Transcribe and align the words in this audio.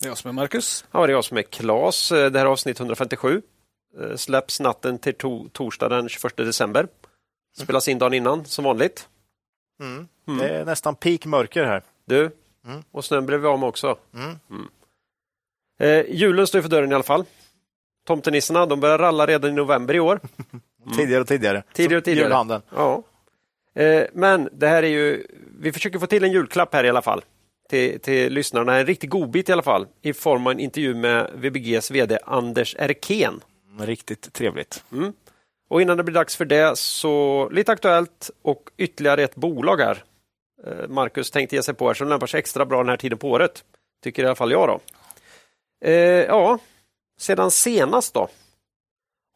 Det 0.00 0.06
är 0.06 0.10
jag 0.10 0.18
som 0.18 0.28
är 0.28 0.32
Marcus. 0.32 0.84
Ja, 0.92 1.06
det 1.06 1.12
är 1.12 1.14
jag 1.14 1.24
som 1.24 1.36
är 1.36 1.42
Klas. 1.42 2.08
Det 2.08 2.16
här 2.16 2.32
är 2.34 2.44
avsnitt 2.46 2.80
157. 2.80 3.42
Eh, 4.00 4.16
Släpps 4.16 4.60
natten 4.60 4.98
till 4.98 5.14
to 5.14 5.48
torsdag 5.48 5.88
den 5.88 6.08
21 6.08 6.36
december. 6.36 6.88
Spelas 7.58 7.88
in 7.88 7.98
dagen 7.98 8.14
innan 8.14 8.44
som 8.44 8.64
vanligt. 8.64 9.08
Mm. 9.80 10.08
Det 10.38 10.48
är 10.48 10.64
nästan 10.64 10.94
peak 10.94 11.26
mörker 11.26 11.64
här. 11.64 11.82
Du, 12.04 12.30
Mm. 12.66 12.82
och 12.90 13.04
snön 13.04 13.44
av 13.46 13.58
med 13.58 13.68
också. 13.68 13.98
Mm. 14.14 14.68
Eh, 15.80 16.14
julen 16.14 16.46
står 16.46 16.62
för 16.62 16.68
dörren 16.68 16.92
i 16.92 16.94
alla 16.94 17.04
fall. 17.04 17.24
Tomtenissarna 18.06 18.66
de 18.66 18.80
börjar 18.80 18.98
ralla 18.98 19.26
redan 19.26 19.50
i 19.50 19.52
november 19.52 19.94
i 19.94 20.00
år. 20.00 20.20
Tidigare 20.96 21.20
och 21.20 21.28
tidigare. 21.28 21.62
Tidigare 21.72 21.98
och 21.98 22.04
tidigare. 22.04 22.26
julhandeln. 22.26 22.62
Ja. 22.76 23.02
Eh, 23.74 24.04
men 24.12 24.48
det 24.52 24.68
här 24.68 24.82
är 24.82 24.86
ju, 24.88 25.26
vi 25.60 25.72
försöker 25.72 25.98
få 25.98 26.06
till 26.06 26.24
en 26.24 26.32
julklapp 26.32 26.72
här 26.74 26.84
i 26.84 26.88
alla 26.88 27.02
fall. 27.02 27.24
Till, 27.74 28.00
till 28.00 28.32
lyssnarna, 28.32 28.76
en 28.76 28.86
riktig 28.86 29.10
godbit 29.10 29.48
i 29.48 29.52
alla 29.52 29.62
fall. 29.62 29.86
I 30.02 30.12
form 30.12 30.46
av 30.46 30.52
en 30.52 30.60
intervju 30.60 30.94
med 30.94 31.30
VBGs 31.34 31.90
VD 31.90 32.18
Anders 32.24 32.76
Erkén. 32.78 33.40
Riktigt 33.80 34.32
trevligt. 34.32 34.84
Och 35.68 35.82
innan 35.82 35.96
det 35.96 36.04
blir 36.04 36.14
dags 36.14 36.36
för 36.36 36.44
det 36.44 36.78
så 36.78 37.48
lite 37.52 37.72
aktuellt 37.72 38.30
och 38.42 38.70
ytterligare 38.76 39.22
ett 39.22 39.34
bolag 39.34 39.80
här. 39.80 40.04
Eh, 40.66 40.88
Marcus 40.88 41.30
tänkte 41.30 41.56
ge 41.56 41.62
sig 41.62 41.74
på 41.74 41.86
här 41.86 41.94
som 41.94 42.08
lämpar 42.08 42.26
sig 42.26 42.38
extra 42.38 42.66
bra 42.66 42.78
den 42.78 42.88
här 42.88 42.96
tiden 42.96 43.18
på 43.18 43.30
året. 43.30 43.64
Tycker 44.02 44.22
i 44.22 44.26
alla 44.26 44.34
fall 44.34 44.52
jag 44.52 44.68
då. 44.68 44.80
Eh, 45.88 45.94
ja, 46.24 46.58
sedan 47.18 47.50
senast 47.50 48.14
då 48.14 48.28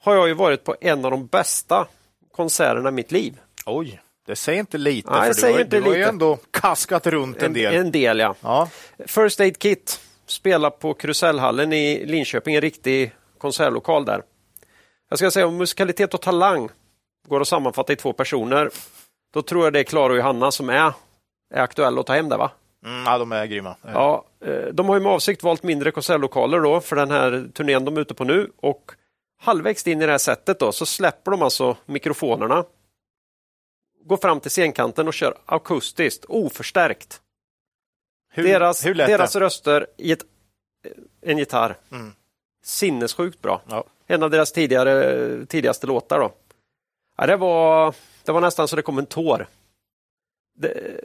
har 0.01 0.15
jag 0.15 0.29
ju 0.29 0.35
varit 0.35 0.65
på 0.65 0.77
en 0.81 1.05
av 1.05 1.11
de 1.11 1.27
bästa 1.27 1.89
konserterna 2.33 2.89
i 2.89 2.93
mitt 2.93 3.13
liv. 3.13 3.41
Oj, 3.67 4.01
det 4.29 4.37
säger 4.37 4.61
inte 4.61 4.79
lite. 4.79 5.11
Nej, 5.11 5.35
för 5.35 5.47
du 5.47 5.53
har, 5.53 5.65
du 5.65 5.81
har 5.81 5.95
ju 5.95 6.03
ändå 6.03 6.39
kaskat 6.51 7.07
runt 7.07 7.43
en 7.43 7.53
del. 7.53 7.75
En 7.75 7.91
del 7.91 8.19
ja. 8.19 8.35
Ja. 8.41 8.69
First 9.07 9.41
Aid 9.41 9.59
Kit 9.59 10.01
spelar 10.27 10.71
på 10.71 10.95
Krusellhallen 10.95 11.73
i 11.73 12.07
Linköping, 12.07 12.55
en 12.55 12.61
riktig 12.61 13.13
konsertlokal 13.39 14.05
där. 14.05 14.23
Jag 15.09 15.19
ska 15.19 15.31
säga 15.31 15.47
om 15.47 15.57
musikalitet 15.57 16.15
och 16.15 16.21
talang 16.21 16.69
går 17.29 17.41
att 17.41 17.49
sammanfatta 17.49 17.93
i 17.93 17.97
två 17.97 18.13
personer. 18.13 18.71
Då 19.35 19.43
tror 19.43 19.65
jag 19.65 19.73
det 19.73 19.79
är 19.79 19.85
Klara 19.85 20.13
och 20.13 20.19
Johanna 20.19 20.51
som 20.51 20.69
är, 20.69 20.93
är 21.55 21.61
aktuella 21.61 22.01
att 22.01 22.07
ta 22.07 22.15
hem 22.15 22.29
det 22.29 22.37
va? 22.37 22.51
Mm, 22.85 23.05
ja, 23.05 23.19
de 23.19 23.33
är 23.33 23.47
grymma. 23.47 23.77
Ja, 23.83 24.25
eh, 24.45 24.67
de 24.73 24.89
har 24.89 24.97
ju 24.97 25.03
med 25.03 25.13
avsikt 25.13 25.43
valt 25.43 25.63
mindre 25.63 25.91
konsertlokaler 25.91 26.61
då 26.61 26.81
för 26.81 26.97
den 26.97 27.11
här 27.11 27.49
turnén 27.55 27.85
de 27.85 27.97
är 27.97 28.01
ute 28.01 28.15
på 28.15 28.25
nu 28.25 28.51
och 28.57 28.91
halvvägs 29.41 29.87
in 29.87 30.03
i 30.03 30.07
det 30.07 30.13
här 30.13 30.19
sättet 30.19 30.61
då 30.61 30.73
så 30.73 30.87
släpper 30.87 31.31
de 31.31 31.43
alltså 31.43 31.77
mikrofonerna, 31.87 32.65
går 34.05 34.17
fram 34.17 34.41
till 34.41 34.51
scenkanten 34.51 35.09
och 35.09 35.15
kör 35.15 35.39
akustiskt, 35.47 36.25
oförstärkt. 36.25 37.21
Hur, 38.33 38.45
deras 38.45 38.87
hur 38.87 38.95
deras 38.95 39.33
det? 39.33 39.41
röster 39.41 39.87
i 39.97 40.13
ett, 40.13 40.25
en 41.21 41.39
gitarr. 41.39 41.77
Mm. 41.93 42.13
Sinnessjukt 42.65 43.43
bra. 43.43 43.63
Ja. 43.69 43.85
En 44.07 44.23
av 44.23 44.31
deras 44.31 44.53
tidigare, 44.53 45.47
tidigaste 45.47 45.87
låtar. 45.87 46.19
Då. 46.21 46.33
Ja, 47.17 47.27
det, 47.27 47.37
var, 47.37 47.95
det 48.25 48.33
var 48.33 48.41
nästan 48.41 48.69
så 48.69 48.77
det 48.77 48.83
kom 48.83 48.99
en 48.99 49.07
tår. 49.07 49.47
Det, 50.59 51.01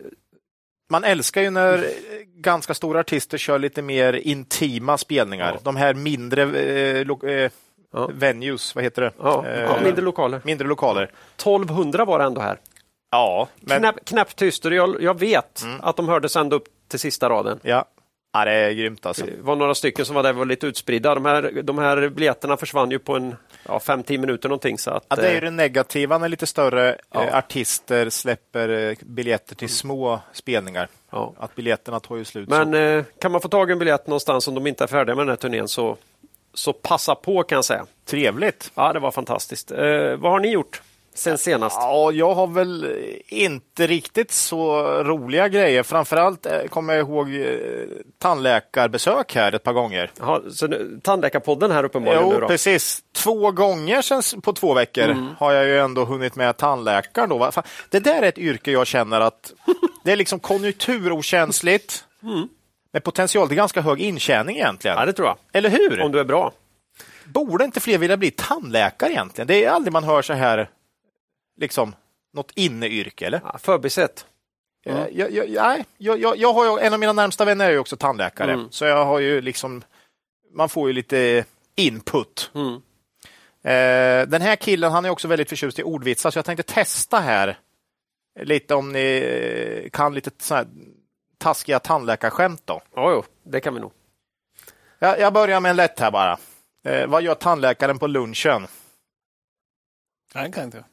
Man 0.89 1.03
älskar 1.03 1.41
ju 1.41 1.49
när 1.49 1.77
eh, 1.77 1.89
ganska 2.25 2.73
stora 2.73 2.99
artister 2.99 3.37
kör 3.37 3.59
lite 3.59 3.81
mer 3.81 4.13
intima 4.13 4.97
spelningar. 4.97 5.51
Ja. 5.53 5.59
De 5.63 5.75
här 5.75 5.93
mindre 5.93 6.41
eh, 6.43 7.05
lo- 7.05 7.27
eh, 7.27 7.51
Ja. 7.95 8.09
venues, 8.13 8.75
vad 8.75 8.83
heter 8.83 9.01
det? 9.01 9.11
Eh, 9.63 9.83
mindre 9.83 10.01
lokaler. 10.01 10.41
mindre 10.43 10.67
lokaler. 10.67 11.11
1200 11.35 12.05
var 12.05 12.19
det 12.19 12.25
ändå 12.25 12.41
här. 12.41 12.59
Ja, 13.13 13.47
men 13.61 13.79
Knäpp, 13.81 14.05
knäpptyst 14.05 14.65
jag, 14.65 15.01
jag 15.01 15.19
vet 15.19 15.61
Mm. 15.63 15.79
att 15.83 15.97
de 15.97 16.09
hördes 16.09 16.35
ända 16.35 16.55
upp 16.55 16.65
till 16.87 16.99
sista 16.99 17.29
raden. 17.29 17.59
ja. 17.63 17.85
ja, 18.33 18.45
det 18.45 18.51
är 18.51 18.71
grymt 18.71 19.05
alltså. 19.05 19.25
Det 19.25 19.31
var 19.41 19.55
några 19.55 19.75
stycken 19.75 20.05
som 20.05 20.15
var 20.15 20.23
där 20.23 20.33
var 20.33 20.45
lite 20.45 20.67
utspridda. 20.67 21.15
De 21.15 21.25
här, 21.25 21.61
de 21.63 21.77
här 21.77 22.09
biljetterna 22.09 22.57
försvann 22.57 22.91
ju 22.91 22.99
på 22.99 23.15
en 23.15 23.35
ja, 23.65 23.77
5-10 23.79 24.17
minuter 24.17 24.49
någonting. 24.49 24.77
Så 24.77 24.91
att, 24.91 25.05
Ja, 25.09 25.15
det 25.15 25.27
är 25.27 25.31
ju 25.31 25.37
eh, 25.37 25.41
det 25.43 25.49
negativa 25.51 26.17
när 26.17 26.29
lite 26.29 26.47
större 26.47 26.97
Ja. 27.11 27.23
eh, 27.23 27.37
artister 27.37 28.09
släpper 28.09 28.69
eh, 28.69 28.95
biljetter 29.01 29.55
till 29.55 29.69
små 29.69 30.19
spelningar. 30.33 30.87
ja. 31.11 31.33
Att 31.37 31.55
biljetterna 31.55 31.99
tar 31.99 32.15
ju 32.17 32.25
slut. 32.25 32.49
Men 32.49 32.71
så. 33.03 33.09
kan 33.19 33.31
man 33.31 33.41
få 33.41 33.47
tag 33.47 33.69
i 33.69 33.73
en 33.73 33.79
biljett 33.79 34.07
någonstans 34.07 34.47
om 34.47 34.55
de 34.55 34.67
inte 34.67 34.83
är 34.83 34.87
färdiga 34.87 35.15
med 35.15 35.21
den 35.25 35.29
här 35.29 35.35
turnén 35.35 35.67
så, 35.67 35.97
så 36.53 36.73
passa 36.73 37.15
på 37.15 37.43
kan 37.43 37.55
jag 37.55 37.65
säga. 37.65 37.85
Trevligt! 38.05 38.71
Ja, 38.75 38.93
det 38.93 38.99
var 38.99 39.11
fantastiskt. 39.11 39.71
Eh, 39.71 40.15
vad 40.17 40.31
har 40.31 40.39
ni 40.39 40.51
gjort 40.51 40.81
sen 41.15 41.37
senast? 41.37 41.77
Ja, 41.79 42.11
jag 42.11 42.33
har 42.35 42.47
väl 42.47 42.95
inte 43.27 43.87
riktigt 43.87 44.31
så 44.31 44.81
roliga 45.03 45.47
grejer. 45.47 45.83
Framförallt 45.83 46.45
eh, 46.45 46.63
kommer 46.69 46.93
jag 46.93 47.07
ihåg 47.09 47.35
eh, 47.35 47.47
tandläkarbesök 48.19 49.35
här 49.35 49.55
ett 49.55 49.63
par 49.63 49.73
gånger. 49.73 50.11
Jaha, 50.19 50.41
så 50.51 50.67
nu, 50.67 50.99
tandläkarpodden 51.03 51.71
här 51.71 51.83
uppenbarligen 51.83 52.27
nu 52.29 52.33
Jo, 52.35 52.39
då? 52.39 52.47
precis. 52.47 52.99
Två 53.15 53.51
gånger 53.51 54.01
sen, 54.01 54.41
på 54.41 54.53
två 54.53 54.73
veckor 54.73 55.27
har 55.37 55.51
jag 55.51 55.65
ju 55.65 55.79
ändå 55.79 56.05
hunnit 56.05 56.35
med 56.35 56.57
tandläkaren. 56.57 57.29
Då. 57.29 57.51
Fan, 57.51 57.63
Det 57.89 57.99
där 57.99 58.21
är 58.21 58.27
ett 58.27 58.37
yrke 58.37 58.71
jag 58.71 58.87
känner 58.87 59.21
att 59.21 59.53
det 60.03 60.11
är 60.11 60.15
liksom 60.15 60.39
konjunkturokänsligt. 60.39 62.05
Med 62.93 63.03
potential 63.03 63.47
till 63.47 63.57
ganska 63.57 63.81
hög 63.81 64.01
intjäning 64.01 64.55
egentligen. 64.55 64.97
Ja, 64.97 65.05
det 65.05 65.13
tror 65.13 65.27
jag. 65.27 65.37
Eller 65.53 65.69
hur? 65.69 66.01
Om 66.01 66.11
du 66.11 66.19
är 66.19 66.23
bra. 66.23 66.51
Borde 67.25 67.65
inte 67.65 67.79
fler 67.79 67.97
vilja 67.97 68.17
bli 68.17 68.31
tandläkare 68.31 69.11
egentligen? 69.11 69.47
Det 69.47 69.65
är 69.65 69.69
aldrig 69.69 69.93
man 69.93 70.03
hör 70.03 70.21
så 70.21 70.33
här, 70.33 70.69
liksom, 71.57 71.95
något 72.33 72.51
inneyrke, 72.55 73.27
eller? 73.27 73.41
Ja, 73.43 73.57
förbisett. 73.57 74.25
Eh, 74.85 75.07
Jag, 75.11 75.31
jag, 75.31 75.49
nej, 75.49 75.85
jag, 75.97 76.19
jag, 76.19 76.37
jag 76.37 76.53
har 76.53 76.65
ju, 76.65 76.85
en 76.85 76.93
av 76.93 76.99
mina 76.99 77.13
närmsta 77.13 77.45
vänner 77.45 77.65
är 77.65 77.71
ju 77.71 77.79
också 77.79 77.97
tandläkare, 77.97 78.53
Mm. 78.53 78.71
så 78.71 78.85
jag 78.85 79.05
har 79.05 79.19
ju 79.19 79.41
liksom, 79.41 79.83
man 80.53 80.69
får 80.69 80.87
ju 80.89 80.93
lite 80.93 81.45
input. 81.75 82.51
Mm. 82.55 82.73
Eh, 83.65 84.27
den 84.29 84.41
här 84.41 84.55
killen, 84.55 84.91
han 84.91 85.05
är 85.05 85.09
också 85.09 85.27
väldigt 85.27 85.49
förtjust 85.49 85.79
i 85.79 85.83
ordvitsar, 85.83 86.31
så 86.31 86.37
jag 86.37 86.45
tänkte 86.45 86.73
testa 86.73 87.19
här 87.19 87.59
lite 88.39 88.75
om 88.75 88.91
ni 88.91 89.89
kan 89.93 90.13
lite 90.13 90.31
så 90.37 90.55
här 90.55 90.67
taskiga 91.37 91.79
tandläkarskämt 91.79 92.61
då. 92.65 92.81
Ja, 92.95 93.11
jo, 93.11 93.23
det 93.43 93.59
kan 93.59 93.73
vi 93.73 93.79
nog. 93.79 93.91
Jag, 94.99 95.19
jag 95.19 95.33
börjar 95.33 95.59
med 95.59 95.69
en 95.69 95.75
lätt 95.75 95.99
här 95.99 96.11
bara. 96.11 96.39
Eh, 96.85 97.07
vad 97.07 97.21
gör 97.23 97.35
tandläkaren 97.35 97.99
på 97.99 98.07
lunchen? 98.07 98.67
Nej, 100.35 100.51
kan 100.51 100.63
inte 100.63 100.77
jag. 100.77 100.85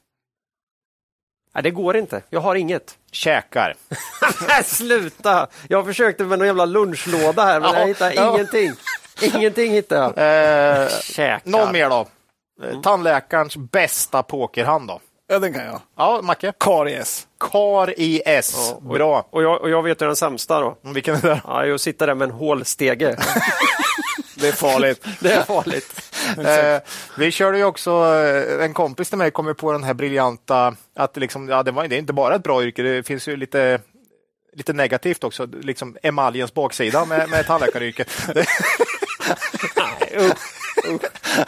Nej, 1.53 1.63
det 1.63 1.71
går 1.71 1.97
inte. 1.97 2.21
Jag 2.29 2.39
har 2.41 2.55
inget. 2.55 2.97
Käkar. 3.11 3.73
Sluta! 4.63 5.47
Jag 5.67 5.85
försökte 5.85 6.23
med 6.23 6.39
någon 6.39 6.47
jävla 6.47 6.65
lunchlåda 6.65 7.43
här, 7.45 7.59
men 7.59 7.73
Ja, 7.73 7.79
jag 7.79 7.87
hittade 7.87 8.13
ja. 8.13 8.33
ingenting. 8.33 8.71
Ingenting 9.21 9.71
hittade 9.71 10.01
jag. 10.15 10.81
Eh, 10.83 10.89
Käkar. 11.01 11.49
någon 11.49 11.71
mer 11.71 11.89
då? 11.89 12.07
Eh, 12.63 12.81
Tandläkarens 12.81 13.57
bästa 13.57 14.23
pokerhand 14.23 14.87
då? 14.87 14.99
Ja, 15.27 15.39
den 15.39 15.53
kan 15.53 15.65
jag. 15.65 15.81
Ja, 15.97 16.19
Macke? 16.23 16.53
Karies. 16.59 17.27
Kar 17.39 17.99
i 17.99 18.21
S. 18.25 18.53
Ja, 18.69 18.75
och- 18.75 18.83
Bra. 18.83 19.27
Och 19.29 19.43
jag, 19.43 19.61
och 19.61 19.69
jag 19.69 19.83
vet 19.83 20.01
ju 20.01 20.05
den 20.05 20.15
sämsta 20.15 20.59
då. 20.59 20.77
Mm, 20.83 20.93
Vilken 20.93 21.15
är 21.15 21.21
det? 21.21 21.41
Ja, 21.47 21.65
jag 21.65 21.79
sitter 21.79 22.07
där 22.07 22.15
med 22.15 22.25
en 22.29 22.35
hålstege. 22.35 23.17
Det 24.41 24.47
är 24.47 24.51
farligt. 24.51 25.05
Det 25.19 25.31
är 25.33 25.43
farligt. 25.43 26.01
eh, 26.37 26.89
vi 27.17 27.31
körde 27.31 27.57
ju 27.57 27.63
också, 27.63 27.91
eh, 27.91 28.65
en 28.65 28.73
kompis 28.73 29.09
till 29.09 29.17
mig 29.17 29.31
kom 29.31 29.47
ju 29.47 29.53
på 29.53 29.71
den 29.71 29.83
här 29.83 29.93
briljanta, 29.93 30.75
att 30.95 31.17
liksom, 31.17 31.49
ja, 31.49 31.63
det, 31.63 31.71
var, 31.71 31.87
det 31.87 31.95
är 31.95 31.99
inte 31.99 32.13
bara 32.13 32.35
ett 32.35 32.43
bra 32.43 32.63
yrke, 32.63 32.83
det 32.83 33.03
finns 33.03 33.27
ju 33.27 33.37
lite 33.37 33.79
lite 34.53 34.73
negativt 34.73 35.23
också, 35.23 35.45
liksom 35.45 35.97
emaljens 36.03 36.53
baksida 36.53 37.05
med, 37.05 37.29
med 37.29 37.45
tandläkaryrket. 37.45 38.11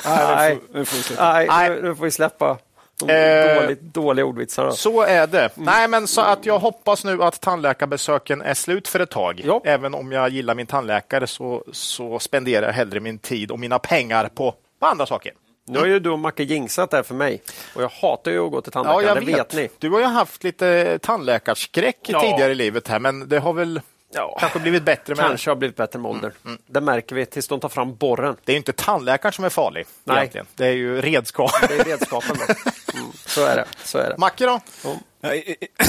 Nej, 0.08 0.60
vi 0.72 0.86
sluta. 0.86 1.34
nej, 1.34 1.82
nu 1.82 1.96
får 1.96 2.04
vi 2.04 2.12
släppa 2.12 2.58
de 3.00 3.10
Eh, 3.14 3.62
dåligt, 3.62 3.82
dåliga 3.82 4.26
ordvitsarna. 4.26 4.72
Så 4.72 5.02
är 5.02 5.28
det. 5.28 5.50
Nej, 5.56 5.88
men 5.88 6.08
så 6.08 6.22
att 6.22 6.46
jag 6.46 6.60
hoppas 6.60 7.04
nu 7.04 7.24
att 7.24 7.42
tandläkarbesöken 7.42 8.42
är 8.42 8.54
slut 8.54 8.88
för 8.88 9.00
ett 9.00 9.10
tag. 9.12 9.42
Ja. 9.46 9.62
Även 9.66 9.94
om 9.94 10.12
jag 10.12 10.30
gillar 10.30 10.56
min 10.56 10.68
tandläkare 10.68 11.28
så, 11.28 11.64
så 11.72 12.20
spenderar 12.20 12.66
jag 12.66 12.74
hellre 12.74 13.00
min 13.00 13.18
tid 13.20 13.52
och 13.52 13.60
mina 13.60 13.80
pengar 13.80 14.30
på, 14.36 14.56
på 14.80 14.86
andra 14.86 15.06
saker. 15.06 15.32
Nu 15.68 15.80
har 15.80 15.86
ju 15.86 16.00
du 16.00 16.10
och 16.10 16.20
Macke 16.20 16.44
jinxat 16.44 16.92
det 16.92 16.98
här 16.98 17.04
för 17.04 17.16
mig. 17.16 17.42
Och 17.76 17.84
jag 17.84 17.90
hatar 17.90 18.32
ju 18.32 18.46
att 18.46 18.52
gå 18.52 18.62
till 18.62 18.72
Ja, 18.76 18.84
tandläkaren, 18.84 19.16
jag 19.16 19.26
det 19.26 19.38
vet 19.38 19.54
ni. 19.54 19.70
Du 19.80 19.90
har 19.90 20.00
ju 20.00 20.06
haft 20.06 20.44
lite 20.44 21.00
tandläkarskräck 21.02 21.98
Ja. 22.08 22.22
tidigare 22.22 22.52
i 22.52 22.56
livet 22.56 22.88
här, 22.88 23.00
men 23.00 23.30
det 23.30 23.40
har 23.40 23.54
väl 23.54 23.82
Ja, 24.14 24.38
Kanske 24.40 24.60
blivit 24.60 24.84
bättre 24.84 25.16
med 25.16 25.26
kanske 25.26 25.50
har 25.50 25.56
blivit 25.56 25.78
bättre 25.78 26.00
med 26.00 26.12
åldern. 26.12 26.32
Det 26.68 26.82
märker 26.82 27.16
vi 27.16 27.26
tills 27.26 27.48
de 27.48 27.60
tar 27.60 27.70
fram 27.70 27.96
borren. 27.96 28.36
Det 28.46 28.52
är 28.52 28.54
ju 28.54 28.58
inte 28.58 28.74
tandläkaren 28.74 29.34
som 29.34 29.46
är 29.46 29.50
farlig. 29.50 29.86
Nej. 30.04 30.18
Egentligen. 30.18 30.46
Det 30.56 30.66
är 30.68 30.72
ju 30.72 31.02
redskap. 31.02 31.52
Det 31.68 31.80
är 31.80 31.84
redskapen. 31.84 32.38
Då. 32.48 32.54
Mm, 33.00 33.12
så 33.26 33.46
är 33.46 33.56
det. 33.56 33.66
Så 33.84 33.98
är 33.98 34.10
det. 34.10 34.18
Macke 34.18 34.46
då? 34.46 34.60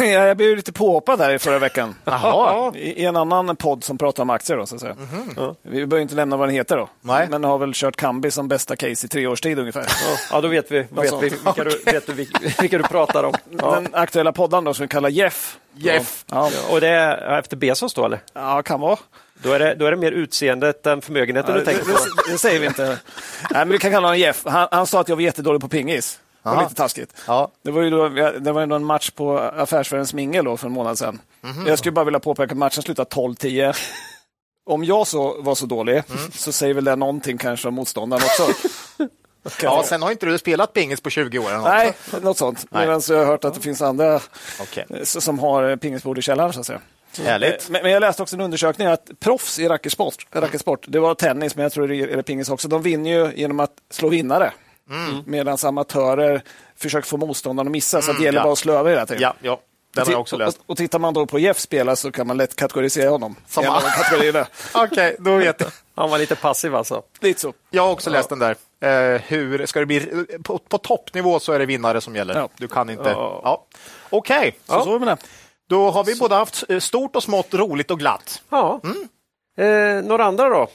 Jag, 0.01 0.37
blev 0.37 0.57
lite 0.57 0.73
påhoppad 0.73 1.21
här 1.21 1.33
i 1.35 1.39
förra 1.39 1.59
veckan. 1.59 1.95
Jaha. 2.05 2.73
I, 2.77 3.05
en 3.05 3.17
annan 3.17 3.57
podd 3.57 3.85
som 3.85 3.99
pratar 3.99 4.23
om 4.23 4.31
aktier. 4.31 4.57
Då, 4.57 4.67
så 4.67 4.75
att 4.75 4.81
säga. 4.81 4.97
Ja. 5.37 5.55
Vi 5.63 5.87
behöver 5.87 6.03
inte 6.03 6.15
nämna 6.15 6.37
vad 6.37 6.49
den 6.49 6.55
heter 6.55 6.77
då. 6.77 6.89
Nej. 7.01 7.27
Men 7.31 7.45
har 7.45 7.59
väl 7.59 7.73
kört 7.75 7.97
Kambi 7.97 8.31
som 8.31 8.49
bästa 8.49 8.77
case 8.77 9.07
i 9.07 9.09
tre 9.09 9.27
års 9.27 9.41
tid 9.41 9.59
ungefär. 9.59 9.87
Ja, 10.31 10.41
då 10.41 10.49
vet 10.49 10.71
vi, 10.71 10.79
vet 10.79 11.13
vi 11.23 11.29
vilka, 11.29 11.65
du, 11.65 11.83
vet 11.85 12.07
du 12.07 12.13
vil- 12.13 12.55
vilka 12.61 12.79
du 12.79 12.85
pratar 12.85 13.25
om. 13.25 13.35
Ja. 13.59 13.71
Den 13.75 13.89
aktuella 13.95 14.33
podden 14.33 14.65
då, 14.65 14.75
som 14.75 14.83
vi 14.85 14.89
kallar 14.89 15.09
Jeff. 15.09 15.59
Jeff. 15.77 16.25
Ja, 16.31 16.51
Och 16.71 16.81
det 16.81 16.89
är 16.89 17.39
efter 17.39 17.57
Bezos 17.57 17.95
då, 17.95 18.05
eller? 18.05 18.21
ja 18.35 18.63
kan 18.63 18.81
vara. 18.81 18.99
Då 19.43 19.53
är 19.53 19.59
det, 19.59 19.75
då 19.75 19.87
är 19.87 19.91
det 19.91 19.97
mer 19.97 20.13
utseendet 20.13 20.87
än 20.87 21.01
förmögenheten 21.03 21.51
Ja, 21.55 21.59
du 21.61 21.65
det, 21.65 21.73
tänker 21.73 21.93
på. 21.93 21.99
det, 22.27 22.33
det 22.33 22.39
säger 22.39 22.61
vi 22.61 22.67
inte. 22.67 22.83
Nej, 22.87 22.99
men 23.51 23.69
vi 23.69 23.79
kan 23.79 23.91
kalla 23.91 24.07
honom 24.07 24.19
Jeff. 24.21 24.43
Han, 24.47 24.69
han 24.71 24.87
sa 24.87 25.01
att 25.01 25.09
jag 25.09 25.17
var 25.17 25.23
jättedålig 25.23 25.61
på 25.61 25.69
pingis. 25.69 26.21
Det 26.45 26.51
var 26.51 26.63
lite 26.63 26.75
taskigt. 26.75 27.15
Ja. 27.27 27.51
Det 27.63 27.71
var 27.71 27.83
ju 27.83 27.91
då, 27.91 28.09
det 28.41 28.53
var 28.53 28.63
ändå 28.63 28.77
en 28.77 28.85
match 28.85 29.11
på 29.11 29.39
Affärsvärldens 29.39 30.15
mingel 30.15 30.45
då 30.45 30.57
för 30.57 30.67
en 30.67 30.73
månad 30.73 30.99
sedan. 30.99 31.21
Mhm. 31.41 31.67
Jag 31.67 31.79
skulle 31.79 31.93
bara 31.93 32.05
vilja 32.05 32.21
påpeka 32.21 32.53
att 32.53 32.59
matchen 32.59 32.83
slutade 32.83 33.11
12-10. 33.11 33.77
Om 34.71 34.85
jag 34.85 35.07
så 35.07 35.43
var 35.43 35.55
så 35.55 35.67
dålig 35.67 35.93
Mm. 35.95 36.31
så 36.33 36.53
säger 36.53 36.75
väl 36.75 36.85
det 36.85 36.97
någonting 36.97 37.39
kanske 37.39 37.69
om 37.69 37.75
motståndaren 37.75 38.23
också. 38.25 38.53
Ja, 39.63 39.83
sen 39.87 40.03
har 40.03 40.11
inte 40.11 40.27
du 40.27 40.39
spelat 40.39 40.73
pingis 40.73 41.01
på 41.01 41.11
20 41.11 41.39
år. 41.39 41.63
Nej, 41.65 41.93
något 42.23 42.39
sånt. 42.39 42.67
Medan 42.71 43.03
jag 43.09 43.17
har 43.19 43.25
hört 43.25 43.45
att 43.45 43.55
det 43.55 43.61
finns 43.61 43.83
andra 43.83 44.21
Okej. 44.61 44.87
eh, 44.91 45.03
som 45.03 45.39
har 45.39 45.71
eh, 45.71 45.77
pingisbord 45.77 46.19
i 46.19 46.23
källaren. 46.23 46.53
Så 46.53 46.61
att 46.61 46.67
säga. 46.67 46.81
Härligt. 47.25 47.71
Men, 47.71 47.83
men 47.83 47.93
jag 47.93 48.01
läste 48.01 48.23
också 48.23 48.37
en 48.37 48.41
undersökning 48.41 48.89
att 48.89 49.11
proffs 49.21 49.59
i 49.59 49.69
racketsport, 49.69 50.27
racketsport, 50.33 50.85
det 50.89 51.01
var 51.01 51.15
tennis, 51.15 51.57
men 51.57 51.63
jag 51.63 51.73
tror 51.73 51.89
det 51.89 51.97
är 51.97 52.23
pingis 52.23 52.49
också, 52.51 52.69
de 52.69 52.83
vinner 52.83 53.11
ju 53.11 53.33
genom 53.37 53.61
att 53.61 53.71
slå 53.91 54.09
vinnare. 54.09 54.53
Mm. 54.91 55.23
Medan 55.27 55.59
amatörer 55.63 56.43
försöker 56.77 57.09
få 57.09 57.17
motståndaren 57.17 57.69
att 57.69 57.73
missa, 57.73 58.03
så 58.03 58.11
att 58.11 58.19
det 58.19 58.25
gäller 58.25 58.39
ja. 58.39 58.45
bara 58.45 58.53
att 58.53 58.59
slå 58.59 58.73
över 58.73 58.91
hela 58.91 59.07
tiden. 59.07 59.23
Ja, 59.23 59.35
ja. 59.41 59.61
Den 59.95 60.05
har 60.07 60.13
jag 60.13 60.21
också 60.21 60.37
läst. 60.37 60.59
Och, 60.59 60.71
och 60.71 60.77
tittar 60.77 60.99
man 60.99 61.15
då 61.15 61.27
på 61.27 61.39
Jeff 61.39 61.59
spela 61.59 61.97
så 61.97 62.13
kan 62.13 62.27
man 62.27 62.37
lätt 62.37 62.57
kategorisera 62.57 63.11
honom. 63.11 63.37
Okej, 64.75 65.17
då 65.19 65.37
vet 65.37 65.61
jag. 65.61 65.71
Han 65.95 66.11
var 66.11 66.19
lite 66.19 66.37
passiv 66.37 66.75
alltså. 66.75 67.03
Lite 67.21 67.41
så. 67.41 67.53
Jag 67.71 67.83
har 67.83 67.93
också 67.93 68.11
läst 68.11 68.29
den 68.29 68.39
där. 68.39 68.57
Eh, 68.81 69.21
hur 69.21 69.67
ska 69.67 69.81
det 69.81 69.87
bli? 69.87 70.27
På, 70.43 70.59
på 70.59 70.79
toppnivå 70.79 71.41
så 71.41 71.53
är 71.53 71.59
det 71.59 71.67
vinnare 71.67 72.01
som 72.01 72.17
gäller. 72.17 72.35
Ja. 72.35 72.49
Du 72.57 72.69
kan 72.69 72.91
inte. 72.91 73.09
Ja. 73.11 73.41
Ja. 73.45 73.65
Okej, 74.11 74.59
Så, 74.67 74.81
så 74.85 74.89
är 74.89 74.93
det 74.93 75.07
med 75.07 75.09
det. 75.09 75.25
då 75.69 75.91
har 75.91 76.05
vi 76.05 76.17
både 76.17 76.35
haft 76.35 76.65
eh, 76.69 76.79
stort 76.79 77.17
och 77.17 77.23
smått, 77.23 77.55
roligt 77.55 77.91
och 77.91 77.99
glatt. 77.99 78.43
Ja. 78.51 78.81
Eh, 79.59 80.03
några 80.05 80.25
andra 80.25 80.49
då? 80.49 80.69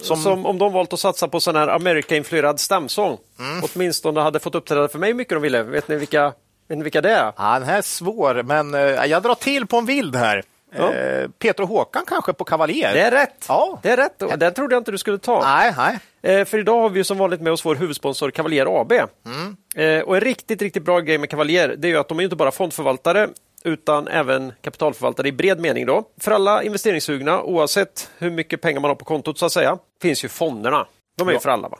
Som- 0.00 0.16
Som, 0.16 0.46
om 0.46 0.58
de 0.58 0.72
valt 0.72 0.92
att 0.92 1.00
satsa 1.00 1.28
på 1.28 1.40
sån 1.40 1.56
här 1.56 1.68
America-influerad 1.68 2.60
stamsång. 2.60 3.18
Åtminstone 3.62 4.20
hade 4.20 4.40
fått 4.40 4.54
uppträda 4.54 4.88
för 4.88 4.98
mig 4.98 5.08
hur 5.08 5.14
mycket 5.14 5.34
de 5.36 5.42
ville. 5.42 5.62
Vet 5.62 5.88
ni 5.88 5.96
vilka, 5.96 6.24
vet 6.68 6.78
ni 6.78 6.82
vilka 6.82 7.00
det 7.00 7.10
är? 7.10 7.32
Ja, 7.36 7.58
den 7.58 7.62
här 7.68 7.78
är 7.78 7.82
svår, 7.82 8.42
men 8.42 8.74
eh, 8.74 8.80
jag 8.80 9.22
drar 9.22 9.34
till 9.34 9.66
på 9.66 9.76
en 9.76 9.86
vild 9.86 10.16
här. 10.16 10.42
Ja. 10.76 10.92
Eh, 10.94 11.28
Peter 11.38 11.62
och 11.62 11.68
Håkan 11.68 12.02
kanske 12.06 12.32
på 12.32 12.44
Cavalier? 12.44 12.92
Det 12.94 13.00
är 13.00 13.10
rätt! 13.10 13.44
Ja. 13.48 13.78
Det 13.82 13.90
är 13.90 13.96
rätt. 13.96 14.22
Och 14.22 14.38
Den 14.38 14.54
trodde 14.54 14.74
jag 14.74 14.80
inte 14.80 14.90
du 14.90 14.98
skulle 14.98 15.18
ta. 15.18 15.40
Nej, 15.42 15.74
nej. 15.76 15.98
Eh, 16.40 16.44
för 16.44 16.58
idag 16.58 16.80
har 16.80 16.90
vi 16.90 17.04
som 17.04 17.18
vanligt 17.18 17.40
med 17.40 17.52
oss 17.52 17.64
vår 17.64 17.74
huvudsponsor 17.74 18.30
Cavalier 18.30 18.80
AB. 18.80 18.92
Eh, 18.92 20.00
och 20.00 20.14
en 20.16 20.20
riktigt, 20.20 20.62
riktigt 20.62 20.82
bra 20.84 21.00
grej 21.00 21.18
med 21.18 21.30
Cavalier 21.30 21.74
det 21.78 21.88
är 21.88 21.90
ju 21.90 21.96
att 21.98 22.08
de 22.08 22.18
är 22.18 22.24
inte 22.24 22.36
bara 22.36 22.50
fondförvaltare 22.50 23.28
utan 23.64 24.08
även 24.08 24.52
kapitalförvaltare 24.60 25.28
i 25.28 25.32
bred 25.32 25.60
mening. 25.60 25.86
Då. 25.86 26.04
För 26.20 26.30
alla 26.30 26.62
investeringssugna, 26.62 27.42
oavsett 27.42 28.10
hur 28.18 28.30
mycket 28.30 28.60
pengar 28.60 28.80
man 28.80 28.88
har 28.88 28.94
på 28.94 29.04
kontot 29.04 29.38
så 29.38 29.46
att 29.46 29.52
säga, 29.52 29.78
finns 30.02 30.24
ju 30.24 30.28
fonderna. 30.28 30.86
De 31.16 31.28
är 31.28 31.32
ju 31.32 31.38
för 31.38 31.50
alla. 31.50 31.68
Va? 31.68 31.78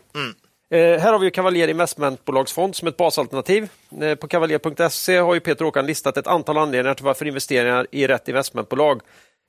Eh, 0.71 1.01
här 1.01 1.13
har 1.13 1.19
vi 1.19 1.31
Cavalier 1.31 1.69
Investmentbolagsfond 1.69 2.77
som 2.77 2.89
ett 2.89 2.97
basalternativ. 2.97 3.69
Eh, 4.01 4.15
på 4.15 4.29
cavalier.se 4.29 5.17
har 5.17 5.35
ju 5.35 5.41
Peter 5.41 5.65
Åkan 5.65 5.87
listat 5.87 6.17
ett 6.17 6.27
antal 6.27 6.59
anledningar 6.59 6.95
till 6.95 7.05
varför 7.05 7.27
investeringar 7.27 7.87
i 7.91 8.07
rätt 8.07 8.29
investmentbolag 8.29 9.01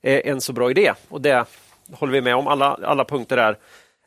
är 0.03 0.27
en 0.27 0.41
så 0.41 0.53
bra 0.53 0.71
idé. 0.71 0.93
Och 1.09 1.21
det 1.21 1.45
håller 1.91 2.13
vi 2.13 2.21
med 2.21 2.35
om, 2.35 2.47
alla, 2.47 2.79
alla 2.83 3.05
punkter 3.05 3.37
där. 3.37 3.57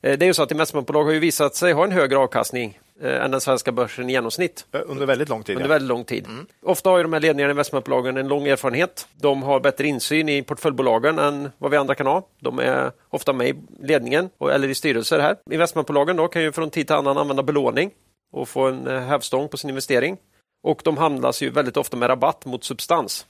Eh, 0.03 0.19
det 0.19 0.25
är 0.25 0.27
ju 0.27 0.35
så 0.35 0.43
att 0.43 0.51
investmentbolag 0.51 1.05
har 1.05 1.13
ju 1.13 1.19
visat 1.19 1.55
sig 1.55 1.73
ha 1.73 1.85
en 1.85 1.93
högre 1.93 2.19
avkastning 2.19 2.79
än 3.03 3.31
den 3.31 3.41
svenska 3.41 3.73
börsen 3.73 4.11
i 4.11 4.13
genomsnitt 4.13 4.67
Eh, 4.73 4.81
Under 4.87 5.07
väldigt 5.07 5.29
lång 5.29 5.43
tid. 5.43 5.57
under 5.57 5.69
ja. 5.69 5.73
väldigt 5.75 5.89
lång 5.89 6.05
tid. 6.05 6.27
Ofta 6.63 6.91
har 6.91 7.03
de 7.03 7.13
här 7.13 7.21
ledningarna 7.21 7.51
i 7.51 7.53
investmentbolagen 7.53 8.17
en 8.17 8.29
lång 8.29 8.47
erfarenhet. 8.47 9.09
De 9.15 9.43
har 9.43 9.61
bättre 9.61 9.87
insyn 9.87 10.29
i 10.29 10.43
portföljbolagen 10.43 11.19
än 11.19 11.51
vad 11.59 11.71
vi 11.71 11.77
andra 11.77 11.95
kan 11.95 12.07
ha. 12.07 12.29
De 12.41 12.59
är 12.59 12.93
ofta 13.11 13.33
med 13.33 13.49
i 13.49 13.55
ledningen 13.83 14.31
eller 14.53 14.69
i 14.69 14.75
styrelser 14.75 15.19
här. 15.19 15.37
Investmentbolagen 15.51 16.17
då 16.17 16.29
kan 16.29 16.43
ju 16.43 16.53
från 16.53 16.71
tid 16.71 16.87
till 16.87 16.97
annan 16.97 17.19
använda 17.19 17.43
belåning 17.43 17.91
och 18.33 18.49
få 18.49 18.67
en 18.67 18.87
eh, 18.87 19.01
hävstång 19.01 19.49
på 19.49 19.57
sin 19.57 19.71
investering. 19.71 20.17
Och 20.63 20.81
de 20.85 20.97
handlas 20.97 21.43
ju 21.43 21.51
väldigt 21.51 21.77
ofta 21.77 21.97
med 21.97 22.09
rabatt 22.09 22.45
mot 22.47 22.65
substans. 22.65 23.27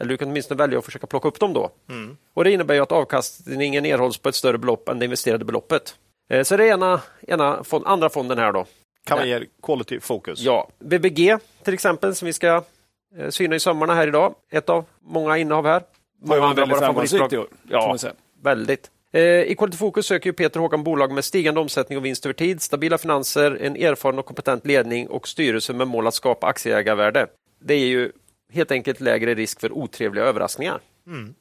Eller 0.00 0.08
du 0.08 0.16
kan 0.16 0.28
åtminstone 0.28 0.58
välja 0.58 0.78
att 0.78 0.84
försöka 0.84 1.06
plocka 1.06 1.28
upp 1.28 1.40
dem 1.40 1.52
då. 1.52 1.70
Och 2.34 2.44
Det 2.44 2.50
innebär 2.52 2.74
ju 2.74 2.80
att 2.80 2.92
avkastningen 2.92 3.86
erhålls 3.86 4.18
på 4.18 4.28
ett 4.28 4.34
större 4.34 4.58
belopp 4.58 4.88
än 4.88 4.98
det 4.98 5.04
investerade 5.04 5.44
beloppet. 5.44 5.94
Eh, 6.30 6.42
Så 6.42 6.56
det 6.56 6.64
är 6.64 6.72
ena, 6.72 7.00
ena 7.28 7.64
fond, 7.64 7.84
andra 7.86 8.08
fonden 8.08 8.38
här 8.38 8.52
då. 8.52 8.66
Cavalier 9.10 9.46
Quality 9.62 10.00
Focus. 10.00 10.40
Ja, 10.40 10.68
BBG 10.78 11.36
till 11.64 11.74
exempel 11.74 12.14
som 12.14 12.26
vi 12.26 12.32
ska 12.32 12.62
eh, 13.18 13.28
syna 13.30 13.56
i 13.56 13.60
sömmarna 13.60 13.94
här 13.94 14.06
idag. 14.06 14.34
Ett 14.50 14.68
av 14.68 14.84
många 15.00 15.38
innehav 15.38 15.66
här. 15.66 15.82
Många 16.22 16.44
andra 16.44 16.66
våra 16.66 16.78
favoritbolag. 16.80 17.24
år, 17.34 17.46
kan 17.46 17.46
Ja, 17.68 17.96
man 18.02 18.12
väldigt. 18.42 18.90
Eh, 19.12 19.22
I 19.22 19.54
Quality 19.58 19.78
Focus 19.78 20.06
söker 20.06 20.32
Peter 20.32 20.60
Håkan 20.60 20.84
bolag 20.84 21.12
med 21.12 21.24
stigande 21.24 21.60
omsättning 21.60 21.98
och 21.98 22.04
vinst 22.04 22.26
över 22.26 22.34
tid, 22.34 22.62
stabila 22.62 22.98
finanser, 22.98 23.58
en 23.60 23.76
erfaren 23.76 24.18
och 24.18 24.26
kompetent 24.26 24.66
ledning 24.66 25.08
och 25.08 25.28
styrelse 25.28 25.72
med 25.72 25.88
mål 25.88 26.06
att 26.06 26.14
skapa 26.14 26.46
aktieägarvärde. 26.46 27.26
Det 27.62 27.74
är 27.74 27.86
ju 27.86 28.12
helt 28.52 28.70
enkelt 28.70 29.00
lägre 29.00 29.34
risk 29.34 29.60
för 29.60 29.72
otrevliga 29.72 30.24
överraskningar. 30.24 30.80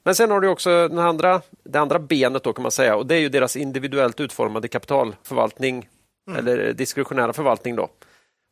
Men 0.04 0.16
sen 0.16 0.32
har 0.32 0.42
du 0.42 0.48
också 0.48 0.88
den 0.88 1.00
andra, 1.00 1.42
det 1.64 1.80
andra 1.80 2.00
benet 2.00 2.44
då 2.44 2.54
kan 2.54 2.62
man 2.64 2.72
säga 2.72 2.96
och 2.96 3.06
det 3.06 3.16
är 3.16 3.20
ju 3.20 3.30
deras 3.30 3.56
individuellt 3.56 4.20
utformade 4.20 4.68
kapitalförvaltning 4.68 5.90
Mm. 6.30 6.48
eller 6.48 6.74
diskretionära 6.74 7.34
förvaltning. 7.34 7.76
Då. 7.76 7.90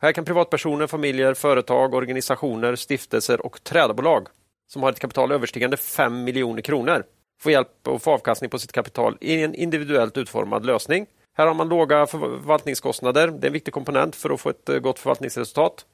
Här 0.02 0.12
kan 0.12 0.26
privatpersoner, 0.26 0.88
familjer, 0.88 1.34
företag, 1.34 1.94
organisationer, 1.94 2.76
stiftelser 2.76 3.46
och 3.46 3.64
trädbolag 3.64 4.28
som 4.68 4.84
har 4.84 4.92
ett 4.92 5.00
kapital 5.00 5.32
överstigande 5.32 5.78
5 5.78 6.24
miljoner 6.24 6.62
kronor 6.62 7.04
få 7.40 7.52
hjälp 7.52 7.88
och 7.88 8.02
få 8.02 8.12
avkastning 8.12 8.50
på 8.50 8.60
sitt 8.60 8.72
kapital 8.72 9.18
i 9.22 9.44
en 9.44 9.56
individuellt 9.56 10.18
utformad 10.18 10.66
lösning. 10.66 11.06
Här 11.38 11.48
har 11.48 11.54
man 11.54 11.70
låga 11.70 12.08
förvaltningskostnader. 12.08 13.28
Det 13.28 13.46
är 13.46 13.48
en 13.48 13.54
viktig 13.54 13.74
komponent 13.74 14.16
för 14.16 14.30
att 14.30 14.42
få 14.42 14.50
ett 14.50 14.70
eh, 14.70 14.80
gott 14.80 15.00
förvaltningsresultat. 15.00 15.86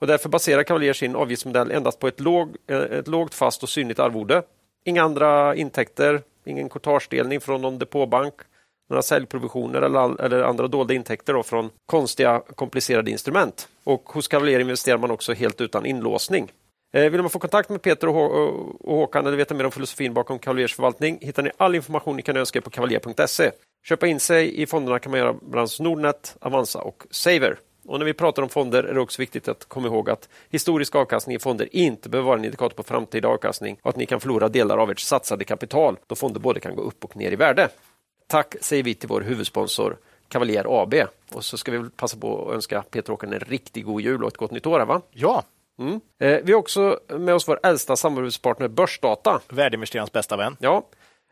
Och 0.00 0.06
därför 0.06 0.28
baserar 0.28 0.62
Cavalier 0.62 0.92
sin 0.92 1.16
avgiftsmodell 1.16 1.70
endast 1.70 1.98
på 1.98 2.08
ett, 2.08 2.20
låg, 2.20 2.56
eh, 2.66 2.78
ett 2.78 3.08
lågt, 3.08 3.34
fast 3.34 3.62
och 3.62 3.68
synligt 3.68 4.00
arvode. 4.00 4.42
Inga 4.84 5.02
andra 5.02 5.54
intäkter, 5.54 6.22
ingen 6.44 6.68
kortagedelning 6.68 7.40
från 7.40 7.62
någon 7.62 7.78
depåbank, 7.78 8.34
några 8.88 9.02
säljprovisioner 9.02 9.82
eller, 9.82 10.20
eller 10.20 10.42
andra 10.42 10.68
dolda 10.68 10.94
intäkter 10.94 11.32
då 11.32 11.42
från 11.42 11.70
konstiga, 11.86 12.42
komplicerade 12.54 13.10
instrument. 13.10 13.68
Och 13.84 14.02
hos 14.08 14.28
Cavalier 14.28 14.60
investerar 14.60 14.98
man 14.98 15.10
också 15.10 15.32
helt 15.32 15.60
utan 15.60 15.86
inlåsning. 15.86 16.52
Eh, 16.94 17.10
vill 17.10 17.20
man 17.20 17.30
få 17.30 17.38
kontakt 17.38 17.68
med 17.68 17.82
Peter 17.82 18.08
och, 18.08 18.14
Hå- 18.14 18.28
och 18.80 18.96
Håkan 18.96 19.26
eller 19.26 19.36
veta 19.36 19.54
mer 19.54 19.64
om 19.64 19.70
filosofin 19.70 20.14
bakom 20.14 20.38
Cavaliers 20.38 20.74
förvaltning 20.74 21.18
hittar 21.20 21.42
ni 21.42 21.50
all 21.56 21.74
information 21.74 22.16
ni 22.16 22.22
kan 22.22 22.36
önska 22.36 22.60
på 22.60 22.70
cavalier.se. 22.70 23.50
Köpa 23.88 24.06
in 24.06 24.20
sig 24.20 24.62
i 24.62 24.66
fonderna 24.66 24.98
kan 24.98 25.10
man 25.10 25.20
göra 25.20 25.32
bland 25.32 25.58
annat 25.58 25.80
Nordnet, 25.80 26.36
Avanza 26.40 26.80
och 26.80 27.06
Saver. 27.10 27.58
Och 27.86 27.98
när 27.98 28.06
vi 28.06 28.14
pratar 28.14 28.42
om 28.42 28.48
fonder 28.48 28.84
är 28.84 28.94
det 28.94 29.00
också 29.00 29.22
viktigt 29.22 29.48
att 29.48 29.64
komma 29.64 29.86
ihåg 29.86 30.10
att 30.10 30.28
historisk 30.50 30.94
avkastning 30.94 31.36
i 31.36 31.38
fonder 31.38 31.68
inte 31.72 32.08
behöver 32.08 32.26
vara 32.26 32.38
en 32.38 32.44
indikator 32.44 32.76
på 32.76 32.82
framtida 32.82 33.28
avkastning 33.28 33.78
och 33.82 33.90
att 33.90 33.96
ni 33.96 34.06
kan 34.06 34.20
förlora 34.20 34.48
delar 34.48 34.78
av 34.78 34.90
ert 34.90 34.98
satsade 34.98 35.44
kapital 35.44 35.96
då 36.06 36.14
fonder 36.14 36.40
både 36.40 36.60
kan 36.60 36.76
gå 36.76 36.82
upp 36.82 37.04
och 37.04 37.16
ner 37.16 37.32
i 37.32 37.36
värde. 37.36 37.68
Tack 38.28 38.54
säger 38.60 38.82
vi 38.82 38.94
till 38.94 39.08
vår 39.08 39.20
huvudsponsor 39.20 39.96
Cavalier 40.28 40.82
AB. 40.82 40.94
Och 41.32 41.44
så 41.44 41.58
ska 41.58 41.72
vi 41.72 41.90
passa 41.90 42.16
på 42.16 42.48
att 42.48 42.54
önska 42.54 42.82
Peter 42.90 43.12
Håkan 43.12 43.32
en 43.32 43.40
riktigt 43.40 43.84
god 43.84 44.00
jul 44.00 44.22
och 44.24 44.28
ett 44.28 44.36
gott 44.36 44.50
nytt 44.50 44.66
år. 44.66 44.80
Va? 44.80 45.00
Ja, 45.10 45.42
Mm. 45.80 46.00
Eh, 46.20 46.38
vi 46.44 46.52
har 46.52 46.58
också 46.58 47.00
med 47.08 47.34
oss 47.34 47.48
vår 47.48 47.60
äldsta 47.62 47.96
samarbetspartner 47.96 48.68
Börsdata. 48.68 49.40
värdeinvesterarens 49.48 50.12
bästa 50.12 50.36
vän. 50.36 50.56
Ja. 50.60 50.82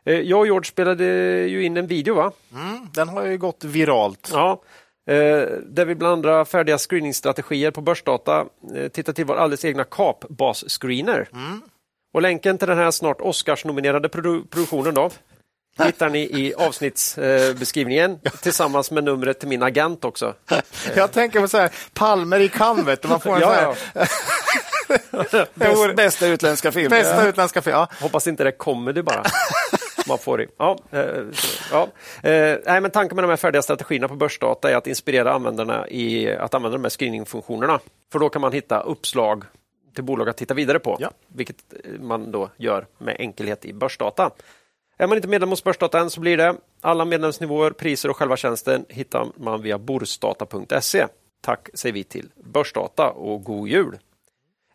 Eh, 0.05 0.19
jag 0.19 0.39
och 0.39 0.45
George 0.45 0.67
spelade 0.67 1.03
ju 1.47 1.63
in 1.63 1.77
en 1.77 1.87
video 1.87 2.13
va? 2.15 2.31
Mm, 2.53 2.87
den 2.93 3.09
har 3.09 3.25
ju 3.25 3.37
gått 3.37 3.63
viralt. 3.63 4.29
Ja. 4.33 4.61
Eh, 5.09 5.15
där 5.65 5.85
vi 5.85 5.95
bland 5.95 6.13
andra 6.13 6.45
färdiga 6.45 6.77
screeningstrategier 6.77 7.71
på 7.71 7.81
Börsdata 7.81 8.45
eh, 8.75 8.87
tittar 8.87 9.13
till 9.13 9.25
vår 9.25 9.35
alldeles 9.35 9.65
egna 9.65 9.83
kapbas-screener. 9.83 11.27
Och 12.13 12.21
länken 12.21 12.57
till 12.57 12.67
den 12.67 12.77
här 12.77 12.91
snart 12.91 13.21
Oscars-nominerade 13.21 14.07
produ- 14.07 14.47
produktionen 14.47 14.93
då 14.93 15.09
hittar 15.85 16.09
ni 16.09 16.19
i 16.19 16.53
avsnittsbeskrivningen 16.57 18.19
tillsammans 18.41 18.91
med 18.91 19.03
numret 19.03 19.39
till 19.39 19.47
min 19.49 19.63
agent 19.63 20.05
också. 20.05 20.33
Jag 20.95 21.11
tänker 21.11 21.39
på 21.39 21.47
så 21.47 21.57
här, 21.57 21.71
palmer 21.93 22.39
i 22.39 22.49
Cannes, 22.49 22.87
vet 22.87 23.01
du. 23.01 23.07
man 23.07 23.19
får 23.19 23.35
en 23.35 23.41
Ja, 23.41 23.47
så 23.47 23.53
här, 23.99 24.07
ja. 25.23 25.45
Bäst, 25.53 25.95
bästa 25.95 26.27
utländska 26.27 26.71
film. 26.71 26.89
bästa 26.89 27.27
utländska 27.27 27.61
film. 27.61 27.75
Ja. 27.75 27.87
Hoppas 28.01 28.27
inte 28.27 28.43
det 28.43 28.49
är 28.49 28.57
comedy 28.57 29.01
bara. 29.01 29.23
man 30.07 30.17
får 30.17 30.41
i. 30.41 30.47
Ja, 30.57 30.77
eh, 30.91 31.05
ja. 31.71 31.87
Eh, 32.29 32.57
nej, 32.65 32.81
men 32.81 32.91
tanken 32.91 33.15
med 33.15 33.23
de 33.23 33.29
här 33.29 33.37
färdiga 33.37 33.61
strategierna 33.61 34.07
på 34.07 34.15
börsdata 34.15 34.71
är 34.71 34.75
att 34.75 34.87
inspirera 34.87 35.33
användarna 35.33 35.87
i 35.89 36.31
att 36.35 36.53
använda 36.53 36.77
de 36.77 36.83
här 36.83 36.89
screeningfunktionerna. 36.89 37.79
För 38.11 38.19
då 38.19 38.29
kan 38.29 38.41
man 38.41 38.51
hitta 38.53 38.79
uppslag 38.79 39.43
till 39.95 40.03
bolag 40.03 40.29
att 40.29 40.37
titta 40.37 40.53
vidare 40.53 40.79
på, 40.79 40.97
Ja. 40.99 41.11
vilket 41.27 41.55
man 41.99 42.31
då 42.31 42.49
gör 42.57 42.85
med 42.97 43.15
enkelhet 43.19 43.65
i 43.65 43.73
börsdata. 43.73 44.31
Är 44.97 45.07
man 45.07 45.17
inte 45.17 45.27
medlem 45.27 45.49
hos 45.49 45.63
Börsdata 45.63 45.99
än 45.99 46.09
så 46.09 46.19
blir 46.19 46.37
det. 46.37 46.55
Alla 46.81 47.05
medlemsnivåer, 47.05 47.71
priser 47.71 48.09
och 48.09 48.17
själva 48.17 48.37
tjänsten 48.37 48.85
hittar 48.89 49.27
man 49.35 49.61
via 49.61 49.77
borsdata.se. 49.77 51.07
Tack 51.41 51.69
säger 51.73 51.93
vi 51.93 52.03
till 52.03 52.29
Börsdata 52.43 53.09
och 53.09 53.43
god 53.43 53.67
jul! 53.67 53.97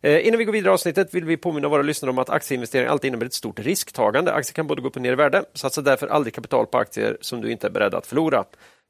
Eh, 0.01 0.27
innan 0.27 0.37
vi 0.37 0.45
går 0.45 0.53
vidare 0.53 0.71
i 0.71 0.73
avsnittet 0.73 1.13
vill 1.13 1.25
vi 1.25 1.37
påminna 1.37 1.67
våra 1.67 1.81
lyssnare 1.81 2.09
om 2.09 2.19
att 2.19 2.29
aktieinvestering 2.29 2.87
alltid 2.87 3.07
innebär 3.07 3.25
ett 3.25 3.33
stort 3.33 3.59
risktagande. 3.59 4.33
Aktier 4.33 4.53
kan 4.53 4.67
både 4.67 4.81
gå 4.81 4.87
upp 4.87 4.95
och 4.95 5.01
ner 5.01 5.11
i 5.11 5.15
värde. 5.15 5.43
Satsa 5.53 5.81
därför 5.81 6.07
aldrig 6.07 6.33
kapital 6.33 6.65
på 6.65 6.77
aktier 6.77 7.17
som 7.21 7.41
du 7.41 7.51
inte 7.51 7.67
är 7.67 7.71
beredd 7.71 7.93
att 7.93 8.07
förlora. 8.07 8.43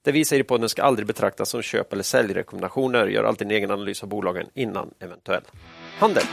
Det 0.05 0.11
vi 0.11 0.25
säger 0.25 0.43
i 0.43 0.43
podden 0.43 0.69
ska 0.69 0.83
aldrig 0.83 1.07
betraktas 1.07 1.49
som 1.49 1.61
köp 1.61 1.93
eller 1.93 2.03
säljrekommendationer. 2.03 3.07
Gör 3.07 3.23
alltid 3.23 3.47
en 3.47 3.51
egen 3.51 3.71
analys 3.71 4.03
av 4.03 4.09
bolagen 4.09 4.47
innan 4.53 4.93
eventuell 4.99 5.43
handel. 5.99 6.23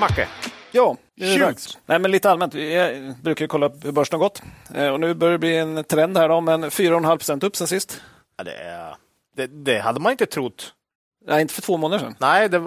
Macke, 0.00 0.28
Ja, 0.76 0.96
det 1.16 1.34
är 1.34 1.38
dags. 1.38 1.78
Nej, 1.86 1.98
men 1.98 2.10
lite 2.10 2.30
allmänt. 2.30 2.54
Jag 2.54 3.14
brukar 3.22 3.46
kolla 3.46 3.68
hur 3.82 3.92
börsen 3.92 4.20
har 4.20 4.26
gått. 4.26 4.42
Eh, 4.74 4.88
Och 4.88 5.00
nu 5.00 5.14
börjar 5.14 5.32
det 5.32 5.38
bli 5.38 5.56
en 5.56 5.84
trend 5.84 6.18
här, 6.18 6.28
då, 6.28 6.40
men 6.40 6.64
4,5 6.64 7.16
procent 7.16 7.42
upp 7.44 7.56
sen 7.56 7.66
sist. 7.66 8.00
Ja, 8.36 8.44
det, 8.44 8.52
är- 8.56 8.94
det, 9.36 9.46
det 9.46 9.78
hade 9.78 10.00
man 10.00 10.12
inte 10.12 10.26
trott. 10.26 10.72
Nej, 11.26 11.42
inte 11.42 11.54
för 11.54 11.62
två 11.62 11.76
månader 11.76 12.04
sedan. 12.04 12.14
Nej, 12.20 12.48
det, 12.48 12.60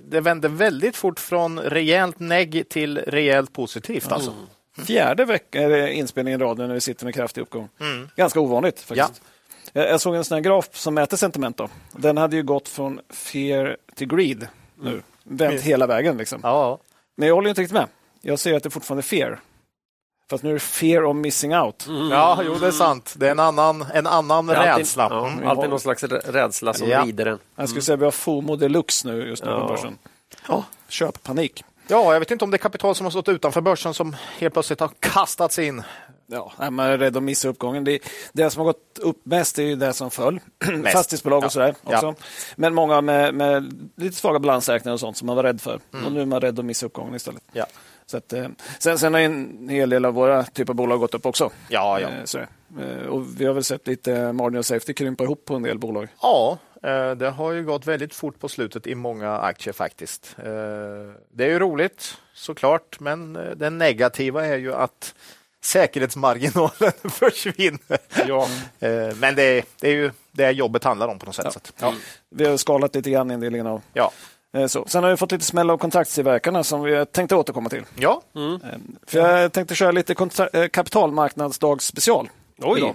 det, 0.00 0.20
vände 0.20 0.48
väldigt 0.48 0.96
fort 0.96 1.20
från 1.20 1.60
rejält 1.60 2.18
negg 2.20 2.64
till 2.68 2.98
rejält 2.98 3.52
positivt. 3.52 4.12
Alltså. 4.12 4.34
Fjärde 4.86 5.24
veckan 5.24 5.62
är 5.62 5.68
det 5.68 5.92
inspelning 5.94 6.34
i 6.34 6.36
radion 6.36 6.66
när 6.68 6.74
vi 6.74 6.80
sitter 6.80 7.04
med 7.04 7.14
kraftig 7.14 7.40
uppgång. 7.40 7.68
Ganska 8.16 8.40
ovanligt 8.40 8.80
faktiskt. 8.80 9.22
Jag 9.72 9.90
jag 9.90 10.00
såg 10.00 10.14
en 10.14 10.24
sån 10.24 10.34
här 10.34 10.42
graf 10.42 10.68
som 10.72 10.94
mäter 10.94 11.16
sentiment. 11.16 11.56
Då. 11.56 11.68
Den 11.92 12.16
hade 12.16 12.36
ju 12.36 12.42
gått 12.42 12.68
från 12.68 13.00
fear 13.10 13.76
till 13.94 14.08
greed 14.08 14.48
nu. 14.82 15.02
Vänt 15.24 15.60
hela 15.62 15.86
vägen. 15.86 16.16
Liksom. 16.16 16.40
Ja. 16.42 16.78
Men 17.16 17.28
jag 17.28 17.34
håller 17.34 17.48
inte 17.48 17.60
riktigt 17.60 17.74
med. 17.74 17.88
Jag 18.20 18.38
ser 18.38 18.54
att 18.56 18.62
det 18.62 18.70
fortfarande 18.70 19.00
är 19.00 19.02
fear. 19.02 19.40
Fast 20.30 20.44
nu 20.44 20.50
är 20.50 20.54
det 20.54 20.60
fear 20.60 21.04
of 21.04 21.16
missing 21.16 21.56
out. 21.56 21.86
ja, 22.10 22.40
jo 22.44 22.54
det 22.54 22.66
är 22.66 22.70
sant. 22.70 23.14
Det 23.16 23.26
är 23.26 23.30
en 23.30 23.40
annan, 23.40 23.86
en 23.94 24.06
annan 24.06 24.48
är 24.48 24.54
alltid, 24.54 24.76
rädsla. 24.78 25.06
ja, 25.10 25.28
Mm. 25.28 25.48
alltid 25.48 25.70
någon 25.70 25.80
slags 25.80 26.02
rädsla 26.04 26.74
som 26.74 26.88
Ja. 26.88 27.02
rider 27.04 27.26
en. 27.26 27.38
Jag 27.56 27.68
skulle 27.68 27.82
säga 27.82 27.94
att 27.94 28.00
vi 28.00 28.04
har 28.04 28.10
FOMO 28.10 28.56
deluxe 28.56 29.08
nu 29.08 29.28
just 29.28 29.44
nu 29.44 29.50
Ja. 29.50 29.60
på 29.60 29.66
börsen. 29.68 29.98
Ja, 30.48 30.64
köppanik. 30.88 31.64
Ja, 31.88 32.12
jag 32.12 32.20
vet 32.20 32.30
inte 32.30 32.44
om 32.44 32.50
det 32.50 32.56
är 32.56 32.58
kapital 32.58 32.94
som 32.94 33.06
har 33.06 33.10
stått 33.10 33.28
utanför 33.28 33.60
börsen 33.60 33.94
som 33.94 34.16
helt 34.38 34.52
plötsligt 34.54 34.80
har 34.80 34.90
kastats 35.00 35.58
in. 35.58 35.82
Ja, 36.26 36.52
man 36.70 36.86
är 36.86 36.98
rädd 36.98 37.16
att 37.16 37.22
missa 37.22 37.48
uppgången. 37.48 37.84
Det, 37.84 37.98
det 38.32 38.50
som 38.50 38.60
har 38.60 38.66
gått 38.66 38.98
upp 39.02 39.26
mest 39.26 39.58
är 39.58 39.62
ju 39.62 39.76
det 39.76 39.92
som 39.92 40.10
föll. 40.10 40.40
Fastighetsbolag 40.92 41.38
och 41.38 41.44
Ja. 41.44 41.50
sådär 41.50 41.74
Ja. 41.88 41.94
också. 41.96 42.14
Men 42.56 42.74
många 42.74 43.00
med, 43.00 43.34
med 43.34 43.72
lite 43.96 44.16
svaga 44.16 44.38
balansräkningar 44.38 44.92
och 44.94 45.00
sånt 45.00 45.16
som 45.16 45.26
man 45.26 45.36
var 45.36 45.42
rädd 45.42 45.60
för. 45.60 45.80
Och 46.06 46.12
nu 46.12 46.20
är 46.20 46.26
man 46.26 46.40
rädd 46.40 46.58
att 46.58 46.64
missa 46.64 46.86
uppgången 46.86 47.14
istället. 47.14 47.42
Ja. 47.52 47.66
Så 48.06 48.16
att, 48.16 48.32
eh, 48.32 48.46
sen, 48.78 48.98
sen 48.98 49.14
har 49.14 49.20
en 49.20 49.68
hel 49.70 49.90
del 49.90 50.04
av 50.04 50.14
våra 50.14 50.42
typer 50.42 50.72
av 50.72 50.76
bolag 50.76 51.00
gått 51.00 51.14
upp 51.14 51.26
också. 51.26 51.50
Ja, 51.68 52.00
ja. 52.00 52.08
Eh, 52.08 52.24
så, 52.24 52.38
eh, 52.38 53.06
och 53.08 53.40
vi 53.40 53.44
har 53.46 53.54
väl 53.54 53.64
sett 53.64 53.86
lite 53.86 54.32
marginal 54.32 54.64
safety 54.64 54.92
krympa 54.92 55.24
ihop 55.24 55.44
på 55.44 55.54
en 55.54 55.62
del 55.62 55.78
bolag. 55.78 56.08
Ja, 56.22 56.58
det 57.16 57.30
har 57.36 57.52
ju 57.52 57.64
gått 57.64 57.86
väldigt 57.86 58.14
fort 58.14 58.38
på 58.40 58.48
slutet 58.48 58.86
i 58.86 58.94
många 58.94 59.38
aktier 59.38 59.72
faktiskt. 59.74 60.36
Det 61.30 61.44
är 61.44 61.48
ju 61.48 61.58
roligt 61.58 62.14
såklart, 62.34 63.00
men 63.00 63.32
det 63.56 63.70
negativa 63.70 64.46
är 64.46 64.56
ju 64.56 64.74
att 64.74 65.14
säkerhetsmarginalen 65.66 66.92
försvinner. 67.10 67.98
Ja. 68.26 68.48
Eh, 68.80 69.14
Men 69.16 69.34
det 69.34 69.42
är, 69.42 69.64
det 69.80 69.88
är 69.88 69.92
ju 69.92 70.10
det 70.32 70.50
jobbet 70.50 70.84
handlar 70.84 71.08
om 71.08 71.18
på 71.18 71.26
något 71.26 71.34
sätt. 71.34 71.46
att- 71.46 71.72
Ja. 71.80 71.94
Vi 72.30 72.46
har 72.46 72.56
skalat 72.56 72.94
lite 72.94 73.10
grann 73.10 73.30
i 73.30 73.34
en 73.34 73.40
del 73.40 73.66
av 73.66 73.82
Ja. 73.92 74.10
eh, 74.56 74.66
så. 74.66 74.84
Sen 74.88 75.02
har 75.04 75.10
vi 75.10 75.16
fått 75.16 75.32
lite 75.32 75.44
smäll 75.44 75.70
av 75.70 75.78
kontraktstillverkarna 75.78 76.64
som 76.64 76.82
vi 76.82 77.06
tänkte 77.06 77.36
återkomma 77.36 77.68
till. 77.68 77.84
Ja. 77.98 78.22
Eh, 78.34 78.40
För 79.06 79.18
jag 79.18 79.52
tänkte 79.52 79.74
köra 79.74 79.90
lite 79.90 80.14
kapitalmarknadsdagsspecial. 80.72 82.28
Oj. 82.58 82.78
idag. 82.78 82.94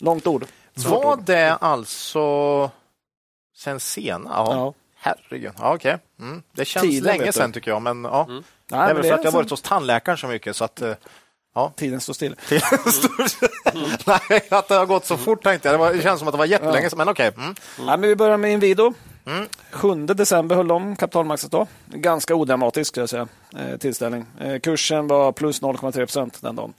Långt 0.00 0.26
ord. 0.26 0.44
Svårt 0.76 1.04
Var 1.04 1.12
ord. 1.12 1.22
det 1.24 1.54
alltså 1.54 2.70
sen 3.56 3.80
sena? 3.80 4.30
Ja. 4.34 4.54
Ja. 4.54 4.74
Herregud. 4.98 5.52
Ja, 5.58 5.74
okej. 5.74 5.96
Mm. 6.20 6.42
Det 6.52 6.64
känns 6.64 6.82
Tiden, 6.86 7.04
länge 7.18 7.32
sedan 7.32 7.52
tycker 7.52 7.70
jag, 7.70 7.82
men 7.82 8.04
ja. 8.04 8.26
Nej, 8.28 8.42
det 8.68 8.76
är 8.76 8.94
väl 8.94 9.02
för 9.02 9.12
att 9.12 9.24
jag 9.24 9.32
har 9.32 9.38
varit 9.38 9.50
hos 9.50 9.62
tandläkaren 9.62 10.18
så 10.18 10.26
mycket 10.26 10.56
så 10.56 10.64
att 10.64 10.82
eh, 11.56 11.70
Tiden 11.76 12.00
står 12.00 12.14
still. 12.14 12.36
Nej, 14.06 14.42
att 14.50 14.68
det 14.68 14.74
har 14.74 14.86
gått 14.86 15.06
så 15.06 15.16
fort 15.16 15.42
tänkte 15.42 15.68
jag. 15.68 15.74
Det, 15.74 15.78
var, 15.78 15.92
det 15.92 16.02
känns 16.02 16.18
som 16.18 16.28
att 16.28 16.34
det 16.34 16.38
var 16.38 16.46
jättelänge 16.46 16.90
sedan, 16.90 16.98
men 16.98 17.08
okej. 17.08 17.32
Mm. 17.36 17.54
Nej, 17.78 17.98
men 17.98 18.00
vi 18.00 18.16
börjar 18.16 18.36
med 18.36 18.52
Inwido. 18.52 18.94
7 19.72 20.06
december 20.06 20.56
höll 20.56 20.68
de 20.68 20.96
kapitalmarknadsdag. 20.96 21.66
Ganska 21.86 22.34
odramatisk 22.34 22.88
ska 22.88 23.00
jag 23.00 23.08
säga, 23.08 23.28
eh, 23.56 23.76
tillställning. 23.76 24.26
Eh, 24.40 24.58
kursen 24.60 25.06
var 25.06 25.32
plus 25.32 25.62
0,3 25.62 25.92
procent 25.92 26.42
den 26.42 26.56
dagen. 26.56 26.74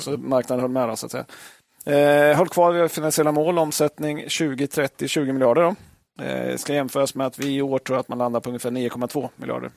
Så 0.00 0.10
marknaden 0.10 0.60
höll 0.60 0.70
med. 0.70 0.88
Då, 0.88 0.96
så 0.96 1.06
att 1.06 1.12
säga. 1.12 1.24
Eh, 1.84 2.36
höll 2.36 2.48
kvar 2.48 2.72
vid 2.72 2.90
finansiella 2.90 3.32
mål, 3.32 3.58
omsättning 3.58 4.24
20, 4.28 4.66
30, 4.66 5.08
20 5.08 5.32
miljarder. 5.32 5.62
Då. 5.62 5.74
Eh, 6.24 6.56
ska 6.56 6.74
jämföras 6.74 7.14
med 7.14 7.26
att 7.26 7.38
vi 7.38 7.54
i 7.54 7.62
år 7.62 7.78
tror 7.78 7.98
att 7.98 8.08
man 8.08 8.18
landar 8.18 8.40
på 8.40 8.50
ungefär 8.50 8.70
9,2 8.70 9.28
miljarder. 9.36 9.70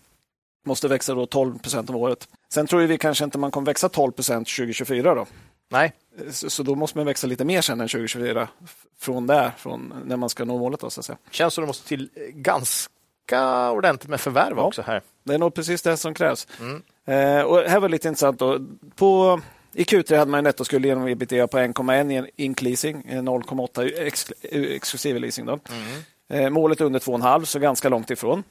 Måste 0.66 0.88
växa 0.88 1.14
då 1.14 1.26
12 1.26 1.60
procent 1.60 1.90
om 1.90 1.96
året. 1.96 2.28
Sen 2.50 2.68
tror 2.68 2.82
vi 2.82 2.98
kanske 2.98 3.24
inte 3.24 3.38
man 3.38 3.52
kommer 3.52 3.66
växa 3.66 3.90
12 3.90 4.12
procent 4.12 4.48
2024. 4.48 5.16
Då. 5.16 5.26
Nej, 5.70 5.94
Så, 6.32 6.50
så 6.50 6.64
då 6.64 6.76
måste 6.76 6.98
man 6.98 7.06
växa 7.08 7.28
lite 7.28 7.46
mer 7.46 7.62
sen 7.62 7.82
än 7.82 7.88
2024 7.88 8.48
f- 8.64 8.76
från 9.00 9.28
där, 9.28 9.52
från 9.58 9.94
när 10.06 10.18
man 10.18 10.30
ska 10.30 10.46
nå 10.46 10.58
målet. 10.58 10.80
Då, 10.80 10.90
så 10.90 11.00
att 11.02 11.06
säga. 11.06 11.18
känns 11.32 11.54
som 11.54 11.62
det 11.62 11.68
måste 11.68 11.88
till 11.88 12.10
eh, 12.16 12.22
ganska 12.36 13.72
ordentligt 13.72 14.10
med 14.10 14.22
förvärv 14.22 14.60
också 14.60 14.82
här. 14.82 15.02
Det 15.24 15.34
är 15.34 15.38
nog 15.38 15.54
precis 15.54 15.82
det 15.82 15.98
som 15.98 16.14
krävs. 16.14 16.48
Eh, 17.08 17.42
och 17.42 17.58
här 17.60 17.80
var 17.80 17.90
lite 17.90 18.08
intressant. 18.08 18.40
Då. 18.40 18.60
På, 18.96 19.42
I 19.74 19.84
Q3 19.84 20.18
hade 20.18 20.32
man 20.32 20.38
en 20.38 20.44
nettoskuld 20.44 20.86
genom 20.86 21.08
ebitda 21.08 21.48
på 21.48 21.58
1,1 21.58 22.26
i 22.28 22.44
inkleasing, 22.44 23.06
eh, 23.10 23.22
0,8 23.22 23.84
i 23.84 24.08
ex, 24.08 24.32
exklusive 24.52 25.20
leasing. 25.20 25.46
Då. 25.46 25.60
Eh, 26.30 26.50
målet 26.50 26.82
under 26.82 27.00
2,5 27.00 27.44
så 27.46 27.60
ganska 27.60 27.90
långt 27.90 28.12
ifrån. 28.12 28.44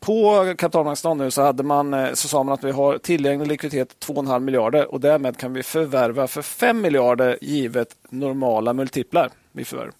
På 0.00 0.44
kapitalmarknadsdagen 0.58 1.18
nu 1.18 1.30
så, 1.30 1.42
hade 1.42 1.62
man, 1.62 1.94
eh, 1.94 2.12
så 2.12 2.28
sa 2.28 2.42
man 2.42 2.54
att 2.54 2.64
vi 2.64 2.70
har 2.70 2.98
tillgänglig 2.98 3.46
likviditet 3.46 3.96
2,5 4.06 4.40
miljarder 4.40 4.94
och 4.94 5.00
därmed 5.00 5.36
kan 5.36 5.52
vi 5.52 5.62
förvärva 5.62 6.26
för 6.26 6.42
5 6.42 6.80
miljarder 6.80 7.38
givet 7.40 7.96
normala 8.08 8.72
multiplar 8.72 9.30
vid 9.52 9.66
förvärv. 9.66 9.92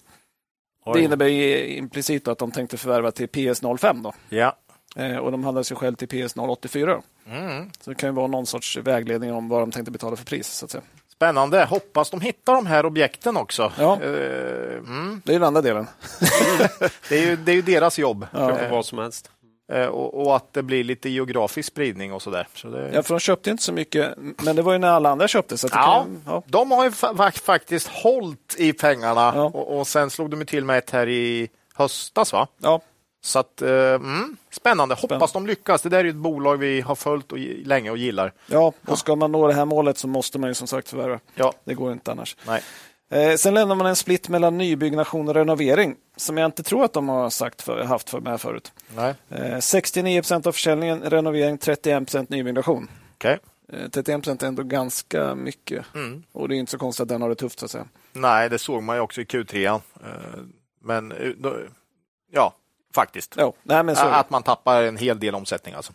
Det 0.93 1.01
innebär 1.01 1.27
ju 1.27 1.67
implicit 1.67 2.27
att 2.27 2.37
de 2.37 2.51
tänkte 2.51 2.77
förvärva 2.77 3.11
till 3.11 3.27
PS 3.27 3.61
05 3.79 4.03
då. 4.03 4.13
Ja. 4.29 4.55
Eh, 4.95 5.17
och 5.17 5.31
de 5.31 5.43
handlar 5.43 5.63
sig 5.63 5.77
själv 5.77 5.95
till 5.95 6.07
PS 6.07 6.35
084. 6.35 7.01
Mm. 7.27 7.71
Så 7.81 7.89
det 7.89 7.95
kan 7.95 8.09
ju 8.09 8.13
vara 8.13 8.27
någon 8.27 8.45
sorts 8.45 8.77
vägledning 8.77 9.33
om 9.33 9.49
vad 9.49 9.61
de 9.61 9.71
tänkte 9.71 9.91
betala 9.91 10.15
för 10.15 10.25
pris. 10.25 10.47
Så 10.47 10.65
att 10.65 10.71
säga. 10.71 10.83
Spännande. 11.15 11.65
Hoppas 11.65 12.09
de 12.09 12.21
hittar 12.21 12.53
de 12.53 12.65
här 12.65 12.85
objekten 12.85 13.37
också. 13.37 13.71
Ja. 13.79 14.01
Eh, 14.01 14.77
mm. 14.77 15.21
Det 15.25 15.31
är 15.31 15.39
den 15.39 15.43
andra 15.43 15.61
delen. 15.61 15.87
det, 17.09 17.17
är 17.17 17.29
ju, 17.29 17.35
det 17.35 17.51
är 17.51 17.55
ju 17.55 17.61
deras 17.61 17.99
jobb. 17.99 18.27
Ja. 18.31 18.57
Vad 18.71 18.85
som 18.85 18.97
helst. 18.97 19.31
Eh, 19.73 19.85
och, 19.85 20.25
och 20.25 20.35
att 20.35 20.53
det 20.53 20.63
blir 20.63 20.83
lite 20.83 21.09
geografisk 21.09 21.67
spridning 21.71 22.13
och 22.13 22.21
sådär. 22.21 22.47
Så 22.53 22.67
det... 22.67 22.91
Ja, 22.93 23.03
för 23.03 23.13
de 23.13 23.19
köpte 23.19 23.49
inte 23.51 23.63
så 23.63 23.73
mycket, 23.73 24.13
men 24.17 24.55
det 24.55 24.61
var 24.61 24.73
ju 24.73 24.77
när 24.79 24.87
alla 24.87 25.09
andra 25.09 25.27
köpte. 25.27 25.57
Så 25.57 25.67
Ja, 25.71 25.75
kan, 26.03 26.21
ja. 26.25 26.43
de 26.47 26.71
har 26.71 26.83
ju 26.83 26.89
fa- 26.89 27.13
fa- 27.15 27.41
faktiskt 27.43 27.87
hållit 27.87 28.55
i 28.57 28.73
pengarna 28.73 29.31
Ja. 29.35 29.43
och, 29.43 29.77
och 29.79 29.87
sen 29.87 30.09
slog 30.09 30.29
de 30.29 30.45
till 30.45 30.65
med 30.65 30.77
ett 30.77 30.89
här 30.91 31.09
i 31.09 31.49
höstas. 31.73 32.33
va? 32.33 32.47
Ja, 32.57 32.81
Så 33.21 33.39
att, 33.39 33.61
eh, 33.61 33.69
mm, 33.93 34.37
spännande. 34.51 34.95
Hoppas 34.95 35.31
de 35.31 35.47
lyckas. 35.47 35.81
Det 35.81 35.89
där 35.89 35.99
är 35.99 36.03
ju 36.03 36.09
ett 36.09 36.15
bolag 36.15 36.57
vi 36.57 36.81
har 36.81 36.95
följt 36.95 37.31
och, 37.31 37.37
länge 37.65 37.89
och 37.91 37.97
gillar. 37.97 38.33
ja, 38.47 38.73
och 38.87 38.99
ska 38.99 39.15
man 39.15 39.31
nå 39.31 39.47
det 39.47 39.53
här 39.53 39.65
målet 39.65 39.97
så 39.97 40.07
måste 40.07 40.39
man 40.39 40.49
ju 40.49 40.53
som 40.53 40.67
sagt 40.67 40.89
förvärva. 40.89 41.19
Ja, 41.35 41.53
Det 41.63 41.73
går 41.73 41.91
inte 41.91 42.11
annars. 42.11 42.35
nej. 42.47 42.61
Eh, 43.09 43.35
sen 43.35 43.53
lämnar 43.53 43.75
man 43.75 43.87
en 43.87 43.95
split 43.95 44.29
mellan 44.29 44.57
nybyggnation 44.57 45.27
och 45.27 45.33
renovering 45.33 45.95
som 46.17 46.37
jag 46.37 46.45
inte 46.45 46.63
tror 46.63 46.85
att 46.85 46.93
de 46.93 47.09
har 47.09 47.29
sagt 47.29 47.61
för, 47.61 47.83
haft 47.83 48.09
för, 48.09 48.19
med 48.19 48.41
förut. 48.41 48.73
nej. 48.95 49.13
Eh, 49.29 49.59
69 49.59 50.21
procent 50.21 50.47
av 50.47 50.51
försäljningen 50.51 51.01
renovering, 51.01 51.57
31 51.57 52.05
procent 52.05 52.29
nybyggnation. 52.29 52.87
Eh, 53.73 53.89
31 53.91 54.05
procent 54.23 54.43
är 54.43 54.47
ändå 54.47 54.63
ganska 54.63 55.35
mycket. 55.35 55.85
Mm. 55.95 56.23
Och 56.31 56.49
det 56.49 56.55
är 56.55 56.57
inte 56.57 56.71
så 56.71 56.77
konstigt 56.77 57.01
att 57.03 57.09
den 57.09 57.21
har 57.21 57.29
det 57.29 57.35
tufft. 57.35 57.59
Så 57.59 57.65
att 57.65 57.71
säga. 57.71 57.85
Nej, 58.13 58.49
det 58.49 58.59
såg 58.59 58.83
man 58.83 58.95
ju 58.95 59.01
också 59.01 59.21
i 59.21 59.23
Q3. 59.23 59.65
Eh, 59.65 59.79
Men 60.83 61.11
eh, 61.11 61.29
då, 61.37 61.57
ja, 62.31 62.53
faktiskt. 62.95 63.33
Ja, 63.37 63.53
nej, 63.63 63.83
men 63.83 63.95
så. 63.95 64.05
Att 64.05 64.29
man 64.29 64.43
tappar 64.43 64.83
en 64.83 64.97
hel 64.97 65.19
del 65.19 65.35
omsättning. 65.35 65.75
Alltså. 65.75 65.93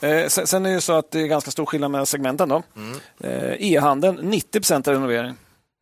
Eh, 0.00 0.26
sen, 0.28 0.46
sen 0.46 0.66
är 0.66 0.70
det 0.70 0.74
ju 0.74 0.80
så 0.80 0.92
att 0.92 1.10
det 1.10 1.20
är 1.20 1.26
ganska 1.26 1.50
stor 1.50 1.66
skillnad 1.66 1.90
mellan 1.90 2.06
segmenten. 2.06 2.48
Då. 2.48 2.62
Eh, 3.20 3.52
E-handeln 3.58 4.16
90 4.22 4.60
procent 4.60 4.88
renovering. 4.88 5.34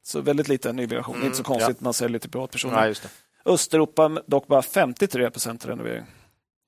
Så 0.03 0.21
väldigt 0.21 0.49
lite 0.49 0.73
nybyggnation. 0.73 1.23
inte 1.25 1.37
så 1.37 1.43
konstigt, 1.43 1.81
man 1.81 1.93
säljer 1.95 2.19
till 2.19 2.31
privatpersoner. 2.31 2.89
Det. 2.89 3.51
Östeuropa 3.51 4.09
dock 4.27 4.47
bara 4.47 4.63
53 4.63 5.31
procent 5.31 5.67
renovering. 5.67 6.05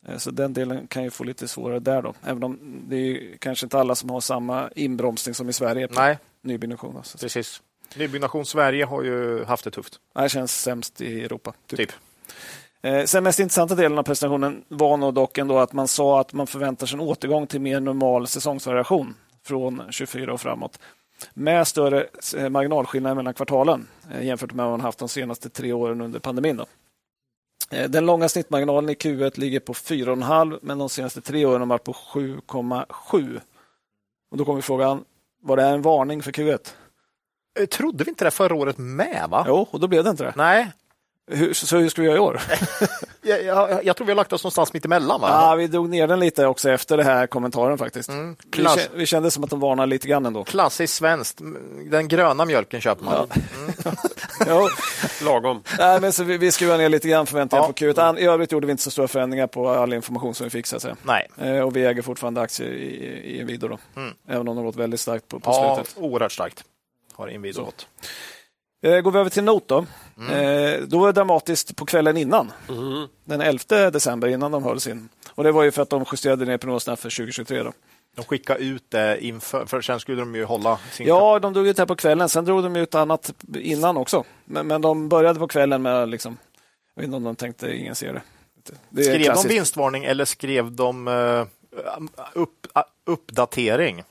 Eh, 0.08 0.16
Så 0.16 0.30
den 0.30 0.52
delen 0.52 0.86
kan 0.86 1.02
ju 1.04 1.10
få 1.10 1.24
lite 1.24 1.48
svårare 1.48 1.78
där 1.78 2.02
då. 2.02 2.14
Även 2.24 2.42
om 2.44 2.82
det 2.88 2.96
är 2.96 3.36
kanske 3.36 3.66
inte 3.66 3.78
alla 3.78 3.94
som 3.94 4.10
har 4.10 4.20
samma 4.20 4.70
inbromsning 4.76 5.34
som 5.34 5.48
i 5.48 5.52
Sverige 5.52 5.88
på 5.88 6.00
Nej, 6.00 6.18
nybyggnation. 6.42 6.96
Alltså. 6.96 7.18
precis. 7.18 7.62
Nybyggnation 7.96 8.46
Sverige 8.46 8.84
har 8.84 9.02
ju 9.02 9.44
haft 9.44 9.64
det 9.64 9.70
tufft. 9.70 10.00
Det 10.14 10.28
känns 10.28 10.60
sämst 10.62 11.00
i 11.00 11.24
Europa. 11.24 11.52
Typ. 11.66 11.78
Typ. 11.78 11.92
Eh, 12.82 13.04
sen 13.04 13.24
mest 13.24 13.38
intressanta 13.40 13.74
delen 13.74 13.98
av 13.98 14.02
presentationen 14.02 14.64
var 14.68 14.96
nog 14.96 15.14
dock 15.14 15.38
ändå 15.38 15.58
att 15.58 15.72
man 15.72 15.88
sa 15.88 16.20
att 16.20 16.32
man 16.32 16.46
förväntar 16.46 16.86
sig 16.86 16.94
en 16.96 17.00
återgång 17.00 17.46
till 17.46 17.60
mer 17.60 17.80
normal 17.80 18.26
säsongsvariation 18.26 19.14
från 19.44 19.82
24 19.90 20.32
och 20.32 20.40
framåt. 20.40 20.78
Med 21.34 21.66
större 21.68 22.06
eh, 22.36 22.48
marginalskillnader 22.48 23.14
mellan 23.16 23.34
kvartalen 23.34 23.88
eh, 24.12 24.22
jämfört 24.26 24.52
med 24.52 24.64
vad 24.64 24.72
man 24.72 24.80
haft 24.80 24.98
de 24.98 25.08
senaste 25.08 25.48
tre 25.50 25.72
åren 25.72 26.00
under 26.00 26.20
pandemin. 26.20 26.56
Då. 26.56 26.66
Eh, 27.76 27.90
Den 27.90 28.06
långa 28.06 28.28
snittmarginalen 28.28 28.90
i 28.90 28.94
Q1 28.94 29.40
ligger 29.40 29.60
på 29.60 29.72
4,5 29.72 30.58
men 30.62 30.78
de 30.78 30.88
senaste 30.88 31.20
tre 31.20 31.46
åren 31.46 31.60
har 31.60 31.66
varit 31.66 31.84
på 31.84 31.92
7,7. 31.92 33.40
Och 34.30 34.36
Då 34.38 34.44
kommer 34.44 34.60
frågan, 34.60 35.04
var 35.42 35.56
det 35.56 35.62
en 35.64 35.82
varning 35.82 36.22
för 36.22 36.32
Q1? 36.32 36.74
Eh, 37.60 37.66
Trodde 37.66 38.04
vi 38.04 38.10
inte 38.10 38.24
det 38.24 38.30
förra 38.30 38.54
året 38.54 38.78
med? 38.78 39.26
va? 39.30 39.44
Jo, 39.48 39.66
och 39.70 39.80
då 39.80 39.86
blev 39.88 40.04
det 40.04 40.10
inte 40.10 40.24
det. 40.24 40.32
Nej, 40.36 40.72
Hur, 41.30 41.52
så 41.52 41.76
hur 41.76 41.88
ska 41.88 42.02
vi 42.02 42.08
göra 42.08 42.16
i 42.16 42.20
år? 42.20 42.42
jag, 43.22 43.42
jag, 43.44 43.84
jag 43.84 43.96
tror 43.96 44.06
vi 44.06 44.10
har 44.12 44.16
lagt 44.16 44.32
oss 44.32 44.44
någonstans 44.44 44.72
mitt 44.72 44.84
emellan. 44.84 45.20
Va? 45.20 45.28
Ja, 45.30 45.54
vi 45.54 45.66
drog 45.66 45.88
ner 45.88 46.06
den 46.06 46.20
lite 46.20 46.46
också 46.46 46.70
efter 46.70 46.96
det 46.96 47.04
här 47.04 47.26
kommentaren 47.26 47.78
faktiskt. 47.78 48.08
Mm. 48.08 48.36
Vi, 48.56 48.66
vi 48.94 49.06
kände 49.06 49.30
som 49.30 49.44
att 49.44 49.50
de 49.50 49.60
varnade 49.60 49.86
lite 49.86 50.08
grann 50.08 50.26
ändå. 50.26 50.44
klassiskt 50.44 50.94
svenskt. 50.94 51.40
Den 51.90 52.08
gröna 52.08 52.44
mjölken 52.44 52.80
köper 52.80 53.04
man. 53.04 53.28
Ja. 54.46 54.68
Lagom. 55.24 55.62
Nej, 55.78 56.00
men 56.00 56.12
så 56.12 56.24
vi, 56.24 56.38
vi 56.38 56.52
skruvar 56.52 56.78
ner 56.78 56.88
lite 56.88 57.08
grann 57.08 57.26
förväntningarna 57.26 57.68
Ja. 57.68 57.72
på 57.72 58.00
Q1. 58.00 58.00
An- 58.08 58.18
I 58.18 58.24
övrigt 58.24 58.52
gjorde 58.52 58.66
vi 58.66 58.70
inte 58.70 58.82
så 58.82 58.90
stora 58.90 59.08
förändringar 59.08 59.46
på 59.46 59.68
all 59.70 59.92
information 59.92 60.34
som 60.34 60.44
vi 60.44 60.50
fick. 60.50 60.66
Så 60.66 60.76
att 60.76 60.82
säga. 60.82 60.96
Nej. 61.02 61.28
Eh, 61.42 61.60
och 61.60 61.76
vi 61.76 61.84
äger 61.84 62.02
fortfarande 62.02 62.40
aktier 62.40 62.68
i, 62.68 62.86
i 63.24 63.40
Inwido. 63.40 63.66
Mm. 63.96 64.12
Även 64.28 64.48
om 64.48 64.56
de 64.56 64.64
gått 64.64 64.76
väldigt 64.76 65.00
starkt 65.00 65.28
på, 65.28 65.40
på 65.40 65.50
Ja, 65.50 65.74
slutet. 65.76 65.94
oerhört 66.02 66.32
starkt 66.32 66.64
har 67.14 67.28
Inwido 67.28 67.54
Så. 67.58 67.64
gått. 67.64 67.86
Eh, 68.84 69.00
går 69.00 69.10
vi 69.10 69.18
över 69.18 69.30
till 69.30 69.44
Note 69.44 69.66
då. 69.68 69.86
Mm. 70.18 70.30
Eh, 70.30 70.80
då 70.88 70.98
var 70.98 71.06
det 71.06 71.12
dramatiskt 71.12 71.76
på 71.76 71.86
kvällen 71.86 72.16
innan. 72.16 72.52
Mm. 72.68 73.08
Den 73.24 73.40
11 73.40 73.90
december 73.90 74.28
innan 74.28 74.52
de 74.52 74.64
höll 74.64 74.80
sin. 74.80 75.08
Och 75.30 75.44
det 75.44 75.52
var 75.52 75.62
ju 75.62 75.70
för 75.70 75.82
att 75.82 75.90
de 75.90 76.04
justerade 76.12 76.44
ner 76.44 76.58
prognoserna 76.58 76.96
för 76.96 77.10
2023. 77.10 77.62
Då. 77.62 77.72
De 78.16 78.24
skickade 78.24 78.60
ut 78.60 78.84
det 78.88 79.24
inför, 79.24 79.66
för 79.66 79.80
sen 79.80 80.00
skulle 80.00 80.20
de 80.20 80.34
ju 80.34 80.44
hålla 80.44 80.78
sin... 80.92 81.06
Ja, 81.06 81.38
de 81.38 81.52
drog 81.52 81.66
ut 81.66 81.78
här 81.78 81.86
på 81.86 81.96
kvällen. 81.96 82.28
Sen 82.28 82.44
drog 82.44 82.62
de 82.62 82.76
ut 82.76 82.94
annat 82.94 83.32
innan 83.54 83.96
också. 83.96 84.24
Men, 84.44 84.66
men 84.66 84.80
de 84.80 85.08
började 85.08 85.38
på 85.38 85.48
kvällen 85.48 85.82
med, 85.82 86.08
liksom, 86.08 86.36
jag 86.94 87.02
vet 87.02 87.06
inte 87.06 87.16
om 87.16 87.24
de 87.24 87.36
tänkte 87.36 87.76
ingen 87.76 87.94
ser 87.94 88.12
det. 88.12 88.22
det 88.90 89.02
Skrev 89.02 89.18
de 89.18 89.24
klassiskt. 89.24 89.54
vinstvarning 89.54 90.04
eller 90.04 90.24
skrev 90.24 90.72
de 90.72 91.08
eh, 91.08 91.46
upp, 92.34 92.66
uh, 92.76 92.82
uppdatering? 93.06 94.02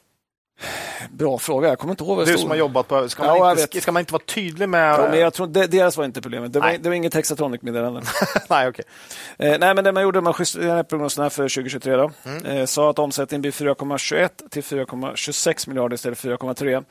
Bra 1.12 1.39
fråga, 1.39 1.67
jag 1.70 1.79
kommer 1.79 1.93
inte 1.93 2.03
ihåg 2.03 2.17
vad 2.17 2.27
Du 2.27 2.38
som 2.38 2.50
har 2.50 2.58
jobbat 2.58 2.88
på... 2.88 3.10
Ska 3.10 3.24
man, 3.24 3.60
inte, 3.60 3.82
ska 3.82 3.91
man 3.91 4.00
inte 4.00 4.13
vara 4.13 4.24
tydlig 4.24 4.70
med... 4.70 4.93
Ja, 4.93 5.08
men 5.10 5.20
jag 5.20 5.34
tror, 5.34 5.48
det, 5.48 5.67
deras 5.67 5.98
var 5.98 6.05
inte 6.05 6.22
problemet. 6.22 6.53
Det 6.53 6.60
var, 6.60 6.67
Nej. 6.67 6.77
det 6.77 6.89
var 6.89 6.96
inget 6.96 7.13
Hexatronic-meddelande. 7.13 8.01
Nej, 8.50 8.67
okej. 8.67 8.86
eh, 9.38 9.60
nej, 9.60 9.75
men 9.75 9.84
det 9.84 9.91
man 9.91 10.03
gjorde, 10.03 10.22
man 10.22 10.34
justerade 10.39 10.84
prognoserna 10.84 11.29
för 11.29 11.43
2023. 11.43 11.96
Då. 11.96 12.12
Mm. 12.25 12.46
Eh, 12.46 12.65
sa 12.65 12.89
att 12.89 13.00
omsättningen 13.00 13.41
blir 13.41 13.51
4,21 13.51 14.50
till 14.50 14.63
4,26 14.63 15.70
miljarder 15.70 15.96
istället 15.96 16.20
för 16.20 16.29
4,3. 16.29 16.86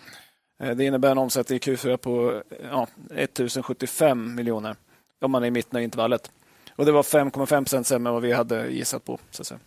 Eh, 0.62 0.70
det 0.70 0.84
innebär 0.84 1.10
en 1.10 1.18
omsättning 1.18 1.56
i 1.56 1.60
Q4 1.60 1.96
på 1.96 2.42
ja, 2.70 2.86
1075 3.14 4.34
miljoner 4.34 4.76
om 5.20 5.30
man 5.30 5.42
är 5.42 5.46
i 5.46 5.50
mitten 5.50 5.76
av 5.76 5.82
intervallet. 5.82 6.30
Och 6.76 6.86
Det 6.86 6.92
var 6.92 7.02
5,5 7.02 7.46
procent 7.46 7.86
sämre 7.86 8.10
än 8.10 8.14
vad 8.14 8.22
vi 8.22 8.32
hade 8.32 8.68
gissat 8.68 9.04
på. 9.04 9.18
Så 9.30 9.42
att 9.42 9.46
säga. 9.46 9.60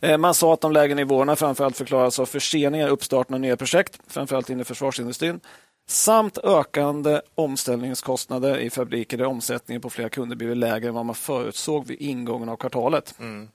Eh, 0.00 0.18
Man 0.18 0.34
sa 0.34 0.54
att 0.54 0.60
de 0.60 0.72
lägre 0.72 0.94
nivåerna 0.94 1.36
framförallt 1.36 1.76
förklaras 1.76 2.18
av 2.18 2.26
förseningar 2.26 2.86
i 2.88 2.90
uppstarten 2.90 3.34
av 3.34 3.40
nya 3.40 3.56
projekt, 3.56 4.00
framförallt 4.06 4.50
inom 4.50 4.64
försvarsindustrin, 4.64 5.40
samt 5.88 6.38
ökande 6.38 7.20
omställningskostnader 7.34 8.58
i 8.58 8.70
fabriker 8.70 9.18
där 9.18 9.24
omsättningen 9.24 9.82
på 9.82 9.90
flera 9.90 10.08
kunder 10.08 10.36
blivit 10.36 10.56
lägre 10.56 10.88
än 10.88 10.94
vad 10.94 11.06
man 11.06 11.14
förutsåg 11.14 11.86
vid 11.86 12.00
ingången 12.00 12.48
av 12.48 12.56
kvartalet. 12.56 13.14
Mm. 13.18 13.48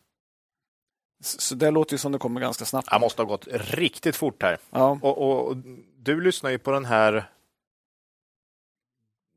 Så 1.24 1.56
det 1.56 1.72
låter 1.72 1.94
ju 1.94 1.98
som 1.98 2.12
det 2.12 2.18
kommer 2.18 2.42
ganska 2.42 2.66
snabbt. 2.66 2.88
Jag 2.92 3.02
måste 3.02 3.22
ha 3.22 3.28
gått 3.28 3.48
riktigt 3.52 4.16
fort 4.16 4.44
här. 4.44 4.58
Ja, 4.72 5.00
Och, 5.02 5.18
och, 5.18 5.48
och 5.48 5.58
du 5.98 6.22
lyssnar 6.22 6.50
ju 6.50 6.58
på 6.58 6.72
den 6.72 6.86
här... 6.86 7.30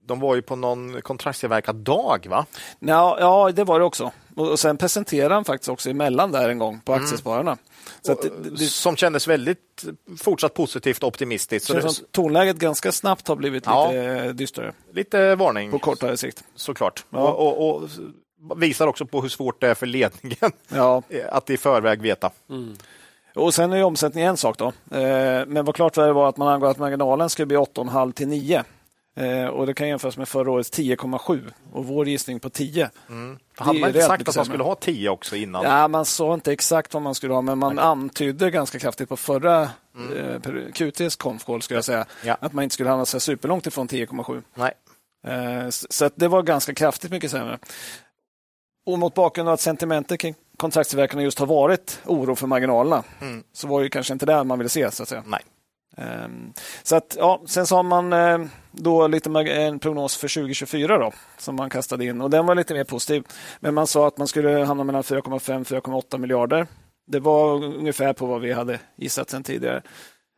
De 0.06 0.20
var 0.20 0.34
ju 0.34 0.42
på 0.42 0.56
någon 0.56 1.02
kontraktstillverkad 1.02 1.76
dag, 1.76 2.26
va? 2.30 2.46
ja, 2.78 3.16
ja 3.20 3.50
det 3.52 3.64
var 3.64 3.78
det 3.78 3.84
också. 3.84 4.10
Och, 4.36 4.58
Sen 4.58 4.76
presenterade 4.76 5.34
han 5.34 5.44
faktiskt 5.44 5.68
också 5.68 5.90
emellan 5.90 6.32
där 6.32 6.48
en 6.48 6.58
gång 6.58 6.80
på 6.84 6.92
Mm. 6.92 7.04
Aktiespararna. 7.04 7.56
Så 8.02 8.12
att 8.12 8.22
det, 8.22 8.50
det, 8.50 8.58
Som 8.58 8.96
kändes 8.96 9.28
väldigt 9.28 9.84
fortsatt 10.18 10.54
positivt 10.54 11.02
och 11.02 11.08
optimistiskt. 11.08 11.66
Så 11.66 11.72
det, 11.74 11.90
som 11.90 12.06
tonläget 12.10 12.56
ganska 12.56 12.92
snabbt 12.92 13.28
har 13.28 13.36
blivit 13.36 13.66
Ja. 13.66 13.86
lite 13.86 14.02
eh, 14.04 14.28
dystrare 14.30 14.72
lite 14.92 15.34
varning, 15.34 15.70
på 15.70 15.78
kortare 15.78 16.16
sikt. 16.16 16.44
såklart. 16.54 17.04
Ja. 17.10 17.18
Och, 17.18 17.58
och, 17.68 17.82
och 17.82 17.88
visar 18.62 18.86
också 18.86 19.06
på 19.06 19.22
hur 19.22 19.28
svårt 19.28 19.60
det 19.60 19.68
är 19.68 19.74
för 19.74 19.86
ledningen 19.86 20.52
Ja, 20.68 21.02
att 21.30 21.50
i 21.50 21.56
förväg 21.56 22.02
veta. 22.02 22.30
Och 23.34 23.54
sen 23.54 23.72
är 23.72 23.76
ju 23.76 23.82
omsättningen 23.82 24.30
en 24.30 24.36
sak 24.36 24.58
då. 24.58 24.66
Eh, 24.96 25.46
Men 25.46 25.64
vad 25.64 25.74
klart 25.74 25.96
var 25.96 26.06
det 26.06 26.12
var 26.12 26.28
att 26.28 26.36
man 26.36 26.48
angav 26.48 26.70
att 26.70 26.78
marginalen 26.78 27.30
skulle 27.30 27.46
bli 27.46 27.56
8,5 27.56 28.12
till 28.12 28.28
9. 28.28 28.64
Eh, 29.16 29.46
Och 29.46 29.66
det 29.66 29.74
kan 29.74 29.88
jämföras 29.88 30.16
med 30.16 30.28
förra 30.28 30.50
årets 30.50 30.70
10,7 30.72 31.52
och 31.72 31.84
vår 31.86 32.08
gissning 32.08 32.40
på 32.40 32.50
10. 32.50 32.90
Hade 33.56 33.72
Det 33.72 33.78
är 33.78 33.80
man 33.80 33.88
inte 33.88 34.00
sagt 34.02 34.28
att 34.28 34.36
man 34.36 34.44
skulle 34.44 34.62
ha 34.64 34.74
10 34.74 35.08
också 35.08 35.36
innan? 35.36 35.64
Ja, 35.64 35.88
man 35.88 36.04
sa 36.04 36.34
inte 36.34 36.52
exakt 36.52 36.94
vad 36.94 37.02
man 37.02 37.14
skulle 37.14 37.34
ha, 37.34 37.40
men 37.42 37.58
man 37.58 37.78
antydde 37.78 38.50
ganska 38.50 38.78
kraftigt 38.78 39.08
på 39.08 39.16
förra 39.16 39.62
eh, 39.62 40.40
per- 40.42 40.70
QTs 40.72 41.16
konfkål, 41.16 41.62
skulle 41.62 41.76
jag 41.78 41.84
säga, 41.84 42.06
Ja. 42.24 42.36
att 42.40 42.52
man 42.52 42.64
inte 42.64 42.74
skulle 42.74 42.90
hamna 42.90 43.04
så 43.06 43.20
superlångt 43.20 43.66
ifrån 43.66 43.88
10,7. 43.88 44.42
Nej. 44.54 44.72
Eh, 45.26 45.68
Så 45.70 46.10
det 46.14 46.28
var 46.28 46.42
ganska 46.42 46.74
kraftigt 46.74 47.10
mycket 47.10 47.30
sämre. 47.30 47.58
Och 48.86 48.98
mot 48.98 49.14
bakgrund 49.14 49.48
av 49.48 49.52
att 49.54 49.60
sentimentet 49.60 50.20
kring 50.20 50.34
kontraktstillverkarna 50.56 51.22
just 51.22 51.38
har 51.38 51.46
varit 51.46 52.00
oro 52.04 52.34
för 52.34 52.46
marginalerna, 52.46 53.02
Mm. 53.20 53.42
så 53.52 53.68
var 53.68 53.80
det 53.80 53.84
ju 53.84 53.90
kanske 53.90 54.12
inte 54.12 54.26
det 54.26 54.44
man 54.44 54.58
ville 54.58 54.68
se. 54.68 54.90
så 54.90 55.02
att 55.02 55.08
säga. 55.08 55.22
Nej. 55.26 55.40
Ehm, 55.96 56.52
Så 56.82 56.96
att, 56.96 57.16
ja, 57.18 57.42
sen 57.46 57.66
så 57.66 57.76
har 57.76 57.82
man 57.82 58.12
eh, 58.12 58.38
då 58.72 59.06
lite 59.06 59.30
en 59.30 59.78
prognos 59.78 60.16
för 60.16 60.28
2024 60.28 60.98
då, 60.98 61.12
som 61.38 61.56
man 61.56 61.70
kastade 61.70 62.04
in 62.04 62.20
och 62.20 62.30
den 62.30 62.46
var 62.46 62.54
lite 62.54 62.74
mer 62.74 62.84
positiv. 62.84 63.24
Men 63.60 63.74
man 63.74 63.86
sa 63.86 64.06
att 64.08 64.18
man 64.18 64.28
skulle 64.28 64.64
hamna 64.64 64.84
mellan 64.84 65.02
4,5-4,8 65.02 66.18
miljarder. 66.18 66.66
Det 67.06 67.20
var 67.20 67.64
ungefär 67.64 68.12
på 68.12 68.26
vad 68.26 68.40
vi 68.40 68.52
hade 68.52 68.80
gissat 68.96 69.30
sen 69.30 69.42
tidigare. 69.42 69.82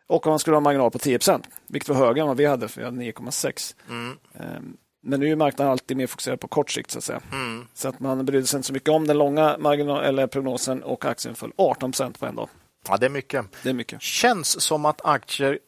Och 0.09 0.27
man 0.27 0.39
skulle 0.39 0.55
ha 0.55 0.59
en 0.59 0.63
marginal 0.65 0.91
på 0.91 0.99
10 0.99 1.19
procent, 1.19 1.49
vilket 1.69 1.89
var 1.89 1.97
högre 1.97 2.21
än 2.21 2.27
vad 2.27 2.37
vi 2.37 2.45
hade, 2.45 2.69
för 2.69 2.81
vi 2.81 2.85
hade 2.85 2.97
9,6. 2.97 3.75
Mm. 3.89 4.17
Ehm, 4.35 4.77
Men 5.03 5.21
nu 5.21 5.33
är 5.33 5.37
marknaden 5.37 5.73
alltid 5.73 5.97
mer 5.97 6.07
fokuserad 6.07 6.41
på 6.41 6.49
kort 6.49 6.71
sikt. 6.71 6.91
Så 6.91 6.99
att, 6.99 7.05
säga. 7.05 7.21
Mm. 7.33 7.67
så 7.75 7.89
att 7.89 8.01
man 8.01 8.25
brydde 8.27 8.47
sig 8.47 8.59
inte 8.59 8.67
så 8.67 8.73
mycket 8.73 8.89
om 8.89 9.07
den 9.07 9.19
långa 9.19 9.57
marginal 9.59 10.05
eller 10.05 10.27
prognosen 10.27 10.83
och 10.83 11.05
aktien 11.05 11.35
föll 11.35 11.53
18 11.57 11.93
procent 11.93 12.21
på 12.21 12.27
en 12.27 12.35
dag. 12.37 12.49
Ja, 12.89 12.97
det 12.97 13.07
är 13.07 13.11
mycket. 13.11 13.47
Det 13.63 13.69
är 13.69 13.75
mycket. 13.75 14.03
Känns 14.03 14.61
som 14.61 14.85
att 14.85 15.01
aktier 15.05 15.59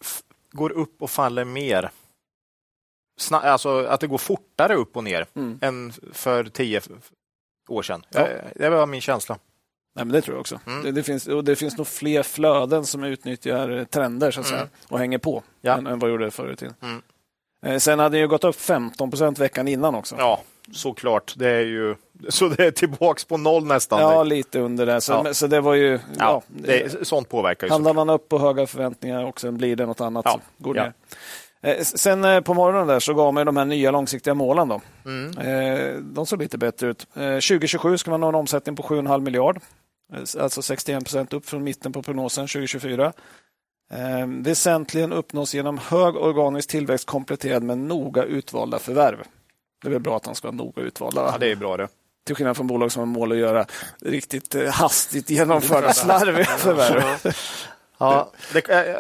går 0.53 0.71
upp 0.73 1.03
och 1.03 1.11
faller 1.11 1.45
mer. 1.45 1.91
Sna- 3.21 3.41
alltså 3.41 3.85
att 3.87 4.01
det 4.01 4.07
går 4.07 4.19
fortare 4.19 4.75
upp 4.75 4.97
och 4.97 5.05
ner 5.05 5.27
Mm. 5.35 5.59
än 5.63 5.93
för 6.13 6.45
tio 6.45 6.81
år 7.69 7.83
sedan. 7.83 8.05
Ja. 8.11 8.27
Eh, 8.27 8.45
Det 8.55 8.69
var 8.71 8.87
min 8.87 9.01
känsla. 9.01 9.39
Nej, 9.95 10.05
men 10.05 10.13
det 10.13 10.21
tror 10.23 10.35
jag 10.37 10.41
också. 10.41 10.61
Mm. 10.67 10.83
Det, 10.83 10.93
det, 10.93 11.03
finns, 11.03 11.27
och 11.29 11.45
det 11.45 11.57
finns 11.57 11.77
nog 11.79 11.87
fler 11.87 12.23
flöden 12.23 12.87
som 12.87 13.05
utnyttjar 13.05 13.69
eh, 13.71 13.85
trender 13.85 14.31
så 14.31 14.41
att 14.41 14.47
säga, 14.47 14.59
Mm. 14.61 14.71
och 14.89 14.99
hänger 14.99 15.19
på 15.19 15.43
Ja. 15.61 15.73
än, 15.79 15.87
än 15.87 15.99
vad 15.99 16.11
det 16.11 16.13
gjorde 16.13 16.31
förr 16.31 16.53
i 16.53 16.57
tiden. 16.57 16.75
Mm. 16.81 17.03
Eh, 17.67 17.79
Sen 17.79 17.99
hade 17.99 18.17
det 18.17 18.21
ju 18.21 18.29
gått 18.29 18.45
upp 18.45 18.57
15 18.57 19.11
procent 19.11 19.39
veckan 19.39 19.69
innan 19.69 19.95
också. 19.95 20.17
Ja, 20.19 20.43
såklart. 20.73 21.35
Det 21.37 21.49
är 21.51 21.61
ju 21.65 21.95
så 22.29 22.49
det 22.49 22.67
är 22.67 22.71
tillbaks 22.71 23.25
på 23.25 23.37
noll 23.37 23.65
nästan. 23.67 24.01
Ja, 24.01 24.23
lite 24.23 24.59
under 24.61 24.87
det. 24.87 25.01
Så, 25.01 25.13
Ja. 25.25 25.35
så 25.35 25.47
det 25.47 25.61
var 25.61 25.75
ju... 25.75 25.93
Ja, 25.93 25.99
Ja, 26.19 26.43
det 26.49 27.07
sånt 27.09 27.29
påverkar 27.29 27.67
ju. 27.67 27.71
Handlar 27.73 27.95
man 27.95 28.11
upp 28.11 28.29
på 28.29 28.39
höga 28.39 28.67
förväntningar 28.67 29.25
och 29.25 29.41
sen 29.41 29.57
blir 29.57 29.77
det 29.77 29.87
något 29.87 30.01
annat 30.01 30.23
Ja. 30.29 30.33
så 30.59 30.65
går 30.65 30.75
det 30.75 30.83
ner. 30.83 30.93
Eh, 31.63 31.83
Sen 31.83 32.25
eh, 32.25 32.41
på 32.41 32.55
morgonen 32.55 32.87
där 32.87 33.01
så 33.01 33.15
gav 33.15 33.35
man 33.35 33.47
de 33.47 33.57
här 33.57 33.65
nya 33.65 33.91
långsiktiga 33.91 34.35
målen. 34.35 34.69
Då. 34.69 34.81
Mm. 35.05 35.39
Eh, 35.39 35.95
De 36.03 36.27
såg 36.27 36.43
lite 36.43 36.59
bättre 36.59 36.87
ut. 36.89 37.07
Eh, 37.15 37.23
2027 37.23 37.99
ska 37.99 38.11
man 38.11 38.23
ha 38.23 38.29
en 38.29 38.35
omsättning 38.35 38.77
på 38.77 38.83
7,5 38.83 39.21
miljard. 39.21 39.61
Alltså 40.41 40.63
61 40.63 41.05
procent 41.05 41.33
upp 41.33 41.47
från 41.49 41.65
mitten 41.65 41.93
på 41.93 42.03
prognosen 42.03 42.47
2024. 42.47 43.13
Eh, 43.93 44.27
Väsentligen 44.27 45.13
uppnås 45.13 45.55
genom 45.55 45.79
hög 45.79 46.17
organisk 46.17 46.71
tillväxt 46.71 47.07
kompletterad 47.07 47.63
med 47.63 47.79
noga 47.79 48.25
utvalda 48.25 48.79
förvärv. 48.79 49.17
Det 49.83 49.89
är 49.89 49.93
väl 49.93 50.01
bra 50.01 50.17
att 50.17 50.23
de 50.23 50.35
ska 50.35 50.49
vara 50.49 50.57
noga 50.57 50.83
utvalda. 50.83 51.23
va? 51.23 51.29
Ja, 51.33 51.39
det 51.39 51.51
är 51.51 51.57
bra 51.57 51.77
det. 51.77 51.89
Till 52.25 52.37
skillnad 52.37 52.57
från 52.57 52.67
bolag 52.67 52.93
som 52.93 53.01
har 53.01 53.07
mål 53.07 53.33
att 53.33 53.39
göra 53.39 53.67
riktigt 54.01 54.55
eh, 54.55 54.67
hastigt 54.71 55.31
genomförda 55.31 55.93
slarviga 55.93 56.45
förvärv. 56.47 57.35
Ja, 57.99 58.31
det, 58.53 58.69
eh, 58.69 58.97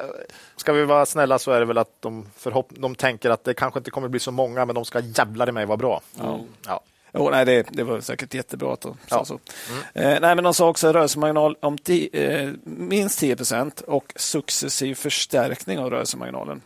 ska 0.56 0.72
vi 0.72 0.84
vara 0.84 1.06
snälla 1.06 1.38
så 1.38 1.50
är 1.52 1.60
det 1.60 1.66
väl 1.66 1.78
att 1.78 2.02
de, 2.02 2.26
förhopp- 2.38 2.72
de 2.78 2.94
tänker 2.94 3.30
att 3.30 3.44
det 3.44 3.54
kanske 3.54 3.78
inte 3.80 3.90
kommer 3.90 4.08
bli 4.08 4.20
så 4.20 4.30
många, 4.30 4.64
men 4.66 4.74
de 4.74 4.84
ska 4.84 5.00
jävlar 5.00 5.48
i 5.48 5.52
mig 5.52 5.66
vara 5.66 5.76
bra. 5.76 6.00
Ja. 6.18 6.40
Ja. 6.66 6.82
Oh, 7.12 7.30
nej, 7.30 7.44
det, 7.44 7.66
det 7.70 7.82
var 7.84 8.00
säkert 8.00 8.34
jättebra 8.34 8.72
att 8.72 8.80
de 8.80 8.96
sa 9.06 9.24
så. 9.24 9.38
Mm. 9.70 9.82
Eh, 10.14 10.20
nej, 10.20 10.34
men 10.34 10.44
de 10.44 10.54
sa 10.54 10.68
också 10.68 10.92
rörelsemarginal 10.92 11.56
om 11.60 11.78
ti, 11.78 12.08
eh, 12.12 12.50
minst 12.64 13.18
10 13.18 13.36
procent 13.36 13.80
och 13.80 14.12
successiv 14.16 14.94
förstärkning 14.94 15.78
av 15.78 15.90
rörelsemarginalen. 15.90 16.62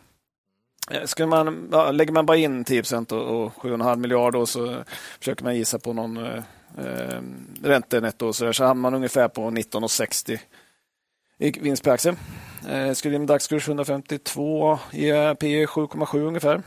Eh, 0.91 1.05
skulle 1.05 1.27
man, 1.27 1.69
ja, 1.71 1.91
lägger 1.91 2.13
man 2.13 2.25
bara 2.25 2.37
in 2.37 2.63
10 2.63 2.81
procent 2.81 3.11
och, 3.11 3.43
och 3.43 3.53
7,5 3.53 3.95
miljarder 3.95 4.39
och 4.39 4.49
så 4.49 4.83
försöker 5.19 5.43
man 5.43 5.55
gissa 5.55 5.79
på 5.79 5.93
någon 5.93 6.17
eh, 6.17 6.43
eh 6.77 7.21
räntenetto 7.63 8.33
så, 8.33 8.45
där, 8.45 8.51
så 8.51 8.63
hamnar 8.63 8.81
man 8.81 8.93
ungefär 8.93 9.27
på 9.27 9.41
19,60 9.41 10.39
i 11.37 11.59
vinst 11.59 11.83
per 11.83 11.91
aktie. 11.91 12.15
Eh, 12.69 12.93
skulle 12.93 13.15
en 13.15 13.25
dagskurs 13.25 13.67
152, 13.67 14.79
ge 14.91 15.35
P 15.35 15.65
7,7 15.65 16.19
ungefär. 16.19 16.61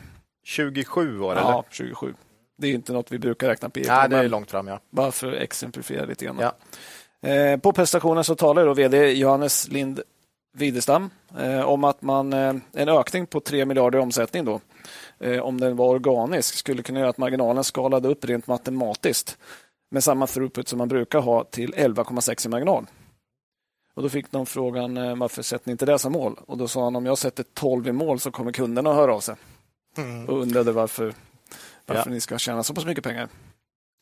27 0.44 1.20
år, 1.20 1.34
ja, 1.34 1.40
eller? 1.40 1.50
Ja, 1.50 1.64
27. 1.70 2.14
Det 2.58 2.66
är 2.66 2.72
inte 2.72 2.92
något 2.92 3.12
vi 3.12 3.18
brukar 3.18 3.48
räkna 3.48 3.70
P 3.70 3.82
Nej, 3.86 4.08
det 4.08 4.16
är 4.16 4.28
långt 4.28 4.50
fram. 4.50 4.66
Ja. 4.66 4.80
Bara 4.90 5.12
för 5.12 5.32
att 5.32 5.42
exemplifiera 5.42 6.04
lite 6.04 6.24
grann. 6.24 6.38
Ja. 6.40 6.56
Eh, 7.28 7.58
på 7.58 7.72
prestationen 7.72 8.24
så 8.24 8.34
talar 8.34 8.66
då 8.66 8.74
vd 8.74 9.12
Johannes 9.12 9.68
Lind 9.68 10.00
Widestam 10.56 11.10
eh, 11.38 11.60
om 11.60 11.84
att 11.84 12.02
man, 12.02 12.32
eh, 12.32 12.54
en 12.72 12.88
ökning 12.88 13.26
på 13.26 13.40
3 13.40 13.64
miljarder 13.64 13.98
i 13.98 14.02
omsättning 14.02 14.44
då, 14.44 14.60
eh, 15.18 15.40
om 15.40 15.60
den 15.60 15.76
var 15.76 15.88
organisk, 15.88 16.54
skulle 16.54 16.82
kunna 16.82 17.00
göra 17.00 17.10
att 17.10 17.18
marginalen 17.18 17.64
skalade 17.64 18.08
upp 18.08 18.24
rent 18.24 18.46
matematiskt 18.46 19.38
med 19.90 20.04
samma 20.04 20.26
throughput 20.26 20.68
som 20.68 20.78
man 20.78 20.88
brukar 20.88 21.20
ha 21.20 21.44
till 21.44 21.74
11,6 21.74 22.46
i 22.46 22.48
marginal. 22.48 22.86
Och 23.94 24.02
Då 24.02 24.08
fick 24.08 24.30
de 24.30 24.46
frågan 24.46 25.18
varför 25.18 25.42
sätter 25.42 25.68
ni 25.68 25.72
inte 25.72 25.86
det 25.86 25.98
som 25.98 26.12
mål? 26.12 26.40
Och 26.46 26.58
Då 26.58 26.68
sa 26.68 26.84
han 26.84 26.96
om 26.96 27.06
jag 27.06 27.18
sätter 27.18 27.44
12 27.54 27.88
i 27.88 27.92
mål 27.92 28.20
så 28.20 28.30
kommer 28.30 28.52
kunderna 28.52 28.90
att 28.90 28.96
höra 28.96 29.14
av 29.14 29.20
sig. 29.20 29.34
Mm. 29.96 30.28
Och 30.28 30.40
undrade 30.42 30.72
varför, 30.72 31.14
varför 31.86 32.10
ja. 32.10 32.14
ni 32.14 32.20
ska 32.20 32.38
tjäna 32.38 32.62
så 32.62 32.74
pass 32.74 32.84
mycket 32.84 33.04
pengar. 33.04 33.28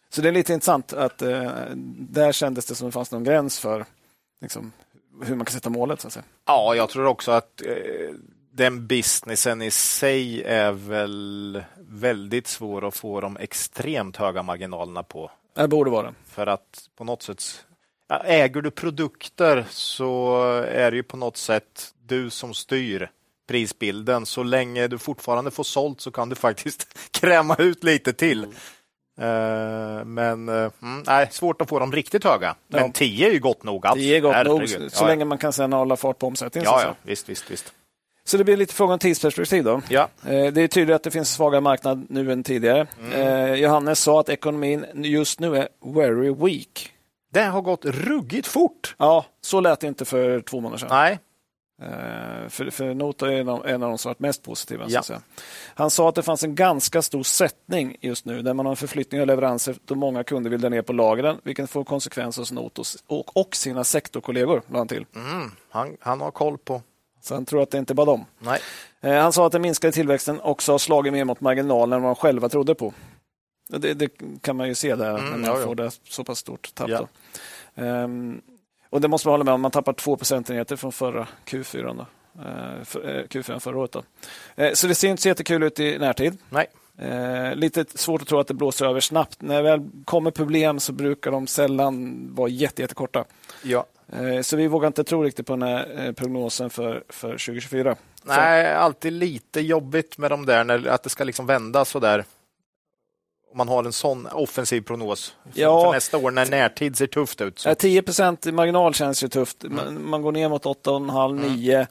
Så 0.08 0.22
det 0.22 0.28
är 0.28 0.32
lite 0.32 0.52
intressant 0.52 0.92
att 0.92 1.22
eh, 1.22 1.52
där 1.96 2.32
kändes 2.32 2.66
det 2.66 2.74
som 2.74 2.88
det 2.88 2.92
fanns 2.92 3.10
någon 3.10 3.24
gräns 3.24 3.58
för 3.58 3.84
liksom, 4.40 4.72
hur 5.22 5.36
man 5.36 5.46
kan 5.46 5.52
sätta 5.52 5.70
målet. 5.70 6.00
Så 6.00 6.06
att 6.06 6.12
säga. 6.12 6.24
Ja, 6.46 6.74
jag 6.74 6.88
tror 6.88 7.06
också 7.06 7.32
att 7.32 7.62
eh, 7.66 8.14
den 8.52 8.86
businessen 8.86 9.62
i 9.62 9.70
sig 9.70 10.42
är 10.42 10.72
väl 10.72 11.62
väldigt 11.76 12.46
svår 12.46 12.88
att 12.88 12.96
få 12.96 13.20
de 13.20 13.36
extremt 13.36 14.16
höga 14.16 14.42
marginalerna 14.42 15.02
på. 15.02 15.30
Det 15.54 15.68
borde 15.68 15.90
vara. 15.90 16.14
För 16.26 16.46
att 16.46 16.88
på 16.96 17.04
något 17.04 17.22
sätt 17.22 17.64
Äger 18.24 18.62
du 18.62 18.70
produkter 18.70 19.64
så 19.70 20.42
är 20.60 20.90
det 20.90 20.96
ju 20.96 21.02
på 21.02 21.16
något 21.16 21.36
sätt 21.36 21.94
du 22.06 22.30
som 22.30 22.54
styr 22.54 23.10
prisbilden. 23.48 24.26
Så 24.26 24.42
länge 24.42 24.88
du 24.88 24.98
fortfarande 24.98 25.50
får 25.50 25.64
sålt 25.64 26.00
så 26.00 26.10
kan 26.10 26.28
du 26.28 26.36
faktiskt 26.36 26.98
kräma 27.10 27.56
ut 27.58 27.84
lite 27.84 28.12
till. 28.12 28.46
Uh, 29.20 30.04
men 30.04 30.48
uh, 30.48 30.70
nej, 31.06 31.28
svårt 31.30 31.62
att 31.62 31.68
få 31.68 31.78
dem 31.78 31.92
riktigt 31.92 32.24
höga. 32.24 32.54
Men 32.68 32.82
ja. 32.82 32.90
10 32.94 33.28
är 33.28 33.32
ju 33.32 33.38
gott 33.38 33.62
nog. 33.62 33.86
10 33.94 34.16
är 34.16 34.20
gott 34.20 34.46
nog, 34.46 34.68
så 34.68 35.04
ja, 35.04 35.06
länge 35.06 35.24
man 35.24 35.38
kan 35.38 35.52
sen 35.52 35.72
hålla 35.72 35.96
fart 35.96 36.18
på 36.18 36.26
omsättningen. 36.26 36.70
Ja, 36.70 36.82
ja, 36.82 36.94
visst, 37.02 37.28
visst, 37.28 37.50
visst. 37.50 37.72
Så 38.24 38.36
det 38.36 38.44
blir 38.44 38.56
lite 38.56 38.74
fråga 38.74 38.92
om 38.92 38.98
tidsperspektiv. 38.98 39.64
Då. 39.64 39.80
Ja. 39.88 40.08
Uh, 40.26 40.52
det 40.52 40.62
är 40.62 40.68
tydligt 40.68 40.96
att 40.96 41.02
det 41.02 41.10
finns 41.10 41.32
svagare 41.32 41.60
marknad 41.60 42.06
nu 42.08 42.32
än 42.32 42.42
tidigare. 42.42 42.86
Mm. 43.12 43.60
Johannes 43.60 44.00
sa 44.00 44.20
att 44.20 44.28
ekonomin 44.28 44.86
just 44.94 45.40
nu 45.40 45.56
är 45.56 45.68
very 45.94 46.34
weak. 46.34 46.90
Det 47.32 47.42
har 47.42 47.62
gått 47.62 47.84
ruggigt 47.84 48.46
fort. 48.46 48.94
Ja, 48.98 49.24
så 49.40 49.60
lät 49.60 49.80
det 49.80 49.86
inte 49.86 50.04
för 50.04 50.40
två 50.40 50.60
månader 50.60 50.78
sedan. 50.78 50.88
Nej. 50.90 51.18
Uh, 51.84 52.48
för, 52.48 52.70
för 52.70 52.94
Nota 52.94 53.32
är 53.32 53.40
en 53.40 53.48
av, 53.48 53.66
en 53.66 53.82
av 53.82 53.88
de 53.88 53.98
som 53.98 54.08
varit 54.08 54.20
mest 54.20 54.42
positiva. 54.42 54.84
Ja. 54.88 55.02
Han 55.74 55.90
sa 55.90 56.08
att 56.08 56.14
det 56.14 56.22
fanns 56.22 56.44
en 56.44 56.54
ganska 56.54 57.02
stor 57.02 57.22
sättning 57.22 57.96
just 58.00 58.24
nu 58.24 58.42
där 58.42 58.54
man 58.54 58.66
har 58.66 58.72
en 58.72 58.76
förflyttning 58.76 59.20
av 59.20 59.26
leveranser 59.26 59.76
då 59.84 59.94
många 59.94 60.24
kunder 60.24 60.50
vill 60.50 60.60
dra 60.60 60.68
ner 60.68 60.82
på 60.82 60.92
lagren, 60.92 61.40
vilket 61.42 61.70
får 61.70 61.84
konsekvenser 61.84 62.42
hos 62.42 62.52
Notos 62.52 63.04
och, 63.06 63.36
och 63.36 63.56
sina 63.56 63.84
sektorkollegor. 63.84 64.62
Han, 64.72 64.88
till. 64.88 65.06
Mm, 65.14 65.50
han, 65.70 65.96
han 66.00 66.20
har 66.20 66.30
koll 66.30 66.58
på 66.58 66.82
så 67.20 67.34
han 67.34 67.44
tror 67.44 67.62
att 67.62 67.70
det 67.70 67.78
inte 67.78 67.94
bara 67.94 68.06
dem. 68.06 68.24
Nej. 68.38 68.60
Uh, 69.04 69.12
han 69.12 69.32
sa 69.32 69.46
att 69.46 69.52
den 69.52 69.62
minskade 69.62 69.92
tillväxten 69.92 70.40
också 70.40 70.72
har 70.72 70.78
slagit 70.78 71.12
mer 71.12 71.24
mot 71.24 71.40
marginalen 71.40 71.96
än 71.96 72.02
vad 72.02 72.10
de 72.10 72.16
själva 72.16 72.48
trodde 72.48 72.74
på. 72.74 72.92
Det, 73.68 73.94
det, 73.94 74.08
kan 74.40 74.56
man 74.56 74.68
ju 74.68 74.74
se 74.74 74.94
där, 74.94 75.18
mm, 75.18 75.30
när 75.30 75.38
man 75.38 75.60
ja, 75.60 75.66
får 75.66 75.74
det 75.74 75.90
så 76.08 76.24
pass 76.24 76.38
stort 76.38 76.74
tapp. 76.74 76.90
Ja. 76.90 77.08
Um, 77.74 78.42
och 78.94 79.00
det 79.00 79.08
måste 79.08 79.28
man 79.28 79.32
hålla 79.32 79.44
med 79.44 79.54
om, 79.54 79.60
man 79.60 79.70
tappar 79.70 79.92
två 79.92 80.16
procentenheter 80.16 80.76
från 80.76 80.92
förra 80.92 81.28
Q4. 81.46 81.96
Då. 81.96 82.06
För, 82.84 83.00
uh, 83.00 83.24
Q4 83.24 83.58
förra 83.58 83.78
året. 83.78 83.92
Då. 83.92 84.02
Uh, 84.62 84.72
så 84.72 84.86
det 84.86 84.94
ser 84.94 85.08
inte 85.08 85.22
så 85.22 85.28
jättekul 85.28 85.62
ut 85.62 85.80
i 85.80 85.98
närtid. 85.98 86.38
Nej. 86.50 86.66
Eh, 86.98 87.54
lite 87.54 87.84
svårt 87.94 88.22
att 88.22 88.28
tro 88.28 88.38
att 88.38 88.46
det 88.46 88.54
blåser 88.54 88.86
över 88.86 89.00
snabbt. 89.00 89.42
När 89.42 89.56
det 89.56 89.62
väl 89.62 89.80
kommer 90.04 90.30
problem 90.30 90.80
så 90.80 90.92
brukar 90.92 91.30
de 91.30 91.46
sällan 91.46 92.26
vara 92.34 92.48
jätte, 92.48 92.82
jättekorta. 92.82 93.24
Ja. 93.62 93.86
Eh, 94.12 94.40
så 94.40 94.56
vi 94.56 94.66
vågar 94.66 94.86
inte 94.86 95.04
tro 95.04 95.22
riktigt 95.22 95.46
på 95.46 95.52
den 95.52 95.62
här 95.62 96.12
prognosen 96.12 96.70
för, 96.70 97.04
för 97.08 97.28
2024. 97.28 97.96
Nej, 98.22 98.64
så. 98.64 98.78
alltid 98.78 99.12
lite 99.12 99.60
jobbigt 99.60 100.18
med 100.18 100.30
de 100.30 100.46
där, 100.46 100.64
när, 100.64 100.86
att 100.86 101.02
det 101.02 101.10
ska 101.10 101.24
liksom 101.24 101.46
vända 101.46 101.84
så 101.84 101.98
där 101.98 102.24
om 103.54 103.58
man 103.58 103.68
har 103.68 103.84
en 103.84 103.92
sån 103.92 104.26
offensiv 104.26 104.80
prognos 104.80 105.34
för, 105.52 105.60
ja, 105.60 105.84
för 105.84 105.92
nästa 105.92 106.18
år 106.18 106.30
när 106.30 106.46
närtid 106.46 106.96
ser 106.96 107.06
tufft 107.06 107.40
ut. 107.40 107.58
Så. 107.58 107.68
10% 107.68 108.52
marginal 108.52 108.94
känns 108.94 109.24
ju 109.24 109.28
tufft. 109.28 109.64
Mm. 109.64 109.76
Man, 109.76 110.10
man, 110.10 110.22
går 110.22 110.32
ner 110.32 110.48
mot 110.48 110.64
8,5-9. 110.64 111.86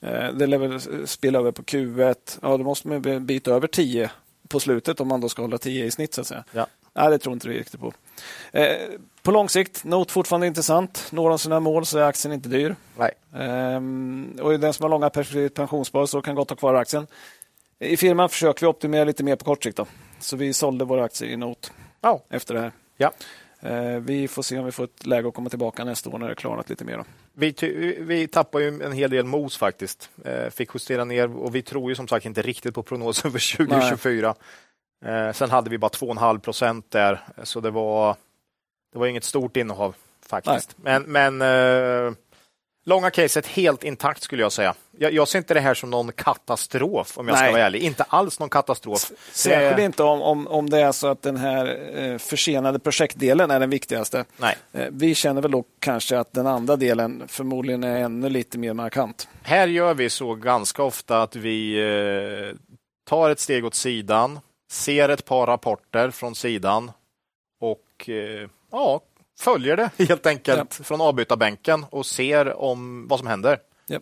Mm. 0.00 0.14
Mm. 0.16 0.38
Det 0.38 0.46
lär 0.46 0.58
väl 0.58 1.06
spela 1.06 1.38
över 1.38 1.52
på 1.52 1.62
Q1. 1.62 2.38
Ja, 2.42 2.56
då 2.56 2.64
måste 2.64 2.88
man 2.88 3.06
en 3.06 3.26
bit 3.26 3.48
över 3.48 3.68
10 3.68 4.10
på 4.48 4.60
slutet 4.60 5.00
om 5.00 5.08
man 5.08 5.20
då 5.20 5.28
ska 5.28 5.42
hålla 5.42 5.58
10 5.58 5.84
i 5.84 5.90
snitt. 5.90 6.14
Så 6.14 6.20
att 6.20 6.26
säga. 6.26 6.44
Ja. 6.52 6.66
Nej, 6.94 7.10
det 7.10 7.18
tror 7.18 7.32
inte 7.32 7.48
vi 7.48 7.58
riktigt 7.58 7.80
på. 7.80 7.92
Eh, 8.52 8.76
på 9.22 9.30
lång 9.30 9.48
sikt, 9.48 9.84
Note 9.84 10.12
fortfarande 10.12 10.46
intressant. 10.46 11.06
Når 11.10 11.28
de 11.28 11.38
sina 11.38 11.60
mål 11.60 11.86
så 11.86 11.98
är 11.98 12.02
aktien 12.02 12.34
inte 12.34 12.48
dyr. 12.48 12.76
Nej. 12.96 13.12
Eh, 13.34 13.80
och 14.44 14.60
den 14.60 14.72
som 14.72 14.82
har 14.82 14.90
långa 14.90 15.10
perspektiv 15.10 15.48
pensionsspar 15.48 16.06
så 16.06 16.22
kan 16.22 16.34
gott 16.34 16.50
ha 16.50 16.56
kvar 16.56 16.74
aktien. 16.74 17.06
I 17.78 17.96
firman 17.96 18.28
försöker 18.28 18.60
vi 18.60 18.66
optimera 18.66 19.04
lite 19.04 19.24
mer 19.24 19.36
på 19.36 19.44
kort 19.44 19.64
sikt. 19.64 19.76
Då. 19.76 19.86
Så 20.20 20.36
vi 20.36 20.52
sålde 20.52 20.84
våra 20.84 21.04
aktier 21.04 21.30
i 21.30 21.36
Note 21.36 21.68
oh. 22.02 22.20
efter 22.30 22.54
det 22.54 22.60
här. 22.60 22.72
Ja. 22.96 23.12
Eh, 23.60 23.98
vi 24.00 24.28
får 24.28 24.42
se 24.42 24.58
om 24.58 24.64
vi 24.64 24.72
får 24.72 24.84
ett 24.84 25.06
läge 25.06 25.28
att 25.28 25.34
komma 25.34 25.50
tillbaka 25.50 25.84
nästa 25.84 26.10
år 26.10 26.18
när 26.18 26.28
det 26.28 26.34
klarnat 26.34 26.70
lite 26.70 26.84
mer. 26.84 27.04
Vi, 27.32 27.54
vi 28.00 28.28
tappar 28.28 28.60
ju 28.60 28.82
en 28.82 28.92
hel 28.92 29.10
del 29.10 29.24
mos 29.24 29.56
faktiskt. 29.56 30.10
Eh, 30.24 30.50
fick 30.50 30.74
justera 30.74 31.04
ner 31.04 31.36
och 31.36 31.54
vi 31.54 31.62
tror 31.62 31.90
ju 31.90 31.94
som 31.94 32.08
sagt 32.08 32.26
inte 32.26 32.42
riktigt 32.42 32.74
på 32.74 32.82
prognosen 32.82 33.32
för 33.32 33.56
2024. 33.56 34.34
Eh, 35.04 35.32
sen 35.32 35.50
hade 35.50 35.70
vi 35.70 35.78
bara 35.78 35.90
2,5 35.90 36.38
procent 36.38 36.90
där, 36.90 37.20
så 37.42 37.60
det 37.60 37.70
var, 37.70 38.16
det 38.92 38.98
var 38.98 39.06
inget 39.06 39.24
stort 39.24 39.56
innehav 39.56 39.94
faktiskt. 40.26 40.76
Nej. 40.76 41.00
Men, 41.00 41.36
men 41.36 42.16
Långa 42.88 43.10
caset 43.10 43.46
helt 43.46 43.84
intakt 43.84 44.22
skulle 44.22 44.42
jag 44.42 44.52
säga. 44.52 44.74
Jag, 44.98 45.12
jag, 45.12 45.28
ser 45.28 45.38
inte 45.38 45.54
det 45.54 45.60
här 45.60 45.74
som 45.74 45.90
någon 45.90 46.12
katastrof 46.12 47.18
om 47.18 47.28
jag 47.28 47.34
Nej. 47.34 47.44
ska 47.44 47.52
vara 47.52 47.62
ärlig. 47.62 47.82
Inte 47.82 48.02
alls 48.02 48.40
någon 48.40 48.48
katastrof. 48.48 49.12
Särskilt 49.32 49.78
inte 49.78 50.02
om, 50.02 50.22
om, 50.22 50.48
om 50.48 50.70
det 50.70 50.80
är 50.80 50.92
så 50.92 51.06
att 51.06 51.22
den 51.22 51.36
här 51.36 51.96
eh, 51.98 52.18
försenade 52.18 52.78
projektdelen 52.78 53.50
är 53.50 53.60
den 53.60 53.70
viktigaste. 53.70 54.24
Nej. 54.36 54.56
Eh, 54.72 54.86
vi 54.90 55.14
känner 55.14 55.42
väl 55.42 55.50
då 55.50 55.64
kanske 55.78 56.18
att 56.18 56.32
den 56.32 56.46
andra 56.46 56.76
delen 56.76 57.24
förmodligen 57.28 57.84
är 57.84 57.96
ännu 57.96 58.28
lite 58.28 58.58
mer 58.58 58.72
markant. 58.72 59.28
Här 59.42 59.66
gör 59.66 59.94
vi 59.94 60.10
så 60.10 60.34
ganska 60.34 60.82
ofta 60.82 61.22
att 61.22 61.36
vi 61.36 61.78
eh, 61.78 62.56
tar 63.08 63.30
ett 63.30 63.40
steg 63.40 63.64
åt 63.64 63.74
sidan, 63.74 64.40
ser 64.70 65.08
ett 65.08 65.24
par 65.24 65.46
rapporter 65.46 66.10
från 66.10 66.34
sidan 66.34 66.92
och 67.60 68.10
ja, 68.70 69.00
följer 69.38 69.76
det 69.76 69.90
helt 70.04 70.26
enkelt 70.26 70.76
ja. 70.78 70.84
från 70.84 71.00
avbytarbänken 71.00 71.86
och 71.90 72.06
ser 72.06 72.60
om 72.60 73.08
vad 73.08 73.18
som 73.18 73.28
händer. 73.28 73.58
Ja. 73.86 74.00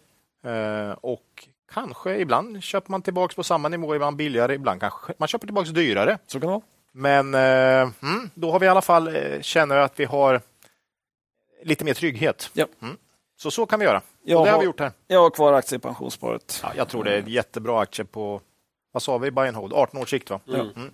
Eh, 0.51 0.91
och 1.01 1.49
kanske 1.73 2.17
ibland 2.17 2.63
köper 2.63 2.91
man 2.91 3.03
tillbaka 3.03 3.35
på 3.35 3.43
samma 3.43 3.69
nivå, 3.69 3.95
ibland 3.95 4.17
billigare, 4.17 4.55
ibland 4.55 4.81
kanske 4.81 5.13
man 5.19 5.29
köper 5.29 5.47
tillbaka 5.47 5.71
dyrare. 5.71 6.19
Så 6.27 6.41
kan 6.41 6.49
det 6.49 6.53
vara. 6.53 6.63
Men 6.93 7.35
eh, 7.35 7.93
mm, 8.03 8.31
då 8.35 8.53
har 8.53 8.61
vi 8.61 8.67
i 8.67 8.69
alla 8.69 8.83
fall 8.83 9.17
eh, 9.17 9.41
känner 9.41 9.77
att 9.77 10.01
vi 10.01 10.05
har 10.05 10.41
lite 11.63 11.85
mer 11.85 11.95
trygghet. 11.95 12.51
Ja. 12.53 12.67
Mm. 12.83 12.97
Så 13.37 13.51
så 13.51 13.67
kan 13.67 13.79
vi 13.79 13.85
göra. 13.85 14.03
Jag 14.23 14.39
och 14.39 14.45
det 14.45 14.51
har, 14.51 14.57
har 14.57 14.61
vi 14.61 14.67
gjort 14.67 14.81
här. 14.81 14.93
Jag 15.07 15.23
har 15.23 15.31
kvar 15.31 15.53
aktier 15.53 15.79
i 15.79 15.83
pensionssparet. 15.83 16.61
Ja, 16.63 16.73
jag 16.77 16.89
tror 16.89 17.05
det 17.05 17.15
är 17.15 17.23
jättebra 17.23 17.81
aktie 17.81 18.05
på 18.05 18.41
vad 18.93 19.03
sa 19.03 19.19
vi, 19.19 19.31
buy 19.31 19.49
and 19.49 19.57
hold, 19.57 19.73
18 19.73 20.01
års 20.01 20.11
sikt 20.11 20.31
va? 20.31 20.41
Mm. 20.49 20.71
Mm. 20.77 20.91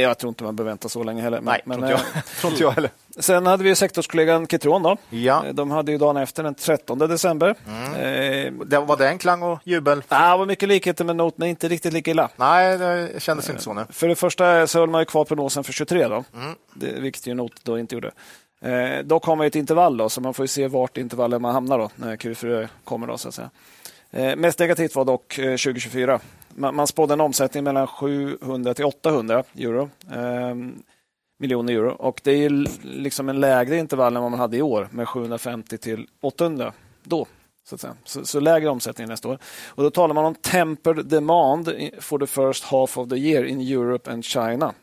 Jag 0.00 0.18
tror 0.18 0.28
inte 0.28 0.44
man 0.44 0.56
behöver 0.56 0.70
vänta 0.70 0.88
så 0.88 1.02
länge 1.02 1.22
heller. 1.22 1.40
Nej, 1.40 1.60
men, 1.64 1.78
tror, 1.78 1.90
inte 1.90 2.02
jag. 2.04 2.16
Eh, 2.16 2.22
tror 2.40 2.52
inte 2.52 2.62
jag 2.62 2.70
heller. 2.70 2.90
Sen 3.18 3.46
hade 3.46 3.64
vi 3.64 3.74
sektorskollegan 3.74 4.46
Kitron. 4.46 4.82
Då. 4.82 4.96
Ja. 5.10 5.46
Eh, 5.46 5.54
de 5.54 5.70
hade 5.70 5.92
ju 5.92 5.98
dagen 5.98 6.16
efter, 6.16 6.42
den 6.42 6.54
13 6.54 6.98
december. 6.98 7.54
Mm. 7.66 8.62
Eh, 8.72 8.80
var 8.80 8.96
det 8.96 9.08
en 9.08 9.18
klang 9.18 9.42
och 9.42 9.58
jubel? 9.64 10.02
Det 10.08 10.14
var 10.14 10.46
mycket 10.46 10.68
likheter 10.68 11.04
med 11.04 11.16
Note, 11.16 11.36
men 11.38 11.48
inte 11.48 11.68
riktigt 11.68 11.92
lika 11.92 12.10
illa. 12.10 12.28
Nej, 12.36 12.78
det 12.78 13.22
kändes 13.22 13.48
eh, 13.48 13.52
inte 13.52 13.64
så. 13.64 13.72
Nu. 13.72 13.84
För 13.90 14.08
det 14.08 14.16
första 14.16 14.66
så 14.66 14.78
höll 14.78 14.90
man 14.90 15.00
ju 15.00 15.04
kvar 15.04 15.24
prognosen 15.24 15.64
för 15.64 15.72
23, 15.72 16.08
då. 16.08 16.24
Mm. 16.34 16.54
Det, 16.74 17.00
vilket 17.00 17.26
ju 17.26 17.34
Note 17.34 17.54
då 17.62 17.78
inte 17.78 17.94
gjorde. 17.94 18.10
Eh, 18.62 19.20
har 19.22 19.36
man 19.36 19.46
ett 19.46 19.56
intervall, 19.56 19.96
då, 19.96 20.08
så 20.08 20.20
man 20.20 20.34
får 20.34 20.46
se 20.46 20.68
vart 20.68 20.96
intervallet 20.96 21.40
man 21.40 21.52
hamnar 21.52 21.78
då, 21.78 21.90
när 21.96 22.16
Q4 22.16 22.68
kommer. 22.84 23.06
Då, 23.06 23.18
så 23.18 23.28
att 23.28 23.34
säga. 23.34 23.50
Eh, 24.10 24.36
mest 24.36 24.58
negativt 24.58 24.94
var 24.94 25.04
dock 25.04 25.34
2024 25.34 26.20
man, 26.54 26.74
man 26.74 26.86
spådde 26.86 27.14
en 27.14 27.20
omsättning 27.20 27.64
mellan 27.64 27.86
700 27.86 28.74
till 28.74 28.84
800 28.84 29.44
euro. 29.58 29.90
Miljoner 31.40 31.72
euro. 31.72 31.90
Och 31.90 32.20
det 32.24 32.32
är 32.32 32.50
liksom 32.82 33.28
en 33.28 33.40
lägre 33.40 33.76
intervall 33.76 34.16
än 34.16 34.22
vad 34.22 34.30
man 34.30 34.40
hade 34.40 34.56
i 34.56 34.62
år 34.62 34.88
med 34.90 35.08
750 35.08 35.78
till 35.78 36.06
800 36.20 36.72
då. 37.02 37.26
Så, 37.64 37.74
att 37.74 37.80
säga. 37.80 37.96
Så, 38.04 38.24
så, 38.24 38.40
lägre 38.40 38.68
omsättning 38.68 39.08
nästa 39.08 39.28
år. 39.28 39.38
Och 39.66 39.82
Då 39.82 39.90
talar 39.90 40.14
man 40.14 40.24
om 40.24 40.34
tempered 40.34 41.06
demand 41.06 41.72
for 41.98 42.18
the 42.18 42.26
first 42.26 42.64
half 42.64 42.98
of 42.98 43.08
the 43.08 43.16
year 43.16 43.44
in 43.44 43.60
Europe 43.60 44.12
and 44.12 44.24
China. 44.24 44.74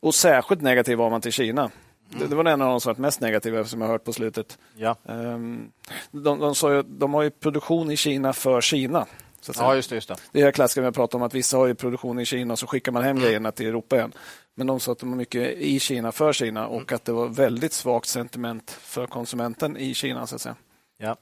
Och 0.00 0.14
särskilt 0.14 0.62
negativ 0.62 0.98
var 0.98 1.10
man 1.10 1.20
till 1.20 1.32
Kina. 1.32 1.62
Mm. 1.62 1.72
Det, 2.18 2.26
det, 2.26 2.34
var 2.34 2.44
en 2.44 2.62
av 2.62 2.68
de 2.68 2.80
som 2.80 2.90
varit 2.90 2.98
mest 2.98 3.20
negativa 3.20 3.64
som 3.64 3.80
jag 3.80 3.88
hört 3.88 4.04
på 4.04 4.12
slutet. 4.12 4.58
Ja. 4.76 4.96
Um, 5.02 5.72
de, 6.10 6.38
de, 6.38 6.54
sa 6.54 6.74
ju, 6.74 6.82
de 6.82 7.14
har 7.14 7.22
ju 7.22 7.30
produktion 7.30 7.90
i 7.90 7.96
Kina 7.96 8.32
för 8.32 8.60
Kina. 8.60 9.06
Ja, 9.54 9.74
just 9.74 9.90
det, 9.90 9.94
just 9.94 10.08
det. 10.08 10.16
det 10.32 10.40
är 10.40 10.52
klassiska 10.52 10.80
vi 10.80 10.92
pratar 10.92 11.18
om 11.18 11.22
att 11.22 11.34
vissa 11.34 11.56
har 11.56 11.66
ju 11.66 11.74
produktion 11.74 12.20
i 12.20 12.24
Kina 12.24 12.52
och 12.52 12.58
så 12.58 12.66
skickar 12.66 12.92
man 12.92 13.02
hem 13.02 13.10
mm. 13.10 13.22
grejerna 13.22 13.52
till 13.52 13.66
Europa 13.66 13.96
igen. 13.96 14.12
Men 14.58 14.66
de 14.66 14.80
sa 14.80 14.92
att 14.92 14.98
de 14.98 15.08
har 15.08 15.16
mycket 15.16 15.58
i 15.58 15.80
Kina 15.80 16.12
för 16.12 16.32
Kina 16.32 16.66
och 16.66 16.80
mm. 16.80 16.94
att 16.94 17.04
det 17.04 17.12
var 17.12 17.28
väldigt 17.28 17.72
svagt 17.72 18.08
sentiment 18.08 18.70
för 18.70 19.06
konsumenten 19.06 19.76
i 19.76 19.94
Kina. 19.94 20.26
Så 20.26 20.34
att 20.34 20.40
säga. 20.40 20.56
Ja. 20.98 21.16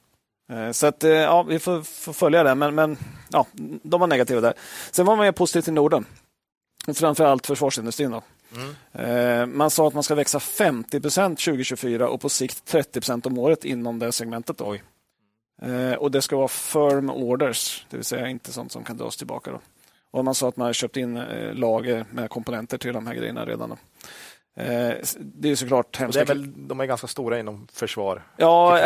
Eh, 0.53 0.73
så 0.73 0.87
att, 0.87 1.05
eh, 1.05 1.11
ja, 1.11 1.43
vi 1.43 1.59
får, 1.59 1.83
får, 1.83 2.13
följa 2.13 2.43
det, 2.43 2.55
men, 2.55 2.75
men 2.75 2.99
ja, 3.29 3.47
de 3.83 4.01
var 4.01 4.07
negativa 4.07 4.41
där. 4.41 4.55
Sen 4.91 5.07
var 5.07 5.17
man 5.17 5.35
positiv 5.35 5.63
till 5.63 5.73
Norden. 5.73 6.05
Framför 6.95 7.25
allt 7.25 7.47
försvarsindustrin. 7.47 8.11
Då. 8.11 8.23
Mm. 8.95 9.59
Man 9.59 9.71
sa 9.71 9.89
att 9.89 9.95
man 9.95 10.03
ska 10.03 10.15
växa 10.15 10.41
50 10.41 11.01
procent 11.01 11.39
2024 11.39 12.09
och 12.09 12.21
på 12.21 12.29
sikt 12.29 12.65
30 12.65 13.01
procent 13.01 13.27
om 13.27 13.39
året 13.39 13.65
inom 13.65 13.99
det 13.99 14.13
segmentet. 14.13 14.59
Då. 14.59 14.77
Och 15.99 16.11
Det 16.11 16.23
ska 16.23 16.37
vara 16.37 16.49
firm 16.49 17.11
orders, 17.11 17.87
det 17.91 17.97
vill 17.97 18.05
säga 18.05 18.29
inte 18.29 18.53
sånt 18.53 18.73
som 18.73 18.85
kan 18.85 18.97
dras 18.97 19.17
tillbaka. 19.17 19.51
Då. 19.51 19.61
Och 20.17 20.25
Man 20.25 20.35
sa 20.35 20.49
att 20.49 20.57
man 20.57 20.67
har 20.67 20.73
köpt 20.73 20.97
in 20.97 21.15
lager 21.53 22.05
med 22.11 22.31
komponenter 22.31 22.79
till 22.79 22.93
de 22.93 23.07
här 23.07 23.15
grejerna 23.15 23.45
redan. 23.45 23.69
Då. 23.69 23.77
Eh, 24.63 24.95
det 25.19 25.51
är 25.51 25.57
såklart 25.57 25.97
hemska... 25.97 26.25
Det 26.25 26.33
är 26.33 26.35
väl, 26.35 26.53
de 26.69 26.81
är 26.81 26.85
ganska 26.85 27.07
stora 27.07 27.39
inom 27.39 27.69
försvar? 27.73 28.23
Ja, 28.37 28.79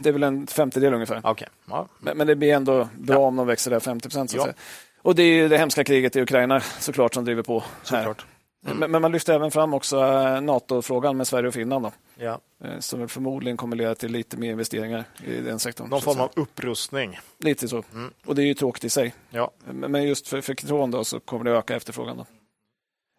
det 0.00 0.08
är 0.08 0.12
väl 0.12 0.22
en 0.22 0.46
femtedel 0.46 0.94
ungefär. 0.94 1.30
Okay. 1.30 1.48
Ja. 1.68 1.88
Men, 2.00 2.26
det 2.26 2.36
blir 2.36 2.52
ändå 2.52 2.88
bra 2.98 3.16
ja. 3.16 3.18
om 3.18 3.36
de 3.36 3.46
växer 3.46 3.70
där 3.70 3.80
50 3.80 4.08
procent. 4.08 4.34
Ja. 4.34 4.48
Och 5.02 5.14
det 5.14 5.22
är 5.22 5.48
det 5.48 5.58
hemska 5.58 5.84
kriget 5.84 6.16
i 6.16 6.20
Ukraina 6.20 6.60
såklart 6.60 7.14
som 7.14 7.24
driver 7.24 7.42
på. 7.42 7.64
Här. 7.90 8.14
Mm. 8.66 8.90
Men, 8.90 9.02
man 9.02 9.12
lyfter 9.12 9.34
även 9.34 9.50
fram 9.50 9.74
också 9.74 9.96
eh, 9.96 10.40
NATO-frågan 10.40 11.16
med 11.16 11.26
Sverige 11.26 11.48
och 11.48 11.54
Finland. 11.54 11.84
Då. 11.84 11.92
Ja. 12.16 12.40
Eh, 12.64 12.78
som 12.78 13.08
förmodligen 13.08 13.56
kommer 13.56 13.76
leda 13.76 13.94
till 13.94 14.12
lite 14.12 14.36
mer 14.36 14.50
investeringar 14.50 15.04
i 15.26 15.40
den 15.40 15.58
sektorn. 15.58 15.88
Någon 15.88 16.02
form 16.02 16.20
av 16.20 16.30
upprustning. 16.36 17.18
Lite 17.38 17.68
så. 17.68 17.82
Mm. 17.92 18.10
Och 18.26 18.34
det 18.34 18.42
är 18.42 18.46
ju 18.46 18.54
tråkigt 18.54 18.84
i 18.84 18.90
sig. 18.90 19.14
Ja. 19.30 19.50
Men 19.64 20.02
just 20.02 20.28
för, 20.28 20.40
för 20.40 20.54
Kitron 20.54 20.90
då 20.90 21.04
så 21.04 21.20
kommer 21.20 21.44
det 21.44 21.50
öka 21.50 21.76
efterfrågan. 21.76 22.16
Då. 22.16 22.26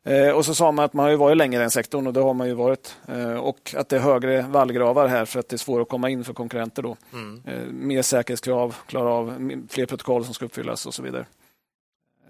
Eh, 0.06 0.32
och 0.32 0.46
så 0.46 0.56
sa 0.56 0.72
man 0.72 0.86
att 0.86 0.94
man 0.94 1.06
har 1.06 1.16
varit 1.16 1.38
länge 1.38 1.58
i 1.58 1.60
den 1.60 1.72
sektorn 1.72 2.08
och 2.08 2.14
det 2.14 2.20
har 2.20 2.34
man 2.34 2.48
ju 2.48 2.54
varit. 2.54 2.98
Eh, 3.08 3.34
och 3.34 3.74
att 3.78 3.90
det 3.90 3.96
är 3.96 4.00
högre 4.00 4.42
vallgravar 4.42 5.08
här 5.08 5.26
för 5.26 5.40
att 5.40 5.50
det 5.50 5.56
är 5.56 5.58
svårt 5.58 5.82
att 5.82 5.90
komma 5.90 6.10
in 6.10 6.24
för 6.24 6.34
konkurrenter. 6.34 6.82
Då. 6.82 6.98
Mm. 7.14 7.42
Eh, 7.46 7.66
mer 7.72 8.02
säkerhetskrav, 8.02 8.76
klara 8.88 9.10
av 9.10 9.58
fler 9.70 9.86
protokoll 9.86 10.26
som 10.26 10.34
ska 10.34 10.46
uppfyllas 10.46 10.86
och 10.86 10.94
så 10.94 11.04
vidare. 11.04 11.26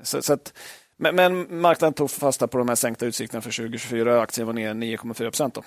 Så, 0.03 0.21
så 0.21 0.33
att, 0.33 0.53
men, 0.97 1.15
men, 1.15 1.61
marknaden 1.61 1.93
tog 1.93 2.11
fasta 2.11 2.47
på 2.47 2.57
de 2.57 2.67
här 2.67 2.75
sänkta 2.75 3.05
utsikterna 3.05 3.41
för 3.41 3.51
2024 3.51 4.15
och 4.15 4.23
aktien 4.23 4.47
var 4.47 4.53
ner 4.53 4.73
9,4 4.73 5.13
procent. 5.13 5.57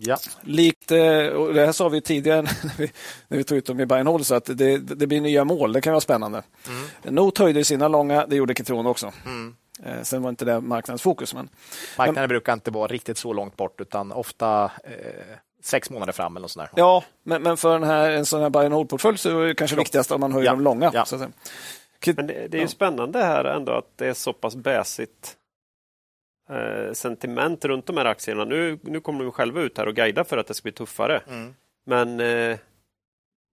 Ja. 0.00 0.18
Likt, 0.40 0.90
och 1.36 1.54
det 1.54 1.66
här 1.66 1.72
sa 1.72 1.88
vi 1.88 2.00
tidigare 2.00 2.42
när 2.62 2.78
vi, 2.78 2.92
när 3.28 3.38
vi 3.38 3.44
tog 3.44 3.58
ut 3.58 3.66
dem 3.66 3.80
i 3.80 4.02
hold, 4.02 4.26
så 4.26 4.34
att 4.34 4.44
det, 4.44 4.78
det 4.78 5.06
blir 5.06 5.20
nya 5.20 5.44
mål. 5.44 5.72
Det 5.72 5.80
kan 5.80 5.92
vara 5.92 6.00
spännande. 6.00 6.42
Mm. 6.68 7.14
Not 7.14 7.38
höjde 7.38 7.64
sina 7.64 7.88
långa, 7.88 8.26
det 8.26 8.36
gjorde 8.36 8.54
Kitron 8.54 8.86
också. 8.86 9.12
Mm. 9.26 9.54
Eh, 9.82 10.02
sen 10.02 10.22
var 10.22 10.30
inte 10.30 10.44
det 10.44 10.60
marknadens 10.60 11.02
fokus. 11.02 11.34
Men, 11.34 11.48
Marknaden 11.98 12.22
men, 12.22 12.28
brukar 12.28 12.52
inte 12.52 12.70
vara 12.70 12.86
riktigt 12.86 13.18
så 13.18 13.32
långt 13.32 13.56
bort 13.56 13.80
utan 13.80 14.12
ofta 14.12 14.64
eh, 14.64 14.90
sex 15.62 15.90
månader 15.90 16.12
fram 16.12 16.36
eller 16.36 16.44
något 16.44 16.50
sånt 16.50 16.70
där. 16.74 16.80
Ja, 16.82 17.04
men, 17.22 17.42
men 17.42 17.56
för 17.56 17.72
den 17.72 17.88
här, 17.88 18.10
en 18.10 18.26
sån 18.26 18.42
här 18.42 18.50
buy 18.50 18.64
and 18.64 18.74
hold-portfölj 18.74 19.18
så 19.18 19.40
är 19.40 19.46
det 19.46 19.54
kanske 19.54 19.76
viktigast 19.76 20.10
om 20.10 20.20
man 20.20 20.32
höjer 20.32 20.46
ja. 20.46 20.52
de 20.52 20.60
långa. 20.60 20.90
Ja. 20.94 21.06
Men 22.06 22.26
det, 22.26 22.48
det 22.48 22.58
är 22.58 22.62
ju 22.62 22.68
spännande 22.68 23.18
här 23.18 23.44
ändå 23.44 23.72
att 23.72 23.96
det 23.96 24.06
är 24.06 24.14
så 24.14 24.32
pass 24.32 24.56
bäsigt 24.56 25.36
eh, 26.50 26.92
sentiment 26.92 27.64
runt 27.64 27.86
de 27.86 27.96
här 27.96 28.04
aktierna. 28.04 28.44
Nu, 28.44 28.78
nu 28.82 29.00
kommer 29.00 29.24
de 29.24 29.32
själva 29.32 29.60
ut 29.60 29.78
här 29.78 29.86
och 29.86 29.96
guidar 29.96 30.24
för 30.24 30.38
att 30.38 30.46
det 30.46 30.54
ska 30.54 30.62
bli 30.62 30.72
tuffare. 30.72 31.20
Mm. 31.28 31.54
Men 31.86 32.20
eh, 32.20 32.58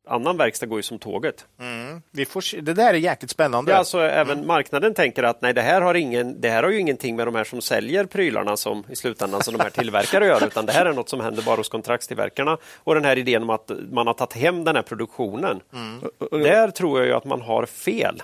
annan 0.07 0.37
verkstad 0.37 0.65
går 0.65 0.79
ju 0.79 0.83
som 0.83 0.99
tåget. 0.99 1.45
Mm. 1.59 2.01
Vi 2.11 2.25
får, 2.25 2.61
det 2.61 2.73
där 2.73 2.93
är 2.93 2.97
jäkligt 2.97 3.31
spännande. 3.31 3.71
Ja, 3.71 3.77
alltså, 3.77 3.99
även 3.99 4.37
mm. 4.37 4.47
marknaden 4.47 4.93
tänker 4.93 5.23
att 5.23 5.41
nej, 5.41 5.53
det 5.53 5.61
här, 5.61 5.81
har 5.81 5.95
ingen, 5.95 6.41
det 6.41 6.49
här 6.49 6.63
har 6.63 6.69
ju 6.69 6.79
ingenting 6.79 7.15
med 7.15 7.27
de 7.27 7.35
här 7.35 7.43
som 7.43 7.61
säljer 7.61 8.05
prylarna 8.05 8.57
som 8.57 8.83
i 8.89 8.95
slutändan 8.95 9.43
som 9.43 9.57
de 9.57 9.63
här 9.63 9.69
tillverkare 9.69 10.25
gör, 10.25 10.47
utan 10.47 10.65
det 10.65 10.71
här 10.71 10.85
är 10.85 10.93
något 10.93 11.09
som 11.09 11.19
händer 11.19 11.43
bara 11.43 11.55
hos 11.55 11.69
kontraktstillverkarna. 11.69 12.57
Och 12.77 12.95
den 12.95 13.05
här 13.05 13.17
idén 13.17 13.43
om 13.43 13.49
att 13.49 13.71
man 13.91 14.07
har 14.07 14.13
tagit 14.13 14.33
hem 14.33 14.63
den 14.63 14.75
här 14.75 14.83
produktionen. 14.83 15.61
Mm. 15.73 16.01
Där 16.43 16.71
tror 16.71 16.99
jag 16.99 17.07
ju 17.07 17.13
att 17.13 17.25
man 17.25 17.41
har 17.41 17.65
fel. 17.65 18.23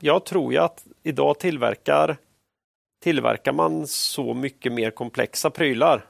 Jag 0.00 0.24
tror 0.24 0.52
ju 0.52 0.58
att 0.58 0.84
idag 1.02 1.38
tillverkar 1.38 2.16
tillverkar 3.02 3.52
man 3.52 3.86
så 3.86 4.34
mycket 4.34 4.72
mer 4.72 4.90
komplexa 4.90 5.50
prylar, 5.50 6.06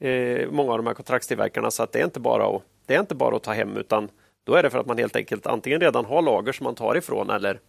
eh, 0.00 0.50
många 0.50 0.72
av 0.72 0.78
de 0.78 0.86
här 0.86 0.94
kontraktstillverkarna, 0.94 1.70
så 1.70 1.82
att 1.82 1.92
det 1.92 2.00
är 2.00 2.04
inte 2.04 2.20
bara 2.20 2.56
att, 2.56 2.62
det 2.86 2.94
är 2.94 3.00
inte 3.00 3.14
bara 3.14 3.36
att 3.36 3.42
ta 3.42 3.52
hem 3.52 3.76
utan 3.76 4.08
då 4.44 4.54
är 4.54 4.62
det 4.62 4.70
för 4.70 4.78
att 4.78 4.86
man 4.86 4.98
helt 4.98 5.16
enkelt 5.16 5.46
antingen 5.46 5.80
redan 5.80 6.04
har 6.04 6.22
lager 6.22 6.52
som 6.52 6.64
man 6.64 6.74
tar 6.74 6.96
ifrån 6.96 7.30
eller 7.30 7.60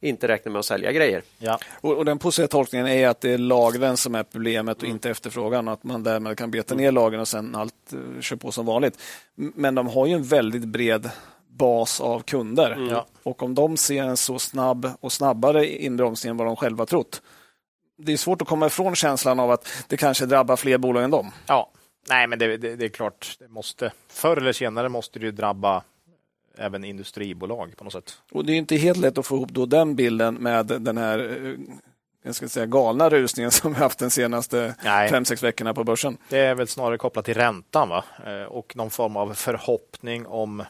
inte 0.00 0.28
räknar 0.28 0.52
med 0.52 0.58
att 0.58 0.64
sälja 0.64 0.92
grejer. 0.92 1.22
Ja. 1.38 1.58
Och, 1.80 1.92
och 1.92 2.04
Den 2.04 2.18
positiva 2.18 2.48
tolkningen 2.48 2.86
är 2.86 3.08
att 3.08 3.20
det 3.20 3.30
är 3.30 3.38
lagren 3.38 3.96
som 3.96 4.14
är 4.14 4.22
problemet 4.22 4.76
och 4.76 4.84
mm. 4.84 4.96
inte 4.96 5.10
efterfrågan. 5.10 5.68
Att 5.68 5.84
man 5.84 6.02
därmed 6.02 6.38
kan 6.38 6.50
beta 6.50 6.74
ner 6.74 6.92
lagren 6.92 7.20
och 7.20 7.28
sen 7.28 7.54
allt 7.54 7.92
eh, 7.92 7.98
uh, 7.98 8.20
kör 8.20 8.36
på 8.36 8.52
som 8.52 8.66
vanligt. 8.66 8.98
Men 9.34 9.74
de 9.74 9.86
har 9.86 10.06
ju 10.06 10.12
en 10.12 10.22
väldigt 10.22 10.64
bred 10.64 11.10
bas 11.56 12.00
av 12.00 12.20
kunder. 12.20 12.70
Mm. 12.70 12.96
Och 13.22 13.42
om 13.42 13.54
de 13.54 13.76
ser 13.76 14.04
en 14.04 14.16
så 14.16 14.38
snabb 14.38 14.90
och 15.00 15.12
snabbare 15.12 15.68
inbromsning 15.68 16.30
än 16.30 16.36
vad 16.36 16.46
de 16.46 16.56
själva 16.56 16.86
trott. 16.86 17.22
Det 17.98 18.12
är 18.12 18.16
svårt 18.16 18.42
att 18.42 18.48
komma 18.48 18.66
ifrån 18.66 18.94
känslan 18.94 19.40
av 19.40 19.50
att 19.50 19.84
det 19.88 19.96
kanske 19.96 20.26
drabbar 20.26 20.56
fler 20.56 20.78
bolag 20.78 21.04
än 21.04 21.10
dem. 21.10 21.32
Ja, 21.46 21.70
Nej, 22.08 22.26
men 22.26 22.38
det, 22.38 22.56
det, 22.56 22.76
det, 22.76 22.84
är 22.84 22.88
klart, 22.88 23.36
det 23.38 23.48
måste, 23.48 23.92
förr 24.08 24.36
eller 24.36 24.52
senare 24.52 24.88
måste 24.88 25.18
det 25.18 25.30
drabba 25.30 25.82
även 26.58 26.84
industribolag 26.84 27.76
på 27.76 27.84
något 27.84 27.92
sätt. 27.92 28.18
Och 28.32 28.44
Det 28.44 28.52
är 28.52 28.56
inte 28.56 28.76
helt 28.76 28.98
lätt 28.98 29.18
att 29.18 29.26
få 29.26 29.36
ihop 29.36 29.50
då 29.50 29.66
den 29.66 29.96
bilden 29.96 30.34
med 30.34 30.66
den 30.66 30.98
här 30.98 31.46
eh, 31.46 31.74
jag 32.26 32.34
ska 32.34 32.48
säga, 32.48 32.66
galna 32.66 33.10
rusningen 33.10 33.50
som 33.50 33.72
vi 33.72 33.78
haft 33.78 33.98
de 33.98 34.10
senaste 34.10 34.74
Nej. 34.84 35.08
fem, 35.08 35.24
sex 35.24 35.42
veckorna 35.42 35.74
på 35.74 35.84
börsen. 35.84 36.18
Det 36.28 36.38
är 36.38 36.54
väl 36.54 36.68
snarare 36.68 36.98
kopplat 36.98 37.24
till 37.24 37.34
räntan 37.34 37.88
va? 37.88 38.04
Eh, 38.26 38.42
och 38.42 38.76
någon 38.76 38.90
form 38.90 39.16
av 39.16 39.34
förhoppning 39.34 40.26
om 40.26 40.62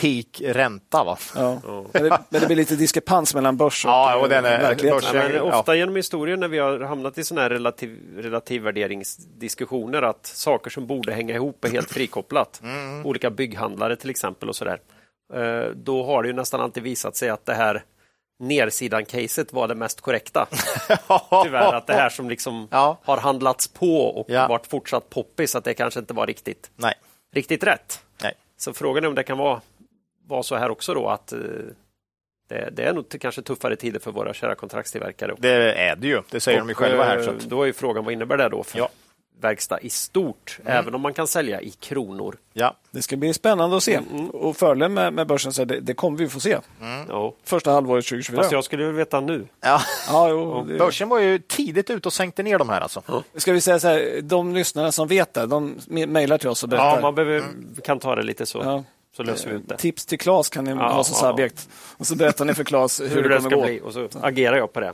peak 0.00 0.40
ränta. 0.44 1.04
Va? 1.04 1.18
Ja. 1.34 1.60
Men, 1.92 2.02
det, 2.02 2.18
men, 2.28 2.40
det, 2.40 2.46
blir 2.46 2.56
lite 2.56 2.76
diskrepans 2.76 3.34
mellan 3.34 3.56
börs 3.56 3.84
och, 3.84 3.90
ja, 3.90 4.16
och 4.16 4.28
den 4.28 4.44
är, 4.44 4.60
verkligheten. 4.60 5.16
Ja, 5.16 5.28
men 5.28 5.40
ofta 5.40 5.76
genom 5.76 5.96
historien 5.96 6.40
när 6.40 6.48
vi 6.48 6.58
har 6.58 6.80
hamnat 6.80 7.18
i 7.18 7.24
sådana 7.24 7.42
här 7.42 7.50
relativ, 7.50 7.98
relativvärderingsdiskussioner 8.16 10.02
att 10.02 10.26
saker 10.26 10.70
som 10.70 10.86
borde 10.86 11.12
hänga 11.12 11.34
ihop 11.34 11.64
är 11.64 11.68
helt 11.68 11.90
frikopplat. 11.90 12.60
Mm. 12.62 13.06
Olika 13.06 13.30
bygghandlare 13.30 13.96
till 13.96 14.10
exempel 14.10 14.48
och 14.48 14.56
sådär. 14.56 14.80
Eh, 15.34 15.70
då 15.74 16.04
har 16.04 16.22
det 16.22 16.28
ju 16.28 16.34
nästan 16.34 16.60
alltid 16.60 16.82
visat 16.82 17.16
sig 17.16 17.28
att 17.28 17.46
det 17.46 17.54
här 17.54 17.84
nersidan-caset 18.40 19.52
var 19.52 19.68
det 19.68 19.74
mest 19.74 20.00
korrekta. 20.00 20.46
Tyvärr, 21.44 21.74
att 21.74 21.86
det 21.86 21.94
här 21.94 22.08
som 22.08 22.28
liksom 22.28 22.68
ja. 22.70 22.98
har 23.04 23.16
handlats 23.16 23.68
på 23.68 24.02
och 24.02 24.26
ja. 24.28 24.48
varit 24.48 24.66
fortsatt 24.66 25.10
poppis, 25.10 25.56
att 25.56 25.64
det 25.64 25.74
kanske 25.74 26.00
inte 26.00 26.14
var 26.14 26.26
riktigt, 26.26 26.70
Nej. 26.76 26.94
riktigt 27.34 27.64
rätt. 27.64 28.02
Så 28.58 28.72
frågan 28.72 29.04
är 29.04 29.08
om 29.08 29.14
det 29.14 29.22
kan 29.22 29.38
vara 29.38 29.60
vara 30.26 30.42
så 30.42 30.56
här 30.56 30.70
också 30.70 30.94
då 30.94 31.08
att 31.08 31.32
eh, 31.32 31.38
det, 32.48 32.70
det, 32.72 32.82
är 32.82 32.92
nog 32.92 33.20
kanske 33.20 33.42
tuffare 33.42 33.76
tider 33.76 34.00
för 34.00 34.12
våra 34.12 34.34
kära 34.34 34.54
kontraktstillverkare. 34.54 35.34
Det 35.38 35.78
är 35.78 35.96
det 35.96 36.06
ju, 36.06 36.22
det 36.30 36.40
säger 36.40 36.60
och, 36.60 36.66
de 36.66 36.74
själva 36.74 37.04
här. 37.04 37.22
Så 37.22 37.30
att... 37.30 37.40
Då 37.40 37.62
är 37.62 37.72
frågan, 37.72 38.04
vad 38.04 38.12
innebär 38.12 38.36
det 38.36 38.48
då 38.48 38.62
för 38.62 38.78
ja. 38.78 38.88
Verkstad 39.40 39.80
i 39.80 39.90
stort, 39.90 40.58
mm. 40.60 40.72
även 40.72 40.94
om 40.94 41.00
man 41.00 41.14
kan 41.14 41.26
sälja 41.26 41.60
i 41.60 41.70
kronor? 41.70 42.36
Ja. 42.52 42.76
Det 42.90 43.02
ska 43.02 43.16
bli 43.16 43.34
spännande 43.34 43.76
att 43.76 43.82
se. 43.82 43.94
Mm. 43.94 44.30
Och 44.30 44.56
fördelen 44.56 44.94
med, 44.94 45.12
med 45.12 45.26
börsen 45.26 45.52
är 45.60 45.64
det, 45.64 45.80
det 45.80 45.94
kommer 45.94 46.18
vi 46.18 46.28
få 46.28 46.40
se. 46.40 46.58
Mm. 46.80 47.32
Första 47.44 47.70
halvåret 47.70 48.04
2024. 48.04 48.42
Fast 48.42 48.52
jag 48.52 48.64
skulle 48.64 48.84
vilja 48.84 48.98
veta 48.98 49.20
nu. 49.20 49.46
Ja. 49.60 49.80
ja 50.08 50.28
jo, 50.28 50.64
det... 50.64 50.78
Börsen 50.78 51.08
var 51.08 51.18
ju 51.18 51.38
tidigt 51.38 51.90
ute 51.90 52.08
och 52.08 52.12
sänkte 52.12 52.42
ner 52.42 52.58
de 52.58 52.68
här. 52.68 52.80
Alltså. 52.80 53.02
Ja. 53.06 53.22
Ska 53.36 53.52
vi 53.52 53.60
säga 53.60 53.78
så 53.78 53.88
här, 53.88 54.20
de 54.22 54.54
lyssnare 54.54 54.92
som 54.92 55.08
vet 55.08 55.34
det, 55.34 55.46
de 55.46 55.74
mejlar 55.86 56.38
till 56.38 56.48
oss 56.48 56.62
och 56.62 56.68
berättar. 56.68 56.94
Ja, 56.94 57.00
man 57.00 57.14
behöver, 57.14 57.44
kan 57.84 57.98
ta 57.98 58.14
det 58.14 58.22
lite 58.22 58.46
så. 58.46 58.58
Ja 58.58 58.84
så 59.16 59.22
löser 59.22 59.50
vi 59.50 59.56
ut 59.56 59.68
det. 59.68 59.76
Tips 59.76 60.06
till 60.06 60.18
Claes 60.18 60.48
kan 60.48 60.64
ni 60.64 60.70
ja, 60.70 60.92
ha 60.92 61.04
som 61.04 61.26
ja, 61.26 61.30
subjekt. 61.30 61.68
Och 61.96 62.06
så 62.06 62.16
berättar 62.16 62.44
ni 62.44 62.54
för 62.54 62.64
Claes 62.64 63.00
hur, 63.00 63.08
hur 63.08 63.22
det, 63.22 63.28
det 63.28 63.36
kommer 63.36 63.50
gå. 63.50 63.62
Bli, 63.62 63.80
och 63.80 63.92
så 63.92 64.08
agerar 64.20 64.56
jag 64.56 64.72
på 64.72 64.80
det. 64.80 64.92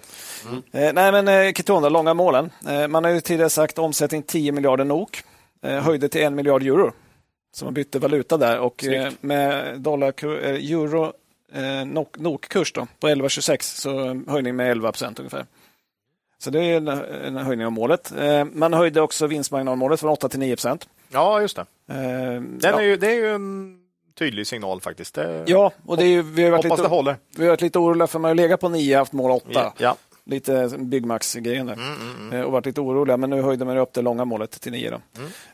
Mm. 0.48 0.62
Eh, 0.72 0.92
nej, 0.92 1.12
men 1.12 1.28
eh, 1.28 1.52
Kitron, 1.52 1.92
långa 1.92 2.14
målen. 2.14 2.50
Eh, 2.68 2.88
man 2.88 3.04
har 3.04 3.10
ju 3.10 3.20
tidigare 3.20 3.50
sagt 3.50 3.78
omsättning 3.78 4.22
10 4.22 4.52
miljarder 4.52 4.84
NOK. 4.84 5.22
Eh, 5.62 5.80
höjde 5.80 6.08
till 6.08 6.22
en 6.22 6.34
miljard 6.34 6.62
euro. 6.62 6.92
Så 7.54 7.64
man 7.64 7.74
bytte 7.74 7.98
valuta 7.98 8.36
där 8.36 8.58
och 8.58 8.84
eh, 8.84 9.12
med 9.20 9.80
dollar, 9.80 10.14
eh, 10.24 10.70
euro, 10.72 11.12
eh, 11.52 11.84
NOK-kurs 12.16 12.72
på 12.72 13.08
11,26 13.08 13.58
så 13.62 14.22
höjning 14.32 14.56
med 14.56 14.70
11 14.70 14.92
procent 14.92 15.18
ungefär. 15.18 15.46
Så 16.38 16.50
det 16.50 16.60
är 16.60 16.76
en, 16.76 16.88
en 16.88 17.36
höjning 17.36 17.66
av 17.66 17.72
målet. 17.72 18.12
Eh, 18.18 18.44
man 18.44 18.74
höjde 18.74 19.00
också 19.00 19.26
vinstmarginalmålet 19.26 20.00
från 20.00 20.10
8 20.10 20.28
till 20.28 20.38
9 20.38 20.56
procent. 20.56 20.88
Ja, 21.08 21.40
just 21.40 21.56
det. 21.56 21.66
Eh, 21.88 21.96
Den 21.96 22.58
ja. 22.62 22.80
är 22.80 22.84
ju, 22.84 22.96
det 22.96 23.06
är 23.06 23.14
ju 23.14 23.34
en 23.34 23.83
tydlig 24.18 24.46
signal 24.46 24.80
faktiskt. 24.80 25.14
Det, 25.14 25.44
ja, 25.46 25.72
och 25.86 25.96
det 25.96 26.04
är 26.04 26.22
vi, 26.22 26.42
har 26.42 26.50
varit 26.50 26.64
hoppas 26.64 26.76
det 26.78 26.82
lite, 26.82 26.94
håller. 26.94 27.16
vi 27.36 27.42
har 27.42 27.50
varit 27.50 27.60
lite 27.62 27.78
oroliga 27.78 28.06
för 28.06 28.18
man 28.18 28.28
har 28.28 28.34
legat 28.34 28.60
på 28.60 28.68
9 28.68 28.98
haft 28.98 29.12
mål 29.12 29.30
8. 29.30 29.72
Ja. 29.78 29.96
Lite 30.26 30.70
Byggmax-grejen 30.78 31.66
där. 31.66 31.74
Mm, 31.74 32.32
Eh, 32.32 32.40
Och 32.40 32.52
varit 32.52 32.66
lite 32.66 32.80
oroliga, 32.80 33.16
men 33.16 33.30
nu 33.30 33.42
höjde 33.42 33.64
man 33.64 33.78
upp 33.78 33.92
det 33.92 34.02
långa 34.02 34.24
målet 34.24 34.50
till 34.60 34.72
9. 34.72 34.90
Då. 34.90 35.00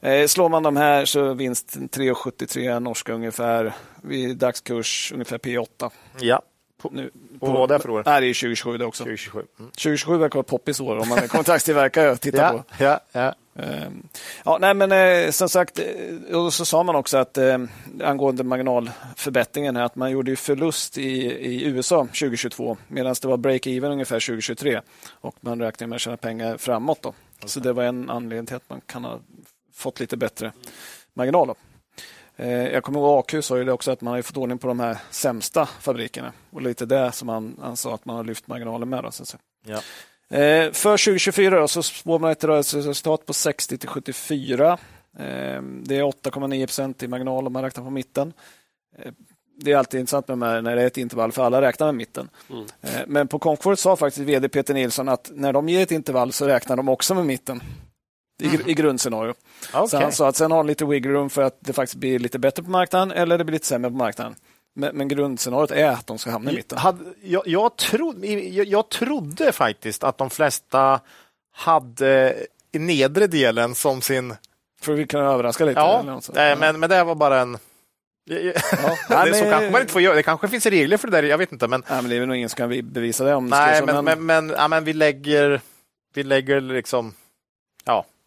Mm. 0.02 0.22
Eh, 0.22 0.26
slår 0.26 0.48
man 0.48 0.62
de 0.62 0.76
här 0.76 1.04
så 1.04 1.32
vinst 1.34 1.76
3,73 1.76 2.80
norska 2.80 3.12
ungefär. 3.12 3.72
Vid 4.02 4.36
dagskurs 4.36 5.12
ungefär 5.14 5.38
P8. 5.38 5.90
ja. 6.20 6.42
Nu, 6.90 7.10
Och 7.40 7.48
vad 7.52 7.70
är 7.70 7.74
det 7.78 7.82
för 7.82 7.90
år? 7.90 8.02
Nej, 8.06 8.20
det 8.20 8.26
är 8.26 8.34
2027 8.34 8.78
det 8.78 8.84
också. 8.84 9.04
2027. 9.04 9.38
Mm. 9.58 9.70
2027 9.70 10.16
verkar 10.18 10.34
vara 10.34 10.42
poppis 10.42 10.80
år 10.80 10.96
om 10.98 11.08
man 11.08 11.18
är 11.18 11.28
kontraktstillverkare 11.28 12.10
och 12.10 12.20
tittar 12.20 12.52
på. 12.52 12.64
Ja, 12.78 13.00
ja, 13.12 13.34
ja. 13.62 13.68
Ehm, 13.68 14.08
Ja, 14.44 14.58
nej, 14.60 14.74
men 14.74 14.92
eh, 14.92 15.30
som 15.30 15.48
sagt, 15.48 15.78
eh, 15.78 16.36
och 16.36 16.54
så 16.54 16.64
sa 16.64 16.82
man 16.82 16.96
också 16.96 17.18
att 17.18 17.38
eh, 17.38 17.58
angående 18.04 18.44
marginalförbättringen 18.44 19.76
här, 19.76 19.84
att 19.84 19.96
man 19.96 20.10
gjorde 20.10 20.30
ju 20.30 20.36
förlust 20.36 20.98
i, 20.98 21.10
i 21.26 21.64
USA 21.64 22.00
2022 22.04 22.76
medan 22.88 23.14
det 23.22 23.28
var 23.28 23.36
break-even 23.36 23.92
ungefär 23.92 24.20
2023 24.20 24.80
och 25.10 25.34
man 25.40 25.60
räknar 25.60 25.86
med 25.86 25.96
att 25.96 26.02
tjäna 26.02 26.16
pengar 26.16 26.56
framåt. 26.56 27.02
Då. 27.02 27.14
Så 27.44 27.60
det 27.60 27.72
var 27.72 27.82
en 27.82 28.10
anledning 28.10 28.46
till 28.46 28.56
att 28.56 28.70
man 28.70 28.80
kan 28.86 29.04
ha 29.04 29.20
fått 29.74 30.00
lite 30.00 30.16
bättre 30.16 30.52
marginal. 31.14 31.48
Då. 31.48 31.54
Jag 32.44 32.82
kommer 32.82 33.00
ihåg 33.00 33.18
AQ 33.18 33.44
sa 33.44 33.58
ju 33.58 33.64
det 33.64 33.72
också 33.72 33.90
att 33.90 34.00
man 34.00 34.14
har 34.14 34.22
fått 34.22 34.36
ordning 34.36 34.58
på 34.58 34.66
de 34.68 34.80
här 34.80 34.98
sämsta 35.10 35.66
fabrikerna 35.66 36.32
och 36.50 36.62
lite 36.62 36.86
det 36.86 37.12
som 37.12 37.28
han, 37.28 37.56
han 37.62 37.76
sa 37.76 37.94
att 37.94 38.04
man 38.04 38.16
har 38.16 38.24
lyft 38.24 38.46
marginalen 38.46 38.88
med. 38.88 39.04
Då, 39.04 39.10
så. 39.10 39.36
Ja. 39.66 39.80
Eh, 40.30 40.72
För 40.72 40.96
2024 40.96 41.60
då, 41.60 41.68
så 41.68 41.82
spår 41.82 42.18
man 42.18 42.30
ett 42.30 42.44
rörelseresultat 42.44 43.26
på 43.26 43.32
60 43.32 43.78
till 43.78 43.88
74. 43.88 44.72
Eh, 45.18 45.62
Det 45.62 45.96
är 45.96 46.02
8,9 46.02 46.66
procent 46.66 47.02
i 47.02 47.08
marginal 47.08 47.46
om 47.46 47.52
man 47.52 47.62
räknar 47.62 47.84
på 47.84 47.90
mitten. 47.90 48.32
Eh, 48.98 49.12
Det 49.62 49.72
är 49.72 49.76
alltid 49.76 50.00
intressant 50.00 50.28
med 50.28 50.48
här, 50.48 50.62
när 50.62 50.76
det 50.76 50.82
är 50.82 50.86
ett 50.86 50.96
intervall, 50.98 51.32
för 51.32 51.42
alla 51.44 51.60
räknar 51.62 51.86
med 51.86 51.94
mitten. 51.94 52.28
Eh, 52.82 52.90
Men 53.06 53.28
på 53.28 53.38
Comfort 53.38 53.78
sa 53.78 53.96
faktiskt 53.96 54.26
vd 54.28 54.48
Peter 54.48 54.74
Nilsson 54.74 55.08
att 55.08 55.30
när 55.34 55.52
de 55.52 55.68
ger 55.68 55.82
ett 55.82 55.92
intervall 55.92 56.32
så 56.32 56.46
räknar 56.46 56.76
de 56.76 56.88
också 56.88 57.14
med 57.14 57.26
mitten. 57.26 57.62
I, 58.42 58.46
gr- 58.48 58.68
i 58.68 58.74
grundscenario. 58.74 59.34
Så 59.72 59.78
Okej. 59.82 60.00
han 60.02 60.12
sa 60.12 60.28
att 60.28 60.36
sen 60.36 60.50
har 60.50 60.58
han 60.58 60.66
lite 60.66 60.84
wiggle 60.84 61.12
room 61.12 61.30
för 61.30 61.42
att 61.42 61.56
det 61.60 61.72
faktiskt 61.72 61.96
blir 62.00 62.18
lite 62.18 62.38
bättre 62.38 62.62
på 62.62 62.70
marknaden 62.70 63.10
eller 63.12 63.38
det 63.38 63.44
blir 63.44 63.52
lite 63.52 63.66
sämre 63.66 63.90
på 63.90 63.96
marknaden. 63.96 64.34
Men, 64.80 64.96
men 64.96 65.08
grundscenariot 65.08 65.70
är 65.70 65.88
att 65.88 66.06
de 66.06 66.18
ska 66.18 66.30
hamna 66.30 66.50
i 66.50 66.54
mitten. 66.54 66.78
Hade, 66.78 67.04
jag, 67.22 67.42
jag, 67.46 67.76
trodde, 67.76 68.26
jag, 68.26 68.66
jag 68.66 68.88
trodde 68.88 69.52
faktiskt 69.52 70.04
att 70.04 70.18
de 70.18 70.30
flesta 70.30 71.00
hade 71.52 72.36
nedre 72.72 73.26
delen 73.26 73.74
som 73.74 74.00
sin... 74.02 74.34
För 74.80 74.92
vi 74.92 75.06
kan 75.06 75.20
överraska 75.20 75.64
lite. 75.64 75.80
Ja, 75.80 76.00
eller 76.00 76.12
något 76.12 76.24
sånt. 76.24 76.36
nej, 76.36 76.56
men, 76.56 76.80
men 76.80 76.90
det 76.90 77.04
var 77.04 77.14
bara 77.14 77.40
en... 77.40 77.58
Ja. 78.24 78.36
det 79.08 79.14
är 79.14 79.32
så 79.32 79.44
kanske 79.44 79.70
man 79.70 79.80
inte 79.80 79.92
får 79.92 80.02
göra. 80.02 80.14
Det 80.14 80.22
kanske 80.22 80.48
finns 80.48 80.66
regler 80.66 80.96
för 80.96 81.08
det 81.08 81.16
där, 81.16 81.28
jag 81.28 81.38
vet 81.38 81.52
inte. 81.52 81.68
Men, 81.68 81.82
Nej, 81.90 82.02
men 82.02 82.10
det 82.10 82.16
är 82.16 82.20
väl 82.20 82.28
nog 82.28 82.36
ingen 82.36 82.48
som 82.48 82.56
kan 82.56 82.68
vi- 82.68 82.82
bevisa 82.82 83.24
det. 83.24 83.34
om 83.34 83.46
nej, 83.46 83.82
men, 83.86 84.04
men, 84.04 84.26
men, 84.26 84.48
ja, 84.50 84.68
men 84.68 84.84
vi 84.84 84.92
lägger, 84.92 85.60
vi 86.14 86.22
lägger 86.22 86.60
liksom... 86.60 87.14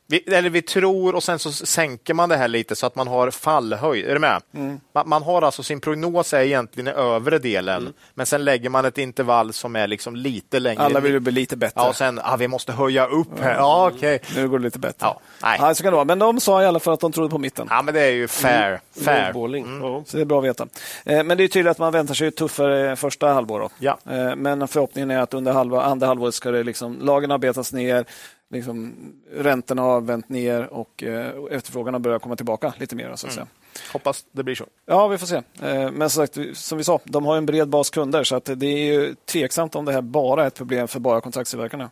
Vi, 0.07 0.17
eller 0.19 0.49
vi 0.49 0.61
tror 0.61 1.15
och 1.15 1.23
sen 1.23 1.39
så 1.39 1.51
sänker 1.51 2.13
man 2.13 2.29
det 2.29 2.37
här 2.37 2.47
lite 2.47 2.75
så 2.75 2.85
att 2.85 2.95
man 2.95 3.07
har 3.07 3.31
fallhöjd. 3.31 4.05
Är 4.05 4.13
du 4.13 4.19
med? 4.19 4.41
Mm. 4.53 4.79
Man, 4.93 5.09
man 5.09 5.23
har 5.23 5.41
alltså 5.41 5.63
sin 5.63 5.81
prognos 5.81 6.33
är 6.33 6.41
egentligen 6.41 6.87
i 6.87 6.91
övre 6.91 7.39
delen, 7.39 7.93
men 8.13 8.25
sen 8.25 8.45
lägger 8.45 8.69
man 8.69 8.85
ett 8.85 8.97
intervall 8.97 9.53
som 9.53 9.75
är 9.75 9.87
liksom 9.87 10.15
lite 10.15 10.59
längre. 10.59 10.81
Alla 10.81 10.99
vill 10.99 11.11
ju 11.11 11.19
bli 11.19 11.31
lite 11.31 11.57
bättre. 11.57 11.81
Ja, 11.81 11.89
och 11.89 11.95
sen, 11.95 12.19
ah, 12.23 12.35
vi 12.35 12.47
måste 12.47 12.71
höja 12.71 13.05
upp 13.07 13.39
här. 13.39 13.55
Ja, 13.55 13.91
okej. 13.95 14.19
Nu 14.35 14.49
går 14.49 14.59
det 14.59 14.63
lite 14.65 14.79
bättre. 14.79 14.97
Ja, 15.05 15.19
nej. 15.43 15.57
Ja, 15.61 15.75
så 15.75 15.83
kan 15.83 15.91
det 15.91 15.95
vara. 15.95 16.05
Men 16.05 16.19
de 16.19 16.39
sa 16.39 16.63
i 16.63 16.65
alla 16.65 16.79
fall 16.79 16.93
att 16.93 16.99
de 16.99 17.11
trodde 17.11 17.29
på 17.29 17.37
mitten. 17.37 17.67
Ja, 17.69 17.81
men 17.81 17.93
det 17.93 18.01
är 18.01 18.11
ju 18.11 18.27
fair. 18.27 18.81
fair. 19.05 19.33
Lowballing. 19.33 19.79
Ja. 19.81 20.03
Så 20.07 20.17
det 20.17 20.23
är 20.23 20.25
bra 20.25 20.39
att 20.39 20.45
veta. 20.45 20.67
Eh, 21.05 21.23
Men 21.23 21.37
det 21.37 21.43
är 21.43 21.47
tydligt 21.47 21.71
att 21.71 21.77
man 21.77 21.93
väntar 21.93 22.13
sig 22.13 22.27
ett 22.27 22.35
tuffare 22.35 22.95
första 22.95 23.33
halvår. 23.33 23.59
Då. 23.59 23.69
Ja. 23.79 23.97
Eh, 24.09 24.35
Men 24.35 24.67
förhoppningen 24.67 25.11
är 25.11 25.19
att 25.19 25.33
under 25.33 25.53
halva, 25.53 25.83
andra 25.83 26.07
halvåret 26.07 26.33
ska 26.35 26.51
det 26.51 26.63
liksom, 26.63 26.97
lagen 27.01 27.29
har 27.29 27.37
betats 27.37 27.73
ner, 27.73 28.05
liksom, 28.53 28.95
räntorna 29.33 29.81
har 29.81 30.01
vänt 30.01 30.29
ner 30.29 30.73
och 30.73 31.03
eh, 31.03 31.31
efterfrågan 31.51 31.93
har 31.93 31.99
börjat 31.99 32.21
komma 32.21 32.35
tillbaka 32.35 32.73
lite 32.77 32.95
mer. 32.95 33.15
Så 33.15 33.27
att 33.27 33.33
säga. 33.33 33.47
Hoppas 33.93 34.25
det 34.31 34.43
blir 34.43 34.55
så. 34.55 34.65
Ja, 34.85 35.07
vi 35.07 35.17
får 35.17 35.27
se. 35.27 35.35
Eh, 35.35 35.91
Men 35.91 36.09
som, 36.09 36.27
sagt, 36.27 36.57
som 36.57 36.77
vi 36.77 36.83
sa, 36.83 36.99
de 37.03 37.25
har 37.25 37.37
en 37.37 37.45
bred 37.45 37.67
bas 37.69 37.89
kunder 37.89 38.23
så 38.23 38.35
att 38.35 38.45
det 38.55 38.65
är 38.65 38.93
ju 38.93 39.15
tveksamt 39.25 39.75
om 39.75 39.85
det 39.85 39.93
här 39.93 40.01
bara 40.01 40.43
är 40.43 40.47
ett 40.47 40.55
problem 40.55 40.87
för 40.87 40.99
bara 40.99 41.21
kontraktstillverkarna. 41.21 41.89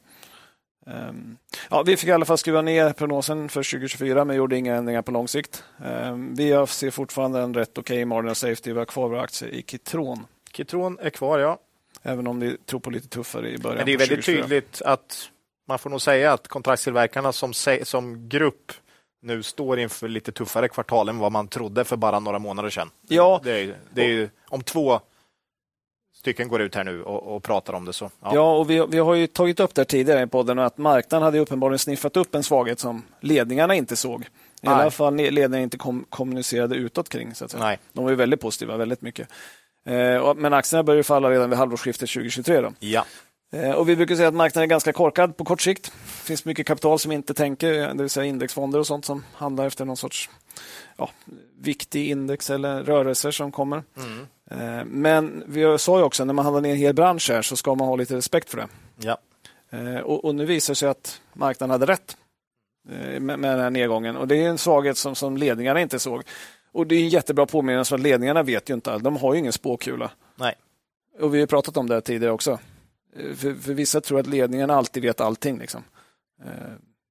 Ehm, 0.88 1.38
Ja, 1.70 1.84
vi 1.84 1.98
fick 1.98 2.10
i 2.10 2.12
alla 2.12 2.26
fall 2.26 2.38
skruva 2.38 2.62
ner 2.62 2.94
prognosen 2.94 3.50
för 3.50 3.64
2024 3.64 4.26
men 4.26 4.36
gjorde 4.36 4.58
inga 4.58 4.76
ändringar 4.76 5.02
på 5.02 5.12
lång 5.12 5.28
sikt. 5.28 5.64
Ehm, 5.86 6.36
Vi 6.36 6.66
ser 6.68 6.92
fortfarande 6.92 7.40
en 7.40 7.54
rätt 7.54 7.78
okej 7.78 7.96
okay 7.96 8.06
margin 8.06 8.32
of 8.32 8.38
safety. 8.38 8.72
Vi 8.74 8.80
har 8.80 8.86
kvar 8.86 9.10
våra 9.10 9.22
aktier 9.22 9.50
i 9.50 9.64
Kitron. 9.68 10.26
Kitron 10.54 10.98
är 11.02 11.10
kvar, 11.10 11.40
ja. 11.40 11.58
Även 12.04 12.28
om 12.28 12.40
vi 12.40 12.58
tror 12.58 12.80
på 12.80 12.90
lite 12.90 13.08
tuffare 13.08 13.50
i 13.50 13.58
början. 13.58 13.78
Men 13.78 13.86
det 13.86 13.94
är 13.94 13.98
väldigt 13.98 14.26
2024. 14.26 14.44
tydligt 14.44 14.82
att 14.82 15.30
man 15.68 15.80
får 15.80 15.90
nog 15.90 16.02
säga 16.02 16.34
att 16.34 16.48
kontraktstillverkarna 16.48 17.32
som, 17.32 17.54
som 17.84 18.30
grupp 18.30 18.72
nu 19.22 19.44
står 19.44 19.80
inför 19.80 20.08
lite 20.08 20.32
tuffare 20.32 20.68
kvartal 20.68 21.10
än 21.10 21.18
vad 21.20 21.32
man 21.32 21.48
trodde 21.48 21.84
för 21.84 21.96
bara 21.98 22.20
några 22.20 22.40
månader 22.40 22.70
sedan. 22.70 22.90
Ja. 23.08 23.42
Det 23.44 23.52
är, 23.60 23.76
det 23.94 24.02
är 24.02 24.08
ju, 24.10 24.30
om 24.50 24.64
två 24.64 25.00
stycken 26.16 26.48
går 26.48 26.62
ut 26.62 26.76
här 26.76 26.84
nu 26.84 27.04
och, 27.04 27.36
och 27.36 27.44
pratar 27.44 27.74
om 27.74 27.86
det 27.86 27.94
så. 27.94 28.10
Ja. 28.22 28.32
Ja, 28.36 28.58
och 28.58 28.70
vi, 28.70 28.86
vi 28.90 28.98
har 29.00 29.16
ju 29.16 29.28
tagit 29.28 29.60
upp 29.60 29.76
det 29.76 29.86
tidigare 29.86 30.24
i 30.24 30.28
podden 30.28 30.60
att 30.60 30.78
marknaden 30.78 31.24
hade 31.24 31.40
uppenbarligen 31.40 31.80
sniffat 31.80 32.18
upp 32.18 32.36
en 32.36 32.44
svaghet 32.44 32.80
som 32.80 33.04
ledningarna 33.20 33.76
inte 33.76 33.96
såg. 33.96 34.22
I 34.22 34.26
Nej. 34.62 34.74
alla 34.76 34.92
fall 34.92 35.16
ledningarna 35.16 35.60
inte 35.60 35.78
kom, 35.78 36.06
kommunicerade 36.10 36.76
utåt 36.76 37.10
kring. 37.10 37.36
Så 37.36 37.46
att 37.46 37.52
säga. 37.52 37.64
Nej. 37.64 37.80
De 37.94 38.04
var 38.04 38.12
ju 38.12 38.16
väldigt 38.18 38.42
positiva, 38.42 38.78
väldigt 38.78 39.02
mycket. 39.02 39.28
Eh, 39.86 40.16
och- 40.18 40.38
men 40.38 40.54
aktierna 40.54 40.84
började 40.84 41.04
falla 41.04 41.30
redan 41.30 41.50
vid 41.50 41.60
halvårsskiftet 41.60 42.10
2023. 42.10 42.62
Då. 42.62 42.74
Ja. 42.80 43.06
Eh, 43.52 43.72
och 43.72 43.90
vi 43.90 43.96
brukar 43.96 44.16
säga 44.16 44.28
att 44.28 44.34
marknaden 44.34 44.64
är 44.64 44.70
ganska 44.70 44.94
korkad 44.94 45.38
på 45.38 45.46
kort 45.46 45.62
sikt. 45.62 45.84
Det 45.86 46.26
finns 46.26 46.46
mycket 46.46 46.68
kapital 46.68 47.00
som 47.00 47.12
inte 47.12 47.34
tänker, 47.34 47.74
det 47.74 48.04
vill 48.04 48.10
säga 48.10 48.26
indexfonder 48.26 48.80
och 48.80 48.88
sånt 48.88 49.06
som 49.06 49.24
handlar 49.34 49.68
efter 49.68 49.86
någon 49.86 49.98
sorts 49.98 50.30
ja, 50.98 51.10
viktig 51.60 52.10
index 52.10 52.50
eller 52.50 52.84
rörelser 52.84 53.32
som 53.32 53.52
kommer. 53.52 53.84
Mm. 53.98 54.28
Eh, 54.52 54.86
men 54.86 55.44
vi 55.48 55.78
sa 55.80 55.98
ju 55.98 56.04
också, 56.04 56.26
när 56.26 56.34
man 56.34 56.46
handlar 56.46 56.62
ner 56.62 56.72
en 56.72 56.78
hel 56.78 56.94
bransch 56.94 57.30
här 57.30 57.42
så 57.42 57.56
ska 57.56 57.76
man 57.76 57.88
ha 57.88 57.96
lite 57.96 58.16
respekt 58.16 58.50
för 58.50 58.58
det. 58.58 58.68
Ja. 58.98 59.18
Eh, 59.70 60.00
Och, 60.00 60.26
och 60.26 60.36
nu 60.36 60.46
visar 60.46 60.72
det 60.72 60.76
sig 60.76 60.90
att 60.90 61.22
marknaden 61.34 61.72
hade 61.72 61.86
rätt 61.86 62.18
eh, 62.90 63.20
med, 63.20 63.40
med 63.40 63.52
den 63.52 63.60
här 63.60 63.70
nedgången. 63.70 64.18
Och 64.18 64.28
Det 64.28 64.36
är 64.44 64.50
en 64.50 64.58
svaghet 64.58 64.98
som, 64.98 65.16
som 65.16 65.38
ledningarna 65.38 65.82
inte 65.82 66.00
såg. 66.00 66.24
Och 66.72 66.88
Det 66.88 66.96
är 66.96 67.00
en 67.00 67.10
jättebra 67.10 67.46
påminnelse 67.46 67.96
att 67.96 68.02
ledningarna 68.02 68.44
vet 68.44 68.70
ju 68.70 68.74
inte 68.74 68.92
allt. 68.94 69.04
De 69.04 69.18
har 69.18 69.34
ju 69.34 69.40
ingen 69.40 69.54
spåkula. 69.54 70.12
Nej. 70.36 70.56
Och 71.20 71.36
Vi 71.36 71.40
har 71.40 71.48
pratat 71.48 71.78
om 71.78 71.90
det 71.90 72.02
tidigare 72.02 72.34
också. 72.34 72.60
Eh, 73.16 73.36
För, 73.36 73.54
för 73.62 73.74
vissa 73.74 74.02
tror 74.02 74.20
att 74.20 74.28
ledningarna 74.28 74.76
alltid 74.76 75.04
vet 75.04 75.22
allting. 75.22 75.60
Liksom. 75.60 75.84
Eh, 76.46 76.52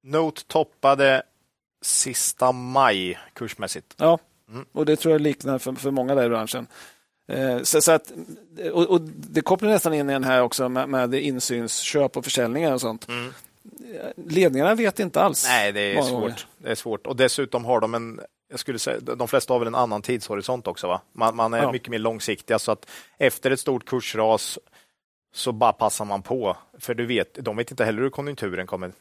Note 0.02 0.42
toppade 0.46 1.22
sista 1.82 2.52
maj 2.52 3.18
kursmässigt. 3.32 3.94
Ja, 3.96 4.18
Mm. 4.50 4.66
och 4.72 4.86
det 4.86 4.96
tror 4.96 5.12
jag 5.12 5.20
liknar 5.20 5.58
för, 5.58 5.72
för 5.72 5.90
många 5.90 6.14
där 6.14 6.24
i 6.24 6.28
branschen. 6.28 6.66
Eh, 7.28 7.62
Så, 7.62 7.80
så 7.80 7.92
att, 7.92 8.12
och, 8.72 8.86
och 8.86 9.00
Det 9.00 9.40
kopplar 9.40 9.68
nästan 9.70 9.94
in 9.94 10.10
i 10.10 10.12
den 10.12 10.24
här 10.24 10.42
också 10.42 10.68
med, 10.68 10.88
med 10.88 11.14
insynsköp 11.14 12.16
och 12.16 12.24
försäljningar 12.24 12.72
och 12.74 12.80
sånt. 12.80 13.08
Mm. 13.08 13.32
Ledningarna 14.16 14.74
vet 14.74 15.00
inte 15.00 15.20
alls. 15.20 15.44
Nej, 15.48 15.72
det 15.72 15.80
är 15.80 16.02
svårt. 16.02 16.46
Det 16.58 16.70
är 16.70 16.74
svårt. 16.74 17.06
Och 17.06 17.16
dessutom 17.16 17.64
har 17.64 17.80
de 17.80 17.94
en, 17.94 18.20
jag 18.50 18.60
skulle 18.60 18.78
säga, 18.78 19.00
de 19.00 19.28
flesta 19.28 19.54
har 19.54 19.58
väl 19.58 19.68
en 19.68 19.74
annan 19.74 20.02
tidshorisont 20.02 20.66
också. 20.66 20.86
Va? 20.86 21.00
Man, 21.12 21.36
man 21.36 21.54
är 21.54 21.62
Ja. 21.62 21.72
mycket 21.72 21.88
mer 21.88 21.98
långsiktiga 21.98 22.58
så 22.58 22.72
att 22.72 22.86
efter 23.18 23.50
ett 23.50 23.60
stort 23.60 23.84
kursras 23.84 24.58
så 25.32 25.52
bara 25.52 25.72
passar 25.72 26.04
man 26.04 26.22
på. 26.22 26.56
För 26.78 26.94
du 26.94 27.06
vet, 27.06 27.34
de 27.44 27.56
vet 27.56 27.70
inte 27.70 27.84
heller 27.84 28.02
hur 28.02 28.10
konjunkturen 28.10 28.66
kommer, 28.66 28.92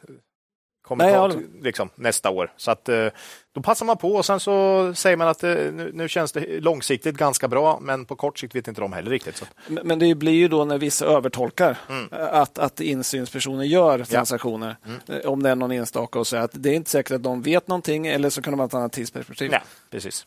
kommer 0.82 1.06
Nej, 1.06 1.13
ta, 1.13 1.32
liksom, 1.62 1.89
nästa 1.96 2.30
år. 2.30 2.54
Så 2.58 2.72
att 2.72 2.89
eh, 2.89 3.08
då 3.52 3.62
passar 3.62 3.86
man 3.86 3.98
på 3.98 4.16
och 4.16 4.26
sen 4.26 4.39
så 4.39 4.93
säger 4.95 5.18
man 5.18 5.28
att 5.28 5.43
eh, 5.43 5.49
nu, 5.53 5.91
nu 5.93 6.10
känns 6.10 6.32
det 6.32 6.60
långsiktigt 6.62 7.18
ganska 7.18 7.47
bra, 7.47 7.80
men 7.82 8.06
på 8.06 8.16
kort 8.16 8.39
sikt 8.39 8.56
vet 8.56 8.68
inte 8.68 8.82
de 8.82 8.93
heller 8.93 9.12
riktigt. 9.12 9.38
Så. 9.38 9.45
Men 9.68 9.88
men 9.88 9.99
det 9.99 10.16
blir 10.16 10.34
ju 10.34 10.47
då 10.47 10.66
när 10.66 10.78
vissa 10.78 11.06
övertolkar 11.06 11.78
Mm. 11.89 12.08
att, 12.12 12.60
att 12.60 12.80
insynspersoner 12.80 13.64
gör 13.64 14.03
transaktioner. 14.03 14.76
Eh, 15.08 15.32
Om 15.32 15.43
det 15.43 15.49
är 15.49 15.56
någon 15.56 15.72
enstaka 15.72 16.20
och 16.20 16.28
så 16.28 16.38
att 16.38 16.51
det 16.53 16.70
är 16.70 16.74
inte 16.74 16.89
säkert 16.89 17.12
att 17.12 17.24
de 17.24 17.41
vet 17.41 17.68
någonting 17.68 18.08
eller 18.08 18.30
så 18.30 18.41
kan 18.41 18.53
de 18.53 18.60
ha 18.60 18.68
ett 18.68 18.74
annat 18.74 18.93
tidsperspektiv. 18.93 19.51
Ja, 19.53 19.62
precis. 19.89 20.26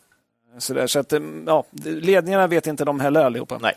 Så, 0.57 0.73
där, 0.73 0.87
så 0.87 0.99
att, 0.99 1.13
eh, 1.13 1.19
ja, 1.47 1.65
ledningarna 1.83 2.47
vet 2.47 2.67
inte 2.67 2.85
de 2.85 2.99
heller 2.99 3.23
allihopa. 3.25 3.57
Nej. 3.61 3.73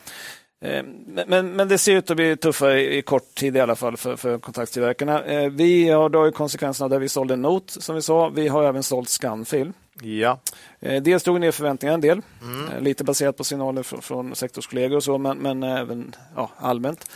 Eh, 0.65 0.83
Men, 1.27 1.53
men, 1.57 1.69
det 1.69 1.79
ser 1.79 1.97
ut 1.97 2.11
att 2.11 2.17
bli 2.17 2.37
tuffare 2.37 2.95
i 2.95 3.03
kort 3.03 3.35
tid 3.35 3.57
i 3.57 3.61
alla 3.61 3.77
fall 3.77 3.97
för, 3.97 4.17
för 4.17 4.39
kontraktstillverkarna. 4.39 5.25
Eh, 5.25 5.51
Vi 5.51 5.89
har 5.89 6.09
då 6.09 6.31
konsekvenserna 6.33 6.89
det 6.89 6.99
vi 6.99 7.09
sålde 7.09 7.37
Note 7.37 7.81
som 7.83 7.95
vi 7.95 8.03
sa. 8.03 8.29
Vi 8.29 8.49
har 8.49 8.65
även 8.65 8.83
sålt 8.83 9.09
Scanfil. 9.09 9.73
Ja. 10.03 10.41
Eh, 10.81 11.03
Dels 11.03 11.23
drog 11.23 11.41
ner 11.41 11.51
förväntningarna 11.53 11.95
en 11.95 12.01
del, 12.01 12.23
Mm. 12.43 12.85
lite 12.85 13.05
baserat 13.05 13.37
på 13.37 13.45
signaler 13.45 13.83
från, 13.83 14.03
från 14.03 14.35
sektorskollegor 14.37 14.97
och 14.97 15.05
så, 15.05 15.19
men, 15.19 15.39
men 15.39 15.63
även 15.63 16.15
ja, 16.37 16.51
allmänt. 16.57 17.11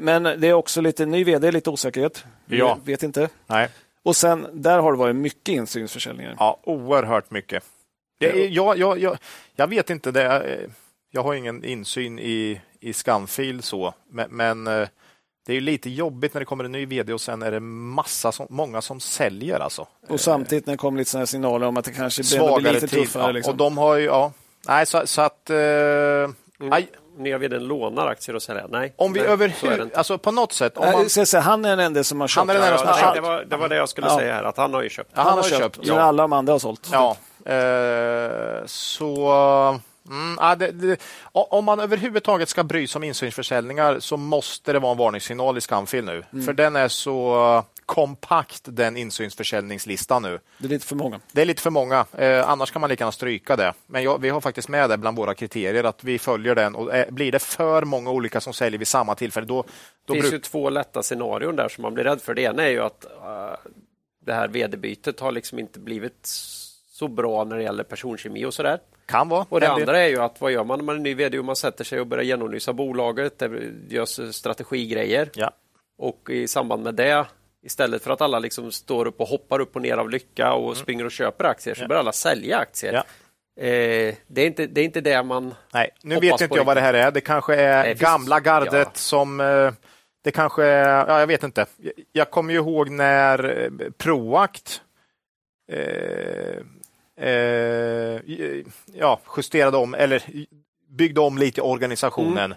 Men 0.00 0.22
det 0.22 0.48
är 0.48 0.52
också 0.52 0.80
lite 0.80 1.06
ny 1.06 1.24
vd, 1.24 1.50
lite 1.52 1.70
osäkerhet. 1.70 2.24
Vi 2.46 2.58
Ja. 2.58 2.78
vet 2.84 3.02
inte. 3.02 3.28
Nej. 3.46 3.68
Och 4.02 4.16
sen, 4.16 4.46
där 4.52 4.78
har 4.78 4.92
det 4.92 4.98
varit 4.98 5.16
mycket 5.16 5.48
insynsförsäljningar. 5.54 6.36
Ja, 6.38 6.60
oerhört 6.64 7.30
mycket. 7.30 7.62
Är, 8.20 8.48
jag, 8.48 8.78
jag, 8.78 8.98
jag, 8.98 9.18
jag 9.56 9.66
vet 9.66 9.90
inte, 9.90 10.10
det 10.10 10.22
jag 11.10 11.22
har 11.22 11.34
ingen 11.34 11.64
insyn 11.64 12.18
i, 12.18 12.60
i 12.80 12.92
Scanfil 12.92 13.62
så, 13.62 13.94
men, 14.10 14.30
men 14.30 14.66
eh, 14.66 14.88
det 15.46 15.52
är 15.52 15.54
ju 15.54 15.60
lite 15.60 15.90
jobbigt 15.90 16.34
när 16.34 16.40
det 16.40 16.44
kommer 16.44 16.64
en 16.64 16.72
ny 16.72 16.86
vd 16.86 17.12
och 17.12 17.20
sen 17.20 17.42
är 17.42 17.50
det 17.50 17.60
massa 17.60 18.32
som, 18.32 18.46
många 18.50 18.82
som 18.82 19.00
säljer 19.00 19.60
alltså. 19.60 19.86
Och 20.08 20.20
samtidigt 20.20 20.66
när 20.66 20.74
det 20.74 20.78
kommer 20.78 20.98
lite 20.98 21.10
såna 21.10 21.20
här 21.20 21.26
signaler 21.26 21.66
om 21.66 21.76
att 21.76 21.84
det 21.84 21.92
kanske 21.92 22.22
blir 22.22 22.38
Svagare 22.38 22.72
lite 22.72 22.86
tid. 22.88 22.98
tuffare. 23.04 23.22
Ja, 23.22 23.30
liksom. 23.30 23.50
Och 23.52 23.56
de 23.58 23.78
har 23.78 23.96
ju, 23.96 24.04
ja, 24.04 24.32
nej 24.68 24.86
så, 24.86 25.06
så 25.06 25.20
att 25.22 25.50
eh, 25.50 25.56
aj, 26.70 26.88
Nya 27.18 27.38
vdn 27.38 27.64
lånar 27.64 28.06
aktier 28.06 28.34
och 28.36 28.42
säljer? 28.42 28.66
Nej. 28.68 28.94
om 28.96 29.12
vi 29.12 29.20
så 29.20 29.26
överhuvud, 29.26 29.94
alltså 29.94 30.18
på 30.18 30.30
något 30.30 30.52
sätt, 30.52 30.76
om 30.76 30.92
man, 30.92 31.02
jag 31.16 31.28
säga, 31.28 31.40
han 31.40 31.64
är 31.64 31.68
den 31.70 31.80
enda 31.80 32.04
som 32.04 32.20
har 32.20 32.28
köpt. 32.28 32.38
Han 32.38 32.50
är 32.50 32.54
den 32.54 32.62
enda 32.62 32.78
som 32.78 32.88
har 32.88 32.98
köpt. 32.98 33.14
det, 33.14 33.20
var, 33.20 33.44
det 33.44 33.56
var 33.56 33.68
det 33.68 33.76
jag 33.76 33.88
skulle 33.88 34.06
Ja. 34.06 34.18
säga 34.18 34.34
här, 34.34 34.42
att 34.44 34.56
han 34.56 34.74
har 34.74 34.82
ju 34.82 34.88
köpt. 34.88 35.10
ja, 35.14 35.22
han 35.22 35.32
har 35.38 35.42
köpt. 35.42 35.78
Men 35.78 35.86
ja. 35.86 36.00
alla 36.00 36.22
de 36.22 36.32
andra 36.32 36.52
har 36.52 36.58
sålt. 36.58 36.88
Ja, 36.92 37.16
eh, 37.44 38.66
så 38.66 39.80
mm, 40.10 40.36
ja, 40.40 40.56
det, 40.56 40.70
det, 40.72 41.00
om 41.32 41.64
man 41.64 41.80
överhuvudtaget 41.80 42.48
ska 42.48 42.64
bry 42.64 42.86
sig 42.86 42.98
om 42.98 43.04
insynsförsäljningar 43.04 44.00
så 44.00 44.16
måste 44.16 44.72
det 44.72 44.78
vara 44.78 44.92
en 44.92 44.98
varningssignal 44.98 45.58
i 45.58 45.60
Scanfil 45.60 46.04
nu. 46.04 46.42
För 46.44 46.52
den 46.52 46.76
är 46.76 46.88
så 46.88 47.64
kompakt 47.86 48.62
den 48.64 48.96
insynsförsäljningslistan 48.96 50.22
nu. 50.22 50.38
Det 50.58 50.66
är 50.66 50.68
lite 50.68 50.86
för 50.86 50.96
många. 50.96 51.20
Det 51.32 51.42
är 51.42 51.46
lite 51.46 51.62
för 51.62 51.70
många, 51.70 52.06
eh, 52.12 52.50
annars 52.50 52.70
kan 52.70 52.80
man 52.80 52.90
lika 52.90 53.04
gärna 53.04 53.12
stryka 53.12 53.56
det. 53.56 53.72
Men 53.86 54.02
jag, 54.02 54.20
vi 54.20 54.28
har 54.28 54.40
faktiskt 54.40 54.68
med 54.68 54.90
det 54.90 54.98
bland 54.98 55.16
våra 55.16 55.34
kriterier 55.34 55.84
att 55.84 56.04
vi 56.04 56.18
följer 56.18 56.54
den 56.54 56.74
och 56.74 56.94
eh, 56.94 57.10
blir 57.10 57.32
det 57.32 57.38
för 57.38 57.84
många 57.84 58.10
olika 58.10 58.40
som 58.40 58.52
säljer 58.52 58.78
vid 58.78 58.88
samma 58.88 59.14
tillfälle 59.14 59.46
då, 59.46 59.64
då 60.04 60.14
Det 60.14 60.20
finns 60.20 60.34
ju 60.34 60.38
två 60.38 60.70
lätta 60.70 61.02
scenarion 61.02 61.56
där 61.56 61.68
som 61.68 61.82
man 61.82 61.94
blir 61.94 62.04
rädd 62.04 62.20
för. 62.20 62.34
Det 62.34 62.42
ena 62.42 62.62
är 62.62 62.70
ju 62.70 62.80
att 62.80 63.04
eh, 63.04 63.70
det 64.24 64.32
här 64.32 64.48
vd-bytet 64.48 65.20
har 65.20 65.32
liksom 65.32 65.58
inte 65.58 65.80
blivit 65.80 66.28
så 67.00 67.08
bra 67.08 67.44
när 67.44 67.56
det 67.56 67.62
gäller 67.62 67.84
personkemi 67.84 68.44
och 68.44 68.54
sådär. 68.54 68.78
kan 69.06 69.28
vara. 69.28 69.46
Och 69.48 69.60
det 69.60 69.66
del. 69.66 69.74
andra 69.80 69.98
är 69.98 70.08
ju 70.08 70.18
att 70.22 70.40
vad 70.40 70.52
gör 70.52 70.64
man 70.64 70.78
när 70.78 70.84
man 70.84 70.96
är 70.96 71.00
ny 71.00 71.14
vd? 71.14 71.42
Man 71.42 71.56
sätter 71.56 71.84
sig 71.84 72.00
och 72.00 72.06
börjar 72.06 72.24
genomlysa 72.24 72.72
bolaget, 72.72 73.38
det 73.38 73.50
görs 73.88 74.34
strategigrejer 74.34 75.30
Ja. 75.34 75.50
och 75.98 76.30
i 76.30 76.48
samband 76.48 76.82
med 76.82 76.94
det 76.94 77.26
Istället 77.62 78.02
för 78.02 78.10
att 78.10 78.20
alla 78.20 78.38
liksom 78.38 78.72
står 78.72 79.06
upp 79.06 79.20
och 79.20 79.28
hoppar 79.28 79.60
upp 79.60 79.76
och 79.76 79.82
ner 79.82 79.96
av 79.96 80.10
lycka 80.10 80.52
och 80.52 80.76
springer 80.76 81.04
och 81.04 81.10
köper 81.10 81.44
aktier 81.44 81.74
så 81.74 81.86
börjar 81.86 82.00
alla 82.00 82.12
sälja 82.12 82.58
aktier. 82.58 82.92
Mm. 82.92 83.02
Ja. 83.56 83.62
Eh, 83.64 84.14
det, 84.26 84.42
är 84.42 84.46
inte, 84.46 84.66
det 84.66 84.80
är 84.80 84.84
inte 84.84 85.00
det 85.00 85.22
man... 85.22 85.54
Nej, 85.74 85.90
nu 86.02 86.14
vet 86.14 86.24
inte 86.32 86.48
på 86.48 86.56
jag 86.56 86.64
vad 86.64 86.76
det 86.76 86.80
här 86.80 86.94
är. 86.94 87.10
Det 87.10 87.20
kanske 87.20 87.54
är 87.54 87.82
Nej, 87.82 87.88
finns- 87.88 88.00
gamla 88.00 88.40
gardet 88.40 88.72
ja. 88.72 88.90
som... 88.94 89.40
eh, 89.40 89.72
Det 90.24 90.30
kanske 90.30 90.64
är... 90.64 91.06
Ja, 91.08 91.20
jag 91.20 91.26
vet 91.26 91.42
inte. 91.42 91.66
Jag- 91.76 91.92
Jag 92.12 92.30
kommer 92.30 92.52
ju 92.52 92.58
ihåg 92.58 92.90
när 92.90 93.62
eh, 93.64 93.90
Proact 93.98 94.82
eh, 95.72 96.62
eh, 97.20 98.20
ja, 98.92 99.20
justerade 99.36 99.76
om, 99.76 99.94
eller 99.94 100.22
byggde 100.88 101.20
om 101.20 101.38
lite 101.38 101.60
i 101.60 101.62
organisationen. 101.62 102.54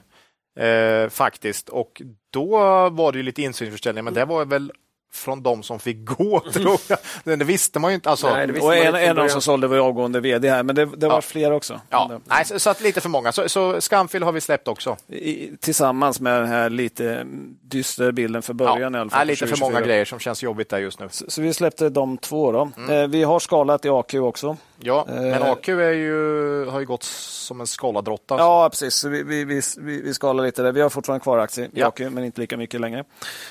Eh, 0.55 1.09
faktiskt. 1.09 1.69
Och 1.69 2.01
då 2.29 2.49
var 2.89 3.11
det 3.11 3.17
ju 3.17 3.23
lite 3.23 3.41
insynsförsäljning, 3.41 4.03
men 4.03 4.13
det 4.13 4.25
var 4.25 4.45
väl 4.45 4.71
från 5.13 5.43
de 5.43 5.63
som 5.63 5.79
fick 5.79 6.05
gå, 6.05 6.39
tror 6.53 6.77
jag. 6.87 6.99
Det 7.39 7.45
visste 7.45 7.79
man 7.79 7.91
ju 7.91 7.95
inte. 7.95 8.09
Alltså, 8.09 8.29
Nej, 8.33 8.51
Och 8.61 8.75
en, 8.75 8.95
en 8.95 9.09
av 9.09 9.15
dem 9.15 9.29
som 9.29 9.41
sålde 9.41 9.67
var 9.67 9.77
avgående 9.77 10.19
vd 10.19 10.49
här, 10.49 10.63
men 10.63 10.75
det, 10.75 10.85
det 10.85 11.07
var 11.07 11.15
Ja. 11.15 11.21
fler 11.21 11.51
också. 11.51 11.81
ja, 11.89 12.19
nej, 12.25 12.45
så, 12.45 12.59
så 12.59 12.69
att 12.69 12.81
lite 12.81 13.01
för 13.01 13.09
många. 13.09 13.31
Så, 13.31 13.49
så 13.49 13.81
Scanfil 13.81 14.23
har 14.23 14.31
vi 14.31 14.41
släppt 14.41 14.67
också. 14.67 14.97
I, 15.07 15.51
tillsammans 15.59 16.19
med 16.19 16.39
den 16.41 16.47
här 16.47 16.69
lite 16.69 17.25
dystra 17.61 18.11
bilden 18.11 18.41
för 18.41 18.53
början 18.53 18.95
i 18.95 18.97
alla 18.97 19.09
fall. 19.09 19.17
nej, 19.19 19.27
lite 19.27 19.39
för 19.39 19.45
2024. 19.47 19.69
många 19.69 19.85
grejer 19.87 20.05
som 20.05 20.19
känns 20.19 20.43
jobbigt 20.43 20.69
där 20.69 20.77
just 20.77 20.99
nu. 20.99 21.07
Så, 21.11 21.25
så 21.27 21.41
vi 21.41 21.53
släppte 21.53 21.89
de 21.89 22.17
två. 22.17 22.51
Då. 22.51 22.71
Mm. 22.77 22.89
Eh, 22.89 23.07
vi 23.07 23.23
har 23.23 23.39
skalat 23.39 23.85
i 23.85 23.89
AQ 23.89 24.13
också. 24.15 24.57
Ja, 24.79 25.05
men 25.07 25.33
Eh. 25.33 25.51
AQ 25.51 25.67
är 25.69 25.91
ju, 25.91 26.65
har 26.65 26.79
ju 26.79 26.85
gått 26.85 27.03
som 27.03 27.61
en 27.61 27.67
skaladrotta. 27.67 28.35
Ja, 28.37 28.69
precis. 28.69 28.95
Så 28.95 29.09
vi, 29.09 29.23
vi, 29.23 29.43
vi, 29.45 29.61
vi, 29.77 30.01
vi 30.01 30.13
skalar 30.13 30.43
lite 30.43 30.61
där. 30.61 30.71
Vi 30.71 30.81
har 30.81 30.89
fortfarande 30.89 31.23
kvar 31.23 31.37
aktier 31.37 31.65
i 31.65 31.69
Ja. 31.73 31.87
AQ, 31.87 31.99
men 31.99 32.23
inte 32.25 32.41
lika 32.41 32.57
mycket 32.57 32.81
längre. 32.81 33.03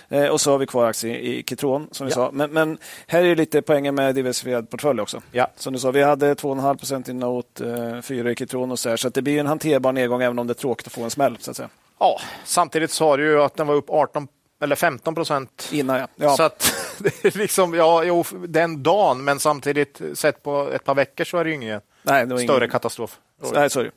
Eh, 0.08 0.26
och 0.26 0.40
så 0.40 0.50
har 0.50 0.58
vi 0.58 0.66
kvar 0.66 0.84
aktier 0.86 1.16
i 1.16 1.42
Kitron, 1.56 1.88
som 1.90 2.06
vi 2.06 2.10
Ja. 2.12 2.14
sa. 2.14 2.30
Men, 2.32 2.50
men 2.50 2.78
här 3.06 3.22
är 3.24 3.36
lite 3.36 3.62
poängen 3.62 3.94
med 3.94 4.14
diversifierad 4.14 4.70
portfölj 4.70 5.00
också. 5.00 5.22
Ja. 5.32 5.46
Som 5.56 5.72
du 5.72 5.78
sa, 5.78 5.90
vi 5.90 6.02
hade 6.02 6.34
2,5 6.34 6.76
procent 6.78 7.08
i 7.08 7.12
Note, 7.12 7.70
eh, 7.96 8.00
4 8.02 8.30
i 8.30 8.34
Kitron 8.36 8.70
och 8.70 8.78
så 8.78 8.88
här. 8.88 8.96
Så 8.96 9.08
det 9.08 9.22
blir 9.22 9.40
en 9.40 9.46
hanterbar 9.46 9.92
nedgång, 9.92 10.22
även 10.22 10.38
om 10.38 10.46
det 10.46 10.52
är 10.52 10.54
tråkigt 10.54 10.86
att 10.86 10.92
få 10.92 11.02
en 11.02 11.10
smäll. 11.10 11.36
Så 11.40 11.50
att 11.50 11.56
säga. 11.56 11.68
ja, 11.98 12.20
samtidigt 12.44 12.90
sa 12.90 13.16
du 13.16 13.24
ju 13.24 13.42
att 13.42 13.56
den 13.56 13.66
var 13.66 13.74
upp 13.74 13.90
18 13.90 14.28
eller 14.62 14.76
15 14.76 15.14
procent. 15.14 15.68
Innan, 15.72 15.98
ja. 16.00 16.06
ja. 16.16 16.36
Så 16.36 16.42
att 16.42 16.74
det 16.98 17.24
är 17.24 17.38
liksom, 17.38 17.74
ja, 17.74 18.04
jo, 18.04 18.24
den 18.48 18.82
dagen, 18.82 19.24
men 19.24 19.38
samtidigt 19.40 20.00
sett 20.14 20.42
på 20.42 20.70
ett 20.72 20.84
par 20.84 20.94
veckor 20.94 21.24
så 21.24 21.38
är 21.38 21.44
det 21.44 21.50
ju 21.50 21.56
ingen 21.56 21.80
Nej, 22.02 22.26
det 22.26 22.38
större 22.38 22.56
ingen... 22.56 22.70
katastrof. 22.70 23.18
Nej, 23.52 23.64
är 23.64 23.84
det. 23.84 23.90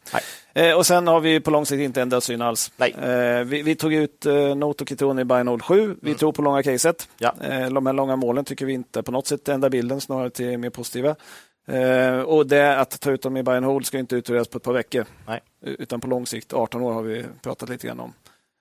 Eh, 0.55 0.75
och 0.77 0.85
sen 0.85 1.07
har 1.07 1.19
vi 1.19 1.39
på 1.39 1.51
lång 1.51 1.65
sikt 1.65 1.79
inte 1.81 2.01
ändrat 2.01 2.23
syn 2.23 2.41
alls. 2.41 2.71
Eh, 2.79 3.43
vi, 3.43 3.61
vi 3.61 3.75
tog 3.75 3.93
ut 3.93 4.25
eh, 4.25 4.55
Note 4.55 4.83
och 4.83 5.19
i 5.19 5.47
Hold 5.47 5.63
7. 5.63 5.95
Vi 6.01 6.15
tror 6.15 6.31
på 6.31 6.41
långa 6.41 6.63
caset. 6.63 7.09
Ja. 7.17 7.33
Eh, 7.43 7.69
de 7.69 7.85
här 7.85 7.93
långa 7.93 8.15
målen 8.15 8.45
tycker 8.45 8.65
vi 8.65 8.73
inte 8.73 9.03
på 9.03 9.11
något 9.11 9.27
sätt 9.27 9.49
ändrar 9.49 9.69
bilden, 9.69 10.01
snarare 10.01 10.29
till 10.29 10.57
mer 10.57 10.69
positiva. 10.69 11.15
Eh, 11.67 12.19
och 12.19 12.47
det 12.47 12.79
att 12.79 12.99
ta 12.99 13.11
ut 13.11 13.21
dem 13.21 13.37
i 13.37 13.43
Buy 13.43 13.55
and 13.55 13.65
Hold 13.65 13.85
ska 13.85 13.97
inte 13.99 14.15
utvärderas 14.15 14.47
på 14.47 14.57
ett 14.57 14.63
par 14.63 14.73
veckor. 14.73 15.05
Nej. 15.27 15.39
Utan 15.61 16.01
på 16.01 16.07
lång 16.07 16.25
sikt, 16.25 16.53
18 16.53 16.81
år 16.81 16.93
har 16.93 17.01
vi 17.01 17.25
pratat 17.41 17.69
lite 17.69 17.87
grann 17.87 17.99
om. 17.99 18.13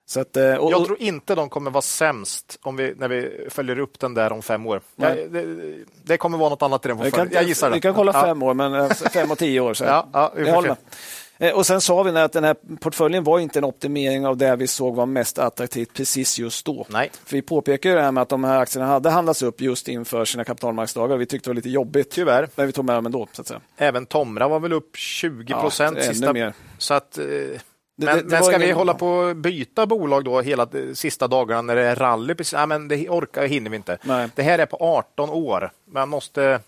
Så 0.07 0.19
att, 0.19 0.37
eh, 0.37 0.55
och, 0.55 0.71
Jag 0.71 0.85
tror 0.85 1.01
inte 1.01 1.35
de 1.35 1.49
kommer 1.49 1.71
vara 1.71 1.81
sämst 1.81 2.59
om 2.61 2.75
vi, 2.75 2.93
när 2.97 3.07
vi 3.07 3.47
följer 3.49 3.79
upp 3.79 3.99
den 3.99 4.13
där 4.13 4.31
om 4.31 4.41
fem 4.41 4.65
år. 4.67 4.81
Jag, 4.95 5.31
det, 5.31 5.45
det 6.03 6.17
kommer 6.17 6.37
vara 6.37 6.49
något 6.49 6.61
annat 6.61 6.85
i 6.85 6.87
den 6.87 6.97
vi 7.01 7.11
kan. 7.11 7.29
Jag 7.31 7.43
gissar 7.43 7.69
det. 7.69 7.75
Vi 7.75 7.81
kan 7.81 7.93
kolla 7.93 8.11
Ja. 8.13 8.21
fem 8.21 8.43
år, 8.43 8.53
men 8.53 8.73
eh, 8.73 8.89
fem 8.89 9.31
och 9.31 9.37
tio 9.37 9.59
år. 9.59 9.73
Så. 9.73 9.83
Ja, 9.83 10.09
ja, 10.13 10.31
vi 10.35 10.41
jag 10.41 10.47
får 10.47 10.55
håller 10.55 10.69
se. 10.69 10.75
med. 10.81 10.95
Eh, 11.37 11.51
Och 11.53 11.65
sen 11.65 11.81
sa 11.81 12.03
vi 12.03 12.19
att 12.19 12.31
den 12.33 12.43
här 12.43 12.55
portföljen 12.79 13.23
var 13.23 13.39
inte 13.39 13.59
en 13.59 13.63
optimering 13.65 14.27
av 14.27 14.37
det 14.37 14.55
vi 14.55 14.67
såg 14.67 14.95
var 14.95 15.05
mest 15.05 15.37
attraktivt 15.39 15.93
precis 15.93 16.39
just 16.39 16.65
då. 16.65 16.85
Nej. 16.89 17.11
För 17.25 17.35
vi 17.35 17.41
påpekar 17.41 17.89
ju 17.89 17.95
det 17.95 18.01
här 18.01 18.11
med 18.11 18.21
att 18.21 18.29
de 18.29 18.43
här 18.43 18.59
aktierna 18.59 18.87
hade 18.87 19.09
handlats 19.09 19.41
upp 19.41 19.61
just 19.61 19.87
inför 19.87 20.25
sina 20.25 20.43
kapitalmarknadsdagar. 20.43 21.17
Vi 21.17 21.25
tyckte 21.25 21.49
det 21.49 21.51
var 21.51 21.55
lite 21.55 21.69
jobbigt. 21.69 22.11
Tyvärr. 22.11 22.49
Men 22.55 22.67
vi 22.67 22.73
tog 22.73 22.85
med 22.85 22.95
dem 22.95 23.05
ändå. 23.05 23.27
Så 23.31 23.41
att 23.41 23.47
säga. 23.47 23.61
Även 23.77 24.05
Tomra 24.05 24.47
var 24.47 24.59
väl 24.59 24.73
upp 24.73 24.95
20 24.97 25.53
procent 25.53 25.97
Ja, 25.97 26.03
ännu 26.03 26.13
sista... 26.13 26.33
mer. 26.33 26.53
Så 26.77 26.93
att, 26.93 27.17
eh, 27.17 27.25
men, 27.25 27.59
det 27.97 28.23
men 28.23 28.29
var 28.29 28.41
ska 28.41 28.57
vi 28.57 28.71
hålla 28.71 28.93
på 28.93 29.07
och 29.07 29.35
byta 29.35 29.85
bolag 29.85 30.23
då 30.23 30.41
hela 30.41 30.65
de 30.65 30.95
sista 30.95 31.27
dagarna 31.27 31.61
när 31.61 31.75
det 31.75 31.81
är 31.81 31.95
rally? 31.95 32.35
Precis, 32.35 32.53
nej, 32.53 32.67
men 32.67 32.87
det 32.87 33.09
orkar 33.09 33.45
hinner 33.47 33.69
vi 33.69 33.75
inte. 33.75 33.97
Nej. 34.03 34.29
Det 34.35 34.43
här 34.43 34.59
är 34.59 34.65
på 34.65 34.77
18 34.79 35.29
år. 35.29 35.71
Man 35.91 36.09
måste... 36.09 36.59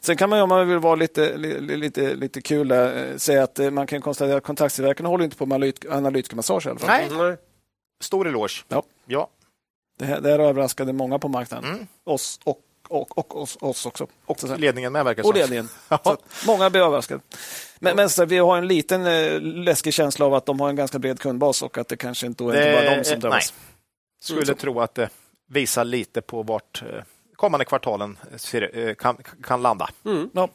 Sen 0.00 0.16
kan 0.16 0.30
man 0.30 0.38
ju, 0.38 0.42
om 0.42 0.48
man 0.48 0.68
vill 0.68 0.78
vara 0.78 0.94
lite, 0.94 1.36
li- 1.36 1.60
lite, 1.76 2.14
lite 2.14 2.40
kul, 2.42 2.68
där, 2.68 3.10
eh, 3.12 3.16
säga 3.16 3.42
att 3.42 3.58
eh, 3.58 3.70
man 3.70 3.86
kan 3.86 4.00
konstatera 4.02 4.36
att 4.36 4.44
kontaktstillverkarna 4.44 5.08
håller 5.08 5.24
inte 5.24 5.36
på 5.36 5.46
med 5.46 5.56
analyt- 5.62 5.92
analytikermassage 5.96 6.66
i 6.66 6.70
alla 6.70 6.78
fall. 6.78 6.88
Nej, 6.88 7.08
Nej. 7.28 7.36
stor 8.00 8.28
eloge. 8.28 8.64
Ja. 8.68 8.82
Ja. 9.06 9.28
Det, 9.98 10.04
här, 10.04 10.20
det 10.20 10.30
här 10.30 10.38
överraskade 10.38 10.92
många 10.92 11.18
på 11.18 11.28
marknaden. 11.28 11.70
Mm. 11.70 11.86
Oss 12.04 12.40
och, 12.44 12.60
och, 12.88 13.18
och 13.18 13.42
oss, 13.42 13.56
oss 13.60 13.86
också. 13.86 14.06
Och 14.26 14.40
Så 14.40 14.56
ledningen 14.56 14.92
medverkar. 14.92 15.22
Och 15.22 15.26
som. 15.28 15.34
ledningen. 15.40 15.68
Så 16.04 16.16
många 16.46 16.70
blir 16.70 16.80
överraskade. 16.82 17.20
Men, 17.78 17.96
men 17.96 18.10
så 18.10 18.24
vi 18.24 18.38
har 18.38 18.58
en 18.58 18.68
liten 18.68 19.06
eh, 19.06 19.40
läskig 19.40 19.94
känsla 19.94 20.26
av 20.26 20.34
att 20.34 20.46
de 20.46 20.60
har 20.60 20.68
en 20.68 20.76
ganska 20.76 20.98
bred 20.98 21.20
kundbas 21.20 21.62
och 21.62 21.78
att 21.78 21.88
det 21.88 21.96
kanske 21.96 22.26
inte, 22.26 22.44
är 22.44 22.72
bara 22.72 22.94
de 22.96 23.04
som 23.04 23.12
nej. 23.12 23.20
drabbas. 23.20 23.54
Skulle 24.24 24.54
tro 24.54 24.80
att 24.80 24.94
det 24.94 25.08
visar 25.48 25.84
lite 25.84 26.20
på 26.22 26.42
vart 26.42 26.82
eh, 26.82 27.02
kommande 27.36 27.64
kvartalen 27.64 28.18
ser, 28.36 28.78
eh, 28.88 28.94
kan, 28.94 29.16
kan 29.42 29.62
landa. 29.62 29.88
Ja. 30.32 30.48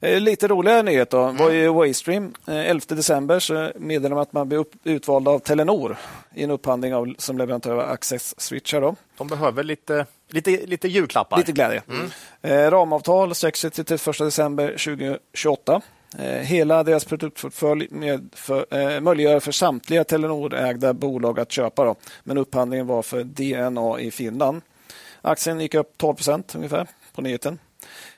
Eh, 0.00 0.20
Lite 0.20 0.48
roligare 0.48 0.82
nyhet 0.82 1.10
då 1.10 1.22
Mm. 1.22 1.36
var 1.36 1.50
ju 1.50 1.68
Waystream. 1.68 2.34
Eh, 2.46 2.70
11 2.70 2.94
december 2.94 3.38
så 3.38 3.72
meddelade 3.76 4.14
man 4.14 4.22
att 4.22 4.32
man 4.32 4.52
upp, 4.52 4.72
utvald 4.84 5.28
av 5.28 5.38
Telenor 5.38 5.96
i 6.34 6.42
en 6.44 6.50
upphandling 6.50 6.94
av, 6.94 7.14
som 7.18 7.38
leverantör 7.38 7.72
av 7.72 7.80
Access 7.80 8.40
Switchar. 8.40 8.80
Då. 8.80 8.96
De 9.18 9.28
behöver 9.28 9.62
lite, 9.62 10.06
lite, 10.30 10.50
lite 10.66 10.88
julklappar. 10.88 11.36
Lite 11.38 11.52
glädje. 11.52 11.82
Eh, 12.42 12.70
ramavtal 12.70 13.34
sträcker 13.34 13.58
sig 13.58 13.70
till 13.70 13.84
31 13.84 14.24
december 14.24 14.68
2028. 14.78 15.80
Eh, 16.18 16.24
hela 16.40 16.82
deras 16.82 17.04
produktportfölj 17.04 17.88
med 17.90 18.28
för, 18.34 18.66
eh, 18.70 19.00
möjliggör 19.00 19.40
för 19.40 19.52
samtliga 19.52 20.04
Telenor-ägda 20.04 20.92
bolag 20.92 21.40
att 21.40 21.52
köpa. 21.52 21.84
Då. 21.84 21.94
Men 22.24 22.38
upphandlingen 22.38 22.86
var 22.86 23.02
för 23.02 23.24
DNA 23.24 24.00
i 24.00 24.10
Finland. 24.10 24.62
Aktien 25.26 25.60
gick 25.60 25.74
upp 25.74 25.92
12 25.98 26.14
procent 26.14 26.54
ungefär 26.54 26.86
på 27.14 27.22
nyheten. 27.22 27.58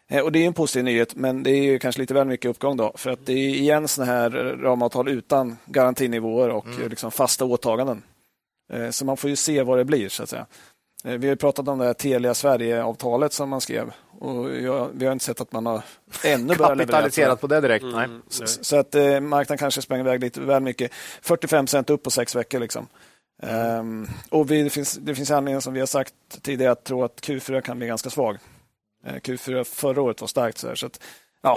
Eh, 0.08 0.20
Och 0.24 0.32
Det 0.32 0.38
är 0.42 0.46
en 0.46 0.54
positiv 0.54 0.84
nyhet, 0.84 1.14
men 1.16 1.42
det 1.42 1.50
är 1.50 1.62
ju 1.62 1.78
kanske 1.78 2.00
lite 2.00 2.14
väl 2.14 2.26
mycket 2.26 2.48
uppgång. 2.50 2.76
då. 2.76 2.92
För 2.94 3.10
att 3.10 3.26
det 3.26 3.32
är 3.32 3.48
igen 3.48 3.88
såna 3.88 4.06
här 4.06 4.30
ramavtal 4.62 5.08
utan 5.08 5.56
garantinivåer 5.66 6.48
och 6.48 6.66
eh, 6.82 6.88
liksom 6.88 7.10
fasta 7.10 7.44
åtaganden. 7.44 8.02
Eh, 8.72 8.90
Så 8.90 9.04
man 9.04 9.16
får 9.16 9.30
ju 9.30 9.36
se 9.36 9.62
vad 9.62 9.78
det 9.78 9.84
blir. 9.84 10.08
så 10.08 10.22
att 10.22 10.28
säga. 10.28 10.46
Eh, 11.04 11.12
Vi 11.12 11.26
har 11.26 11.32
ju 11.32 11.36
pratat 11.36 11.68
om 11.68 11.78
det 11.78 11.84
här 11.84 11.94
Telia 11.94 12.34
Sverige-avtalet 12.34 13.32
som 13.32 13.48
man 13.48 13.60
skrev. 13.60 13.90
Och 14.20 14.50
jag, 14.56 14.88
vi 14.94 15.06
har 15.06 15.12
inte 15.12 15.24
sett 15.24 15.40
att 15.40 15.52
man 15.52 15.66
har 15.66 15.82
ännu 16.24 16.46
börjat. 16.56 16.78
Kapitaliserat 16.78 17.40
på 17.40 17.46
det 17.46 17.60
direkt. 17.60 17.84
Nej. 17.84 18.08
Så, 18.28 18.46
så 18.46 18.76
att 18.76 18.94
eh, 18.94 19.20
marknaden 19.20 19.58
kanske 19.58 19.82
sprang 19.82 20.00
iväg 20.00 20.20
lite 20.20 20.40
väl 20.40 20.62
mycket. 20.62 20.92
45 21.22 21.64
procent 21.66 21.90
upp 21.90 22.02
på 22.02 22.10
sex 22.10 22.34
veckor. 22.36 22.60
Liksom. 22.60 22.86
Ehm, 23.42 24.06
och 24.30 24.50
vi, 24.50 24.62
det, 24.62 24.70
finns, 24.70 24.94
det 24.94 25.14
finns 25.14 25.30
anledning 25.30 25.60
som 25.60 25.74
vi 25.74 25.80
har 25.80 25.86
sagt 25.86 26.14
tidigare 26.42 26.72
att 26.72 26.84
tro 26.84 27.04
att 27.04 27.20
Q4 27.20 27.60
kan 27.60 27.78
bli 27.78 27.86
ganska 27.86 28.10
svag. 28.10 28.38
Eh, 29.06 29.14
Q4 29.14 29.64
förra 29.64 30.02
året 30.02 30.20
var 30.20 30.28
starkt. 30.28 30.58
Så, 30.58 30.68
här, 30.68 30.74
så 30.74 30.86
att, 30.86 31.00
ja, 31.42 31.56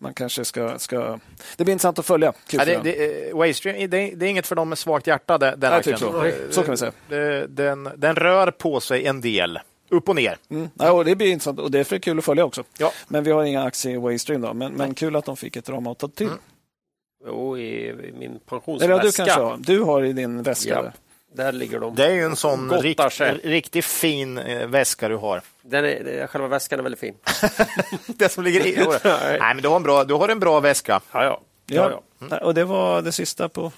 man 0.00 0.14
kanske 0.14 0.44
ska, 0.44 0.78
ska... 0.78 1.18
Det 1.56 1.64
blir 1.64 1.72
intressant 1.72 1.98
att 1.98 2.06
följa 2.06 2.30
Q4. 2.30 2.56
Ja, 2.58 2.64
det, 2.64 2.78
det, 2.82 3.32
Waystream, 3.34 3.90
det, 3.90 4.10
det 4.14 4.26
är 4.26 4.30
inget 4.30 4.46
för 4.46 4.56
dem 4.56 4.68
med 4.68 4.78
svagt 4.78 5.06
hjärta. 5.06 5.38
Den, 5.38 5.60
den 5.60 5.70
så. 5.98 6.24
Eh, 6.24 6.34
Så 6.50 6.62
kan 6.62 6.70
vi 6.70 6.76
säga. 6.76 6.92
det- 7.08 7.46
Den, 7.46 7.88
den 7.96 8.16
rör 8.16 8.50
på 8.50 8.80
sig 8.80 9.06
en 9.06 9.20
del, 9.20 9.58
upp 9.90 10.08
och 10.08 10.16
ner. 10.16 10.36
Mm. 10.50 10.68
Ja, 10.74 10.92
och 10.92 11.04
det 11.04 11.16
blir 11.16 11.26
intressant 11.32 11.58
och 11.58 11.70
det 11.70 11.92
är 11.92 11.98
kul 11.98 12.18
att 12.18 12.24
följa 12.24 12.44
också. 12.44 12.64
Ja. 12.78 12.92
Men 13.08 13.24
vi 13.24 13.30
har 13.30 13.44
inga 13.44 13.62
aktier 13.64 13.94
i 13.94 13.96
Waystream 13.96 14.40
då. 14.40 14.54
Men, 14.54 14.72
men 14.72 14.94
kul 14.94 15.16
att 15.16 15.24
de 15.24 15.36
fick 15.36 15.56
ett 15.56 15.68
ramavtal 15.68 16.10
till. 16.10 16.26
Mm. 16.26 16.38
Jo, 17.26 17.58
i, 17.58 17.88
i 17.88 18.12
min 18.12 18.30
Eller 18.30 18.38
pensionsväska. 18.38 18.90
ja, 18.94 18.98
du 19.02 19.12
kanske 19.12 19.40
har. 19.40 19.56
Du 19.56 19.80
har 19.80 20.04
i 20.04 20.12
din 20.12 20.42
väska. 20.42 20.68
Ja. 20.68 20.92
där. 21.34 21.52
Ligger 21.52 21.80
de. 21.80 21.94
Det 21.94 22.06
är 22.06 22.10
ju 22.14 22.22
en 22.22 22.36
sån 22.36 22.70
rikt, 22.72 23.20
riktigt 23.42 23.84
fin 23.84 24.38
eh, 24.38 24.66
väska 24.66 25.08
du 25.08 25.16
har. 25.16 25.42
Den 25.62 25.84
är, 25.84 26.26
själva 26.26 26.48
väskan 26.48 26.78
är 26.78 26.82
väldigt 26.82 27.00
fin. 27.00 27.14
det 28.06 28.28
som 28.28 28.44
ligger 28.44 28.66
i. 28.66 28.76
Nej, 29.04 29.54
men 29.54 29.62
du 29.62 29.68
har 29.68 29.76
en 29.76 29.82
bra, 29.82 30.04
du 30.04 30.14
har 30.14 30.28
en 30.28 30.40
bra 30.40 30.60
väska. 30.60 31.00
Ja, 31.12 31.24
ja. 31.24 31.40
Ja. 31.66 31.90
ja. 31.90 32.02
Nej, 32.18 32.40
Och 32.40 32.54
det 32.54 32.64
var 32.64 33.02
det 33.02 33.12
sista 33.12 33.48
på... 33.48 33.72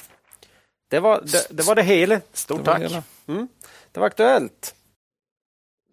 Det, 0.91 1.01
var, 1.01 1.20
det, 1.24 1.47
det 1.51 1.62
var 1.66 1.74
det 1.74 1.82
hela. 1.82 2.20
Stort 2.32 2.59
det 2.59 2.64
var 2.70 2.72
tack. 2.78 2.82
hela. 2.82 3.03
Mm. 3.28 3.49
Det 3.93 4.01
var 4.01 4.07
aktuellt. 4.07 4.74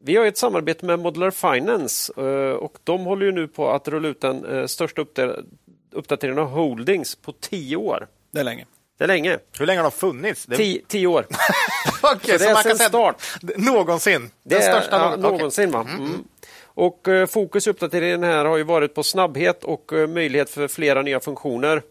Vi 0.04 0.16
har 0.16 0.26
ett 0.26 0.38
samarbete 0.38 0.86
med 0.86 1.00
Modular 1.00 1.32
Finance 1.32 2.14
eh, 2.22 2.52
och 2.56 2.78
de 2.84 3.06
håller 3.06 3.26
ju 3.26 3.32
nu 3.32 3.48
på 3.48 3.70
att 3.72 3.88
rulla 3.88 4.08
ut 4.08 4.22
den 4.22 4.46
eh, 4.46 4.66
största 4.66 5.02
uppda- 5.02 5.44
uppdateringen 5.92 6.40
av 6.40 6.50
Holdings 6.50 7.16
på 7.16 7.32
tio 7.32 7.76
år. 7.76 8.08
Det 8.34 8.40
är 8.40 8.44
länge. 8.44 8.66
Det 8.98 9.04
är 9.04 9.08
länge. 9.08 9.38
Hur 9.60 9.66
länge 9.66 9.80
har 9.80 9.84
de 9.84 9.92
funnits? 9.92 10.46
Det, 10.46 10.56
Tio, 10.58 10.82
tio 10.88 11.08
år. 11.08 11.26
Okej, 12.04 12.40
Så 12.40 12.44
det 12.46 12.50
är 12.50 12.54
man 12.54 12.64
kan 12.64 12.78
säga- 12.78 12.90
start. 12.90 13.22
Någonsin. 13.58 14.22
Den 14.22 14.30
Det 14.44 14.56
är, 14.56 14.72
största 14.80 14.96
ja, 14.98 15.16
någonsin. 15.16 15.70
Någonsin. 15.70 15.72
Va? 15.72 16.06
Mm. 16.06 16.24
Och 16.64 17.08
eh, 17.08 17.26
Fokus 17.26 17.68
i 17.68 17.70
uppdateringen 17.70 18.24
här 18.24 18.46
har 18.46 18.58
ju 18.58 18.64
varit 18.64 18.96
på 18.96 19.04
snabbhet 19.04 19.64
och 19.64 19.94
eh, 19.94 20.08
möjlighet 20.08 20.50
för 20.50 20.68
flera 20.68 21.02
nya 21.02 21.20
funktioner 21.20 21.82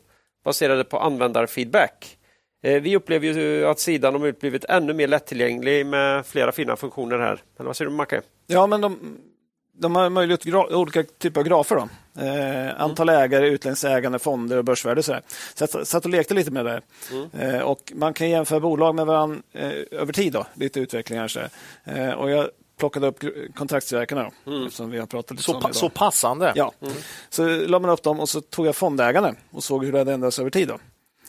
baserade 0.44 0.84
på 0.84 0.98
användarfeedback. 0.98 2.16
Eh, 2.64 2.80
vi 2.82 2.96
upplever 2.96 3.26
ju 3.26 3.66
att 3.66 3.78
sidan 3.80 4.14
har 4.14 4.32
blivit 4.32 4.64
ännu 4.64 4.92
mer 4.92 5.08
lättillgänglig 5.08 5.86
med 5.86 6.26
flera 6.26 6.52
fina 6.52 6.76
funktioner 6.76 7.18
här. 7.18 7.42
Eller 7.58 7.66
vad 7.66 7.76
säger 7.76 7.90
du 7.90 7.96
Macke? 7.96 8.20
Ja, 8.46 8.66
men 8.66 8.80
de, 8.80 9.18
de 9.78 9.96
har 9.96 10.10
möjliggjort 10.10 10.72
olika 10.72 11.02
typer 11.02 11.40
av 11.40 11.46
grafer. 11.46 11.76
Då. 11.76 11.88
Eh, 12.22 12.80
antal 12.80 13.08
ägare, 13.08 13.48
utländskt 13.48 13.84
ägande, 13.84 14.18
fonder 14.18 14.56
och 14.56 14.64
börsvärde. 14.64 15.02
Så, 15.02 15.12
här. 15.12 15.22
så 15.54 15.66
jag 15.72 15.86
satt 15.86 16.04
och 16.04 16.10
lekte 16.10 16.34
lite 16.34 16.50
med 16.50 16.64
det. 16.64 16.80
där. 17.32 17.56
Eh, 17.56 17.60
och 17.60 17.92
man 17.94 18.14
kan 18.14 18.30
jämföra 18.30 18.60
bolag 18.60 18.94
med 18.94 19.06
varandra 19.06 19.38
eh, 19.52 19.70
över 19.90 20.12
tid. 20.12 20.32
Då, 20.32 20.46
lite 20.54 20.80
utvecklingar. 20.80 21.32
Här. 21.84 22.08
eh, 22.08 22.14
och 22.14 22.30
jag 22.30 22.48
plockade 22.78 23.06
upp 23.06 23.18
kontraktstillverkarna 23.54 24.30
mm. 24.46 24.70
som 24.70 24.90
vi 24.90 24.98
har 24.98 25.06
pratat 25.06 25.30
lite 25.30 25.42
Så, 25.42 25.54
om 25.54 25.62
pa- 25.62 25.68
idag. 25.68 25.76
så 25.76 25.88
passande. 25.88 26.52
Ja, 26.56 26.72
så 27.30 27.46
la 27.46 27.78
man 27.78 27.90
upp 27.90 28.02
dem 28.02 28.20
och 28.20 28.28
så 28.28 28.40
tog 28.40 28.66
jag 28.66 28.76
fondägarna 28.76 29.34
och 29.50 29.64
såg 29.64 29.84
hur 29.84 29.92
det 29.92 29.98
hade 29.98 30.12
ändrats 30.12 30.38
över 30.38 30.50
tid. 30.50 30.68
Då. 30.68 30.78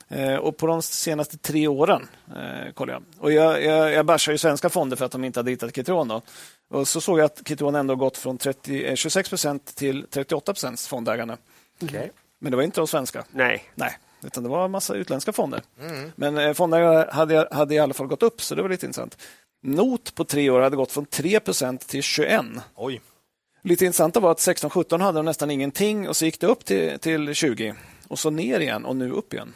Eh, 0.09 0.35
och 0.35 0.57
på 0.57 0.67
de 0.67 0.81
senaste 0.81 1.37
tre 1.37 1.67
åren 1.67 2.07
eh, 2.35 2.73
kollade 2.73 2.93
jag. 2.93 3.23
Och 3.23 3.31
jag, 3.31 3.63
jag, 3.63 3.93
jag 3.93 4.05
bashar 4.05 4.31
ju 4.31 4.37
svenska 4.37 4.69
fonder 4.69 4.97
för 4.97 5.05
att 5.05 5.11
de 5.11 5.23
inte 5.23 5.39
hade 5.39 5.51
hittat 5.51 5.75
Kitron. 5.75 6.07
Då. 6.07 6.21
Och 6.69 6.87
så 6.87 7.01
såg 7.01 7.19
jag 7.19 7.25
att 7.25 7.41
Kitron 7.47 7.75
ändå 7.75 7.95
gått 7.95 8.17
från 8.17 8.37
30, 8.37 8.85
eh, 8.85 8.95
26 8.95 9.29
procent 9.29 9.75
till 9.75 10.05
38 10.09 10.53
procent 10.53 10.79
fondägarna. 10.79 11.37
Okej. 11.83 12.11
Men 12.39 12.51
det 12.51 12.55
var 12.55 12.63
inte 12.63 12.81
de 12.81 12.87
svenska. 12.87 13.23
Nej. 13.31 13.63
Nej, 13.75 13.97
utan 14.23 14.43
det 14.43 14.49
var 14.49 14.65
en 14.65 14.71
massa 14.71 14.95
utländska 14.95 15.31
fonder. 15.31 15.61
Men 16.15 16.37
eh, 16.37 16.53
fondägarna 16.53 17.11
hade, 17.11 17.47
hade 17.51 17.75
i 17.75 17.79
alla 17.79 17.93
fall 17.93 18.07
gått 18.07 18.23
upp, 18.23 18.41
så 18.41 18.55
det 18.55 18.61
var 18.61 18.69
lite 18.69 18.85
intressant. 18.85 19.17
Not 19.61 20.15
på 20.15 20.23
tre 20.23 20.49
år 20.49 20.61
hade 20.61 20.75
gått 20.75 20.91
från 20.91 21.05
3 21.05 21.39
procent 21.39 21.87
till 21.87 22.03
21. 22.03 22.45
Oj. 22.75 23.01
Lite 23.63 23.85
intressanta 23.85 24.19
var 24.19 24.31
att 24.31 24.37
16-17 24.37 25.01
hade 25.01 25.19
de 25.19 25.25
nästan 25.25 25.51
ingenting 25.51 26.09
och 26.09 26.17
så 26.17 26.25
gick 26.25 26.39
det 26.39 26.47
upp 26.47 26.65
till, 26.65 26.99
till 26.99 27.33
20 27.33 27.75
och 28.07 28.19
så 28.19 28.29
ner 28.29 28.59
igen 28.59 28.85
och 28.85 28.95
nu 28.95 29.11
upp 29.11 29.33
igen. 29.33 29.53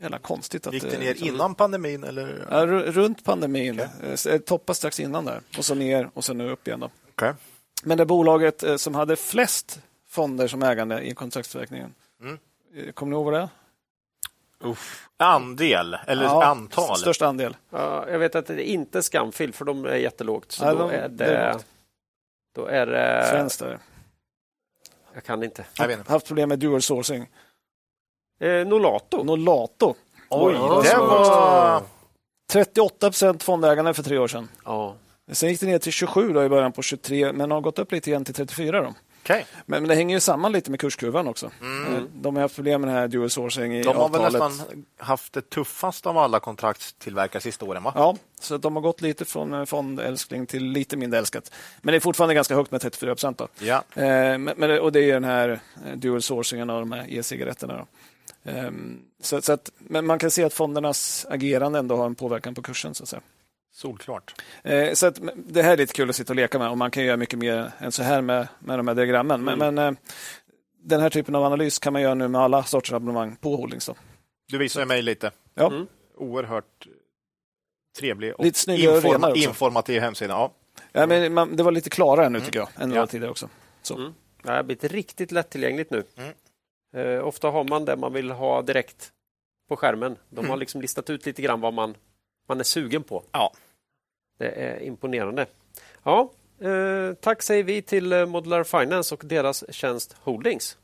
Jävla 0.00 0.18
konstigt. 0.18 0.66
Att 0.66 0.72
Gick 0.74 0.82
det 0.82 0.92
eh, 0.94 0.98
ner 1.00 1.08
liksom- 1.08 1.28
innan 1.28 1.54
pandemin? 1.54 2.04
Eller? 2.04 2.46
Ja, 2.50 2.56
ru- 2.66 2.90
runt 2.92 3.24
pandemin. 3.24 3.80
Okay. 4.14 4.38
Toppade 4.38 4.76
strax 4.76 5.00
innan 5.00 5.24
där 5.24 5.40
och 5.58 5.64
så 5.64 5.74
ner 5.74 6.10
och 6.14 6.24
så 6.24 6.32
nu 6.34 6.50
upp 6.50 6.68
igen. 6.68 6.80
Då. 6.80 6.90
Okej. 7.12 7.32
Men 7.82 7.98
det 7.98 8.06
bolaget 8.06 8.62
eh, 8.62 8.76
som 8.76 8.94
hade 8.94 9.16
flest 9.16 9.80
fonder 10.08 10.48
som 10.48 10.62
ägande 10.62 11.02
i 11.02 11.14
kontraktsförverkningen. 11.14 11.94
Mm. 12.20 12.38
Eh, 12.76 12.92
Kommer 12.92 13.10
ni 13.10 13.16
ihåg 13.16 13.24
vad 13.24 13.34
det 13.34 13.38
är? 13.40 13.48
Uff. 14.62 15.08
Andel, 15.16 15.96
eller 16.06 16.22
Ja, 16.24 16.44
antal? 16.44 16.96
Största 16.96 17.26
andel. 17.26 17.56
Ja, 17.70 18.08
jag 18.10 18.18
vet 18.18 18.34
att 18.34 18.46
det 18.46 18.54
är 18.70 18.72
inte 18.72 19.02
Scamfield 19.02 19.54
för 19.54 19.64
de 19.64 19.84
är 19.84 19.94
jättelågt. 19.94 20.52
Så 20.52 20.64
Nej, 20.64 20.74
då, 20.74 20.88
de- 20.88 20.94
är 20.94 21.08
det 21.08 21.24
är 21.36 21.56
då 22.54 22.66
är 22.66 22.86
det... 22.86 23.26
Svenskt 23.30 23.62
är 23.62 23.66
det. 23.68 23.78
Jag 25.14 25.24
kan 25.24 25.42
inte. 25.42 25.64
Jag 25.76 25.92
inte. 25.92 26.12
Haft 26.12 26.26
problem 26.26 26.48
med 26.48 26.58
dual 26.58 26.82
sourcing. 26.82 27.28
Eh, 28.40 28.66
Nolato. 28.66 29.24
Nolato. 29.24 29.94
Oj, 30.28 30.54
Ja, 30.54 30.82
det 30.84 30.96
var... 30.96 31.82
38 32.52 33.06
procent 33.10 33.42
fondägande 33.42 33.94
för 33.94 34.02
tre 34.02 34.18
år 34.18 34.28
sedan. 34.28 34.48
Ja. 34.64 34.94
Sen 35.32 35.48
gick 35.48 35.60
det 35.60 35.66
ner 35.66 35.78
till 35.78 35.92
27 35.92 36.32
då 36.32 36.44
i 36.44 36.48
början 36.48 36.72
på 36.72 36.82
23 36.82 37.32
men 37.32 37.50
har 37.50 37.60
gått 37.60 37.78
upp 37.78 37.92
lite 37.92 38.10
igen 38.10 38.24
till 38.24 38.34
34. 38.34 38.82
Då. 38.82 38.94
Okej. 39.22 39.46
Men, 39.66 39.82
men 39.82 39.88
det 39.88 39.94
hänger 39.94 40.16
ju 40.16 40.20
samman 40.20 40.52
lite 40.52 40.70
med 40.70 40.80
kurskurvan 40.80 41.28
också. 41.28 41.50
Mm. 41.60 41.94
Eh, 41.96 42.02
De 42.14 42.36
har 42.36 42.42
haft 42.42 42.54
problem 42.54 42.80
med 42.80 42.88
den 42.90 42.96
här 42.96 43.08
dual 43.08 43.30
sourcing 43.30 43.74
i 43.76 43.82
De 43.82 43.96
har 43.96 44.08
väl 44.08 44.20
avtalet. 44.24 44.52
nästan 44.58 44.84
haft 44.98 45.32
det 45.32 45.50
tuffast 45.50 46.06
av 46.06 46.18
alla 46.18 46.40
kontraktstillverkare 46.40 47.42
sista 47.42 47.64
åren, 47.64 47.82
va? 47.82 47.92
Ja, 47.94 48.16
så 48.40 48.56
de 48.58 48.74
har 48.76 48.82
gått 48.82 49.00
lite 49.00 49.24
från 49.24 49.54
eh, 49.54 49.64
fondälskling 49.64 50.46
till 50.46 50.64
lite 50.64 50.96
mindre 50.96 51.18
älskat. 51.18 51.52
Men 51.82 51.92
det 51.92 51.98
är 51.98 52.00
fortfarande 52.00 52.34
ganska 52.34 52.54
högt 52.54 52.70
med 52.70 52.80
34 52.80 53.14
procent. 53.14 53.40
Ja. 53.58 53.82
Eh, 53.94 54.38
men, 54.38 54.80
och 54.80 54.92
det 54.92 55.00
är 55.00 55.12
den 55.12 55.24
här 55.24 55.60
dual 55.94 56.22
sourcingen 56.22 56.70
av 56.70 56.80
de 56.80 56.92
här 56.92 57.06
e-cigaretterna. 57.08 57.76
Då. 57.76 57.86
Ehm, 58.44 59.02
så, 59.20 59.42
så 59.42 59.52
att, 59.52 59.70
men 59.78 60.06
man 60.06 60.18
kan 60.18 60.30
se 60.30 60.44
att 60.44 60.54
fondernas 60.54 61.26
agerande 61.30 61.78
ändå 61.78 61.96
har 61.96 62.06
en 62.06 62.14
påverkan 62.14 62.54
på 62.54 62.62
kursen. 62.62 62.94
Så 62.94 63.02
att 63.02 63.08
säga. 63.08 63.22
Solklart. 63.72 64.34
Eh, 64.62 64.92
så 64.92 65.06
att, 65.06 65.20
det 65.36 65.62
här 65.62 65.72
är 65.72 65.76
lite 65.76 65.92
kul 65.94 66.10
att 66.10 66.16
sitta 66.16 66.32
och 66.32 66.36
leka 66.36 66.58
med 66.58 66.70
och 66.70 66.78
man 66.78 66.90
kan 66.90 67.04
göra 67.04 67.16
mycket 67.16 67.38
mer 67.38 67.72
än 67.78 67.92
så 67.92 68.02
här 68.02 68.20
med, 68.20 68.48
med 68.58 68.78
de 68.78 68.88
här 68.88 68.94
diagrammen. 68.94 69.44
Men, 69.44 69.58
men 69.58 69.78
eh, 69.78 69.92
den 70.82 71.00
här 71.00 71.10
typen 71.10 71.34
av 71.34 71.44
analys 71.44 71.78
kan 71.78 71.92
man 71.92 72.02
göra 72.02 72.14
nu 72.14 72.28
med 72.28 72.40
alla 72.40 72.64
sorters 72.64 72.92
abonnemang 72.92 73.36
på 73.36 73.56
Holdings. 73.56 73.86
Då. 73.86 73.94
Du 74.48 74.58
visade 74.58 74.86
mig 74.86 75.02
lite. 75.02 75.30
Ja. 75.54 75.66
Mm. 75.66 75.86
Oerhört 76.16 76.86
trevlig 77.98 78.34
och 78.34 78.46
också. 79.26 79.34
informativ 79.36 80.00
hemsida. 80.00 80.32
Ja. 80.32 80.52
Ja, 80.92 81.06
men 81.06 81.34
man, 81.34 81.56
det 81.56 81.62
var 81.62 81.72
lite 81.72 81.90
klarare 81.90 82.28
nu 82.28 82.40
tycker 82.40 82.58
jag, 82.58 82.68
än 82.76 82.90
det 82.90 82.96
Ja. 82.96 83.06
tidigare 83.06 83.30
också. 83.30 83.48
Så. 83.82 83.96
Mm. 83.96 84.14
Det 84.42 84.50
har 84.50 84.62
blivit 84.62 84.84
riktigt 84.84 85.32
lättillgängligt 85.32 85.90
nu. 85.90 86.04
Mm. 86.16 86.32
Eh, 86.94 87.26
ofta 87.26 87.48
har 87.50 87.64
man 87.64 87.84
det 87.84 87.96
man 87.96 88.12
vill 88.12 88.30
ha 88.30 88.62
direkt 88.62 89.12
på 89.68 89.76
skärmen. 89.76 90.16
De 90.28 90.38
Mm. 90.40 90.50
har 90.50 90.56
liksom 90.56 90.80
listat 90.80 91.10
ut 91.10 91.26
lite 91.26 91.42
grann 91.42 91.60
vad 91.60 91.72
man, 91.74 91.96
man 92.48 92.60
är 92.60 92.64
sugen 92.64 93.02
på. 93.02 93.24
Ja. 93.32 93.52
Det 94.38 94.48
är 94.50 94.80
imponerande. 94.82 95.46
Ja, 96.02 96.30
eh, 96.60 97.14
tack 97.14 97.42
säger 97.42 97.64
vi 97.64 97.82
till 97.82 98.12
eh, 98.12 98.26
Modular 98.26 98.64
Finance 98.64 99.14
och 99.14 99.22
deras 99.24 99.64
tjänst 99.74 100.16
Holdings. 100.20 100.78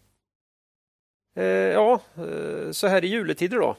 Eh, 1.36 1.44
ja, 1.46 2.00
eh, 2.16 2.70
så 2.70 2.86
här 2.86 3.04
i 3.04 3.09
juletider 3.09 3.59
då 3.59 3.76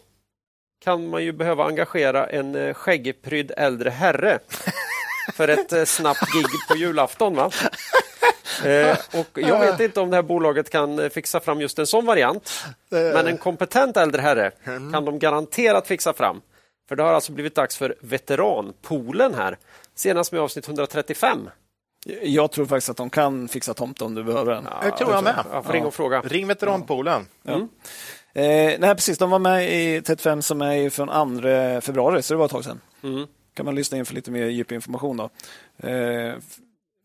kan 0.79 1.07
man 1.09 1.23
ju 1.23 1.31
behöva 1.31 1.65
engagera 1.65 2.27
en 2.27 2.55
eh, 2.55 2.73
skäggprydd 2.73 3.51
äldre 3.57 3.89
herre 3.89 4.39
för 5.33 5.47
ett 5.47 5.89
snabbt 5.89 6.33
gig 6.33 6.45
på 6.69 6.75
julafton. 6.75 7.35
Va? 7.35 7.51
Eh, 8.65 8.97
och 9.19 9.27
jag 9.33 9.59
vet 9.59 9.79
inte 9.79 9.99
om 9.99 10.09
det 10.09 10.15
här 10.15 10.23
bolaget 10.23 10.69
kan 10.69 10.99
eh, 10.99 11.09
fixa 11.09 11.39
fram 11.39 11.61
just 11.61 11.79
en 11.79 11.87
sån 11.87 12.05
variant. 12.05 12.63
Men 12.89 13.27
en 13.27 13.37
kompetent 13.37 13.97
äldre 13.97 14.21
herre 14.21 14.51
kan 14.65 15.05
de 15.05 15.19
garanterat 15.19 15.87
fixa 15.87 16.13
fram. 16.13 16.41
För 16.89 16.95
det 16.95 17.03
har 17.03 17.13
alltså 17.13 17.31
blivit 17.31 17.55
dags 17.55 17.77
för 17.77 17.95
veteranpoolen 18.01 19.33
här. 19.33 19.57
Senast 19.95 20.31
med 20.31 20.41
avsnitt 20.41 20.67
135. 20.67 21.49
Jag 22.21 22.51
tror 22.51 22.65
faktiskt 22.65 22.89
att 22.89 22.97
de 22.97 23.09
kan 23.09 23.47
fixa 23.47 23.73
tomten 23.73 24.07
om 24.07 24.15
du 24.15 24.23
behöver 24.23 24.53
den. 24.53 24.67
Det 24.83 24.91
tror 24.91 25.11
jag 25.11 25.23
med. 25.23 25.45
Jag 25.51 25.65
får 25.65 25.73
ringa 25.73 25.87
och 25.87 25.93
fråga. 25.93 26.21
Ring 26.21 26.47
veteranpoolen. 26.47 27.27
Eh, 28.37 28.79
nej, 28.79 28.95
precis. 28.95 29.17
De 29.17 29.29
var 29.29 29.39
med 29.39 29.73
i 29.73 30.01
35 30.01 30.41
som 30.41 30.61
är 30.61 30.89
från 30.89 31.07
2 31.77 31.81
februari, 31.81 32.21
så 32.21 32.33
det 32.33 32.37
var 32.37 32.45
ett 32.45 32.51
tag 32.51 32.63
sedan. 32.63 32.81
Mm. 33.03 33.27
kan 33.53 33.65
man 33.65 33.75
lyssna 33.75 33.97
in 33.97 34.05
för 34.05 34.13
lite 34.13 34.31
mer 34.31 34.45
djup 34.45 34.71
information. 34.71 35.17
Då. 35.17 35.29
Eh, 35.87 36.33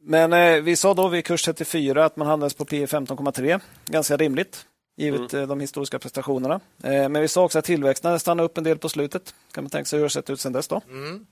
men 0.03 0.33
eh, 0.33 0.63
vi 0.63 0.77
sa 0.77 0.95
då 0.95 1.09
vid 1.09 1.25
kurs 1.25 1.43
34 1.45 2.05
att 2.05 2.17
man 2.17 2.27
handlades 2.29 2.55
på 2.55 2.65
P 2.65 2.87
15,3. 2.87 3.61
Ganska 3.87 4.17
rimligt, 4.17 4.67
givet 4.97 5.35
eh, 5.35 5.47
de 5.47 5.61
historiska 5.61 5.99
prestationerna. 5.99 6.61
Eh, 6.83 7.09
men 7.09 7.23
vi 7.23 7.29
sa 7.29 7.45
också 7.45 7.59
att 7.59 7.65
tillväxten 7.65 8.21
stannade 8.21 8.47
upp 8.47 8.59
en 8.59 8.65
del 8.65 8.79
på 8.79 8.89
slutet. 8.89 9.35
Kan 9.53 9.65
man 9.65 9.71
tänka 9.71 9.85
sig 9.85 9.99
hur 9.99 10.07
det 10.07 10.11
sett 10.11 10.31
ut 10.31 10.41
sedan 10.41 10.53
dess 10.53 10.69
då? 10.69 10.81
Mm. 10.89 11.27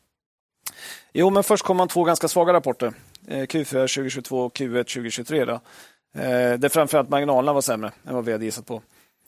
Jo, 1.12 1.30
men 1.30 1.42
först 1.44 1.64
kom 1.64 1.76
man 1.76 1.88
två 1.88 2.04
ganska 2.04 2.28
svaga 2.28 2.52
rapporter. 2.52 2.92
Eh, 3.26 3.42
Q4 3.42 3.64
2022 3.70 4.40
och 4.40 4.56
Q1 4.56 4.84
2023. 4.84 5.44
Då. 5.44 5.52
Eh, 6.14 6.58
där 6.58 6.68
framförallt 6.68 7.08
marginalerna 7.08 7.52
var 7.52 7.60
sämre 7.60 7.92
än 8.06 8.14
vad 8.14 8.24
vi 8.24 8.32
hade 8.32 8.44
gissat 8.44 8.66
på. 8.66 8.82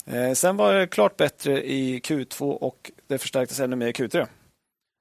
Eh, 0.06 0.32
sen 0.32 0.56
var 0.56 0.74
det 0.74 0.86
klart 0.86 1.16
bättre 1.16 1.64
i 1.64 1.98
Q2 2.00 2.50
och 2.50 2.90
det 3.06 3.18
förstärktes 3.18 3.60
ännu 3.60 3.76
mer 3.76 3.86
i 3.86 3.92
Q3. 3.92 4.26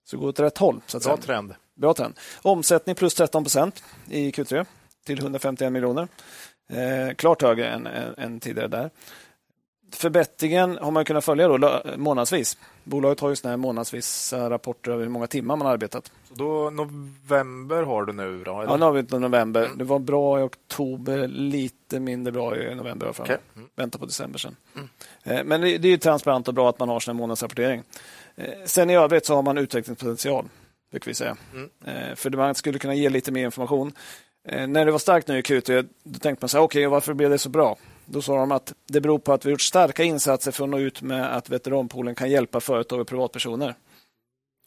Så 0.04 0.16
det 0.16 0.20
går 0.20 0.28
åt 0.28 0.39
rätt 0.39 0.58
håll. 0.58 0.82
Så 0.88 0.98
att 0.98 1.04
Bra 1.04 1.16
säga. 1.16 1.26
trend. 1.26 1.54
Bra 1.76 1.93
trend. 1.93 2.19
Omsättning 2.41 2.95
plus 2.95 3.13
13 3.13 3.43
procent 3.43 3.84
i 4.09 4.32
Q3 4.32 4.65
till 5.05 5.19
151 5.19 5.72
miljoner. 5.72 6.07
Eh, 6.69 7.15
klart 7.15 7.41
högre 7.41 7.67
än, 7.69 7.88
än, 7.88 8.13
än 8.17 8.39
tidigare 8.39 8.67
där. 8.67 8.89
Förbättringen 9.93 10.78
har 10.82 10.91
man 10.91 11.05
kunnat 11.05 11.26
följa 11.26 11.47
då, 11.47 11.82
månadsvis. 11.97 12.57
Bolaget 12.84 13.19
har 13.19 13.30
ju 13.30 13.36
såna 13.36 13.49
här 13.49 13.57
månadsvisa 13.57 14.49
rapporter 14.49 14.91
över 14.91 15.03
hur 15.03 15.09
många 15.09 15.28
timmar 15.28 15.55
man 15.55 15.65
har 15.65 15.74
arbetat. 15.74 16.11
Så 16.28 16.34
då 16.34 16.69
november 16.69 17.84
har 17.84 18.05
du 18.05 18.13
nu 18.13 18.43
då? 18.43 18.65
Ja, 18.67 18.78
nu 18.78 18.86
har 18.86 18.91
vi 18.91 19.19
november. 19.19 19.69
Det 19.76 19.84
var 19.84 19.99
bra 19.99 20.39
i 20.39 20.43
oktober, 20.43 21.28
lite 21.28 21.99
mindre 21.99 22.32
bra 22.32 22.57
i 22.57 22.76
november. 22.76 23.13
Okej. 23.19 23.38
Mm. 23.55 23.67
Vänta 23.76 23.97
på 23.97 24.05
december 24.05 24.39
sen. 24.39 24.55
Eh, 25.24 25.43
Men 25.43 25.61
det 25.61 25.78
det 25.78 25.88
är 25.93 25.97
transparent 25.97 26.47
och 26.47 26.53
bra 26.53 26.69
att 26.69 26.80
man 26.80 26.89
har 26.89 26.99
sin 26.99 27.15
månadsrapportering. 27.15 27.84
Eh, 28.36 28.45
Sen 28.65 28.89
i 28.89 28.95
övrigt 28.95 29.26
så 29.26 29.36
har 29.36 29.41
man 29.41 29.57
utvecklingspotential, 29.57 30.45
brukar 30.92 31.12
vi 31.12 31.16
säga. 31.16 31.38
Eh, 31.86 32.16
För 32.16 32.30
man 32.30 32.56
skulle 32.56 32.80
kunna 32.80 32.94
ge 32.96 33.10
lite 33.10 33.32
mer 33.32 33.46
information. 33.46 33.94
Eh, 34.48 34.68
När 34.68 34.86
det 34.86 34.92
var 34.92 35.00
starkt 35.00 35.28
nu 35.28 35.38
i 35.38 35.42
Q3, 35.42 35.88
då 36.04 36.20
tänkte 36.20 36.44
man 36.44 36.50
så 36.50 36.58
här, 36.58 36.64
okej, 36.64 36.88
varför 36.88 37.14
blev 37.14 37.30
det 37.30 37.38
så 37.38 37.50
bra? 37.50 37.78
Då 38.06 38.22
sa 38.22 38.36
de 38.36 38.52
att 38.52 38.74
det 38.88 39.02
beror 39.02 39.20
på 39.20 39.34
att 39.34 39.46
vi 39.46 39.52
gjort 39.52 39.62
starka 39.62 40.04
insatser 40.04 40.52
för 40.52 40.64
att 40.64 40.70
nå 40.70 40.80
ut 40.80 41.02
med 41.02 41.36
att 41.38 41.50
veteranpoolen 41.50 42.16
kan 42.16 42.30
hjälpa 42.30 42.60
företag 42.60 43.00
och 43.00 43.08
privatpersoner. 43.08 43.76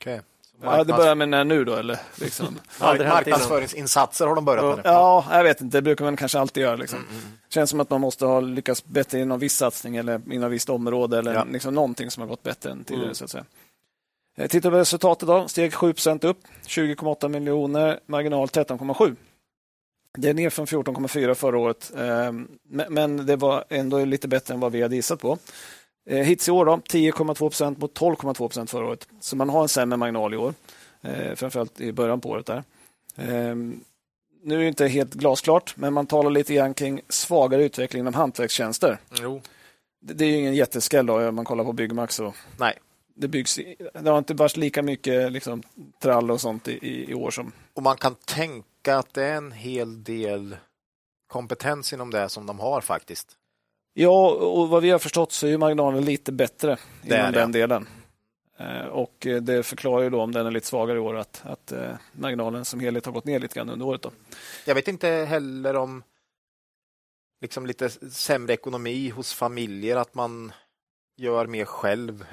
Okej. 0.00 0.20
Så 0.60 0.66
Ja, 0.66 0.70
det 0.70 0.76
marknads- 0.84 0.96
börjar 0.96 1.14
med 1.14 1.28
när 1.28 1.44
nu 1.44 1.64
då, 1.64 1.74
eller? 1.74 1.98
Liksom. 2.20 2.58
Marknadsföringsinsatser 2.80 4.26
har 4.26 4.34
de 4.34 4.44
börjat 4.44 4.64
med 4.64 4.76
nu. 4.76 4.82
Ja, 4.84 5.24
jag 5.30 5.44
vet 5.44 5.60
inte. 5.60 5.76
Det 5.78 5.82
brukar 5.82 6.04
man 6.04 6.16
kanske 6.16 6.38
alltid 6.38 6.62
göra. 6.62 6.76
Liksom. 6.76 6.98
känns 7.48 7.70
som 7.70 7.80
att 7.80 7.90
man 7.90 8.00
måste 8.00 8.26
ha 8.26 8.40
lyckats 8.40 8.84
bättre 8.84 9.20
inom 9.20 9.38
viss 9.38 9.56
satsning 9.56 9.96
eller 9.96 10.20
inom 10.32 10.50
visst 10.50 10.68
område 10.70 11.18
eller 11.18 11.34
Ja. 11.34 11.44
liksom 11.52 11.74
någonting 11.74 12.10
som 12.10 12.20
har 12.20 12.28
gått 12.28 12.42
bättre 12.42 12.70
än 12.70 12.84
tidigare. 12.84 13.14
Så 13.14 13.24
att 13.24 13.30
säga. 13.30 13.44
Eh, 14.36 14.46
Tittar 14.48 14.70
vi 14.70 14.74
på 14.74 14.78
resultatet 14.80 15.28
då, 15.28 15.48
steg 15.48 15.72
7% 15.74 16.24
upp, 16.24 16.38
20,8 16.66 17.28
miljoner, 17.28 18.00
marginal 18.06 18.48
13,7. 18.48 19.16
Det 20.18 20.28
är 20.28 20.34
ner 20.34 20.50
från 20.50 20.66
14,4 20.66 21.34
förra 21.34 21.58
året, 21.58 21.92
eh, 21.96 22.32
men- 22.88 23.26
det 23.26 23.36
var 23.36 23.64
ändå 23.68 24.04
lite 24.04 24.28
bättre 24.28 24.54
än 24.54 24.60
vad 24.60 24.72
vi 24.72 24.82
hade 24.82 24.96
gissat 24.96 25.20
på. 25.20 25.38
Eh, 26.10 26.18
Hits 26.18 26.48
i 26.48 26.50
år 26.50 26.64
då, 26.64 26.76
10,2% 26.88 27.78
mot 27.78 27.94
12,2 27.94 28.66
förra 28.70 28.86
året. 28.86 29.08
Så 29.20 29.36
man 29.36 29.48
har 29.48 29.62
en 29.62 29.68
sämre 29.68 29.96
marginal 29.96 30.34
i 30.34 30.36
år, 30.36 30.54
eh, 31.02 31.34
framförallt 31.34 31.80
i 31.80 31.92
början 31.92 32.20
på 32.20 32.28
året. 32.28 32.46
där. 32.46 32.62
Eh, 33.16 33.54
Nu 34.46 34.54
är 34.54 34.58
det 34.58 34.68
inte 34.68 34.86
helt 34.88 35.14
glasklart, 35.14 35.76
men 35.76 35.92
man 35.92 36.06
talar 36.06 36.30
lite 36.30 36.54
grann 36.54 36.74
kring 36.74 37.00
svagare 37.08 37.64
utveckling 37.64 38.00
inom 38.00 38.14
hantverkstjänster. 38.14 38.98
Jo. 39.22 39.42
Det 40.02 40.24
är 40.24 40.28
ju 40.28 40.36
ingen 40.36 40.54
jätteskräll 40.54 41.06
då, 41.06 41.28
om 41.28 41.34
man 41.34 41.44
kollar 41.44 41.64
på 41.64 41.72
Byggmax. 41.72 42.20
Och 42.20 42.34
Nej. 42.58 42.78
Det, 43.14 43.28
byggs, 43.28 43.60
det 43.94 44.10
har 44.10 44.18
inte 44.18 44.34
varit 44.34 44.56
lika 44.56 44.82
mycket 44.82 45.32
liksom, 45.32 45.62
trall 46.02 46.30
och 46.30 46.40
sånt 46.40 46.68
i, 46.68 47.10
i, 47.10 47.14
år 47.14 47.30
som... 47.30 47.52
Och 47.74 47.82
man 47.82 47.96
kan 47.96 48.14
tänka 48.14 48.96
att 48.96 49.14
det 49.14 49.24
är 49.24 49.34
en 49.34 49.52
hel 49.52 50.04
del 50.04 50.56
kompetens 51.26 51.92
inom 51.92 52.10
det 52.10 52.28
som 52.28 52.46
de 52.46 52.60
har 52.60 52.80
faktiskt. 52.80 53.36
Ja, 53.94 54.30
och 54.30 54.68
vad 54.68 54.82
vi 54.82 54.90
har 54.90 54.98
förstått 54.98 55.32
så 55.32 55.46
är 55.46 55.50
ju 55.50 55.58
marginalen 55.58 56.04
lite 56.04 56.32
bättre 56.32 56.76
Det 57.02 57.18
inom 57.18 57.32
den 57.32 57.52
delen. 57.52 57.88
Eh, 58.58 58.86
Och 58.86 59.26
det 59.42 59.62
förklarar 59.66 60.02
ju 60.02 60.10
då 60.10 60.20
om 60.20 60.32
den 60.32 60.46
är 60.46 60.50
lite 60.50 60.66
svagare 60.66 60.96
i 60.96 61.00
år 61.00 61.16
att, 61.16 61.42
att 61.44 61.72
eh, 61.72 61.94
marginalen 62.12 62.64
som 62.64 62.80
helhet 62.80 63.06
har 63.06 63.12
gått 63.12 63.24
ner 63.24 63.40
lite 63.40 63.54
grann 63.54 63.70
under 63.70 63.86
året. 63.86 64.02
Då. 64.02 64.10
Jag 64.66 64.74
vet 64.74 64.88
inte 64.88 65.08
heller 65.08 65.76
om 65.76 66.02
liksom 67.40 67.66
lite 67.66 67.90
sämre 68.10 68.52
ekonomi 68.54 69.08
hos 69.08 69.34
familjer, 69.34 69.96
att 69.96 70.14
man 70.14 70.52
gör 71.16 71.46
mer 71.46 71.64
själv. 71.64 72.26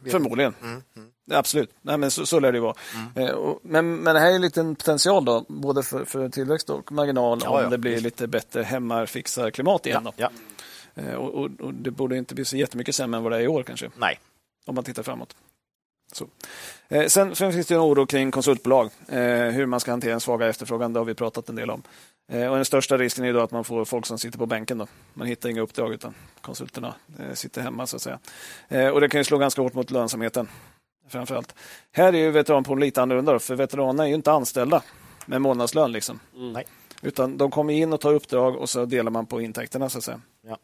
Vet 0.00 0.12
Förmodligen. 0.12 0.54
Mm, 0.62 0.82
mm. 0.96 1.10
Absolut, 1.30 1.70
Nej, 1.82 1.98
men 1.98 2.10
så, 2.10 2.26
så 2.26 2.40
lär 2.40 2.52
det 2.52 2.60
vara. 2.60 2.74
Eh, 3.14 3.30
och, 3.30 3.60
men, 3.62 3.96
men 3.96 4.14
det 4.14 4.20
här 4.20 4.30
är 4.30 4.34
en 4.34 4.42
liten 4.42 4.76
potential 4.76 5.24
då, 5.24 5.44
både 5.48 5.82
för, 5.82 6.04
för 6.04 6.28
tillväxt 6.28 6.70
och 6.70 6.92
marginal 6.92 7.40
Ja, 7.44 7.50
om 7.50 7.62
ja, 7.62 7.68
det 7.68 7.78
blir 7.78 8.00
lite 8.00 8.26
bättre 8.26 8.62
hemmarfixarklimat 8.62 9.86
igen. 9.86 10.08
Ja. 10.16 10.30
Eh, 10.94 11.14
och, 11.14 11.34
och, 11.34 11.50
och 11.60 11.74
det 11.74 11.90
borde 11.90 12.16
inte 12.16 12.34
bli 12.34 12.44
så 12.44 12.56
jättemycket 12.56 12.94
sämre 12.94 13.18
än 13.18 13.22
vad 13.22 13.32
det 13.32 13.36
är 13.38 13.42
i 13.42 13.48
år 13.48 13.62
kanske, 13.62 13.90
Nej. 13.96 14.18
om 14.66 14.74
man 14.74 14.84
tittar 14.84 15.02
framåt. 15.02 15.36
Så. 16.12 16.26
Eh, 16.88 17.06
sen, 17.06 17.34
sen 17.34 17.52
finns 17.52 17.66
det 17.66 17.74
en 17.74 17.80
oro 17.80 18.06
kring 18.06 18.30
konsultbolag, 18.30 18.90
eh, 19.08 19.20
hur 19.28 19.66
man 19.66 19.80
ska 19.80 19.90
hantera 19.90 20.14
en 20.14 20.20
svagare 20.20 20.50
efterfrågan, 20.50 20.92
det 20.92 21.00
har 21.00 21.04
vi 21.04 21.14
pratat 21.14 21.48
en 21.48 21.56
del 21.56 21.70
om. 21.70 21.82
Eh, 22.28 22.46
och 22.48 22.56
den 22.56 22.64
största 22.64 22.98
risken 22.98 23.24
är 23.24 23.32
då 23.32 23.40
att 23.40 23.50
man 23.50 23.64
får 23.64 23.84
folk 23.84 24.06
som 24.06 24.18
sitter 24.18 24.38
på 24.38 24.46
bänken. 24.46 24.78
Då. 24.78 24.86
Man 25.14 25.26
hittar 25.26 25.48
inga 25.48 25.60
uppdrag 25.60 25.92
utan 25.92 26.14
konsulterna 26.40 26.94
eh, 27.18 27.34
sitter 27.34 27.62
hemma 27.62 27.86
så 27.86 27.96
att 27.96 28.02
säga. 28.02 28.18
Eh, 28.68 28.88
och 28.88 29.00
det 29.00 29.08
kan 29.08 29.20
ju 29.20 29.24
slå 29.24 29.38
ganska 29.38 29.62
hårt 29.62 29.74
mot 29.74 29.90
lönsamheten 29.90 30.48
framförallt. 31.08 31.54
Här 31.92 32.12
är 32.12 32.18
ju 32.18 32.30
veteranpoolen 32.30 32.80
lite 32.80 33.02
annorlunda, 33.02 33.32
då, 33.32 33.38
för 33.38 33.54
veteraner 33.54 34.04
är 34.04 34.08
ju 34.08 34.14
inte 34.14 34.32
anställda 34.32 34.82
med 35.26 35.40
månadslön. 35.40 35.92
Liksom. 35.92 36.20
Nej. 36.34 36.64
Utan 37.02 37.36
de 37.36 37.50
kommer 37.50 37.74
in 37.74 37.92
och 37.92 38.00
tar 38.00 38.12
uppdrag 38.12 38.56
och 38.56 38.68
så 38.68 38.84
delar 38.84 39.10
man 39.10 39.26
på 39.26 39.40
intäkterna. 39.40 39.88
så 39.88 39.98
att 39.98 40.04
säga. 40.04 40.20
Ja. 40.46 40.58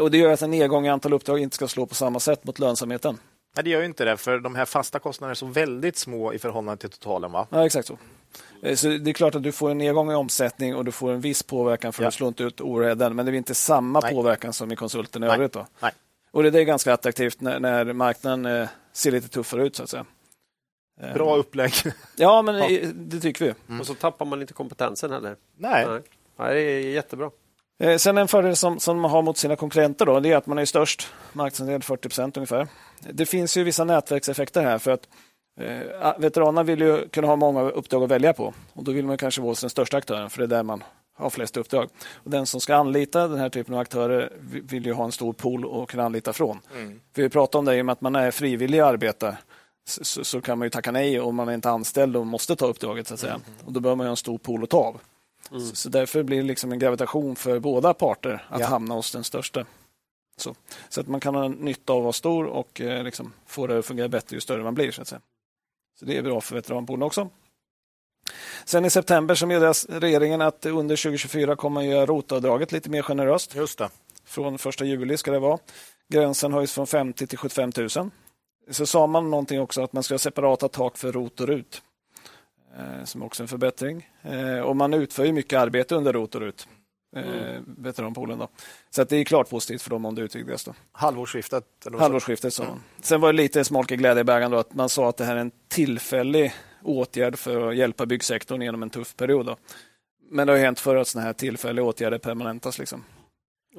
Och 0.00 0.10
Det 0.10 0.18
gör 0.18 0.32
att 0.32 0.42
en 0.42 0.50
nedgång 0.50 0.86
i 0.86 0.88
antal 0.88 1.12
uppdrag 1.12 1.38
inte 1.38 1.56
ska 1.56 1.68
slå 1.68 1.86
på 1.86 1.94
samma 1.94 2.20
sätt 2.20 2.44
mot 2.44 2.58
lönsamheten. 2.58 3.18
Nej, 3.54 3.64
det 3.64 3.70
gör 3.70 3.80
ju 3.80 3.86
inte 3.86 4.04
det, 4.04 4.16
för 4.16 4.38
de 4.38 4.54
här 4.54 4.64
fasta 4.64 4.98
kostnaderna 4.98 5.30
är 5.30 5.34
så 5.34 5.46
väldigt 5.46 5.96
små 5.96 6.32
i 6.32 6.38
förhållande 6.38 6.80
till 6.80 6.90
totalen. 6.90 7.32
Va? 7.32 7.46
Ja, 7.50 7.66
exakt 7.66 7.88
så. 7.88 7.98
Eh, 8.62 8.74
Så 8.76 8.88
det 8.88 9.10
är 9.10 9.12
klart 9.14 9.34
att 9.34 9.42
du 9.42 9.52
får 9.52 9.70
en 9.70 9.78
nedgång 9.78 10.10
i 10.12 10.14
omsättning 10.14 10.76
och 10.76 10.84
du 10.84 10.92
får 10.92 11.12
en 11.12 11.20
viss 11.20 11.42
påverkan 11.42 11.92
för 11.92 12.02
Ja. 12.02 12.08
att 12.08 12.14
slå 12.14 12.28
inte 12.28 12.42
ut 12.44 12.60
overheaden. 12.60 13.16
Men 13.16 13.26
det 13.26 13.32
är 13.32 13.34
inte 13.34 13.54
samma 13.54 14.00
Nej. 14.00 14.14
påverkan 14.14 14.52
som 14.52 14.72
i 14.72 14.76
konsulten 14.76 15.22
i 15.22 15.26
Nej. 15.26 15.34
övrigt. 15.34 15.52
Då. 15.52 15.66
Nej. 15.80 15.92
Och 16.30 16.42
det 16.42 16.60
är 16.60 16.64
ganska 16.64 16.92
attraktivt 16.94 17.40
när, 17.40 17.60
när 17.60 17.92
marknaden 17.92 18.46
eh, 18.46 18.68
ser 18.92 19.10
lite 19.10 19.28
tuffare 19.28 19.66
ut. 19.66 19.76
så 19.76 19.82
att 19.82 19.90
säga. 19.90 20.04
Eh, 21.00 21.14
Bra 21.14 21.36
upplägg. 21.36 21.72
Ja, 22.16 22.42
men 22.42 22.54
Ja. 22.58 22.88
det 22.94 23.20
tycker 23.20 23.44
vi. 23.44 23.54
Mm. 23.68 23.80
Och 23.80 23.86
så 23.86 23.94
tappar 23.94 24.26
man 24.26 24.40
inte 24.40 24.52
kompetensen 24.54 25.10
heller. 25.12 25.36
Nej. 25.56 25.86
Nej. 25.88 26.00
Nej, 26.36 26.54
det 26.54 26.60
är 26.60 26.80
jättebra. 26.80 27.30
Eh, 27.82 27.96
Sen 27.96 28.18
en 28.18 28.28
fördel 28.28 28.56
som, 28.56 28.80
som 28.80 29.00
man 29.00 29.10
har 29.10 29.22
mot 29.22 29.36
sina 29.38 29.56
konkurrenter 29.56 30.06
då, 30.06 30.20
det 30.20 30.32
är 30.32 30.36
att 30.36 30.46
man 30.46 30.58
är 30.58 30.64
störst. 30.64 31.08
Marknadsandel 31.32 31.82
40 31.82 32.08
procent 32.08 32.36
ungefär. 32.36 32.68
Det 33.10 33.26
finns 33.26 33.56
ju 33.56 33.64
vissa 33.64 33.84
nätverkseffekter 33.84 34.62
här 34.62 34.78
för 34.78 34.90
att 34.90 35.08
eh, 35.60 36.12
veteranerna 36.18 36.62
vill 36.62 36.80
ju 36.80 37.08
kunna 37.08 37.26
ha 37.26 37.36
många 37.36 37.60
uppdrag 37.62 38.02
att 38.02 38.10
välja 38.10 38.32
på 38.32 38.54
och 38.72 38.84
då 38.84 38.92
vill 38.92 39.06
man 39.06 39.16
kanske 39.18 39.40
vara 39.40 39.50
hos 39.50 39.60
den 39.60 39.70
största 39.70 39.96
aktören 39.96 40.30
för 40.30 40.38
det 40.38 40.44
är 40.44 40.48
där 40.48 40.62
man 40.62 40.84
har 41.18 41.30
flest 41.30 41.56
uppdrag. 41.56 41.88
Och 42.14 42.30
den 42.30 42.46
som 42.46 42.60
ska 42.60 42.76
anlita 42.76 43.28
den 43.28 43.38
här 43.38 43.48
typen 43.48 43.74
av 43.74 43.80
aktörer 43.80 44.32
vi- 44.40 44.60
vill 44.60 44.86
ju 44.86 44.92
ha 44.92 45.04
en 45.04 45.12
stor 45.12 45.32
pool 45.32 45.82
att 45.82 45.88
kunna 45.88 46.04
anlita 46.04 46.32
från. 46.32 46.58
Mm. 46.76 47.00
För 47.14 47.22
vi 47.22 47.28
pratar 47.28 47.58
om 47.58 47.64
det, 47.64 47.76
i 47.76 47.80
och 47.80 47.86
med 47.86 47.92
att 47.92 48.00
man 48.00 48.16
är 48.16 48.30
frivillig 48.30 48.78
att 48.80 48.86
arbeta 48.86 49.36
så, 49.88 50.24
så, 50.24 50.40
kan 50.40 50.58
man 50.58 50.66
ju 50.66 50.70
tacka 50.70 50.90
nej 50.92 51.20
om 51.20 51.34
man 51.34 51.48
är 51.48 51.54
inte 51.54 51.70
anställd 51.70 52.16
och 52.16 52.26
måste 52.26 52.56
ta 52.56 52.66
uppdraget. 52.66 53.08
så 53.08 53.14
att 53.14 53.20
säga. 53.20 53.40
Och 53.64 53.72
då 53.72 53.80
behöver 53.80 53.96
man 53.96 54.06
ha 54.06 54.10
en 54.10 54.16
stor 54.16 54.38
pool 54.38 54.62
att 54.62 54.70
ta 54.70 54.78
av. 54.78 55.00
Så, 55.50 55.60
så 55.60 55.88
därför 55.88 56.22
blir 56.22 56.36
det 56.36 56.42
liksom 56.42 56.72
en 56.72 56.78
gravitation 56.78 57.36
för 57.36 57.58
båda 57.58 57.94
parter 57.94 58.46
att 58.48 58.60
Ja. 58.60 58.66
hamna 58.66 58.94
hos 58.94 59.12
den 59.12 59.24
största. 59.24 59.66
Så, 60.36 60.54
så 60.88 61.00
att 61.00 61.08
man 61.08 61.20
kan 61.20 61.34
ha 61.34 61.48
nytta 61.48 61.92
av 61.92 61.98
att 61.98 62.02
vara 62.02 62.12
stor 62.12 62.44
och 62.44 62.80
eh, 62.80 63.04
liksom 63.04 63.32
få 63.46 63.66
det 63.66 63.78
att 63.78 63.86
fungera 63.86 64.08
bättre 64.08 64.36
ju 64.36 64.40
större 64.40 64.62
man 64.62 64.74
blir. 64.74 64.90
Så, 64.90 65.02
att 65.02 65.08
säga. 65.08 65.20
så 65.98 66.04
det 66.04 66.16
är 66.16 66.22
bra 66.22 66.40
för 66.40 66.54
veteranpoolen 66.54 67.02
också. 67.02 67.28
Sen 68.64 68.84
i 68.84 68.90
september 68.90 69.34
så 69.34 69.46
meddelas 69.46 69.86
regeringen 69.88 70.40
att 70.40 70.66
under 70.66 70.96
2024 70.96 71.56
kommer 71.56 71.74
man 71.74 71.86
göra 71.86 72.06
rotavdraget 72.06 72.72
lite 72.72 72.90
mer 72.90 73.02
generöst. 73.02 73.54
Just 73.54 73.78
det. 73.78 73.88
Från 74.24 74.54
1 74.54 74.80
juli 74.80 75.16
ska 75.16 75.30
det 75.32 75.38
vara. 75.38 75.58
Gränsen 76.08 76.52
höjs 76.52 76.72
från 76.72 76.86
50 76.86 77.26
till 77.26 77.38
75 77.38 77.72
000. 77.76 77.88
Så 78.70 78.86
sa 78.86 79.06
man 79.06 79.30
någonting 79.30 79.60
också 79.60 79.82
att 79.82 79.92
man 79.92 80.02
ska 80.02 80.14
ha 80.14 80.18
separata 80.18 80.68
tak 80.68 80.98
för 80.98 81.12
ROT 81.12 81.40
och 81.40 81.48
RUT. 81.48 81.82
Eh, 82.78 83.04
som 83.04 83.22
också 83.22 83.42
är 83.42 83.44
en 83.44 83.48
förbättring. 83.48 84.08
Eh, 84.22 84.58
och 84.60 84.76
man 84.76 84.94
utför 84.94 85.24
ju 85.24 85.32
mycket 85.32 85.58
arbete 85.58 85.94
under 85.94 86.12
ROT 86.12 86.34
och 86.34 86.40
RUT. 86.40 86.68
Eh, 87.16 87.22
Veteranpoolen 87.66 88.38
då. 88.38 88.48
Så 88.90 89.02
att 89.02 89.08
det 89.08 89.16
är 89.16 89.24
klart 89.24 89.50
positivt 89.50 89.82
för 89.82 89.90
dem 89.90 90.04
om 90.04 90.14
det 90.14 90.22
utvidgas. 90.22 90.64
Då. 90.64 90.74
Halvårsskiftet. 90.92 91.64
Eller 91.86 91.98
Halvårsskiftet 91.98 92.54
sa 92.54 92.64
man. 92.64 92.82
Sen 93.02 93.20
var 93.20 93.32
det 93.32 93.36
lite 93.36 93.64
smolk 93.64 93.92
i 93.92 93.96
glädjebägaren 93.96 94.50
då 94.50 94.58
att 94.58 94.74
man 94.74 94.88
sa 94.88 95.08
att 95.08 95.16
det 95.16 95.24
här 95.24 95.36
är 95.36 95.40
en 95.40 95.50
tillfällig 95.68 96.52
åtgärd 96.82 97.38
för 97.38 97.68
att 97.68 97.76
hjälpa 97.76 98.06
byggsektorn 98.06 98.62
genom 98.62 98.82
en 98.82 98.90
tuff 98.90 99.16
period. 99.16 99.46
Då. 99.46 99.56
Men 100.30 100.46
det 100.46 100.52
har 100.52 100.58
ju 100.58 100.64
hänt 100.64 100.80
förr 100.80 100.96
att 100.96 101.08
sådana 101.08 101.26
här 101.26 101.32
tillfälliga 101.32 101.84
åtgärder 101.84 102.18
permanentas. 102.18 102.78
Liksom. 102.78 103.04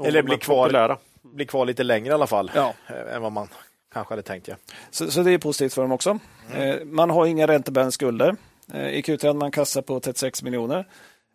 Eller 0.06 0.24
blir 0.24 0.38
kvar. 0.38 0.64
populära. 0.66 0.98
Blir 1.22 1.46
kvar 1.46 1.66
lite 1.66 1.84
längre 1.84 2.08
i 2.10 2.12
alla 2.14 2.28
fall 2.28 2.52
Ja. 2.56 2.74
än 3.12 3.22
vad 3.22 3.32
man 3.32 3.48
kanske 3.94 4.12
hade 4.12 4.22
tänkt. 4.22 4.48
Ja. 4.48 4.56
Så, 4.92 5.12
så 5.12 5.24
det 5.24 5.32
är 5.32 5.38
positivt 5.38 5.74
för 5.74 5.82
dem 5.82 5.92
också. 5.92 6.20
Eh, 6.54 6.76
man 6.86 7.10
har 7.10 7.26
inga 7.26 7.48
räntebärande 7.48 7.92
skulder. 7.92 8.36
Eh, 8.74 8.88
I 8.88 9.02
Q3 9.02 9.28
hade 9.28 9.40
man 9.40 9.52
kassa 9.52 9.82
på 9.82 10.00
36 10.00 10.44
miljoner. 10.44 10.88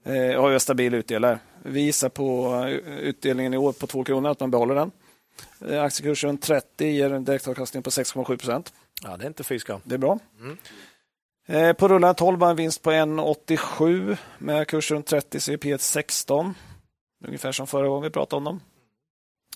Eh, 0.04 0.40
har 0.40 0.50
ju 0.50 0.60
stabil 0.60 0.94
utdelare. 0.94 1.38
Vi 1.62 1.80
gissar 1.80 2.08
på 2.08 2.54
eh, 2.54 2.98
utdelningen 2.98 3.54
i 3.54 3.56
år 3.56 3.72
på 3.72 3.86
2 3.86 4.04
kronor, 4.04 4.30
att 4.30 4.40
man 4.40 4.50
behåller 4.50 4.74
den. 4.74 4.90
Aktiekursen 5.80 6.38
30 6.38 6.86
ger 6.86 7.12
en 7.12 7.24
direktavkastning 7.24 7.82
på 7.82 7.90
6,7 7.90 8.24
procent. 8.36 8.72
ja, 9.02 9.16
det 9.16 9.24
är 9.24 9.28
inte 9.28 9.44
fy. 9.44 9.58
Det 9.84 9.94
är 9.94 9.98
bra. 9.98 10.18
Mm. 10.40 11.74
På 11.74 11.88
rullande 11.88 12.14
12 12.14 12.42
har 12.42 12.50
en 12.50 12.56
vinst 12.56 12.82
på 12.82 12.90
1,87 12.90 14.16
med 14.38 14.68
kurs 14.68 14.90
runt 14.90 15.06
30 15.06 15.40
så 15.40 15.52
är 15.52 15.56
P 15.56 15.78
16. 15.78 16.54
Ungefär 17.26 17.52
som 17.52 17.66
förra 17.66 17.88
gången 17.88 18.02
vi 18.02 18.10
pratade 18.10 18.38
om 18.38 18.44
dem. 18.44 18.60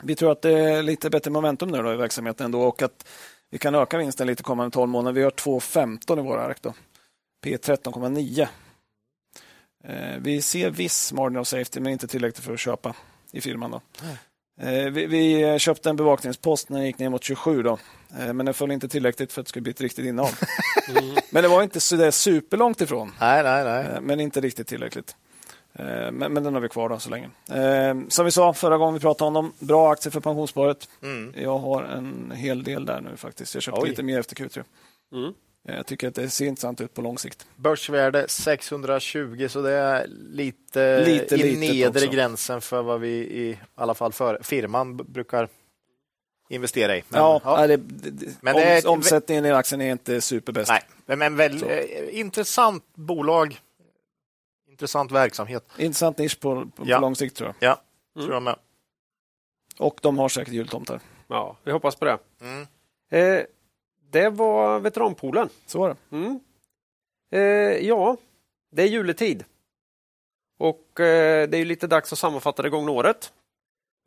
Vi 0.03 0.15
tror 0.15 0.33
att 0.33 0.43
det 0.43 0.59
är 0.59 0.83
lite 0.83 1.11
bättre 1.11 1.31
momentum 1.31 1.69
nu 1.69 1.83
då 1.83 1.93
i 1.93 1.97
verksamheten 1.97 2.45
ändå 2.45 2.63
och 2.63 2.83
att 2.83 3.09
Vi 3.51 3.59
kan 3.59 3.75
öka 3.75 3.99
vinsten 3.99 4.27
lite 4.27 4.43
kommande 4.43 4.71
12 4.75 4.89
månader. 4.89 5.13
Vi 5.15 5.23
har 5.23 5.31
2,15 5.31 6.19
i 6.19 6.23
våra 6.23 6.43
ark. 6.43 6.59
Då. 6.63 6.75
P 7.43 7.57
13,9. 7.57 8.49
Eh, 9.85 10.19
vi 10.21 10.43
ser 10.43 10.71
viss 10.71 11.13
margin 11.13 11.39
of 11.39 11.49
safety, 11.49 11.81
men 11.81 11.93
inte 11.93 12.07
tillräckligt 12.07 12.45
för 12.45 12.53
att 12.53 12.61
köpa 12.61 12.95
i 13.33 13.41
firman. 13.41 13.71
Då. 13.71 13.81
Eh, 14.67 14.91
vi, 14.91 15.07
vi, 15.07 15.59
köpte 15.59 15.91
en 15.91 15.97
bevakningspost 15.97 16.69
när 16.69 16.79
den 16.79 16.87
gick 16.87 16.99
ner 16.99 17.09
mot 17.09 17.25
27, 17.25 17.63
då. 17.63 17.79
Eh, 18.21 18.33
men 18.33 18.47
den 18.47 18.55
föll 18.55 18.71
inte 18.71 18.89
tillräckligt 18.89 19.33
för 19.33 19.41
att 19.41 19.47
det 19.47 19.49
skulle 19.49 19.63
bli 19.63 19.71
ett 19.71 19.81
riktigt 19.81 20.05
innehav. 20.05 20.31
Mm. 20.89 21.17
Men 21.31 21.43
det 21.43 21.49
var 21.49 21.63
inte 21.63 21.81
så 21.81 21.97
där 21.97 22.11
superlångt 22.11 22.81
ifrån. 22.81 23.13
Nej, 23.21 23.43
nej, 23.43 23.65
nej. 23.65 24.01
Men 24.01 24.21
inte 24.21 24.41
riktigt 24.41 24.67
tillräckligt. 24.67 25.17
Men, 25.73 26.15
men, 26.15 26.35
den 26.35 26.55
har 26.55 26.61
vi 26.61 26.69
kvar 26.69 26.89
då 26.89 26.99
så 26.99 27.11
länge. 27.11 27.31
som 28.09 28.25
vi 28.25 28.31
sa 28.31 28.53
förra 28.53 28.79
gången 28.79 28.95
vi 28.95 29.01
pratade 29.01 29.29
om 29.29 29.35
dem, 29.35 29.53
bra 29.59 29.93
aktier 29.93 30.11
för 30.11 30.21
pensionssparet. 30.21 30.89
Mm. 31.03 31.35
Jag 31.37 31.59
har 31.59 31.83
en 31.83 32.33
hel 32.37 32.63
del 32.63 32.87
där 32.87 33.01
nu 33.01 33.17
faktiskt. 33.17 33.55
Jag 33.55 33.63
köpte 33.63 33.81
Oj. 33.81 33.89
lite 33.89 34.03
mer 34.03 34.19
efter 34.21 34.37
Q3. 34.37 34.65
Mm. 35.13 35.33
Jag 35.65 35.87
tycker 35.87 36.09
att 36.09 36.15
det 36.15 36.31
ser 36.31 36.47
intressant 36.47 36.81
ut 36.81 36.95
på 36.95 37.03
lång 37.03 37.19
sikt. 37.19 37.47
Börsvärde 37.57 38.29
620 38.29 39.47
så 39.49 39.63
det 39.63 39.73
är 39.73 40.07
lite, 40.09 41.05
lite 41.05 41.35
i 41.35 41.57
nedre 41.57 41.89
också. 41.89 42.11
gränsen 42.11 42.61
för 42.61 42.83
vad 42.83 43.01
vi 43.01 43.11
i 43.19 43.59
alla 43.75 43.95
fall 43.95 44.13
för 44.13 44.39
firman 44.43 44.97
brukar 44.97 45.49
investera 46.49 46.97
i. 46.97 47.03
Men, 47.09 47.21
ja, 47.21 47.41
ja. 47.45 47.67
Det, 47.67 47.77
det, 47.77 48.29
men 48.41 48.55
det 48.55 48.63
är, 48.63 48.89
omsättningen 48.89 49.47
i 49.47 49.51
aktien 49.51 49.81
är 49.81 49.93
inte 49.93 50.21
superbäst. 50.21 50.73
Nej, 51.07 51.17
men 51.17 51.37
väl, 51.37 51.63
eh, 51.63 52.19
intressant 52.19 52.85
bolag. 52.95 53.61
Intressant 54.71 55.13
verksamhet. 55.13 55.65
Intressant 55.79 56.19
nisch 56.19 56.41
på, 56.41 56.55
på, 56.77 56.83
ja. 56.87 56.97
på 56.97 57.01
lång 57.01 57.17
sikt 57.17 57.37
tror 57.37 57.49
jag. 57.49 57.69
Ja, 57.69 57.83
mm. 58.17 58.27
tror 58.27 58.37
jag 58.37 58.43
med. 58.43 58.57
Och 59.79 59.99
de 60.03 60.19
har 60.19 60.29
säkert 60.29 60.55
jultomtar. 60.55 61.01
Ja, 61.29 61.57
vi 61.65 61.73
hoppas 61.73 61.97
på 61.97 62.05
det. 62.05 62.19
Mm. 62.41 62.67
Eh, 63.11 63.45
det 64.13 64.29
var 64.29 64.81
veteranpoolen. 64.81 65.49
Så 65.67 65.79
var 65.79 65.89
det. 65.89 66.17
Mm. 66.17 66.41
Eh, 67.33 67.87
ja, 67.89 68.17
det 68.71 68.83
är 68.83 68.87
juletid. 68.87 69.45
Och 70.59 71.01
eh, 71.01 71.49
det 71.49 71.59
är 71.59 71.65
lite 71.65 71.87
dags 71.87 72.13
att 72.13 72.19
sammanfatta 72.19 72.63
det 72.63 72.71
gångna 72.71 72.91
året. 72.91 73.33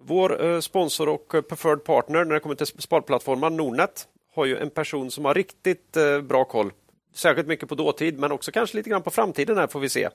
Vår 0.03 0.45
eh, 0.45 0.59
sponsor 0.59 1.09
och 1.09 1.27
preferred 1.27 1.83
partner 1.83 2.25
när 2.25 2.33
det 2.33 2.39
kommer 2.39 2.55
till 2.55 2.67
sparplattformar, 2.67 3.49
Nordnet, 3.49 4.07
har 4.33 4.45
ju 4.45 4.57
en 4.57 4.69
person 4.69 5.11
som 5.11 5.25
har 5.25 5.33
riktigt 5.33 5.97
eh, 5.97 6.21
bra 6.21 6.45
koll. 6.45 6.71
Särskilt 7.13 7.47
mycket 7.47 7.69
på 7.69 7.75
dåtid, 7.75 8.19
men 8.19 8.31
också 8.31 8.51
kanske 8.51 8.77
lite 8.77 8.89
grann 8.89 9.01
på 9.01 9.11
framtiden 9.11 9.57
här 9.57 9.67
får 9.67 9.79
vi 9.79 9.89
se. 9.89 10.09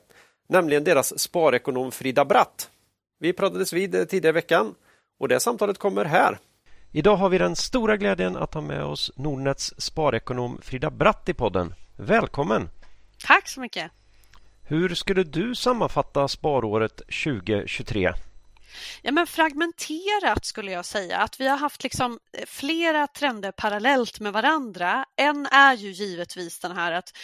Nämligen 0.47 0.83
deras 0.83 1.19
sparekonom 1.19 1.91
Frida 1.91 2.25
Bratt. 2.25 2.69
Vi 3.19 3.33
pratades 3.33 3.73
vid 3.73 3.95
eh, 3.95 4.03
tidigare 4.03 4.33
i 4.33 4.41
veckan 4.41 4.75
och 5.19 5.27
det 5.27 5.39
samtalet 5.39 5.77
kommer 5.77 6.05
här. 6.05 6.37
Idag 6.93 7.15
har 7.15 7.29
vi 7.29 7.37
den 7.37 7.55
stora 7.55 7.97
glädjen 7.97 8.37
att 8.37 8.53
ha 8.53 8.61
med 8.61 8.83
oss 8.83 9.11
Nordnets 9.15 9.73
sparekonom 9.77 10.59
Frida 10.61 10.91
Bratt 10.91 11.29
i 11.29 11.33
podden. 11.33 11.73
Välkommen! 11.95 12.69
Tack 13.23 13.49
så 13.49 13.59
mycket! 13.59 13.91
Hur 14.63 14.95
skulle 14.95 15.23
du 15.23 15.55
sammanfatta 15.55 16.27
sparåret 16.27 16.97
2023? 16.97 18.13
Ja, 19.01 19.11
men 19.11 19.27
fragmenterat 19.27 20.45
skulle 20.45 20.71
jag 20.71 20.85
säga. 20.85 21.17
Att 21.17 21.39
vi 21.39 21.47
har 21.47 21.57
haft 21.57 21.83
liksom 21.83 22.19
eh, 22.37 22.45
flera 22.47 23.07
trender 23.07 23.51
parallellt 23.51 24.19
med 24.19 24.33
varandra. 24.33 25.05
En 25.15 25.45
är 25.45 25.73
ju 25.73 25.91
givetvis 25.91 26.59
den 26.59 26.71
här 26.71 26.91
att 26.91 27.17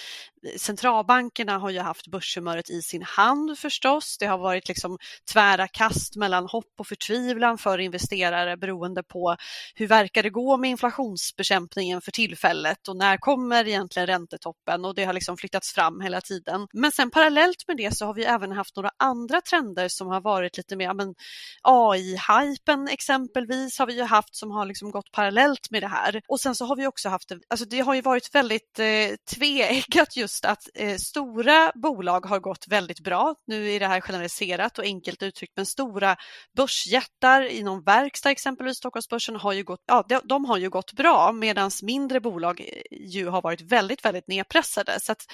centralbankerna 0.58 1.58
har 1.58 1.70
ju 1.70 1.80
haft 1.80 2.08
börshumöret 2.08 2.70
i 2.70 2.82
sin 2.82 3.04
hand 3.04 3.58
förstås. 3.58 4.18
Det 4.20 4.26
har 4.26 4.38
varit 4.38 4.68
liksom 4.68 4.98
tvära 5.32 5.68
kast 5.68 6.16
mellan 6.16 6.46
hopp 6.46 6.74
och 6.80 6.88
förtvivlan 6.88 7.58
för 7.58 7.78
investerare 7.78 8.58
beroende 8.58 9.04
på 9.04 9.36
hur 9.76 9.88
verkar 9.88 10.24
det 10.24 10.30
gå 10.30 10.58
med 10.58 10.70
inflationsbekämpningen 10.70 12.02
för 12.02 12.12
tillfället 12.12 12.88
och 12.88 12.98
när 12.98 13.18
kommer 13.18 13.68
egentligen 13.68 14.08
räntetoppen 14.08 14.86
och 14.86 14.96
det 14.96 15.06
har 15.06 15.14
liksom 15.14 15.38
flyttats 15.38 15.74
fram 15.74 16.02
hela 16.02 16.22
tiden. 16.22 16.68
Men 16.74 16.92
sen 16.92 17.12
parallellt 17.12 17.68
med 17.68 17.78
det 17.78 17.98
så 17.98 18.06
har 18.06 18.14
vi 18.14 18.24
även 18.24 18.52
haft 18.52 18.76
några 18.76 18.92
andra 18.98 19.42
trender 19.42 19.88
som 19.88 20.08
har 20.08 20.22
varit 20.22 20.58
lite 20.58 20.76
mer 20.76 20.94
men 20.94 21.16
AI-hypen 21.62 22.88
exempelvis 22.88 23.80
har 23.80 23.88
vi 23.88 23.96
ju 23.96 24.04
haft 24.04 24.36
som 24.36 24.52
har 24.52 24.66
liksom 24.66 24.92
gått 24.92 25.12
parallellt 25.12 25.72
med 25.72 25.84
det 25.84 25.88
här 25.88 26.22
och 26.28 26.40
sen 26.40 26.56
så 26.56 26.66
har 26.66 26.76
vi 26.76 26.88
också 26.88 27.10
haft, 27.10 27.32
alltså 27.48 27.66
det 27.66 27.80
har 27.80 27.96
ju 27.96 28.02
varit 28.02 28.36
väldigt 28.36 28.80
eh, 28.80 29.16
tveeggat 29.36 30.18
just 30.18 30.37
just 30.38 30.46
att 30.46 30.70
eh, 30.76 30.96
stora 30.96 31.72
bolag 31.76 32.26
har 32.26 32.40
gått 32.40 32.68
väldigt 32.68 33.00
bra. 33.00 33.36
Nu 33.48 33.72
är 33.72 33.80
det 33.80 33.88
här 33.88 34.02
generaliserat 34.02 34.80
och 34.80 34.84
enkelt 34.84 35.24
uttryckt, 35.24 35.54
men 35.56 35.66
stora 35.66 36.16
börsjättar 36.58 37.42
inom 37.42 37.84
verkstad, 37.84 38.32
exempelvis 38.32 38.78
Stockholmsbörsen, 38.78 39.36
har 39.36 39.54
ju 39.54 39.64
gått, 39.64 39.84
ja, 39.88 40.06
de, 40.10 40.22
de 40.24 40.46
har 40.46 40.58
ju 40.58 40.70
gått 40.70 40.94
bra 40.94 41.32
medan 41.32 41.72
mindre 41.84 42.20
bolag 42.20 42.62
eh, 42.62 42.98
ju 43.00 43.28
har 43.28 43.42
varit 43.42 43.62
väldigt, 43.62 44.06
väldigt 44.06 44.28
nedpressade. 44.28 45.00
Så 45.00 45.12
att 45.12 45.26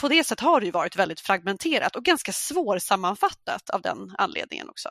på 0.00 0.08
det 0.08 0.24
sättet 0.24 0.44
har 0.44 0.60
det 0.60 0.66
ju 0.66 0.72
varit 0.72 0.96
väldigt 0.96 1.20
fragmenterat 1.20 1.96
och 1.96 2.04
ganska 2.04 2.32
svårsammanfattat 2.32 3.70
av 3.70 3.82
den 3.82 4.14
anledningen 4.18 4.68
också. 4.68 4.88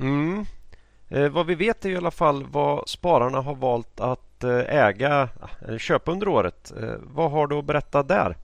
Mm. 0.00 0.46
Eh, 1.12 1.28
vad 1.28 1.46
vi 1.46 1.54
vet 1.54 1.84
är 1.84 1.90
i 1.90 1.96
alla 1.96 2.10
fall 2.10 2.44
vad 2.44 2.88
spararna 2.88 3.40
har 3.40 3.54
valt 3.54 4.00
att 4.00 4.44
eh, 4.44 4.58
äga 4.58 5.28
eller 5.60 5.78
köpa 5.78 6.12
under 6.12 6.28
året. 6.28 6.72
Eh, 6.82 6.94
vad 7.00 7.30
har 7.30 7.46
du 7.46 7.58
att 7.58 7.64
berätta 7.64 8.02
där? 8.02 8.36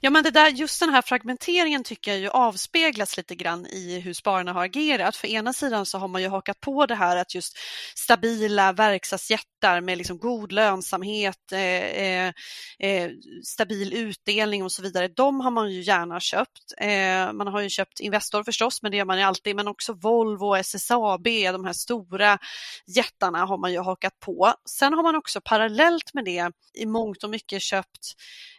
Ja, 0.00 0.10
men 0.10 0.24
det 0.24 0.30
där, 0.30 0.48
just 0.48 0.80
den 0.80 0.90
här 0.90 1.02
fragmenteringen 1.02 1.84
tycker 1.84 2.10
jag 2.10 2.20
ju 2.20 2.28
avspeglas 2.28 3.16
lite 3.16 3.34
grann 3.34 3.66
i 3.66 4.00
hur 4.00 4.12
spararna 4.12 4.52
har 4.52 4.64
agerat. 4.64 5.16
För 5.16 5.28
ena 5.28 5.52
sidan 5.52 5.86
så 5.86 5.98
har 5.98 6.08
man 6.08 6.22
ju 6.22 6.28
hakat 6.28 6.60
på 6.60 6.86
det 6.86 6.94
här 6.94 7.16
att 7.16 7.34
just 7.34 7.58
stabila 7.94 8.72
verkstadsjättar 8.72 9.80
med 9.80 9.98
liksom 9.98 10.18
god 10.18 10.52
lönsamhet, 10.52 11.52
eh, 11.52 11.60
eh, 11.60 12.32
eh 12.78 13.10
stabil 13.44 13.92
utdelning 13.92 14.62
och 14.62 14.72
så 14.72 14.82
vidare, 14.82 15.08
de 15.08 15.40
har 15.40 15.50
man 15.50 15.72
ju 15.72 15.82
gärna 15.82 16.20
köpt. 16.20 16.72
Eh, 16.78 17.32
man 17.32 17.46
har 17.46 17.60
ju 17.60 17.68
köpt 17.68 18.00
Investor 18.00 18.44
förstås, 18.44 18.82
men 18.82 18.90
det 18.90 18.96
gör 18.96 19.04
man 19.04 19.18
ju 19.18 19.24
alltid, 19.24 19.56
men 19.56 19.68
också 19.68 19.92
Volvo, 19.92 20.54
SSAB, 20.56 21.24
de 21.24 21.64
här 21.64 21.72
stora 21.72 22.38
jättarna 22.86 23.44
har 23.44 23.58
man 23.58 23.72
ju 23.72 23.78
hakat 23.78 24.20
på. 24.20 24.54
Sen 24.68 24.92
har 24.92 25.02
man 25.02 25.16
också 25.16 25.40
parallellt 25.44 26.14
med 26.14 26.24
det 26.24 26.50
i 26.74 26.86
mångt 26.86 27.24
och 27.24 27.30
mycket 27.30 27.62
köpt 27.62 28.14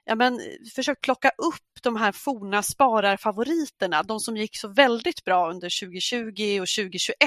ja, 0.06 0.16
men, 0.16 0.40
försökt 0.76 1.02
plocka 1.02 1.30
upp 1.30 1.82
de 1.82 1.96
här 1.96 2.12
forna 2.12 2.64
spararfavoriterna, 2.64 4.04
de 4.04 4.20
som 4.20 4.38
gick 4.38 4.58
så 4.58 4.68
väldigt 4.68 5.24
bra 5.24 5.50
under 5.50 5.86
2020 5.86 6.60
och 6.62 6.68
2021 6.68 7.18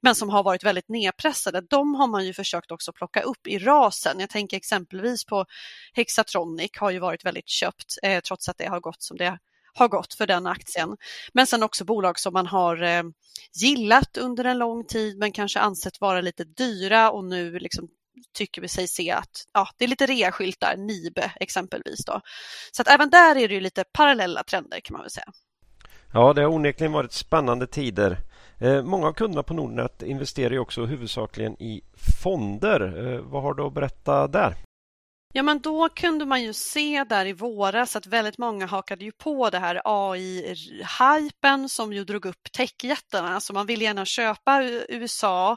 men 0.00 0.14
som 0.14 0.30
har 0.30 0.42
varit 0.42 0.64
väldigt 0.64 0.88
nedpressade. 0.88 1.60
De 1.60 1.94
har 1.94 2.06
man 2.06 2.26
ju 2.26 2.32
försökt 2.32 2.70
också 2.70 2.92
plocka 2.92 3.20
upp 3.20 3.46
i 3.46 3.58
rasen. 3.58 4.20
Jag 4.20 4.30
tänker 4.30 4.56
exempelvis 4.56 5.24
på 5.24 5.44
Hexatronic 5.92 6.70
har 6.78 6.90
ju 6.90 6.98
varit 6.98 7.24
väldigt 7.24 7.48
köpt 7.48 7.98
eh, 8.02 8.20
trots 8.20 8.48
att 8.48 8.58
det 8.58 8.66
har 8.66 8.80
gått 8.80 9.02
som 9.02 9.16
det 9.16 9.38
har 9.74 9.88
gått 9.88 10.14
för 10.14 10.26
den 10.26 10.46
aktien. 10.46 10.96
Men 11.32 11.46
sen 11.46 11.62
också 11.62 11.84
bolag 11.84 12.18
som 12.18 12.32
man 12.32 12.46
har 12.46 12.82
eh, 12.82 13.02
gillat 13.54 14.16
under 14.16 14.44
en 14.44 14.58
lång 14.58 14.84
tid 14.84 15.18
men 15.18 15.32
kanske 15.32 15.60
ansett 15.60 16.00
vara 16.00 16.20
lite 16.20 16.44
dyra 16.44 17.10
och 17.10 17.24
nu 17.24 17.58
liksom 17.58 17.88
tycker 18.32 18.62
vi 18.62 18.68
sig 18.68 18.88
se 18.88 19.10
att 19.10 19.44
ja, 19.52 19.68
det 19.76 19.84
är 19.84 19.88
lite 19.88 20.06
reaskyltar, 20.06 20.76
Nibe 20.76 21.32
exempelvis. 21.36 22.04
Då. 22.04 22.20
Så 22.72 22.82
att 22.82 22.88
även 22.88 23.10
där 23.10 23.36
är 23.36 23.48
det 23.48 23.54
ju 23.54 23.60
lite 23.60 23.84
parallella 23.92 24.42
trender 24.42 24.80
kan 24.80 24.92
man 24.92 25.02
väl 25.02 25.10
säga. 25.10 25.32
Ja, 26.12 26.32
det 26.32 26.42
har 26.42 26.48
onekligen 26.48 26.92
varit 26.92 27.12
spännande 27.12 27.66
tider. 27.66 28.18
Eh, 28.58 28.82
många 28.82 29.06
av 29.06 29.12
kunderna 29.12 29.42
på 29.42 29.54
Nordnet 29.54 30.02
investerar 30.02 30.50
ju 30.50 30.58
också 30.58 30.84
huvudsakligen 30.84 31.62
i 31.62 31.82
fonder. 32.22 32.80
Eh, 32.80 33.20
vad 33.20 33.42
har 33.42 33.54
du 33.54 33.62
att 33.62 33.74
berätta 33.74 34.28
där? 34.28 34.54
Ja, 35.36 35.42
men 35.42 35.60
då 35.60 35.88
kunde 35.88 36.26
man 36.26 36.42
ju 36.42 36.52
se 36.52 37.04
där 37.04 37.26
i 37.26 37.32
våras 37.32 37.96
att 37.96 38.06
väldigt 38.06 38.38
många 38.38 38.66
hakade 38.66 39.04
ju 39.04 39.12
på 39.12 39.50
det 39.50 39.58
här 39.58 39.80
AI-hypen 39.84 41.68
som 41.68 41.92
ju 41.92 42.04
drog 42.04 42.26
upp 42.26 42.52
techjättarna. 42.52 43.40
Så 43.40 43.52
man 43.52 43.66
vill 43.66 43.82
gärna 43.82 44.04
köpa 44.04 44.62
USA, 44.88 45.56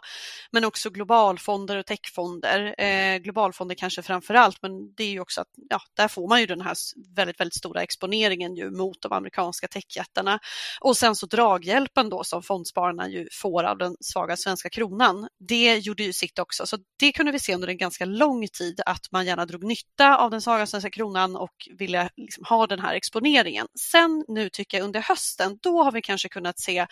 men 0.52 0.66
också 0.66 0.90
globalfonder 0.90 1.78
och 1.78 1.86
techfonder. 1.86 2.76
Eh, 2.82 3.18
globalfonder 3.18 3.76
kanske 3.76 4.02
framför 4.02 4.34
allt, 4.34 4.62
men 4.62 4.94
det 4.96 5.04
är 5.04 5.10
ju 5.10 5.20
också 5.20 5.42
att 5.42 5.48
ja, 5.70 5.80
där 5.98 6.08
får 6.08 6.30
man 6.30 6.40
ju 6.40 6.46
den 6.46 6.62
här 6.62 6.76
väldigt, 7.16 7.40
väldigt 7.40 7.58
stora 7.58 7.84
exponeringen 7.84 8.56
ju 8.56 8.72
mot 8.72 9.02
de 9.02 9.12
amerikanska 9.12 9.68
techjättarna. 9.68 10.40
Och 10.82 10.98
sen 10.98 11.16
så 11.16 11.26
draghjälpen 11.26 12.10
då 12.10 12.24
som 12.24 12.44
fondspararna 12.44 13.10
ju 13.10 13.28
får 13.32 13.64
av 13.64 13.78
den 13.78 13.96
svaga 14.00 14.38
svenska 14.38 14.70
kronan. 14.70 15.28
Det 15.50 15.78
gjorde 15.78 16.04
ju 16.04 16.14
sitt 16.14 16.40
också, 16.40 16.66
så 16.66 16.78
det 17.00 17.12
kunde 17.12 17.32
vi 17.32 17.40
se 17.40 17.56
under 17.56 17.68
en 17.68 17.78
ganska 17.78 18.06
lång 18.06 18.48
tid 18.48 18.82
att 18.86 19.12
man 19.12 19.26
gärna 19.26 19.46
drog 19.46 19.67
nytta 19.68 20.18
av 20.18 20.32
den 20.32 20.42
svaga 20.42 20.66
svenska 20.66 20.90
kronan 20.90 21.36
och 21.36 21.68
vilja 21.78 22.10
liksom 22.18 22.46
ha 22.50 22.68
den 22.68 22.80
här 22.80 22.94
exponeringen. 22.94 23.68
Sen 23.92 24.26
nu 24.28 24.50
tycker 24.50 24.78
jag 24.78 24.86
under 24.86 25.02
hösten, 25.02 25.58
då 25.62 25.84
har 25.84 25.92
vi 25.92 26.02
kanske 26.02 26.30
kunnat 26.30 26.60
se 26.60 26.88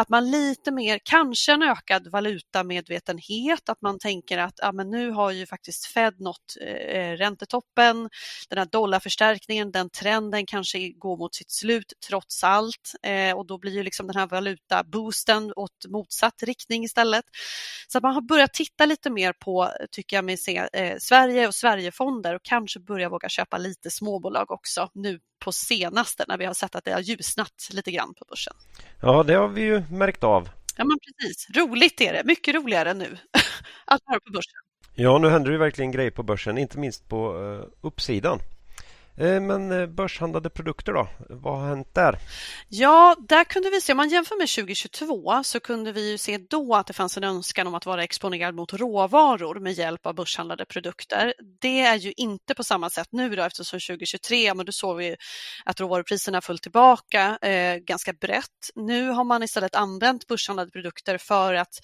att 0.00 0.08
man 0.08 0.30
lite 0.30 0.70
mer, 0.70 1.00
kanske 1.04 1.52
en 1.52 1.62
ökad 1.62 2.08
valutamedvetenhet, 2.08 3.68
att 3.68 3.82
man 3.82 3.98
tänker 3.98 4.38
att 4.38 4.54
ja, 4.56 4.72
men 4.72 4.90
nu 4.90 5.10
har 5.10 5.30
ju 5.30 5.46
faktiskt 5.46 5.86
Fed 5.86 6.20
nått 6.20 6.56
eh, 6.60 7.12
räntetoppen, 7.12 8.08
den 8.48 8.58
här 8.58 8.66
dollarförstärkningen, 8.66 9.72
den 9.72 9.90
trenden 9.90 10.46
kanske 10.46 10.88
går 10.88 11.16
mot 11.16 11.34
sitt 11.34 11.50
slut 11.50 11.92
trots 12.08 12.44
allt 12.44 12.94
eh, 13.02 13.36
och 13.36 13.46
då 13.46 13.58
blir 13.58 13.72
ju 13.72 13.82
liksom 13.82 14.06
den 14.06 14.16
här 14.16 14.26
valutaboosten 14.26 15.52
åt 15.56 15.86
motsatt 15.88 16.42
riktning 16.42 16.84
istället. 16.84 17.24
Så 17.88 17.98
att 17.98 18.02
man 18.02 18.14
har 18.14 18.22
börjat 18.22 18.54
titta 18.54 18.86
lite 18.86 19.10
mer 19.10 19.32
på, 19.32 19.70
tycker 19.90 20.16
jag 20.16 20.24
mig 20.24 20.36
se, 20.36 20.68
eh, 20.72 20.96
Sverige 20.98 21.46
och 21.46 21.54
Sverigefonder 21.54 22.34
och 22.34 22.42
kanske 22.42 22.80
börja 22.80 23.08
våga 23.08 23.28
köpa 23.28 23.58
lite 23.58 23.90
småbolag 23.90 24.50
också 24.50 24.90
nu 24.94 25.20
på 25.38 25.52
senaste 25.52 26.24
när 26.28 26.38
vi 26.38 26.44
har 26.44 26.54
sett 26.54 26.74
att 26.74 26.84
det 26.84 26.92
har 26.92 27.00
ljusnat 27.00 27.68
lite 27.70 27.90
grann 27.90 28.14
på 28.14 28.24
börsen. 28.28 28.54
Ja, 29.00 29.22
det 29.22 29.34
har 29.34 29.48
vi 29.48 29.60
ju 29.60 29.82
märkt 29.90 30.24
av. 30.24 30.48
Ja, 30.76 30.84
men 30.84 30.98
precis. 30.98 31.46
Roligt 31.56 32.00
är 32.00 32.12
det. 32.12 32.22
Mycket 32.24 32.54
roligare 32.54 32.94
nu 32.94 33.18
att 33.84 34.00
vara 34.04 34.20
på 34.20 34.32
börsen. 34.32 34.58
Ja, 34.94 35.18
nu 35.18 35.28
händer 35.28 35.50
det 35.50 35.58
verkligen 35.58 35.92
grejer 35.92 36.10
på 36.10 36.22
börsen, 36.22 36.58
inte 36.58 36.78
minst 36.78 37.08
på 37.08 37.34
uh, 37.34 37.64
uppsidan. 37.80 38.40
Eh, 39.20 39.40
men 39.40 39.72
eh, 39.72 39.86
börshandlade 39.86 40.50
produkter 40.50 40.92
då? 40.92 41.08
Vad 41.28 41.58
har 41.58 41.68
hänt 41.68 41.94
där? 41.94 42.18
Ja, 42.68 43.16
där 43.28 43.44
kunde 43.44 43.70
vi 43.70 43.80
se, 43.80 43.92
om 43.92 43.96
man 43.96 44.08
jämför 44.08 44.38
med 44.38 44.48
2022 44.48 45.42
så 45.44 45.60
kunde 45.60 45.92
vi 45.92 46.10
ju 46.10 46.18
se 46.18 46.38
då 46.38 46.74
att 46.74 46.86
det 46.86 46.92
fanns 46.92 47.16
en 47.16 47.24
önskan 47.24 47.66
om 47.66 47.74
att 47.74 47.86
vara 47.86 48.04
exponerad 48.04 48.54
mot 48.54 48.72
råvaror 48.72 49.60
med 49.60 49.72
hjälp 49.72 50.06
av 50.06 50.14
börshandlade 50.14 50.64
produkter. 50.64 51.34
Det 51.60 51.80
är 51.80 51.96
ju 51.96 52.12
inte 52.16 52.54
på 52.54 52.64
samma 52.64 52.90
sätt 52.90 53.08
nu 53.10 53.36
då 53.36 53.42
eftersom 53.42 53.80
2023, 53.80 54.54
men 54.54 54.66
då 54.66 54.72
såg 54.72 54.96
vi 54.96 55.16
att 55.64 55.80
råvarupriserna 55.80 56.40
föll 56.40 56.58
tillbaka 56.58 57.38
eh, 57.42 57.76
ganska 57.76 58.12
brett. 58.12 58.70
Nu 58.74 59.08
har 59.08 59.24
man 59.24 59.42
istället 59.42 59.74
använt 59.74 60.26
börshandlade 60.26 60.70
produkter 60.70 61.18
för 61.18 61.54
att 61.54 61.74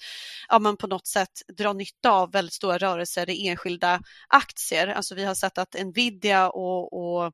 ja, 0.49 0.59
men 0.59 0.77
på 0.77 0.87
något 0.87 1.07
sätt 1.07 1.41
dra 1.57 1.73
nytta 1.73 2.11
av 2.11 2.31
väldigt 2.31 2.53
stora 2.53 2.77
rörelser 2.77 3.29
i 3.29 3.47
enskilda 3.47 3.99
aktier. 4.27 4.87
Alltså 4.87 5.15
vi 5.15 5.23
har 5.23 5.35
sett 5.35 5.57
att 5.57 5.75
Nvidia 5.85 6.49
och, 6.49 6.93
och 6.93 7.24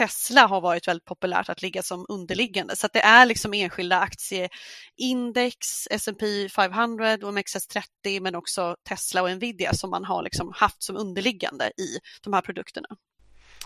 Tesla 0.00 0.46
har 0.46 0.60
varit 0.60 0.88
väldigt 0.88 1.04
populärt 1.04 1.48
att 1.48 1.62
ligga 1.62 1.82
som 1.82 2.06
underliggande. 2.08 2.76
Så 2.76 2.88
det 2.92 3.00
är 3.00 3.26
liksom 3.26 3.54
enskilda 3.54 4.00
aktieindex, 4.00 5.88
S&P 5.90 6.48
500, 6.48 7.16
OMXS30 7.16 8.20
men 8.20 8.34
också 8.34 8.76
Tesla 8.88 9.22
och 9.22 9.30
Nvidia 9.30 9.72
som 9.72 9.90
man 9.90 10.04
har 10.04 10.22
liksom 10.22 10.52
haft 10.56 10.82
som 10.82 10.96
underliggande 10.96 11.64
i 11.64 11.98
de 12.22 12.32
här 12.32 12.40
produkterna. 12.40 12.88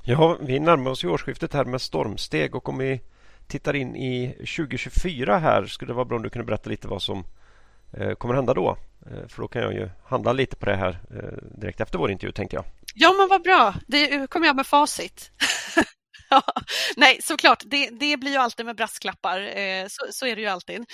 Ja, 0.05 0.39
vi 0.41 0.61
närmar 0.61 0.91
oss 0.91 1.05
årsskiftet 1.05 1.53
här 1.53 1.64
med 1.64 1.80
stormsteg 1.80 2.55
och 2.55 2.68
om 2.68 2.78
vi 2.78 3.01
tittar 3.49 3.76
in 3.76 3.97
i 3.97 4.32
2024 4.32 5.39
här 5.39 5.66
skulle 5.66 5.91
det 5.91 5.97
vara 5.97 6.05
bra 6.05 6.16
om 6.16 6.22
du 6.22 6.30
kunde 6.30 6.47
berätta 6.47 6.70
lite 6.70 6.89
vad 6.89 7.03
som 7.03 7.24
eh, 7.93 8.14
kommer 8.14 8.35
hända 8.35 8.55
då. 8.55 8.76
Eh, 9.07 9.28
för 9.28 9.43
då 9.43 9.49
kan 9.49 9.62
jag 9.62 9.72
ju 9.72 9.91
handla 10.05 10.32
lite 10.32 10.57
på 10.57 10.66
det 10.66 10.76
här 10.76 10.99
eh, 11.11 11.59
direkt 11.61 11.80
efter 11.80 11.99
vår 11.99 12.11
intervju 12.11 12.32
tänkte 12.32 12.57
jag. 12.57 12.64
Ja 12.95 13.14
men 13.18 13.28
vad 13.28 13.43
bra, 13.43 13.74
det 13.87 14.30
kommer 14.30 14.47
jag 14.47 14.57
med 14.57 14.66
facit. 14.66 15.30
Ja, 16.35 16.43
nej, 16.97 17.18
såklart, 17.22 17.62
det, 17.66 17.91
det 17.91 18.16
blir 18.16 18.30
ju 18.30 18.37
alltid 18.37 18.66
med 18.66 18.76
brasklappar, 18.76 19.59
eh, 19.59 19.87
så, 19.89 20.07
så, 20.11 20.26
är 20.26 20.37
det 20.37 20.43
ju 20.43 20.49
alltid. 20.49 20.85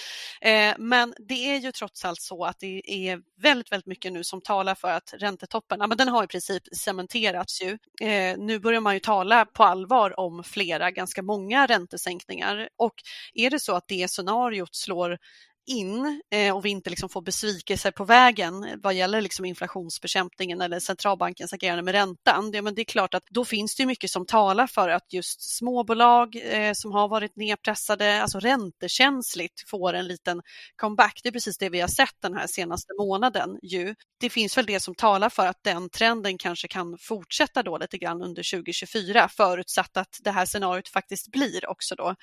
Eh, 0.41 0.74
men 0.78 1.14
det 1.18 1.51
är 1.51 1.57
ju 1.57 1.72
trots 1.72 2.05
allt 2.05 2.20
så 2.20 2.45
att 2.45 2.59
det 2.59 2.82
är 2.86 3.20
väldigt, 3.43 3.72
väldigt 3.72 3.86
mycket 3.86 4.12
nu 4.12 4.24
som 4.24 4.41
talar 4.41 4.74
för 4.74 4.91
att 4.91 5.14
räntetoppen, 5.18 5.80
ja, 5.80 5.86
men 5.86 5.99
den 5.99 6.09
har 6.09 6.24
i 6.24 6.26
princip 6.26 6.62
cementerats 6.76 7.62
ju. 7.62 7.78
Eh, 8.09 8.38
nu 8.38 8.59
börjar 8.59 8.80
man 8.80 8.95
ju 8.95 9.01
tala 9.01 9.45
på 9.45 9.64
allvar 9.64 10.20
om 10.20 10.45
flera, 10.45 10.91
ganska 10.91 11.22
många 11.22 11.66
räntesänkningar 11.66 12.68
och 12.76 12.95
är 13.34 13.51
det 13.51 13.61
så 13.61 13.76
att 13.76 13.88
det 13.88 14.11
scenariot 14.11 14.74
slår 14.74 15.18
in 15.67 16.23
eh, 16.35 16.57
och 16.57 16.65
vi 16.65 16.71
inte 16.71 16.91
liksom 16.91 17.09
får 17.09 17.23
besvikelser 17.23 17.91
på 17.91 18.05
vägen 18.05 18.65
eh, 18.65 18.77
vad 18.83 18.95
gäller 18.95 19.21
liksom 19.21 19.45
inflationsbekämpningen 19.45 20.61
eller 20.61 20.81
centralbankens 20.81 21.53
agerande 21.53 21.83
med 21.83 21.93
räntan. 21.93 22.51
Det, 22.51 22.63
men 22.63 22.75
det 22.75 22.83
är 22.83 22.85
klart 22.85 23.15
att 23.15 23.23
då 23.31 23.45
finns 23.45 23.77
det 23.77 23.87
mycket 23.87 24.11
som 24.11 24.27
talar 24.27 24.67
för 24.67 24.89
att 24.89 25.13
just 25.13 25.57
småbolag 25.57 26.37
eh, 26.43 26.73
som 26.73 26.93
har 26.93 27.09
varit 27.09 27.37
nedpressade, 27.37 28.23
alltså 28.23 28.41
räntekänsligt, 28.41 29.71
får 29.71 29.95
en 29.95 30.07
liten 30.07 30.43
comeback. 30.77 31.21
Det 31.23 31.29
är 31.29 31.33
precis 31.33 31.59
det 31.59 31.69
vi 31.69 31.81
har 31.81 31.89
sett 31.89 32.17
den 32.23 32.35
här 32.35 32.47
senaste 32.47 32.93
månaden. 32.99 33.59
Ju. 33.63 33.95
Det 34.21 34.31
finns 34.31 34.59
väl 34.59 34.67
det 34.67 34.81
som 34.81 34.95
talar 34.95 35.29
för 35.29 35.47
att 35.47 35.63
den 35.65 35.91
trenden 35.91 36.39
kanske 36.39 36.69
kan 36.69 36.99
fortsätta 37.01 37.63
då 37.63 37.79
lite 37.79 37.99
grann 37.99 38.23
under 38.23 38.51
2024 38.57 39.29
förutsatt 39.29 39.97
att 39.97 40.19
det 40.21 40.31
här 40.31 40.47
scenariot 40.47 40.89
faktiskt 40.89 41.33
blir 41.33 41.71
också 41.71 41.95
då. 41.95 42.15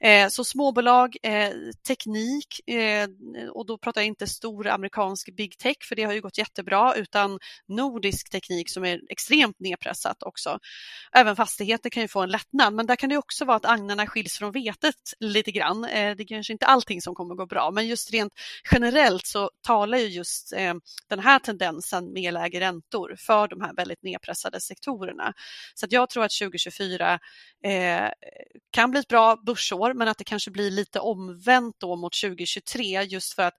Eh, 0.00 0.28
så 0.28 0.44
småbolag, 0.44 1.16
eh, 1.22 1.50
teknik, 1.88 2.60
eh, 2.66 2.81
Eh, 2.82 3.08
och 3.52 3.66
då 3.66 3.78
pratar 3.78 4.00
jag 4.00 4.08
inte 4.08 4.26
stor 4.26 4.66
amerikansk 4.66 5.36
big 5.36 5.58
tech, 5.58 5.76
för 5.88 5.96
det 5.96 6.02
har 6.02 6.12
ju 6.12 6.20
gått 6.20 6.38
jättebra, 6.38 6.94
utan 6.94 7.38
nordisk 7.68 8.30
teknik 8.30 8.70
som 8.70 8.84
är 8.84 9.00
extremt 9.08 9.60
nedpressat 9.60 10.22
också. 10.22 10.58
Även 11.12 11.36
fastigheter 11.36 11.90
kan 11.90 12.02
ju 12.02 12.08
få 12.08 12.20
en 12.20 12.30
lättnad, 12.30 12.74
men 12.74 12.86
där 12.86 12.96
kan 12.96 13.08
det 13.08 13.16
också 13.16 13.44
vara 13.44 13.56
att 13.56 13.64
agnarna 13.64 14.06
skiljs 14.06 14.38
från 14.38 14.52
vetet 14.52 14.94
lite 15.20 15.52
grann. 15.52 15.84
Eh, 15.84 16.16
det 16.16 16.22
är 16.22 16.26
kanske 16.26 16.52
inte 16.52 16.66
allting 16.66 17.02
som 17.02 17.14
kommer 17.14 17.34
gå 17.34 17.46
bra, 17.46 17.70
men 17.70 17.86
just 17.86 18.12
rent 18.12 18.32
generellt 18.72 19.26
så 19.26 19.50
talar 19.66 19.98
ju 19.98 20.06
just 20.06 20.52
eh, 20.52 20.74
den 21.08 21.18
här 21.18 21.38
tendensen 21.38 22.12
med 22.12 22.34
lägre 22.34 22.60
räntor 22.60 23.14
för 23.18 23.48
de 23.48 23.60
här 23.60 23.74
väldigt 23.74 24.02
nedpressade 24.02 24.60
sektorerna. 24.60 25.32
Så 25.74 25.86
jag 25.90 26.10
tror 26.10 26.24
att 26.24 26.32
2024 26.40 27.18
eh, 27.64 28.08
kan 28.70 28.90
bli 28.90 29.00
ett 29.00 29.08
bra 29.08 29.36
börsår, 29.46 29.94
men 29.94 30.08
att 30.08 30.18
det 30.18 30.24
kanske 30.24 30.50
blir 30.50 30.70
lite 30.70 31.00
omvänt 31.00 31.76
då 31.78 31.96
mot 31.96 32.12
2023 32.22 32.71
tre 32.72 33.02
just 33.02 33.32
för 33.34 33.42
att 33.42 33.54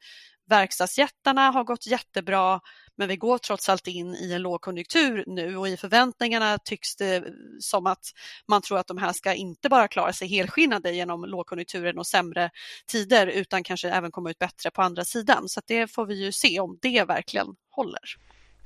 verkstadsjättarna 0.50 1.52
har 1.52 1.64
gått 1.64 1.88
jättebra 1.88 2.60
men 2.96 3.08
vi 3.08 3.18
går 3.18 3.38
trots 3.38 3.70
allt 3.70 3.88
in 3.88 4.16
i 4.16 4.34
en 4.34 4.42
lågkonjunktur 4.42 5.24
nu 5.28 5.58
och 5.58 5.68
i 5.68 5.78
förväntningarna 5.78 6.58
tycks 6.58 6.96
det 6.96 7.24
som 7.60 7.88
att 7.88 8.12
man 8.48 8.62
tror 8.62 8.80
att 8.80 8.88
de 8.88 8.98
här 8.98 9.14
ska 9.14 9.34
inte 9.34 9.70
bara 9.70 9.88
klara 9.88 10.14
sig 10.14 10.28
helskinnade 10.28 10.92
genom 10.92 11.26
lågkonjunkturen 11.26 12.00
och 12.00 12.08
sämre 12.08 12.50
tider 12.88 13.28
utan 13.28 13.64
kanske 13.64 13.90
även 13.90 14.12
komma 14.12 14.30
ut 14.30 14.40
bättre 14.40 14.72
på 14.72 14.82
andra 14.82 15.06
sidan. 15.06 15.50
Så 15.50 15.62
det 15.68 15.88
får 15.88 16.06
vi 16.06 16.26
ju 16.26 16.32
se 16.32 16.60
om 16.60 16.78
det 16.82 17.04
verkligen 17.04 17.48
håller. 17.70 18.18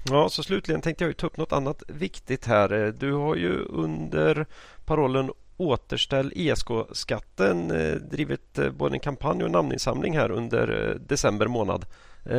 Ja, 0.09 0.29
så 0.29 0.43
slutligen 0.43 0.81
tänkte 0.81 1.03
jag 1.03 1.17
ta 1.17 1.27
upp 1.27 1.37
något 1.37 1.51
annat 1.51 1.83
viktigt 1.87 2.45
här. 2.45 2.93
Du 2.99 3.13
har 3.13 3.35
ju 3.35 3.63
under 3.63 4.45
parollen 4.85 5.31
Återställ 5.57 6.33
ESK-skatten 6.35 7.71
eh, 7.71 7.95
drivit 7.95 8.57
eh, 8.57 8.71
både 8.71 8.95
en 8.95 8.99
kampanj 8.99 9.39
och 9.41 9.45
en 9.45 9.51
namninsamling 9.51 10.17
här 10.17 10.31
under 10.31 10.89
eh, 10.89 10.95
december 10.95 11.47
månad. 11.47 11.85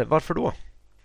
Varför 0.06 0.34
då? 0.34 0.52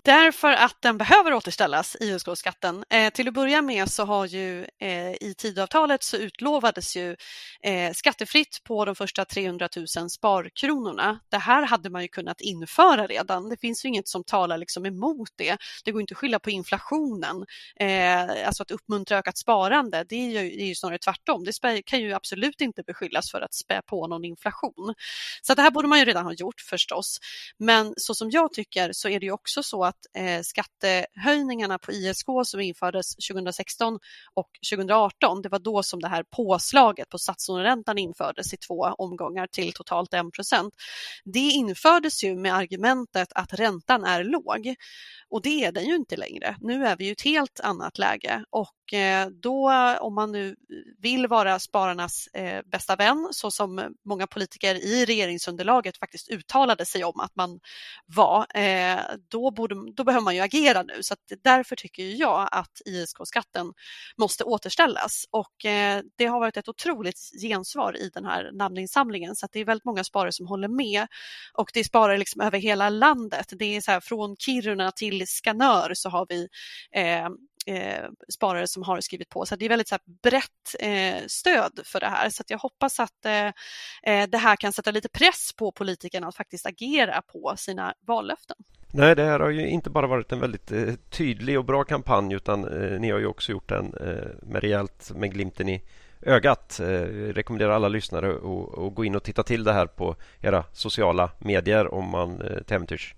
Därför 0.06 0.52
att 0.52 0.82
den 0.82 0.98
behöver 0.98 1.34
återställas, 1.34 1.98
ISK-skatten. 2.00 2.84
Eh, 2.90 3.10
till 3.14 3.28
att 3.28 3.34
börja 3.34 3.62
med 3.62 3.90
så 3.90 4.06
har 4.06 4.26
ju 4.26 4.66
eh, 4.80 5.12
i 5.12 5.36
tidavtalet 5.38 6.04
så 6.04 6.18
utlovades 6.18 6.96
ju 6.96 7.16
eh, 7.64 7.94
skattefritt 7.94 8.62
på 8.64 8.86
de 8.86 8.96
första 8.96 9.26
300 9.26 9.70
000 9.98 10.10
sparkronorna. 10.10 11.20
Det 11.30 11.38
här 11.38 11.66
hade 11.66 11.90
man 11.90 12.02
ju 12.02 12.08
kunnat 12.08 12.42
införa 12.42 13.08
redan. 13.08 13.50
Det 13.50 13.58
finns 13.62 13.86
ju 13.86 13.90
inget 13.90 14.08
som 14.08 14.24
talar 14.24 14.58
liksom 14.58 14.86
emot 14.86 15.30
det. 15.36 15.58
Det 15.86 15.92
går 15.92 16.02
inte 16.02 16.14
att 16.14 16.18
skylla 16.18 16.40
på 16.40 16.50
inflationen. 16.50 17.46
Eh, 17.80 18.48
alltså 18.48 18.64
att 18.64 18.72
uppmuntra 18.72 19.18
ökat 19.18 19.38
sparande, 19.38 20.06
det 20.10 20.16
är 20.16 20.30
ju, 20.30 20.50
det 20.50 20.64
är 20.64 20.68
ju 20.68 20.76
snarare 20.76 20.98
tvärtom. 20.98 21.44
Det 21.44 21.82
kan 21.82 22.00
ju 22.00 22.14
absolut 22.14 22.62
inte 22.62 22.84
beskyllas 22.84 23.32
för 23.32 23.42
att 23.42 23.54
spä 23.54 23.82
på 23.86 24.08
någon 24.08 24.26
inflation. 24.26 24.94
Så 25.42 25.54
det 25.54 25.62
här 25.62 25.72
borde 25.72 25.88
man 25.88 26.00
ju 26.00 26.06
redan 26.06 26.26
ha 26.26 26.34
gjort 26.34 26.62
förstås. 26.62 27.18
Men 27.58 27.94
så 27.98 28.16
som 28.16 28.30
jag 28.30 28.54
tycker 28.54 28.90
så 28.94 29.10
är 29.10 29.20
det 29.20 29.26
ju 29.26 29.32
också 29.32 29.64
så 29.64 29.84
att 29.84 29.93
att 29.94 30.22
eh, 30.24 30.42
skattehöjningarna 30.42 31.78
på 31.80 31.92
ISK 31.92 32.26
som 32.46 32.60
infördes 32.60 33.16
2016 33.16 34.00
och 34.34 34.50
2018, 34.72 35.42
det 35.42 35.50
var 35.50 35.60
då 35.60 35.84
som 35.84 36.00
det 36.00 36.08
här 36.08 36.24
påslaget 36.24 37.10
på 37.10 37.18
statslåneräntan 37.18 37.98
infördes 37.98 38.54
i 38.54 38.58
två 38.58 38.82
omgångar 38.98 39.48
till 39.48 39.74
totalt 39.74 40.14
1% 40.14 40.72
Det 41.24 41.40
infördes 41.40 42.24
ju 42.24 42.36
med 42.36 42.56
argumentet 42.56 43.34
att 43.36 43.54
räntan 43.54 44.04
är 44.04 44.24
låg 44.24 44.76
och 45.30 45.42
det 45.42 45.66
är 45.66 45.72
den 45.72 45.86
ju 45.86 45.96
inte 45.96 46.16
längre. 46.18 46.58
Nu 46.62 46.86
är 46.86 46.96
vi 46.96 47.08
i 47.08 47.12
ett 47.12 47.22
helt 47.22 47.60
annat 47.60 47.98
läge 47.98 48.44
och 48.50 48.74
och 48.84 48.94
eh, 48.94 49.28
då 49.30 49.72
om 50.00 50.16
man 50.16 50.32
nu 50.32 50.56
vill 51.02 51.28
vara 51.28 51.60
spararnas 51.60 52.28
eh, 52.28 52.62
bästa 52.66 52.96
vän 52.96 53.28
så 53.32 53.52
som 53.52 53.96
många 54.06 54.28
politiker 54.28 54.76
i 54.76 55.06
regeringsunderlaget 55.06 55.98
faktiskt 55.98 56.30
uttalade 56.30 56.86
sig 56.86 57.04
om 57.04 57.20
att 57.20 57.36
man 57.36 57.60
var, 58.06 58.58
eh, 58.58 59.00
då, 59.30 59.52
borde, 59.52 59.76
då 59.94 60.04
behöver 60.04 60.24
man 60.24 60.36
ju 60.36 60.42
agera 60.42 60.84
nu. 60.84 61.04
Så 61.04 61.16
därför 61.44 61.76
tycker 61.76 62.04
jag 62.04 62.50
att 62.52 62.82
ISK-skatten 62.86 63.74
måste 64.18 64.44
återställas 64.44 65.26
och 65.32 65.54
det 66.18 66.26
har 66.26 66.40
varit 66.40 66.58
ett 66.58 66.68
otroligt 66.70 67.20
gensvar 67.42 67.98
i 67.98 68.10
den 68.14 68.26
här 68.26 68.52
namninsamlingen 68.54 69.36
så 69.36 69.46
att 69.46 69.52
det 69.52 69.60
är 69.60 69.66
väldigt 69.66 69.86
många 69.86 70.04
sparare 70.04 70.32
som 70.32 70.48
håller 70.48 70.68
med 70.68 71.08
och 71.54 71.70
det 71.74 71.80
är 71.80 71.84
sparare 71.84 72.18
liksom 72.18 72.42
över 72.42 72.60
hela 72.60 72.90
landet. 72.90 73.54
Det 73.60 73.76
är 73.76 73.82
så 73.82 73.92
här, 73.92 74.00
från 74.00 74.36
Kiruna 74.38 74.92
till 74.92 75.28
Skanör 75.28 75.94
så 75.94 76.10
har 76.10 76.26
vi 76.30 76.48
eh, 76.92 77.30
eh, 77.66 78.06
sparare 78.30 78.68
som 78.68 78.84
har 78.84 79.02
skrivit 79.02 79.30
på. 79.30 79.46
Så 79.46 79.56
det 79.56 79.66
är 79.66 79.70
väldigt 79.70 79.88
så 79.88 79.96
här, 79.96 80.02
brett 80.22 80.76
eh, 80.80 81.28
stöd 81.28 81.80
för 81.86 82.00
det 82.00 82.08
här. 82.08 82.30
Så 82.30 82.44
jag 82.48 82.58
hoppas 82.58 83.00
att 83.00 83.26
eh, 83.26 83.48
eh, 84.04 84.30
det 84.30 84.38
här 84.38 84.56
kan 84.56 84.74
sätta 84.74 84.92
lite 84.92 85.10
press 85.10 85.54
på 85.58 85.72
politikerna 85.72 86.28
att 86.28 86.36
faktiskt 86.36 86.66
agera 86.66 87.22
på 87.22 87.54
sina 87.58 87.94
vallöften. 88.08 88.58
Nej, 88.96 89.16
det 89.16 89.24
här 89.24 89.40
har 89.40 89.50
ju 89.50 89.68
inte 89.68 89.90
bara 89.90 90.08
varit 90.08 90.32
en 90.32 90.40
väldigt 90.40 90.72
eh, 90.72 90.94
tydlig 91.10 91.58
och 91.58 91.66
bra 91.66 91.84
kampanj 91.84 92.34
utan 92.34 92.64
eh, 92.64 93.00
ni 93.00 93.12
har 93.12 93.20
ju 93.20 93.26
också 93.26 93.52
gjort 93.52 93.70
den 93.70 93.94
eh, 93.94 94.28
med 94.42 94.62
rejält 94.62 95.12
med 95.16 95.34
glimten 95.34 95.70
i 95.70 95.82
ögat. 96.22 96.80
Eh, 96.80 96.86
rekommenderar 97.34 97.72
alla 97.72 97.88
lyssnare 97.88 98.32
att 98.32 98.96
gå 98.96 99.06
in 99.06 99.16
och 99.16 99.24
titta 99.24 99.44
till 99.44 99.64
det 99.64 99.74
här 99.74 99.86
på 99.86 100.16
era 100.42 100.64
sociala 100.74 101.32
medier 101.40 101.94
om 101.94 102.10
man 102.10 102.42
eh, 102.42 102.64
till 102.64 102.76
äventyrs 102.76 103.16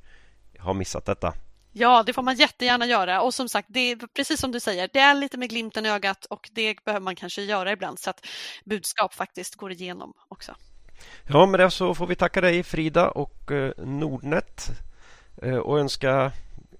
har 0.60 0.74
missat 0.74 1.06
detta. 1.06 1.34
Ja, 1.78 2.04
det 2.04 2.14
får 2.14 2.22
man 2.22 2.36
jättegärna 2.36 2.86
göra 2.86 3.22
och 3.22 3.34
som 3.34 3.50
sagt, 3.50 3.68
det 3.72 3.80
är 3.80 3.96
precis 3.96 4.40
som 4.40 4.52
du 4.52 4.60
säger, 4.60 4.90
det 4.94 5.00
är 5.00 5.16
lite 5.16 5.38
med 5.38 5.50
glimten 5.50 5.86
i 5.86 5.90
ögat 5.90 6.26
och 6.26 6.50
det 6.54 6.86
behöver 6.86 7.04
man 7.04 7.16
kanske 7.16 7.42
göra 7.42 7.72
ibland 7.72 8.00
så 8.00 8.10
att 8.10 8.26
budskap 8.66 9.14
faktiskt 9.14 9.56
går 9.56 9.72
igenom 9.72 10.14
också. 10.28 10.56
Ja, 11.30 11.46
med 11.46 11.60
det 11.60 11.72
så 11.72 11.96
får 11.96 12.08
vi 12.08 12.16
tacka 12.16 12.42
dig 12.42 12.64
Frida 12.64 13.10
och 13.10 13.52
eh, 13.52 13.72
Nordnet 13.78 14.68
eh, 15.42 15.58
och 15.58 15.80
önska 15.80 16.32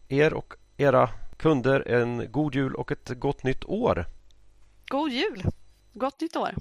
er 0.08 0.34
och 0.34 0.54
era 0.78 1.10
kunder 1.38 1.88
en 1.88 2.32
god 2.32 2.56
jul 2.56 2.76
och 2.76 2.92
ett 2.92 3.10
gott 3.10 3.44
nytt 3.44 3.66
år. 3.66 4.06
God 4.88 5.12
jul! 5.12 5.44
Gott 5.94 6.22
nytt 6.22 6.36
år! 6.36 6.56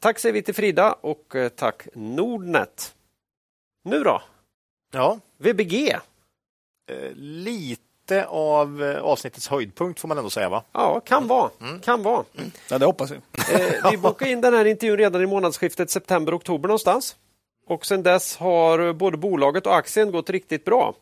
Tack 0.00 0.18
säger 0.18 0.32
vi 0.32 0.42
till 0.42 0.54
Frida 0.54 0.92
och 0.92 1.34
eh, 1.34 1.48
tack 1.48 1.86
Nordnet. 1.94 2.94
Nu 3.84 4.02
då? 4.02 4.22
Ja. 4.92 5.18
VBG. 5.38 5.96
Eh, 6.86 7.10
lite 7.14 8.26
av 8.28 8.82
eh, 8.82 9.02
avsnittets 9.02 9.48
höjdpunkt 9.48 10.00
får 10.00 10.08
man 10.08 10.18
ändå 10.18 10.30
säga 10.30 10.48
va? 10.48 10.64
Ja, 10.72 11.00
kan 11.00 11.28
vara. 11.28 11.50
Mm. 11.60 11.80
Kan 11.80 12.02
vara. 12.02 12.24
Mm. 12.38 12.50
Ja, 12.70 12.78
det 12.78 12.86
hoppas 12.86 13.10
vi. 13.10 13.16
Eh, 13.54 13.90
vi 13.90 13.96
bokade 13.96 14.30
in 14.30 14.40
den 14.40 14.54
här 14.54 14.64
intervjun 14.64 14.98
redan 14.98 15.22
i 15.22 15.26
månadsskiftet 15.26 15.90
september-oktober 15.90 16.68
någonstans. 16.68 17.16
Och 17.66 17.86
sen 17.86 18.02
dess 18.02 18.36
har 18.36 18.92
både 18.92 19.16
bolaget 19.16 19.66
och 19.66 19.76
aktien 19.76 20.12
gått 20.12 20.30
riktigt 20.30 20.64
bra. 20.64 20.94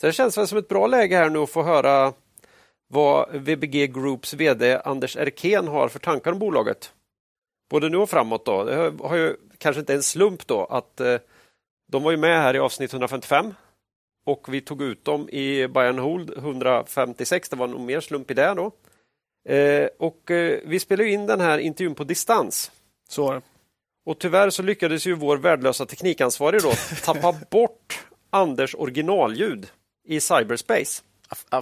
Så 0.00 0.06
det 0.06 0.12
känns 0.12 0.38
väl 0.38 0.48
som 0.48 0.58
ett 0.58 0.68
bra 0.68 0.86
läge 0.86 1.16
här 1.16 1.30
nu 1.30 1.38
att 1.38 1.50
få 1.50 1.62
höra 1.62 2.12
vad 2.88 3.28
VBG 3.30 3.86
Groups 3.86 4.34
VD 4.34 4.80
Anders 4.84 5.16
Erkén 5.16 5.68
har 5.68 5.88
för 5.88 5.98
tankar 5.98 6.32
om 6.32 6.38
bolaget. 6.38 6.92
Både 7.70 7.88
nu 7.88 7.96
och 7.96 8.10
framåt. 8.10 8.44
Då. 8.44 8.64
Det 8.64 8.92
har 9.02 9.16
ju 9.16 9.36
kanske 9.58 9.80
inte 9.80 9.94
en 9.94 10.02
slump 10.02 10.46
då 10.46 10.64
att 10.64 11.00
de 11.92 12.02
var 12.02 12.10
ju 12.10 12.16
med 12.16 12.42
här 12.42 12.54
i 12.56 12.58
avsnitt 12.58 12.92
155 12.92 13.54
och 14.28 14.54
vi 14.54 14.60
tog 14.60 14.82
ut 14.82 15.04
dem 15.04 15.28
i 15.28 15.68
Bayern 15.68 15.98
Hold 15.98 16.38
156. 16.38 17.48
Det 17.48 17.56
var 17.56 17.66
nog 17.66 17.80
mer 17.80 18.00
slump 18.00 18.30
i 18.30 18.34
det 18.34 18.54
då. 18.54 18.72
Eh, 19.54 19.88
och 19.98 20.30
eh, 20.30 20.60
vi 20.64 20.80
spelade 20.80 21.10
in 21.10 21.26
den 21.26 21.40
här 21.40 21.58
intervjun 21.58 21.94
på 21.94 22.04
distans. 22.04 22.70
Så 23.08 23.42
Och 24.06 24.18
tyvärr 24.18 24.50
så 24.50 24.62
lyckades 24.62 25.06
ju 25.06 25.14
vår 25.14 25.36
värdelösa 25.36 25.86
teknikansvarig 25.86 26.62
då 26.62 26.72
tappa 27.04 27.34
bort 27.50 28.06
Anders 28.30 28.74
originalljud 28.74 29.66
i 30.08 30.20
cyberspace. 30.20 31.02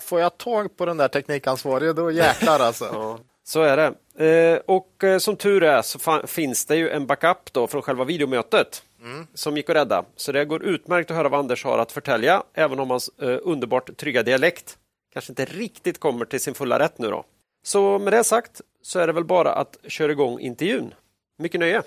Får 0.01 0.21
jag 0.21 0.39
tag 0.39 0.77
på 0.77 0.87
den 0.87 0.97
där 0.97 1.09
teknikansvarige 1.09 1.93
då 1.93 2.11
jäklar 2.11 2.61
alltså. 2.61 2.85
ja, 2.93 3.19
så 3.45 3.63
är 3.63 3.77
det. 3.77 4.25
Eh, 4.27 4.61
och 4.67 5.05
eh, 5.05 5.19
som 5.19 5.37
tur 5.37 5.63
är 5.63 5.83
så 5.83 6.27
finns 6.27 6.67
det 6.67 6.77
ju 6.77 6.91
en 6.91 7.07
backup 7.07 7.53
då 7.53 7.67
från 7.67 7.83
själva 7.83 8.05
videomötet 8.05 8.83
mm. 9.07 9.27
som 9.35 9.57
gick 9.57 9.71
att 9.71 9.77
rädda. 9.77 10.05
Så 10.17 10.33
det 10.33 10.45
går 10.45 10.65
utmärkt 10.65 11.11
att 11.11 11.17
höra 11.17 11.29
vad 11.29 11.41
Anders 11.41 11.65
har 11.65 11.79
att 11.79 11.93
förtälja, 11.93 12.43
även 12.55 12.81
om 12.81 12.91
hans 12.91 13.11
eh, 13.23 13.39
underbart 13.43 13.97
trygga 13.97 14.23
dialekt 14.23 14.79
kanske 15.13 15.33
inte 15.33 15.45
riktigt 15.45 16.01
kommer 16.01 16.25
till 16.25 16.41
sin 16.41 16.55
fulla 16.55 16.79
rätt 16.79 16.99
nu 16.99 17.11
då. 17.11 17.25
Så 17.67 17.99
med 17.99 18.13
det 18.13 18.25
sagt 18.25 18.61
så 18.83 18.99
är 18.99 19.07
det 19.07 19.13
väl 19.13 19.25
bara 19.25 19.53
att 19.53 19.77
köra 19.89 20.13
igång 20.13 20.41
intervjun. 20.41 20.95
Mycket 21.39 21.61
nöje! 21.61 21.83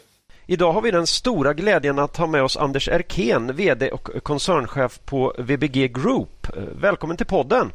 Idag 0.45 0.71
har 0.71 0.81
vi 0.81 0.91
den 0.91 1.07
stora 1.07 1.53
glädjen 1.53 1.99
att 1.99 2.17
ha 2.17 2.27
med 2.27 2.43
oss 2.43 2.57
Anders 2.57 2.89
Erkén, 2.89 3.55
VD 3.55 3.91
och 3.91 4.09
koncernchef 4.23 4.99
på 5.05 5.35
VBG 5.37 5.87
Group. 5.87 6.47
Välkommen 6.81 7.17
till 7.17 7.25
podden! 7.25 7.71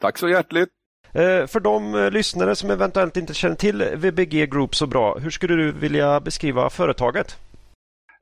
Tack 0.00 0.18
så 0.18 0.28
hjärtligt! 0.28 0.68
Eh, 1.14 1.46
för 1.46 1.60
de 1.60 1.94
eh, 1.94 2.10
lyssnare 2.10 2.56
som 2.56 2.70
eventuellt 2.70 3.16
inte 3.16 3.34
känner 3.34 3.56
till 3.56 3.84
VBG 3.94 4.46
Group 4.50 4.74
så 4.74 4.86
bra, 4.86 5.18
hur 5.18 5.30
skulle 5.30 5.54
du 5.54 5.72
vilja 5.72 6.20
beskriva 6.20 6.70
företaget? 6.70 7.36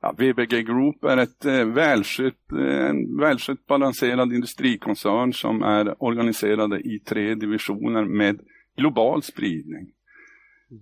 Ja, 0.01 0.11
VBG 0.17 0.65
Group 0.65 1.03
är 1.03 1.17
ett 1.17 1.45
eh, 1.45 1.65
välskött, 1.65 2.51
en 2.51 3.17
välskött 3.17 3.65
balanserad 3.67 4.33
industrikoncern 4.33 5.33
som 5.33 5.63
är 5.63 6.03
organiserade 6.03 6.79
i 6.79 6.99
tre 6.99 7.35
divisioner 7.35 8.05
med 8.05 8.39
global 8.77 9.23
spridning. 9.23 9.87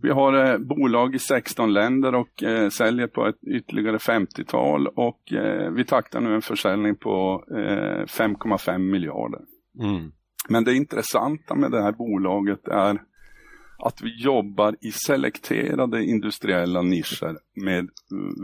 Vi 0.01 0.09
har 0.09 0.45
eh, 0.45 0.57
bolag 0.57 1.15
i 1.15 1.19
16 1.19 1.73
länder 1.73 2.15
och 2.15 2.43
eh, 2.43 2.69
säljer 2.69 3.07
på 3.07 3.27
ett 3.27 3.43
ytterligare 3.43 3.97
50-tal 3.97 4.87
och 4.87 5.33
eh, 5.33 5.71
vi 5.71 5.85
taktar 5.85 6.21
nu 6.21 6.35
en 6.35 6.41
försäljning 6.41 6.95
på 6.95 7.43
5,5 7.49 8.77
miljarder. 8.77 9.41
Mm. 9.81 10.11
Men 10.49 10.63
det 10.63 10.75
intressanta 10.75 11.55
med 11.55 11.71
det 11.71 11.81
här 11.81 11.91
bolaget 11.91 12.67
är 12.67 13.01
att 13.79 14.01
vi 14.01 14.23
jobbar 14.23 14.75
i 14.81 14.91
selekterade 14.91 16.03
industriella 16.03 16.81
nischer 16.81 17.37
med 17.65 17.89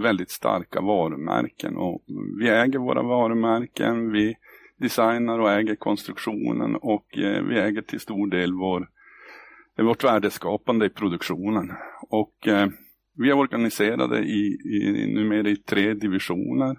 väldigt 0.04 0.32
starka 0.32 0.82
varumärken. 0.82 1.78
Och 1.78 2.04
vi 2.40 2.50
äger 2.50 2.80
våra 2.80 3.04
varumärken, 3.04 4.12
vi 4.12 4.36
designar 4.78 5.40
och 5.40 5.52
äger 5.52 5.76
konstruktionen 5.76 6.76
och 6.76 7.18
eh, 7.18 7.44
vi 7.44 7.60
äger 7.60 7.82
till 7.82 8.00
stor 8.00 8.28
del 8.28 8.54
vår 8.54 8.88
eh, 9.78 9.86
vårt 9.86 10.04
värdeskapande 10.04 10.86
i 10.86 10.90
produktionen. 10.90 11.72
Och 12.10 12.48
eh, 12.48 12.68
vi 13.18 13.30
är 13.30 13.38
organiserade 13.38 14.20
i, 14.20 14.58
i, 14.76 15.14
numera 15.14 15.50
i 15.50 15.56
tre 15.56 15.94
divisioner. 15.94 16.78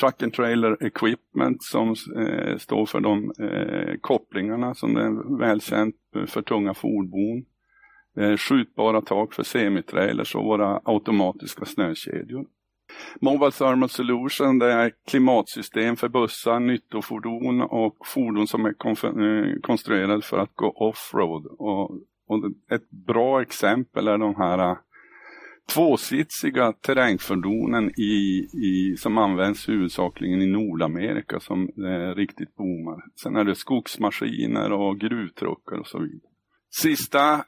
Truck 0.00 0.22
and 0.22 0.32
Trailer 0.32 0.86
Equipment 0.86 1.62
som 1.62 1.88
eh, 2.16 2.56
står 2.56 2.86
för 2.86 3.00
de 3.00 3.32
eh, 3.40 3.96
kopplingarna 4.00 4.74
som 4.74 4.96
är 4.96 5.38
välkänt 5.38 5.96
för 6.26 6.42
tunga 6.42 6.74
fordon. 6.74 7.44
Eh, 8.16 8.36
skjutbara 8.36 9.00
tak 9.00 9.34
för 9.34 9.42
semitrailers 9.42 10.34
och 10.34 10.44
våra 10.44 10.80
automatiska 10.84 11.64
snökedjor. 11.64 12.46
Mobile 13.20 13.50
Thermal 13.50 13.88
Solution 13.88 14.58
det 14.58 14.72
är 14.72 14.92
klimatsystem 15.08 15.96
för 15.96 16.08
bussar, 16.08 16.60
nyttofordon 16.60 17.60
och 17.60 17.96
fordon 18.06 18.46
som 18.46 18.64
är 18.66 18.68
eh, 18.68 19.60
konstruerade 19.62 20.22
för 20.22 20.38
att 20.38 20.54
gå 20.54 20.70
offroad. 20.70 21.46
Och, 21.46 21.90
och 22.28 22.44
ett 22.70 22.90
bra 22.90 23.42
exempel 23.42 24.08
är 24.08 24.18
de 24.18 24.34
här 24.34 24.58
eh, 24.58 24.76
tvåsitsiga 25.74 26.72
terrängfordonen 26.72 27.90
i, 28.00 28.46
i, 28.52 28.96
som 28.98 29.18
används 29.18 29.68
huvudsakligen 29.68 30.42
i 30.42 30.46
Nordamerika 30.46 31.40
som 31.40 31.62
eh, 31.62 32.14
riktigt 32.14 32.56
boomar. 32.56 33.02
Sen 33.22 33.36
är 33.36 33.44
det 33.44 33.54
skogsmaskiner 33.54 34.72
och 34.72 35.00
gruvtruckar 35.00 35.76
och 35.76 35.86
så 35.86 35.98
vidare. 35.98 36.35
Sista 36.82 37.44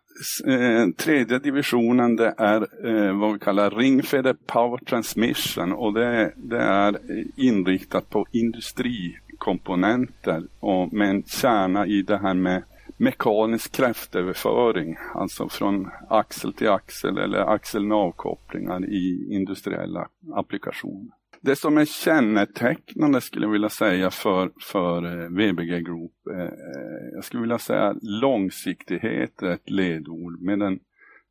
eh, 0.47 0.89
tredje 0.97 1.39
divisionen 1.39 2.17
det 2.17 2.35
är 2.39 2.87
eh, 2.87 3.19
vad 3.19 3.33
vi 3.33 3.39
kallar 3.39 3.71
ringfeder 3.71 4.37
power 4.47 4.79
transmission 4.79 5.73
och 5.73 5.95
det, 5.95 6.33
det 6.37 6.59
är 6.59 6.99
inriktat 7.37 8.11
på 8.11 8.27
industrikomponenter 8.33 10.43
och 10.61 10.93
med 10.93 11.11
en 11.11 11.23
kärna 11.23 11.87
i 11.87 12.03
det 12.03 12.19
här 12.19 12.35
med 12.35 12.63
mekanisk 12.97 13.73
kraftöverföring, 13.73 14.97
alltså 15.15 15.49
från 15.49 15.91
axel 16.09 16.53
till 16.53 16.69
axel 16.69 17.19
eller 17.19 17.39
axel 17.39 17.85
med 17.85 17.97
avkopplingar 17.97 18.85
i 18.85 19.29
industriella 19.31 20.09
applikationer. 20.35 21.18
Det 21.41 21.57
som 21.57 21.79
är 21.79 21.85
kännetecknande 21.85 23.21
skulle 23.21 23.47
jag 23.47 23.53
vilja 23.53 23.69
säga 23.69 24.11
för, 24.11 24.51
för 24.61 25.05
eh, 25.05 25.29
VBG 25.29 25.85
Group, 25.85 26.13
eh, 26.31 26.43
eh, 26.43 27.15
jag 27.15 27.25
skulle 27.25 27.41
vilja 27.41 27.59
säga 27.59 27.95
långsiktighet 28.03 29.43
är 29.43 29.51
ett 29.51 29.71
ledord 29.71 30.41
med 30.41 30.63
en, 30.63 30.79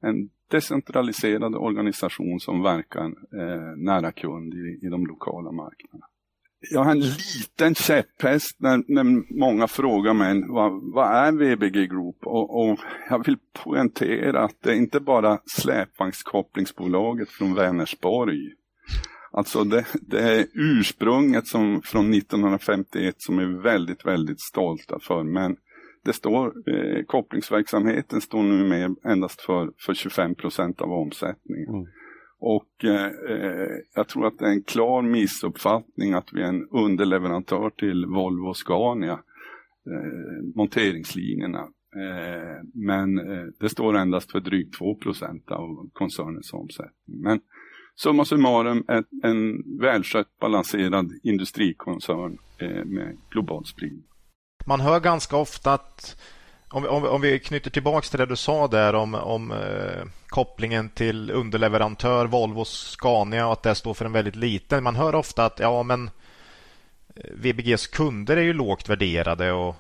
en 0.02 0.30
decentraliserad 0.52 1.56
organisation 1.56 2.40
som 2.40 2.62
verkar 2.62 3.06
eh, 3.06 3.76
nära 3.78 4.12
kund 4.12 4.54
i, 4.54 4.80
i 4.86 4.90
de 4.90 5.08
lokala 5.08 5.52
marknaderna. 5.52 6.06
Jag 6.72 6.84
har 6.84 6.92
en 6.92 7.00
liten 7.00 7.76
käpphäst 7.76 8.56
när, 8.60 8.84
när 8.88 9.34
många 9.40 9.68
frågar 9.68 10.14
mig 10.14 10.44
vad, 10.48 10.94
vad 10.94 11.16
är 11.16 11.32
VBG 11.32 11.90
Group? 11.90 12.18
Och, 12.26 12.70
och, 12.70 12.80
jag 13.10 13.26
vill 13.26 13.38
poängtera 13.64 14.44
att 14.44 14.56
det 14.62 14.72
är 14.72 14.76
inte 14.76 15.00
bara 15.00 15.40
släpvagnskopplingsbolaget 15.46 17.30
från 17.30 17.54
Vänersborg 17.54 18.54
Alltså 19.38 19.64
det, 19.64 19.86
det, 20.02 20.20
är 20.20 20.46
ursprunget 20.54 21.48
som, 21.48 21.82
från 21.82 22.14
1951 22.14 23.16
som 23.18 23.40
är 23.40 23.64
väldigt, 23.64 24.06
väldigt 24.06 24.42
stolta 24.42 25.00
för. 25.02 25.24
Men 25.24 25.58
det 26.06 26.14
står, 26.14 26.54
eh, 26.70 27.04
kopplingsverksamheten 27.04 28.22
står 28.22 28.44
nu 28.44 28.68
med 28.68 28.96
endast 29.04 29.42
för, 29.42 29.72
för 29.86 29.94
25 29.94 30.36
procent 30.36 30.82
av 30.82 30.92
omsättningen. 30.92 31.70
Mm. 31.70 31.88
Och 32.40 32.86
eh, 32.86 33.70
jag 33.96 34.08
tror 34.08 34.28
att 34.28 34.40
det 34.40 34.46
är 34.46 34.52
en 34.52 34.64
klar 34.64 35.02
missuppfattning 35.02 36.14
att 36.14 36.30
vi 36.34 36.42
är 36.42 36.48
en 36.48 36.68
underleverantör 36.72 37.70
till 37.70 38.06
Volvo 38.06 38.48
och 38.48 38.58
Scania. 38.58 39.20
Eh, 39.92 40.56
monteringslinjerna. 40.56 41.68
Eh, 41.96 42.64
men 42.74 43.18
eh, 43.18 43.46
det 43.60 43.70
står 43.70 43.98
endast 43.98 44.32
för 44.32 44.40
drygt 44.40 44.78
2 44.78 44.98
av 45.48 45.90
koncernens 45.94 46.54
omsättning. 46.54 47.22
Men 47.22 47.40
summa 47.98 48.26
summarum 48.26 48.86
en, 48.88 49.06
en 49.24 49.64
välskött 49.80 50.40
balanserad 50.40 51.12
industrikoncern 51.24 52.38
eh, 52.58 52.86
med 52.86 53.18
global 53.30 53.66
spridning. 53.66 54.04
Man 54.66 54.80
hör 54.80 55.00
ganska 55.00 55.38
ofta 55.38 55.74
att 55.74 56.18
om, 56.70 56.86
om, 56.86 57.06
om 57.06 57.22
vi 57.22 57.40
knyter 57.40 57.70
tillbaks 57.70 58.10
till 58.10 58.20
det 58.20 58.26
du 58.26 58.36
sa 58.36 58.68
där 58.68 58.96
om, 58.96 59.16
om 59.16 59.52
eh, 59.52 60.08
kopplingen 60.28 60.90
till 60.90 61.32
underleverantör 61.32 62.26
Volvo 62.26 62.66
Scania 62.66 63.46
och 63.46 63.54
att 63.54 63.64
det 63.64 63.76
står 63.76 63.94
för 63.94 64.06
en 64.06 64.12
väldigt 64.12 64.36
liten. 64.36 64.84
Man 64.84 64.96
hör 64.96 65.16
ofta 65.16 65.46
att 65.46 65.60
ja 65.60 65.84
men 65.84 66.10
eh, 67.16 67.32
VBGs 67.34 67.88
kunder 67.88 68.38
är 68.38 68.42
ju 68.42 68.54
lågt 68.54 68.90
värderade 68.90 69.52
och, 69.52 69.76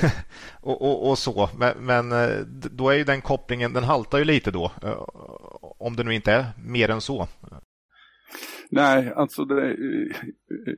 och, 0.60 0.82
och, 0.82 1.10
och, 1.10 1.18
så. 1.18 1.50
Men, 1.56 1.74
men, 1.78 2.12
eh, 2.12 2.38
då 2.46 2.90
är 2.90 2.96
ju 2.96 3.04
den 3.04 3.20
kopplingen, 3.20 3.72
den 3.72 3.84
haltar 3.84 4.18
ju 4.18 4.24
lite 4.24 4.50
då. 4.50 4.72
Eh, 4.82 5.04
om 5.86 5.96
det 5.96 6.04
nu 6.04 6.14
inte 6.14 6.32
är 6.32 6.46
mer 6.66 6.90
än 6.90 7.00
så. 7.00 7.28
Nej, 8.70 9.12
alltså 9.16 9.44
det, 9.44 9.76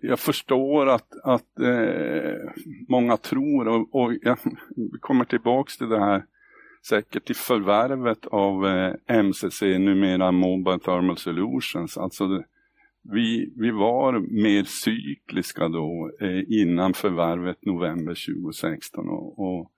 jag 0.03 0.19
förstår 0.19 0.89
att, 0.89 1.13
att 1.25 1.59
eh, 1.61 2.51
många 2.89 3.17
tror 3.17 3.69
och, 3.69 3.95
och 3.95 4.13
jag 4.23 4.39
kommer 5.01 5.25
tillbaks 5.25 5.79
till 5.79 5.89
det 5.89 6.01
här 6.01 6.25
säkert 6.89 7.25
till 7.25 7.37
förvärvet 7.37 8.27
av 8.27 8.67
eh, 8.67 9.23
MCC, 9.23 9.63
numera 9.63 10.33
Mobile 10.33 10.79
Thermal 10.79 11.17
Solutions. 11.17 11.99
Alltså 11.99 12.27
det, 12.27 12.45
vi, 13.03 13.53
vi 13.57 13.71
var 13.71 14.19
mer 14.19 14.65
cykliska 14.65 15.69
då 15.69 16.11
eh, 16.21 16.43
innan 16.49 16.95
förvärvet 16.95 17.65
november 17.65 18.35
2016 18.43 19.09
och, 19.09 19.39
och 19.39 19.73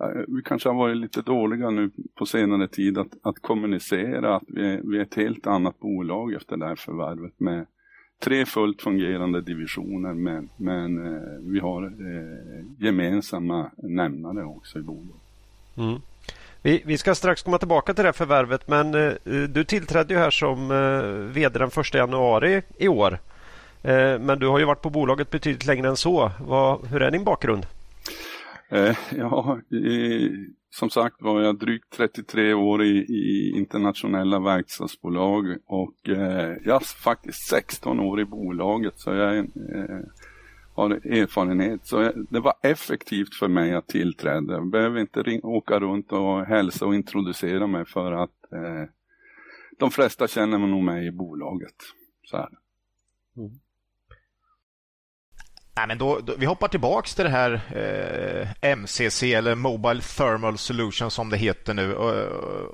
Eh, 0.00 0.22
vi 0.28 0.42
kanske 0.44 0.68
har 0.68 0.76
varit 0.76 0.96
lite 0.96 1.22
dåliga 1.22 1.70
nu 1.70 1.90
på 2.14 2.26
senare 2.26 2.68
tid 2.68 2.98
att, 2.98 3.12
att 3.22 3.42
kommunicera 3.42 4.36
att 4.36 4.42
vi, 4.48 4.80
vi 4.84 4.98
är 4.98 5.02
ett 5.02 5.14
helt 5.14 5.46
annat 5.46 5.80
bolag 5.80 6.34
efter 6.34 6.56
det 6.56 6.66
här 6.66 6.76
förvärvet 6.76 7.40
med 7.40 7.66
tre 8.24 8.46
fullt 8.46 8.82
fungerande 8.82 9.40
divisioner 9.40 10.14
men, 10.14 10.48
men 10.56 11.06
eh, 11.06 11.52
vi 11.52 11.60
har 11.60 11.84
eh, 11.84 12.64
gemensamma 12.78 13.70
nämnare 13.76 14.44
också 14.44 14.78
i 14.78 14.82
bolaget. 14.82 15.22
Mm. 15.76 16.00
Vi, 16.62 16.82
vi, 16.86 16.98
ska 16.98 17.14
strax 17.14 17.42
komma 17.42 17.58
tillbaka 17.58 17.94
till 17.94 18.02
det 18.02 18.08
här 18.08 18.12
förvärvet 18.12 18.68
men 18.68 18.94
eh, 18.94 19.12
du 19.48 19.64
tillträdde 19.64 20.14
ju 20.14 20.20
här 20.20 20.30
som 20.30 20.70
eh, 20.70 21.32
VD 21.34 21.58
den 21.58 21.68
1 21.68 21.94
januari 21.94 22.62
i 22.78 22.88
år. 22.88 23.18
Eh, 23.82 24.18
men 24.18 24.38
du 24.38 24.48
har 24.48 24.58
ju 24.58 24.64
varit 24.64 24.82
på 24.82 24.90
bolaget 24.90 25.30
betydligt 25.30 25.66
längre 25.66 25.88
än 25.88 25.96
så. 25.96 26.30
Vad, 26.46 26.86
hur 26.86 27.02
är 27.02 27.10
din 27.10 27.24
bakgrund? 27.24 27.66
Eh, 28.70 28.96
ja, 29.16 29.60
i, 29.70 30.30
som 30.70 30.90
sagt 30.90 31.22
var 31.22 31.40
jag 31.40 31.58
drygt 31.58 31.92
33 31.92 32.54
år 32.54 32.82
i, 32.82 32.98
i 32.98 33.52
internationella 33.56 34.40
verkstadsbolag 34.40 35.56
och 35.66 36.08
eh, 36.08 36.56
jag 36.64 36.82
faktiskt 36.82 37.48
16 37.48 38.00
år 38.00 38.20
i 38.20 38.24
bolaget 38.24 38.98
så 38.98 39.14
jag 39.14 39.38
eh, 39.38 40.00
har 40.74 40.90
erfarenhet. 40.90 41.86
Så 41.86 42.12
det 42.30 42.40
var 42.40 42.54
effektivt 42.62 43.34
för 43.34 43.48
mig 43.48 43.74
att 43.74 43.88
tillträda. 43.88 44.52
Jag 44.52 44.70
behöver 44.70 45.00
inte 45.00 45.22
ringa, 45.22 45.42
åka 45.42 45.80
runt 45.80 46.12
och 46.12 46.46
hälsa 46.46 46.86
och 46.86 46.94
introducera 46.94 47.66
mig 47.66 47.84
för 47.84 48.12
att 48.12 48.52
eh, 48.52 48.84
de 49.78 49.90
flesta 49.90 50.28
känner 50.28 50.58
nog 50.58 50.84
mig 50.84 51.06
i 51.06 51.12
bolaget. 51.12 51.76
Så 52.24 52.36
här. 52.36 52.48
Mm. 53.36 53.50
Nej, 55.78 55.86
men 55.86 55.98
då, 55.98 56.20
då, 56.20 56.34
vi 56.38 56.46
hoppar 56.46 56.68
tillbaks 56.68 57.14
till 57.14 57.24
det 57.24 57.30
här 57.30 57.60
eh, 58.62 58.70
MCC 58.76 59.22
eller 59.22 59.54
Mobile 59.54 60.00
Thermal 60.00 60.58
Solution 60.58 61.10
som 61.10 61.30
det 61.30 61.36
heter 61.36 61.74
nu. 61.74 61.94
Och, 61.94 62.14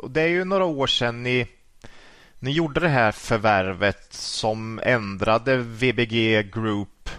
och 0.04 0.10
det 0.10 0.22
är 0.22 0.28
ju 0.28 0.44
några 0.44 0.64
år 0.64 0.86
sedan 0.86 1.22
ni, 1.22 1.46
ni 2.38 2.50
gjorde 2.50 2.80
det 2.80 2.88
här 2.88 3.12
förvärvet 3.12 4.12
som 4.14 4.80
ändrade 4.82 5.56
VBG 5.56 6.42
Group 6.54 7.10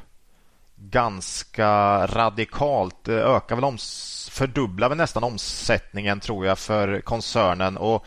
ganska 0.76 1.68
radikalt. 2.08 3.04
Det 3.04 3.24
ökar 3.24 3.56
väl 3.56 3.66
oms 3.66 4.30
fördubblar 4.34 4.90
väl 4.90 4.98
nästan 4.98 5.24
omsättningen 5.24 6.20
tror 6.20 6.46
jag 6.46 6.60
för 6.60 7.02
koncernen. 7.02 7.78
Och 7.78 8.06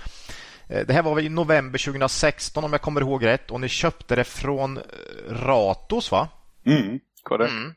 eh, 0.68 0.86
det 0.86 0.92
här 0.92 1.02
var 1.02 1.14
väl 1.14 1.26
i 1.26 1.28
november 1.28 1.78
2016 1.78 2.64
om 2.64 2.72
jag 2.72 2.82
kommer 2.82 3.00
ihåg 3.00 3.26
rätt 3.26 3.50
och 3.50 3.60
ni 3.60 3.68
köpte 3.68 4.16
det 4.16 4.24
från 4.24 4.76
eh, 4.76 4.82
Ratos 5.30 6.10
va? 6.10 6.28
Mm, 6.66 7.00
korrekt. 7.28 7.52
Mm. 7.52 7.74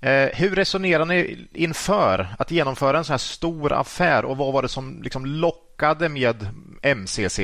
Eh, 0.00 0.30
hur 0.34 0.54
resonerar 0.54 1.04
ni 1.04 1.48
inför 1.52 2.26
att 2.38 2.50
genomföra 2.50 2.98
en 2.98 3.04
så 3.04 3.12
här 3.12 3.18
stor 3.18 3.72
affär 3.72 4.24
och 4.24 4.36
vad 4.36 4.52
var 4.52 4.62
det 4.62 4.68
som 4.68 5.02
liksom 5.02 5.26
lockade 5.26 6.08
med 6.08 6.36
MCC? 6.82 7.38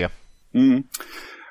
Mm. 0.52 0.82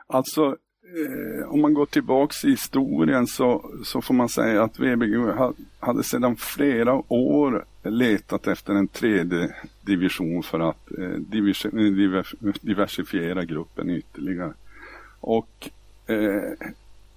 Alltså 0.07 0.41
eh, 0.41 1.49
om 1.49 1.61
man 1.61 1.73
går 1.73 1.85
tillbaks 1.85 2.45
i 2.45 2.49
historien 2.49 3.27
så, 3.27 3.71
så 3.83 4.01
får 4.01 4.13
man 4.13 4.29
säga 4.29 4.63
att 4.63 4.79
VBG 4.79 5.15
hade 5.79 6.03
sedan 6.03 6.35
flera 6.35 7.13
år 7.13 7.65
letat 7.83 8.47
efter 8.47 8.73
en 8.73 8.87
tredje 8.87 9.55
division 9.81 10.43
för 10.43 10.59
att 10.59 10.91
eh, 10.97 11.45
diversifiera 12.61 13.45
gruppen 13.45 13.89
ytterligare. 13.89 14.53
Och 15.19 15.69
eh, 16.07 16.69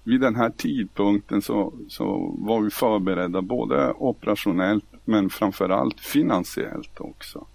vid 0.03 0.21
den 0.21 0.35
här 0.35 0.49
tidpunkten 0.49 1.41
så, 1.41 1.73
så 1.87 2.35
var 2.37 2.61
vi 2.61 2.69
förberedda 2.69 3.41
både 3.41 3.93
operationellt 3.97 4.85
men 5.05 5.29
framförallt 5.29 5.99
finansiellt 5.99 6.99
också. 6.99 7.45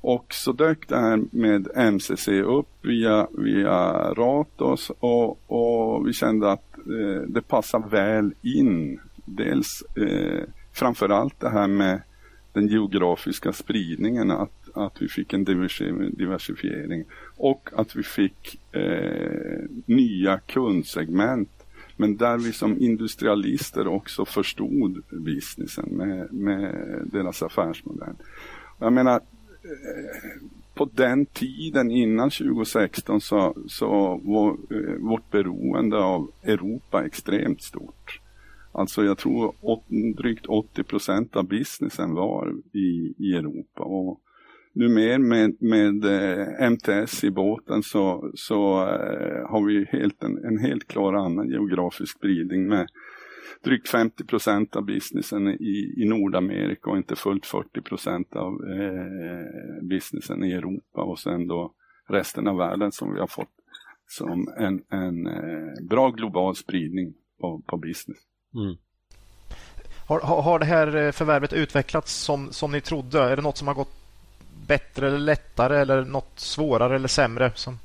Och 0.00 0.34
så 0.34 0.52
dök 0.52 0.88
det 0.88 0.96
här 0.96 1.20
med 1.30 1.68
MCC 1.92 2.28
upp 2.28 2.68
via, 2.82 3.26
via 3.38 3.92
Ratos 4.14 4.90
och, 5.00 5.50
och 5.50 6.08
vi 6.08 6.12
kände 6.12 6.52
att 6.52 6.78
eh, 6.78 7.22
det 7.28 7.42
passar 7.42 7.88
väl 7.90 8.34
in. 8.42 9.00
Dels 9.24 9.82
eh, 9.96 10.44
framförallt 10.72 11.40
det 11.40 11.48
här 11.48 11.66
med 11.66 12.00
den 12.52 12.68
geografiska 12.68 13.52
spridningen, 13.52 14.30
att, 14.30 14.68
att 14.74 15.02
vi 15.02 15.08
fick 15.08 15.32
en 15.32 15.44
diversifiering 15.44 17.04
och 17.36 17.70
att 17.76 17.96
vi 17.96 18.02
fick 18.02 18.60
eh, 18.72 19.60
nya 19.86 20.38
kundsegment 20.38 21.61
men 21.96 22.16
där 22.16 22.38
vi 22.38 22.52
som 22.52 22.78
industrialister 22.78 23.86
också 23.86 24.24
förstod 24.24 25.02
businessen 25.10 25.88
med, 25.90 26.32
med 26.32 26.74
deras 27.12 27.42
affärsmodell. 27.42 28.14
Jag 28.78 28.92
menar, 28.92 29.14
eh, 29.14 30.40
på 30.74 30.90
den 30.94 31.26
tiden 31.26 31.90
innan 31.90 32.30
2016 32.30 33.20
så, 33.20 33.56
så 33.66 34.20
var 34.24 34.50
eh, 34.50 34.94
vårt 34.98 35.30
beroende 35.30 35.98
av 35.98 36.30
Europa 36.42 37.04
extremt 37.04 37.62
stort. 37.62 38.20
Alltså 38.72 39.04
jag 39.04 39.18
tror 39.18 39.54
åt, 39.60 39.84
drygt 40.16 40.46
80 40.46 40.82
procent 40.82 41.36
av 41.36 41.44
businessen 41.44 42.14
var 42.14 42.54
i, 42.72 43.14
i 43.18 43.34
Europa. 43.34 43.82
Och 43.82 44.20
nu 44.74 44.88
mer 44.88 45.18
med, 45.18 45.56
med 45.60 46.04
eh, 46.04 46.70
MTS 46.70 47.24
i 47.24 47.30
båten 47.30 47.82
så, 47.82 48.30
så 48.34 48.80
eh, 48.80 49.48
har 49.50 49.66
vi 49.66 49.84
helt 49.84 50.22
en, 50.22 50.44
en 50.44 50.58
helt 50.58 50.88
klar 50.88 51.12
annan 51.12 51.48
geografisk 51.48 52.18
spridning 52.18 52.68
med 52.68 52.88
drygt 53.64 53.88
50 53.88 54.24
procent 54.24 54.76
av 54.76 54.84
businessen 54.84 55.48
i, 55.48 55.94
i 55.96 56.04
Nordamerika 56.04 56.90
och 56.90 56.96
inte 56.96 57.16
fullt 57.16 57.46
40 57.46 57.80
procent 57.80 58.36
av 58.36 58.52
eh, 58.52 59.84
businessen 59.88 60.44
i 60.44 60.52
Europa 60.52 61.02
och 61.02 61.18
sen 61.18 61.46
då 61.46 61.74
resten 62.08 62.48
av 62.48 62.56
världen 62.56 62.92
som 62.92 63.14
vi 63.14 63.20
har 63.20 63.26
fått 63.26 63.48
som 64.08 64.48
en, 64.58 64.82
en 64.90 65.26
eh, 65.26 65.88
bra 65.88 66.10
global 66.10 66.56
spridning 66.56 67.14
på, 67.40 67.62
på 67.66 67.76
business. 67.76 68.18
Mm. 68.54 68.76
Har, 70.08 70.20
har, 70.20 70.58
det 70.58 70.64
här 70.64 70.96
eh, 70.96 71.12
förvärvet 71.12 71.52
utvecklats 71.52 72.12
som, 72.12 72.52
som 72.52 72.72
ni 72.72 72.80
trodde? 72.80 73.20
Är 73.20 73.36
det 73.36 73.42
något 73.42 73.56
som 73.56 73.68
har 73.68 73.74
gått 73.74 74.01
bättre 74.66 75.06
eller 75.06 75.18
lättare 75.18 75.80
eller 75.80 76.04
något 76.04 76.32
svårare 76.38 76.96
eller 76.96 77.08
sämre? 77.08 77.52
Som 77.54 77.78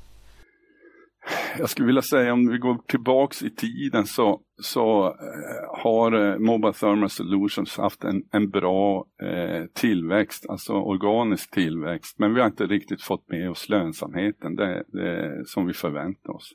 jag 1.58 1.70
skulle 1.70 1.86
vilja 1.86 2.02
säga 2.02 2.32
om 2.32 2.48
vi 2.48 2.58
går 2.58 2.78
tillbaks 2.86 3.42
i 3.42 3.50
tiden 3.50 4.06
så, 4.06 4.40
så 4.62 5.06
eh, 5.06 5.82
har 5.82 6.12
eh, 6.12 6.38
Mobile 6.38 6.72
Thermal 6.72 7.10
Solutions 7.10 7.76
haft 7.76 8.04
en, 8.04 8.22
en 8.32 8.50
bra 8.50 9.04
eh, 9.22 9.64
tillväxt, 9.74 10.46
alltså 10.48 10.72
organisk 10.72 11.50
tillväxt. 11.50 12.18
Men 12.18 12.34
vi 12.34 12.40
har 12.40 12.46
inte 12.46 12.66
riktigt 12.66 13.02
fått 13.02 13.28
med 13.28 13.50
oss 13.50 13.68
lönsamheten 13.68 14.56
det, 14.56 14.84
det, 14.88 15.42
som 15.46 15.66
vi 15.66 15.72
förväntar 15.72 16.32
oss. 16.32 16.50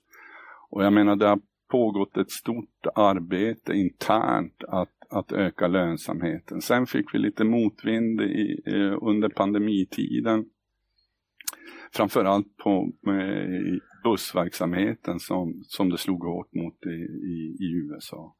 Och 0.69 0.83
jag 0.83 0.93
menar 0.93 1.15
det 1.15 1.27
har 1.27 1.39
pågått 1.71 2.17
ett 2.17 2.31
stort 2.31 2.85
arbete 2.95 3.73
internt 3.73 4.63
att, 4.67 4.89
att 5.13 5.31
öka 5.31 5.67
lönsamheten. 5.67 6.61
Sen 6.61 6.85
fick 6.85 7.13
vi 7.13 7.19
lite 7.19 7.43
motvind 7.43 8.21
i, 8.21 8.61
under 9.01 9.29
pandemitiden 9.29 10.45
framförallt 11.93 12.57
på 12.57 12.91
eh, 13.07 13.77
bussverksamheten 14.03 15.19
som, 15.19 15.63
som 15.63 15.89
det 15.89 15.97
slog 15.97 16.23
hårt 16.23 16.53
mot 16.53 16.85
i, 16.85 16.89
i, 17.27 17.57
i 17.59 17.71
USA. 17.73 18.35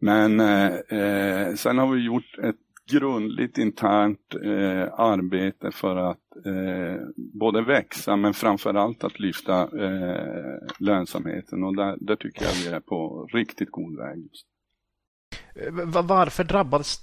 Men 0.00 0.40
eh, 0.40 0.74
eh, 0.74 1.54
sen 1.54 1.78
har 1.78 1.94
vi 1.94 2.04
gjort 2.04 2.38
ett 2.42 2.56
grundligt 2.92 3.58
internt 3.58 4.34
eh, 4.34 5.00
arbete 5.00 5.70
för 5.72 5.96
att 5.96 6.46
eh, 6.46 7.06
både 7.16 7.62
växa 7.62 8.16
men 8.16 8.34
framförallt 8.34 9.04
att 9.04 9.20
lyfta 9.20 9.62
eh, 9.62 10.58
lönsamheten 10.78 11.64
och 11.64 11.76
där, 11.76 11.96
där 12.00 12.16
tycker 12.16 12.44
jag 12.44 12.52
vi 12.52 12.76
är 12.76 12.80
på 12.80 13.28
riktigt 13.32 13.70
god 13.70 13.96
väg. 13.96 14.18
Just. 14.18 14.51
Eh, 15.54 16.02
varför 16.02 16.44
drabbades 16.44 17.00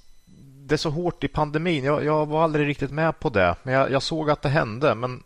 det 0.68 0.78
så 0.78 0.90
hårt 0.90 1.24
i 1.24 1.28
pandemin? 1.28 1.84
Jag, 1.84 2.04
jag 2.04 2.26
var 2.26 2.44
aldrig 2.44 2.68
riktigt 2.68 2.92
med 2.92 3.20
på 3.20 3.30
det, 3.30 3.56
men 3.64 3.74
jag, 3.74 3.92
jag 3.92 4.04
såg 4.04 4.30
att 4.30 4.42
det 4.42 4.50
hände. 4.50 4.96
Men... 4.96 5.24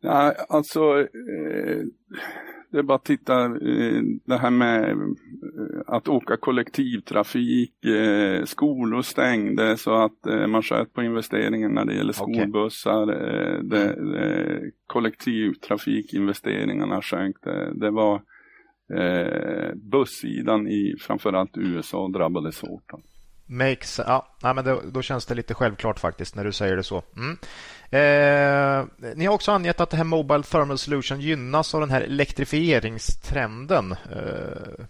Ja, 0.00 0.34
alltså, 0.48 1.00
eh, 1.00 1.84
det 2.74 2.78
är 2.78 2.82
bara 2.82 2.96
att 2.96 3.04
titta, 3.04 3.44
eh, 3.44 4.02
det 4.24 4.38
här 4.38 4.50
med 4.50 4.90
eh, 4.90 4.96
att 5.86 6.08
åka 6.08 6.36
kollektivtrafik, 6.36 7.84
eh, 7.84 8.44
skolor 8.44 9.02
stängde 9.02 9.76
så 9.76 10.04
att 10.04 10.24
man 10.48 10.62
sköt 10.62 10.92
på 10.92 11.02
investeringen 11.02 11.72
när 11.72 11.84
det 11.84 11.94
gäller 11.94 12.12
skolbussar. 12.12 13.02
Okay. 13.02 13.16
Det, 13.62 14.12
det, 14.12 14.60
kollektivtrafikinvesteringarna 14.86 17.02
sjönk. 17.02 17.36
Det, 17.42 17.72
det 17.74 17.90
var 17.90 18.22
eh, 18.92 19.74
bussidan 19.74 20.68
i 20.68 20.96
framförallt 21.00 21.56
USA 21.56 22.08
drabbades 22.08 22.62
hårt. 22.62 22.92
Makes, 23.46 24.00
ja, 24.06 24.26
men 24.40 24.64
det, 24.64 24.80
då 24.92 25.02
känns 25.02 25.26
det 25.26 25.34
lite 25.34 25.54
självklart 25.54 25.98
faktiskt 25.98 26.36
när 26.36 26.44
du 26.44 26.52
säger 26.52 26.76
det 26.76 26.82
så. 26.82 27.02
Mm. 27.16 27.38
Eh, 27.90 28.84
ni 29.16 29.26
har 29.26 29.34
också 29.34 29.52
angett 29.52 29.80
att 29.80 29.90
det 29.90 29.96
här 29.96 30.04
Mobile 30.04 30.42
Thermal 30.42 30.78
Solution 30.78 31.20
gynnas 31.20 31.74
av 31.74 31.80
den 31.80 31.90
här 31.90 32.00
elektrifieringstrenden. 32.00 33.92
Eh, 33.92 34.84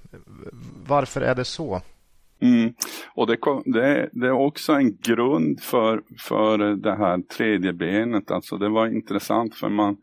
varför 0.86 1.20
är 1.20 1.34
det 1.34 1.44
så? 1.44 1.82
Mm. 2.40 2.74
Och 3.14 3.26
det, 3.26 3.38
det, 3.64 4.08
det, 4.12 4.26
är 4.26 4.32
också 4.32 4.72
en 4.72 4.96
grund 4.96 5.60
för, 5.60 6.02
för 6.18 6.58
det 6.58 6.96
här 6.96 7.22
tredje 7.36 7.72
benet. 7.72 8.30
Alltså 8.30 8.56
det 8.56 8.68
var 8.68 8.86
intressant 8.86 9.54
för 9.54 9.68
man 9.68 9.96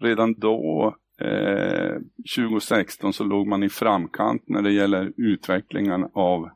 redan 0.00 0.34
då 0.34 0.96
eh, 1.20 1.96
2016 2.36 3.12
så 3.12 3.24
låg 3.24 3.46
man 3.46 3.62
i 3.62 3.68
framkant 3.68 4.48
när 4.48 4.62
det 4.62 4.72
gäller 4.72 5.12
utvecklingen 5.16 6.06
av 6.12 6.48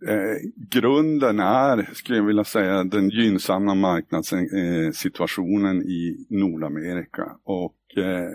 eh, 0.08 0.36
grunden 0.70 1.40
är, 1.40 1.94
skulle 1.94 2.18
jag 2.18 2.26
vilja 2.26 2.44
säga, 2.44 2.84
den 2.84 3.08
gynnsamma 3.08 3.74
marknadssituationen 3.74 5.82
eh, 5.82 5.86
i 5.86 6.26
Nordamerika. 6.30 7.36
Och 7.44 7.74
Eh, 7.96 8.28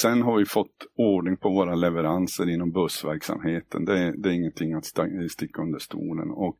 sen 0.00 0.22
har 0.22 0.38
vi 0.38 0.44
fått 0.44 0.86
ordning 0.96 1.36
på 1.36 1.50
våra 1.50 1.74
leveranser 1.74 2.48
inom 2.48 2.72
bussverksamheten. 2.72 3.84
Det, 3.84 4.14
det 4.16 4.28
är 4.28 4.32
ingenting 4.32 4.74
att 4.74 4.84
sticka 5.30 5.62
under 5.62 5.78
stolen. 5.78 6.30
Och 6.30 6.58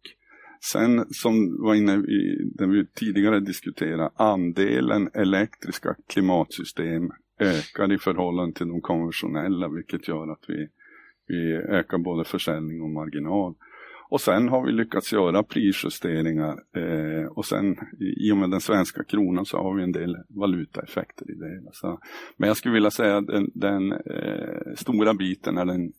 sen 0.72 1.04
som 1.10 1.62
var 1.62 1.74
inne 1.74 1.94
i, 1.94 2.50
det 2.54 2.66
vi 2.66 2.86
tidigare 2.86 3.40
diskuterade, 3.40 4.10
andelen 4.16 5.10
elektriska 5.14 5.96
klimatsystem 6.06 7.10
ökar 7.38 7.92
i 7.92 7.98
förhållande 7.98 8.54
till 8.54 8.68
de 8.68 8.80
konventionella, 8.80 9.68
vilket 9.68 10.08
gör 10.08 10.32
att 10.32 10.44
vi, 10.48 10.68
vi 11.26 11.54
ökar 11.54 11.98
både 11.98 12.24
försäljning 12.24 12.82
och 12.82 12.90
marginal. 12.90 13.54
Och 14.12 14.20
sen 14.20 14.48
har 14.48 14.66
vi 14.66 14.72
lyckats 14.72 15.12
göra 15.12 15.42
prisjusteringar 15.42 16.56
eh, 16.76 17.26
och 17.36 17.46
sen 17.46 17.76
i 18.16 18.32
och 18.32 18.36
med 18.36 18.50
den 18.50 18.60
svenska 18.60 19.04
kronan 19.04 19.46
så 19.46 19.56
har 19.56 19.76
vi 19.76 19.82
en 19.82 19.92
del 19.92 20.16
valutaeffekter 20.28 21.30
i 21.30 21.34
det 21.34 21.48
hela. 21.48 21.70
Så, 21.72 21.98
men 22.36 22.46
jag 22.46 22.56
skulle 22.56 22.74
vilja 22.74 22.90
säga 22.90 23.16
att 23.16 23.26
den, 23.26 23.50
den 23.54 23.92
eh, 23.92 24.74
stora 24.76 25.14
biten 25.14 25.58
är 25.58 25.64
den 25.64 25.92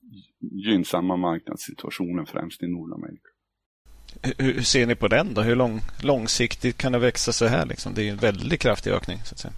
gynnsamma 0.66 1.18
marknadssituationen 1.18 2.26
främst 2.26 2.64
i 2.64 2.68
Nordamerika. 2.68 3.30
Hur, 4.22 4.54
hur 4.54 4.62
ser 4.62 4.88
ni 4.88 4.96
på 4.96 5.08
den 5.08 5.34
då? 5.34 5.42
Hur 5.42 5.56
lång, 5.56 5.80
långsiktigt 6.04 6.78
kan 6.78 6.92
det 6.92 7.00
växa 7.00 7.32
så 7.32 7.46
här? 7.46 7.66
Liksom? 7.66 7.94
Det 7.94 8.08
är 8.08 8.12
en 8.12 8.18
väldigt 8.18 8.62
kraftig 8.62 8.92
ökning. 8.92 9.18
Så 9.18 9.34
att 9.34 9.40
säga. 9.40 9.54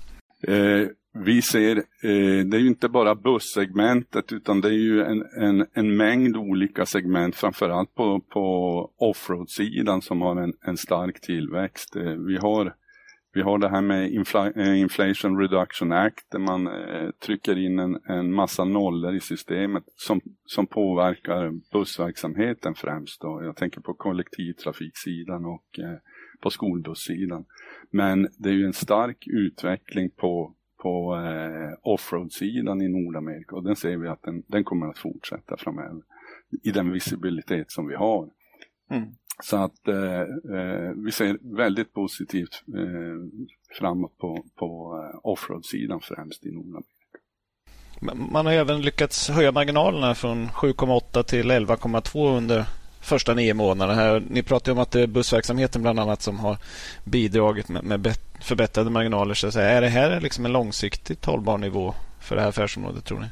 Eh, 0.48 0.88
vi 1.18 1.42
ser, 1.42 1.78
eh, 1.78 2.46
det 2.46 2.58
är 2.58 2.60
ju 2.60 2.68
inte 2.68 2.90
bara 2.90 3.16
bussegmentet 3.16 4.34
utan 4.34 4.62
det 4.62 4.68
är 4.68 4.80
ju 4.80 5.04
en, 5.04 5.26
en, 5.38 5.68
en 5.74 5.98
mängd 5.98 6.38
olika 6.38 6.86
segment, 6.86 7.36
framförallt 7.36 7.96
på, 7.96 8.20
på 8.20 8.44
offroad-sidan 8.98 10.02
som 10.02 10.22
har 10.22 10.42
en, 10.42 10.54
en 10.62 10.78
stark 10.78 11.22
tillväxt. 11.22 11.96
Eh, 11.96 12.04
vi, 12.04 12.38
har, 12.38 12.74
vi 13.34 13.42
har 13.42 13.58
det 13.58 13.70
här 13.70 13.82
med 13.82 14.12
Infla, 14.12 14.52
eh, 14.52 14.80
Inflation 14.80 15.40
Reduction 15.40 15.92
Act 15.92 16.32
där 16.32 16.40
man 16.40 16.68
eh, 16.68 17.10
trycker 17.26 17.58
in 17.58 17.80
en, 17.80 17.98
en 18.08 18.34
massa 18.34 18.64
nollor 18.64 19.16
i 19.16 19.20
systemet 19.20 19.84
som, 19.96 20.22
som 20.46 20.68
påverkar 20.68 21.52
bussverksamheten 21.72 22.76
främst. 22.76 23.22
Då. 23.22 23.42
Jag 23.44 23.56
tänker 23.56 23.82
på 23.82 23.94
kollektivtrafiksidan 23.94 25.46
och 25.46 25.80
eh, 25.80 25.98
på 26.42 26.50
skolbussidan. 26.50 27.46
Men 27.92 28.28
det 28.40 28.50
är 28.50 28.54
ju 28.54 28.66
en 28.66 28.74
stark 28.74 29.24
utveckling 29.28 30.10
på 30.10 30.56
på 30.78 31.16
eh, 31.16 31.78
offroad-sidan 31.82 32.82
i 32.82 32.88
Nordamerika 32.88 33.56
och 33.56 33.64
den 33.64 33.76
ser 33.76 33.98
vi 33.98 34.08
att 34.08 34.22
den, 34.22 34.44
den 34.48 34.64
kommer 34.64 34.88
att 34.88 34.98
fortsätta 34.98 35.58
framöver 35.58 36.02
i 36.64 36.72
den 36.72 36.92
visibilitet 36.92 37.72
som 37.72 37.88
vi 37.88 37.96
har. 37.96 38.30
Mm. 38.92 39.10
Så 39.44 39.58
att 39.58 39.88
eh, 39.88 40.22
eh, 40.58 40.92
vi 41.06 41.12
ser 41.12 41.56
väldigt 41.58 41.94
positivt 41.94 42.64
eh, 42.68 43.44
framåt 43.80 44.18
på, 44.18 44.46
på 44.56 45.00
eh, 45.04 45.20
offroad-sidan 45.24 46.00
främst 46.02 46.46
i 46.46 46.52
Nordamerika. 46.52 46.90
Man 48.32 48.46
har 48.46 48.54
även 48.54 48.82
lyckats 48.82 49.30
höja 49.30 49.52
marginalerna 49.52 50.16
från 50.16 50.48
7,8 50.48 51.24
till 51.24 51.52
11,2 51.52 52.38
under 52.38 52.66
första 53.06 53.34
nio 53.34 53.54
månaderna. 53.54 54.02
Här. 54.02 54.24
Ni 54.30 54.44
pratar 54.44 54.72
om 54.72 54.80
att 54.80 54.92
det 54.92 55.02
är 55.02 55.08
bussverksamheten 55.08 55.82
bland 55.82 56.00
annat 56.00 56.22
som 56.22 56.40
har 56.40 56.58
bidragit 57.04 57.70
med, 57.70 57.84
med 57.84 58.14
förbättrade 58.42 58.90
marginaler. 58.90 59.34
Så 59.34 59.60
är 59.60 59.82
det 59.82 59.88
här 59.88 60.22
liksom 60.22 60.46
en 60.46 60.52
långsiktigt 60.52 61.26
hållbar 61.26 61.58
nivå 61.58 61.94
för 62.22 62.36
det 62.36 62.42
här 62.42 62.50
affärsområdet 62.50 63.06
tror 63.06 63.20
ni? 63.20 63.28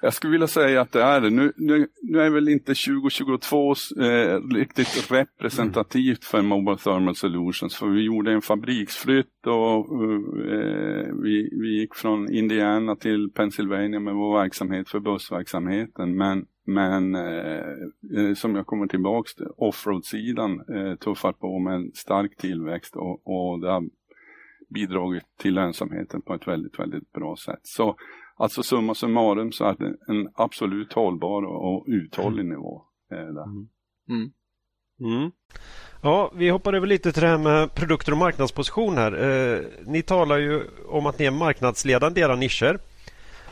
Jag 0.00 0.14
skulle 0.14 0.32
vilja 0.32 0.46
säga 0.46 0.80
att 0.80 0.92
det 0.92 1.02
är 1.02 1.20
det. 1.20 1.30
Nu, 1.30 1.52
nu, 1.56 1.86
nu 2.02 2.20
är 2.20 2.30
väl 2.30 2.48
inte 2.48 2.74
2022 2.74 3.74
eh, 4.00 4.54
riktigt 4.54 5.10
representativt 5.10 6.24
för 6.24 6.42
Mobile 6.42 6.78
Thermal 6.78 7.16
Solutions 7.16 7.76
för 7.76 7.86
vi 7.86 8.02
gjorde 8.02 8.32
en 8.32 8.42
fabriksflytt 8.42 9.46
och 9.46 10.04
eh, 10.04 11.14
vi, 11.22 11.48
vi 11.60 11.80
gick 11.80 11.94
från 11.94 12.32
Indiana 12.32 12.96
till 12.96 13.30
Pennsylvania 13.34 14.00
med 14.00 14.14
vår 14.14 14.38
verksamhet 14.38 14.88
för 14.88 15.00
bussverksamheten. 15.00 16.16
Men 16.16 16.44
men 16.68 17.14
eh, 17.14 17.72
eh, 18.16 18.34
som 18.34 18.54
jag 18.54 18.66
kommer 18.66 18.86
tillbaks 18.86 19.34
till, 19.34 19.46
offroad-sidan 19.56 20.60
eh, 20.76 20.94
tuffar 20.94 21.32
på 21.32 21.58
med 21.58 21.74
en 21.74 21.92
stark 21.94 22.36
tillväxt 22.36 22.96
och, 22.96 23.26
och 23.26 23.60
det 23.60 23.70
har 23.70 23.84
bidragit 24.68 25.24
till 25.38 25.54
lönsamheten 25.54 26.22
på 26.22 26.34
ett 26.34 26.48
väldigt, 26.48 26.78
väldigt 26.78 27.12
bra 27.12 27.36
sätt. 27.36 27.60
Så 27.62 27.96
alltså 28.36 28.62
summa 28.62 28.94
summarum 28.94 29.52
så 29.52 29.64
är 29.64 29.76
det 29.78 29.96
en 30.12 30.28
absolut 30.34 30.92
hållbar 30.92 31.42
och 31.42 31.84
uthållig 31.86 32.44
mm. 32.44 32.48
nivå. 32.48 32.82
Eh, 33.12 33.16
där. 33.16 33.44
Mm. 33.44 33.68
Mm. 34.10 34.30
Mm. 35.00 35.30
Ja, 36.02 36.32
vi 36.34 36.48
hoppar 36.48 36.72
över 36.72 36.86
lite 36.86 37.12
till 37.12 37.22
det 37.22 37.28
här 37.28 37.38
med 37.38 37.74
produkter 37.74 38.12
och 38.12 38.18
marknadsposition 38.18 38.96
här. 38.96 39.12
Eh, 39.12 39.64
ni 39.86 40.02
talar 40.02 40.38
ju 40.38 40.62
om 40.88 41.06
att 41.06 41.18
ni 41.18 41.24
är 41.24 41.30
marknadsledande 41.30 42.20
i 42.20 42.24
era 42.24 42.36
nischer. 42.36 42.78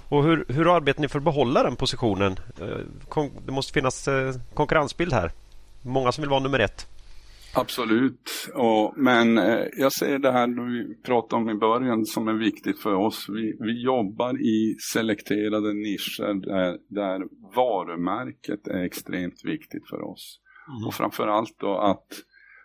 Och 0.08 0.24
hur, 0.24 0.44
hur 0.48 0.76
arbetar 0.76 1.00
ni 1.00 1.08
för 1.08 1.18
att 1.18 1.24
behålla 1.24 1.62
den 1.62 1.76
positionen? 1.76 2.36
Eh, 2.60 3.26
det 3.46 3.52
måste 3.52 3.72
finnas 3.72 4.08
eh, 4.08 4.34
konkurrensbild 4.54 5.12
här. 5.12 5.30
Många 5.82 6.12
som 6.12 6.22
vill 6.22 6.30
vara 6.30 6.40
nummer 6.40 6.58
ett. 6.58 6.86
Absolut, 7.54 8.50
och, 8.54 8.92
men 8.96 9.38
eh, 9.38 9.64
jag 9.76 9.92
ser 9.92 10.18
det 10.18 10.32
här 10.32 10.46
vi 10.46 10.94
pratade 11.02 11.42
om 11.42 11.50
i 11.50 11.54
början 11.54 12.06
som 12.06 12.28
är 12.28 12.32
viktigt 12.32 12.80
för 12.82 12.94
oss. 12.94 13.26
Vi, 13.28 13.56
vi 13.60 13.82
jobbar 13.84 14.40
i 14.40 14.76
selekterade 14.92 15.72
nischer 15.72 16.34
där, 16.34 16.78
där 16.88 17.22
varumärket 17.54 18.68
är 18.68 18.84
extremt 18.84 19.44
viktigt 19.44 19.88
för 19.88 20.02
oss. 20.02 20.40
Mm. 20.68 20.86
Och 20.86 20.94
framförallt 20.94 21.54
då 21.58 21.78
att 21.78 22.06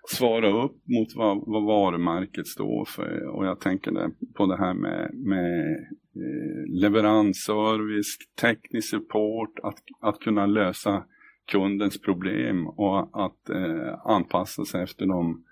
svara 0.08 0.64
upp 0.64 0.76
mot 0.88 1.16
vad, 1.16 1.44
vad 1.46 1.64
varumärket 1.64 2.48
står 2.48 2.86
för. 2.86 3.28
Och 3.28 3.46
jag 3.46 3.60
tänker 3.60 4.12
på 4.34 4.46
det 4.46 4.58
här 4.58 4.74
med, 4.74 5.12
med 5.14 5.72
eh, 6.16 6.82
leveransservice, 6.82 8.18
teknisk 8.42 8.90
support, 8.90 9.60
att, 9.64 9.78
att 10.02 10.20
kunna 10.20 10.46
lösa 10.46 11.04
kundens 11.52 12.02
problem 12.02 12.68
och 12.68 13.26
att 13.26 13.50
eh, 13.50 14.06
anpassa 14.06 14.66
sig 14.66 14.84
efter 14.84 15.06
de 15.06 15.44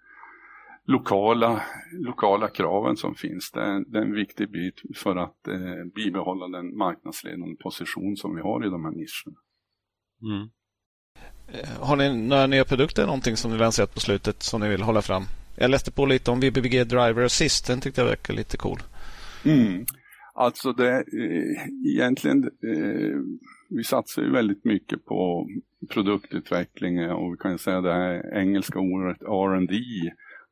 lokala, 0.85 1.61
lokala 1.91 2.47
kraven 2.47 2.95
som 2.95 3.15
finns. 3.15 3.51
Det 3.51 3.61
är, 3.61 3.91
det 3.91 3.97
är 3.97 4.01
en 4.01 4.13
viktig 4.13 4.51
bit 4.51 4.81
för 4.95 5.15
att 5.15 5.47
eh, 5.47 5.85
bibehålla 5.95 6.47
den 6.57 6.77
marknadsledande 6.77 7.55
position 7.55 8.15
som 8.15 8.35
vi 8.35 8.41
har 8.41 8.65
i 8.65 8.69
de 8.69 8.85
här 8.85 8.91
nischerna. 8.91 9.39
Mm. 10.21 10.49
Eh, 11.53 11.87
har 11.87 11.95
ni 11.95 12.17
några 12.17 12.47
nya 12.47 12.65
produkter, 12.65 13.05
någonting 13.05 13.37
som 13.37 13.51
ni 13.51 13.57
lanserat 13.57 13.93
på 13.93 13.99
slutet 13.99 14.43
som 14.43 14.61
ni 14.61 14.69
vill 14.69 14.81
hålla 14.81 15.01
fram? 15.01 15.23
Jag 15.55 15.71
läste 15.71 15.91
på 15.91 16.05
lite 16.05 16.31
om 16.31 16.39
VBBG 16.39 16.83
Driver 16.83 17.23
Assist, 17.23 17.67
den 17.67 17.81
tyckte 17.81 18.01
jag 18.01 18.07
verkade 18.07 18.37
lite 18.37 18.57
cool. 18.57 18.79
Mm. 19.45 19.85
Alltså 20.33 20.73
det 20.73 20.95
eh, 20.95 21.93
egentligen, 21.93 22.43
eh, 22.43 23.17
vi 23.69 23.83
satsar 23.83 24.21
ju 24.21 24.31
väldigt 24.31 24.65
mycket 24.65 25.05
på 25.05 25.49
produktutveckling 25.89 27.11
och 27.11 27.33
vi 27.33 27.37
kan 27.37 27.59
säga 27.59 27.81
det 27.81 27.93
här 27.93 28.37
engelska 28.37 28.79
ordet 28.79 29.21
R&D. 29.21 29.75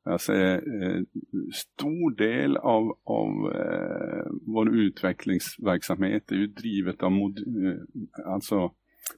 Alltså, 0.05 0.33
eh, 0.33 0.59
stor 1.53 2.15
del 2.15 2.57
av, 2.57 2.97
av 3.03 3.53
eh, 3.55 4.31
vår 4.45 4.75
utvecklingsverksamhet 4.75 6.31
är 6.31 6.35
ju 6.35 6.47
drivet 6.47 7.03
av 7.03 7.11
mod, 7.11 7.37
eh, 7.37 8.33
alltså 8.33 8.71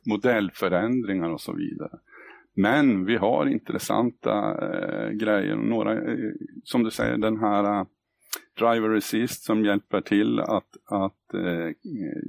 modellförändringar 0.05 1.29
och 1.29 1.41
så 1.41 1.53
vidare. 1.53 1.99
Men 2.55 3.05
vi 3.05 3.15
har 3.15 3.45
intressanta 3.45 4.57
eh, 4.61 5.09
grejer. 5.09 5.55
Några, 5.55 5.93
eh, 5.93 6.31
som 6.63 6.83
du 6.83 6.91
säger, 6.91 7.17
den 7.17 7.37
här 7.37 7.79
eh, 7.79 7.85
Driver 8.59 8.95
Assist 8.97 9.43
som 9.43 9.65
hjälper 9.65 10.01
till 10.01 10.39
att, 10.39 10.77
att 10.85 11.33
eh, 11.33 11.69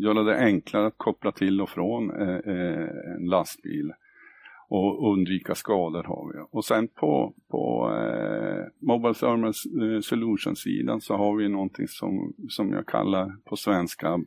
göra 0.03 0.23
det 0.23 0.39
enklare 0.39 0.87
att 0.87 0.99
koppla 0.99 1.32
till 1.32 1.61
och 1.61 1.69
från 1.69 2.11
eh, 2.11 2.37
eh, 2.37 2.89
en 3.16 3.27
lastbil 3.27 3.93
och 4.69 5.12
undvika 5.12 5.55
skador 5.55 6.03
har 6.03 6.32
vi. 6.32 6.39
Och 6.51 6.65
sen 6.65 6.89
på, 6.89 7.35
på 7.51 7.93
eh, 7.95 8.65
Mobile 8.87 9.15
Thermal 9.15 9.53
eh, 9.82 10.01
Solutions-sidan 10.01 11.01
så 11.01 11.16
har 11.16 11.37
vi 11.37 11.49
någonting 11.49 11.89
som, 11.89 12.35
som 12.49 12.73
jag 12.73 12.87
kallar 12.87 13.32
på 13.45 13.57
svenska 13.57 14.20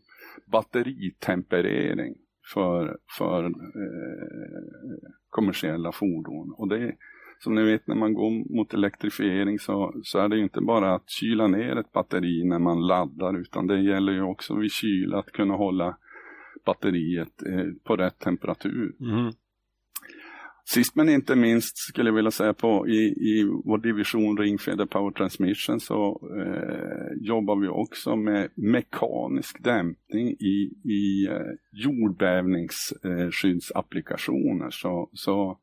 batteritemperering 0.45 2.15
för, 2.53 2.97
för 3.17 3.43
eh, 3.45 3.51
kommersiella 5.29 5.91
fordon. 5.91 6.53
Och 6.57 6.67
det 6.67 6.95
som 7.39 7.55
ni 7.55 7.63
vet 7.63 7.87
när 7.87 7.95
man 7.95 8.13
går 8.13 8.55
mot 8.55 8.73
elektrifiering 8.73 9.59
så, 9.59 9.93
så 10.03 10.19
är 10.19 10.29
det 10.29 10.39
inte 10.39 10.61
bara 10.61 10.95
att 10.95 11.09
kyla 11.09 11.47
ner 11.47 11.75
ett 11.75 11.91
batteri 11.91 12.43
när 12.43 12.59
man 12.59 12.87
laddar 12.87 13.39
utan 13.41 13.67
det 13.67 13.81
gäller 13.81 14.13
ju 14.13 14.21
också 14.21 14.55
vid 14.55 14.71
kyla 14.71 15.19
att 15.19 15.31
kunna 15.31 15.53
hålla 15.53 15.97
batteriet 16.65 17.43
eh, 17.45 17.65
på 17.83 17.95
rätt 17.95 18.19
temperatur. 18.19 18.95
Mm. 18.99 19.31
Sist 20.65 20.95
men 20.95 21.09
inte 21.09 21.35
minst 21.35 21.77
skulle 21.77 22.09
jag 22.09 22.15
vilja 22.15 22.31
säga 22.31 22.53
på 22.53 22.87
i, 22.87 23.05
i 23.05 23.49
vår 23.65 23.77
division 23.77 24.37
Ringfeder 24.37 24.85
Power 24.85 25.11
Transmission 25.11 25.79
så 25.79 26.29
eh, 26.39 27.27
jobbar 27.27 27.55
vi 27.55 27.67
också 27.67 28.15
med 28.15 28.49
mekanisk 28.55 29.63
dämpning 29.63 30.27
i, 30.27 30.71
i 30.83 31.27
eh, 31.31 31.41
jordbävningsskyddsapplikationer. 31.71 34.65
Eh, 34.65 34.69
så, 34.71 35.09
så 35.13 35.59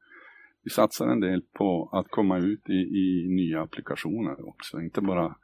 vi 0.65 0.71
satsar 0.71 1.09
en 1.09 1.21
del 1.21 1.43
på 1.43 1.89
att 1.93 2.11
komma 2.11 2.39
ut 2.39 2.71
i, 2.71 2.73
i 2.73 3.27
nya 3.29 3.63
applikationer 3.63 4.49
också, 4.49 4.81
inte 4.81 5.01
bara 5.01 5.35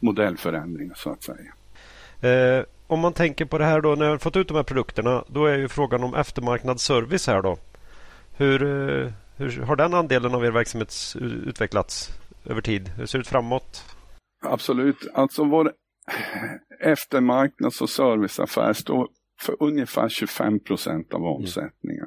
modellförändringar 0.00 0.94
så 0.94 1.10
att 1.10 1.22
säga. 1.22 1.52
Eh, 2.22 2.64
om 2.86 3.00
man 3.00 3.12
tänker 3.12 3.44
på 3.44 3.58
det 3.58 3.64
här 3.64 3.80
då, 3.80 3.94
när 3.94 4.06
jag 4.06 4.22
fått 4.22 4.36
ut 4.36 4.48
de 4.48 4.54
här 4.54 4.62
produkterna, 4.62 5.24
då 5.28 5.46
är 5.46 5.58
ju 5.58 5.68
frågan 5.68 6.04
om 6.04 6.14
eftermarknadsservice 6.14 7.26
här 7.26 7.42
då. 7.42 7.56
Hur, 8.36 8.62
eh, 8.62 9.12
hur 9.36 9.62
har 9.62 9.76
den 9.76 9.94
andelen 9.94 10.34
av 10.34 10.44
er 10.44 10.50
verksamhet 10.50 11.16
utvecklats 11.46 12.10
över 12.44 12.60
tid? 12.60 12.88
Hur 12.88 13.06
ser 13.06 13.18
det 13.18 13.20
ut 13.20 13.28
framåt? 13.28 13.84
Absolut, 14.42 15.08
alltså 15.14 15.44
vår 15.44 15.72
eftermarknads 16.80 17.80
och 17.80 17.90
serviceaffär 17.90 18.72
står 18.72 19.08
för 19.40 19.62
ungefär 19.62 20.08
25 20.08 20.60
procent 20.60 21.14
av 21.14 21.20
mm. 21.20 21.32
omsättningen. 21.32 22.06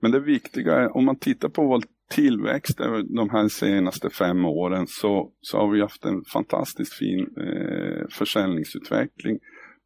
Men 0.00 0.10
det 0.10 0.20
viktiga 0.20 0.72
är, 0.72 0.96
om 0.96 1.04
man 1.04 1.18
tittar 1.18 1.48
på 1.48 1.62
vår 1.62 1.82
tillväxt 2.10 2.78
de 3.16 3.30
här 3.30 3.48
senaste 3.48 4.10
fem 4.10 4.44
åren 4.44 4.86
så, 4.86 5.32
så 5.40 5.58
har 5.58 5.70
vi 5.70 5.80
haft 5.80 6.04
en 6.04 6.24
fantastiskt 6.32 6.94
fin 6.94 7.20
eh, 7.20 8.08
försäljningsutveckling. 8.10 9.38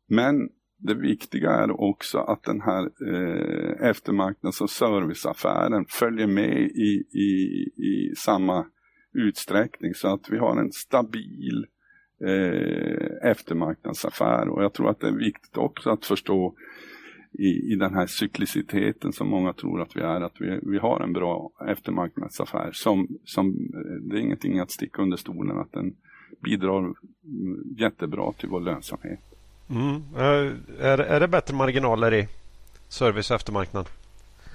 Men 0.08 0.48
det 0.86 0.94
viktiga 0.94 1.50
är 1.50 1.80
också 1.80 2.18
att 2.18 2.42
den 2.42 2.60
här 2.60 2.90
eh, 3.08 3.88
eftermarknads 3.88 4.60
och 4.60 4.70
serviceaffären 4.70 5.86
följer 5.88 6.26
med 6.26 6.58
i, 6.60 7.04
i, 7.12 7.30
i 7.76 8.14
samma 8.16 8.66
utsträckning 9.12 9.94
så 9.94 10.14
att 10.14 10.30
vi 10.30 10.38
har 10.38 10.60
en 10.60 10.72
stabil 10.72 11.66
eh, 12.24 13.30
eftermarknadsaffär 13.30 14.48
och 14.48 14.64
jag 14.64 14.72
tror 14.72 14.90
att 14.90 15.00
det 15.00 15.08
är 15.08 15.18
viktigt 15.18 15.56
också 15.56 15.90
att 15.90 16.06
förstå 16.06 16.54
i, 17.32 17.72
i 17.72 17.76
den 17.76 17.94
här 17.94 18.06
cykliciteten 18.06 19.12
som 19.12 19.28
många 19.28 19.52
tror 19.52 19.82
att 19.82 19.96
vi 19.96 20.00
är, 20.00 20.20
att 20.20 20.40
vi, 20.40 20.60
vi 20.62 20.78
har 20.78 21.00
en 21.00 21.12
bra 21.12 21.50
eftermarknadsaffär 21.68 22.70
som, 22.72 23.08
som 23.24 23.48
eh, 23.48 24.08
det 24.10 24.16
är 24.16 24.20
ingenting 24.20 24.58
att 24.58 24.70
sticka 24.70 25.02
under 25.02 25.16
stolen 25.16 25.58
att 25.58 25.72
den 25.72 25.96
bidrar 26.42 26.78
mm, 26.78 26.94
jättebra 27.76 28.32
till 28.32 28.48
vår 28.48 28.60
lönsamhet. 28.60 29.33
Mm. 29.70 30.02
Är, 30.80 30.98
är 30.98 31.20
det 31.20 31.28
bättre 31.28 31.54
marginaler 31.54 32.14
i 32.14 32.28
service 32.88 33.30
och 33.30 33.36
eftermarknad? 33.36 33.88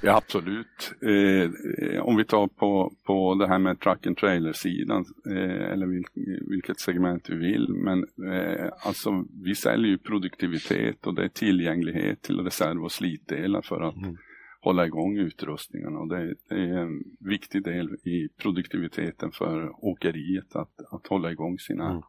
Ja, 0.01 0.15
absolut. 0.17 0.93
Eh, 1.01 2.01
om 2.01 2.15
vi 2.15 2.25
tar 2.25 2.47
på, 2.47 2.93
på 3.03 3.35
det 3.35 3.47
här 3.47 3.59
med 3.59 3.79
truck 3.79 4.07
and 4.07 4.17
trailer-sidan, 4.17 5.05
eh, 5.29 5.71
eller 5.71 5.85
vilk, 5.87 6.11
vilket 6.49 6.79
segment 6.79 7.29
vi 7.29 7.35
vill, 7.35 7.69
men 7.69 8.05
eh, 8.33 8.69
alltså 8.81 9.25
vi 9.43 9.55
säljer 9.55 9.91
ju 9.91 9.97
produktivitet 9.97 11.07
och 11.07 11.15
det 11.15 11.23
är 11.23 11.29
tillgänglighet 11.29 12.21
till 12.21 12.39
reserv 12.39 12.83
och 12.83 12.91
slitdelar 12.91 13.61
för 13.61 13.81
att 13.81 13.95
mm. 13.95 14.17
hålla 14.61 14.85
igång 14.85 15.17
utrustningen 15.17 15.95
och 15.95 16.07
det, 16.07 16.35
det, 16.49 16.55
är 16.55 16.77
en 16.77 17.03
viktig 17.19 17.63
del 17.63 17.93
i 17.93 18.29
produktiviteten 18.41 19.31
för 19.31 19.85
åkeriet 19.85 20.55
att, 20.55 20.79
att 20.91 21.07
hålla 21.07 21.31
igång 21.31 21.59
sina 21.59 21.89
mm. 21.89 22.01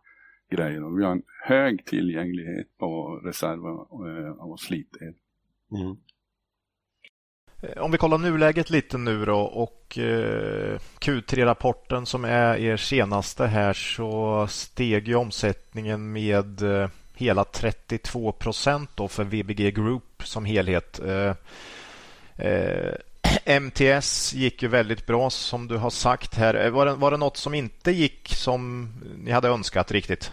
Grejer. 0.51 0.85
Och 0.85 0.99
vi 0.99 1.05
har 1.05 1.13
en 1.13 1.23
hög 1.43 1.85
tillgänglighet 1.85 2.79
på 2.79 3.21
reserv 3.25 3.65
och, 3.65 4.09
eh, 4.09 4.31
och 4.31 4.61
slitdel. 4.61 5.15
Mm. 5.73 5.97
Eh, 7.63 7.83
om 7.83 7.91
vi 7.91 7.99
kollar 7.99 8.19
nuläget 8.19 8.71
lite 8.71 8.99
nu 8.99 9.25
då 9.25 9.41
och 9.41 9.99
eh, 9.99 10.79
Q3-rapporten 10.99 12.07
som 12.07 12.25
är 12.25 12.57
er 12.57 12.77
senaste 12.77 13.47
här 13.47 13.73
så 13.73 14.47
steg 14.51 15.09
ju 15.09 15.15
omsättningen 15.15 16.13
med 16.13 16.63
hela 17.15 17.45
32 17.45 18.33
procent 18.33 18.91
för 19.09 19.25
VBG 19.25 19.71
Group 19.71 20.23
som 20.25 20.45
helhet. 20.45 21.01
MTS 23.61 24.35
gick 24.35 24.63
ju 24.63 24.69
väldigt 24.69 25.07
bra 25.07 25.31
som 25.31 25.69
du 25.69 25.77
har 25.77 25.91
sagt 25.91 26.35
här. 26.35 26.71
Var 26.71 26.87
det, 26.87 26.95
var 26.95 27.11
det 27.11 27.17
något 27.17 27.37
som 27.37 27.55
inte 27.55 27.91
gick 27.91 28.29
som 28.29 28.89
ni 29.25 29.31
hade 29.31 29.49
önskat 29.49 29.93
riktigt? 29.93 30.33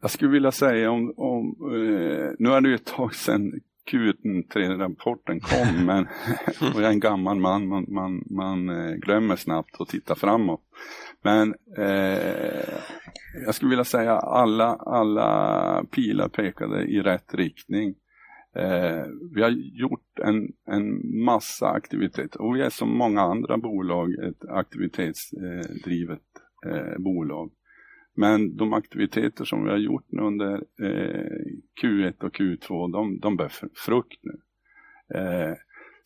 Jag 0.00 0.10
skulle 0.10 0.30
vilja 0.30 0.52
säga 0.52 0.90
om, 0.90 1.14
om 1.16 1.56
nu 2.38 2.50
är 2.50 2.60
det 2.60 2.68
ju 2.68 2.74
ett 2.74 2.86
tag 2.86 3.14
sedan 3.14 3.52
Q3-rapporten 3.90 5.40
kom, 5.40 5.84
men 5.86 6.06
och 6.74 6.80
jag 6.80 6.84
är 6.84 6.90
en 6.90 7.00
gammal 7.00 7.38
man, 7.38 7.68
man, 7.68 7.86
man, 7.88 8.24
man 8.30 8.68
eh, 8.68 8.94
glömmer 8.94 9.36
snabbt 9.36 9.80
att 9.80 9.88
titta 9.88 10.14
framåt. 10.14 10.60
Men 11.22 11.54
eh, 11.76 12.74
jag 13.44 13.54
skulle 13.54 13.70
vilja 13.70 13.84
säga 13.84 14.12
alla, 14.12 14.74
alla 14.74 15.84
pilar 15.90 16.28
pekade 16.28 16.82
i 16.82 17.00
rätt 17.00 17.34
riktning. 17.34 17.94
Eh, 18.56 19.04
vi 19.34 19.42
har 19.42 19.50
gjort 19.50 20.18
en, 20.22 20.52
en 20.66 21.00
massa 21.24 21.68
aktivitet 21.68 22.36
och 22.36 22.56
vi 22.56 22.60
är 22.60 22.70
som 22.70 22.98
många 22.98 23.20
andra 23.20 23.58
bolag 23.58 24.14
ett 24.14 24.44
aktivitetsdrivet 24.48 26.22
eh, 26.66 26.98
bolag. 26.98 27.50
Men 28.16 28.56
de 28.56 28.72
aktiviteter 28.72 29.44
som 29.44 29.64
vi 29.64 29.70
har 29.70 29.78
gjort 29.78 30.06
nu 30.08 30.22
under 30.22 30.54
eh, 30.82 31.30
Q1 31.82 32.24
och 32.24 32.36
Q2, 32.36 32.92
de, 32.92 33.18
de 33.20 33.36
bär 33.36 33.52
frukt 33.86 34.20
nu. 34.22 34.40
Eh, 35.18 35.54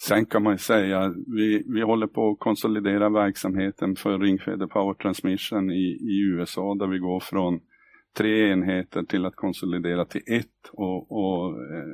sen 0.02 0.26
kan 0.26 0.42
man 0.42 0.58
säga, 0.58 1.14
vi, 1.26 1.64
vi 1.66 1.82
håller 1.82 2.06
på 2.06 2.30
att 2.30 2.38
konsolidera 2.38 3.08
verksamheten 3.08 3.96
för 3.96 4.18
Ringfeder 4.18 4.66
Power 4.66 4.94
Transmission 4.94 5.70
i, 5.70 5.98
i 6.00 6.20
USA 6.20 6.74
där 6.74 6.86
vi 6.86 6.98
går 6.98 7.20
från 7.20 7.60
tre 8.14 8.50
enheter 8.50 9.02
till 9.02 9.26
att 9.26 9.36
konsolidera 9.36 10.04
till 10.04 10.22
ett. 10.26 10.70
Och, 10.72 11.12
och 11.12 11.52
eh, 11.52 11.84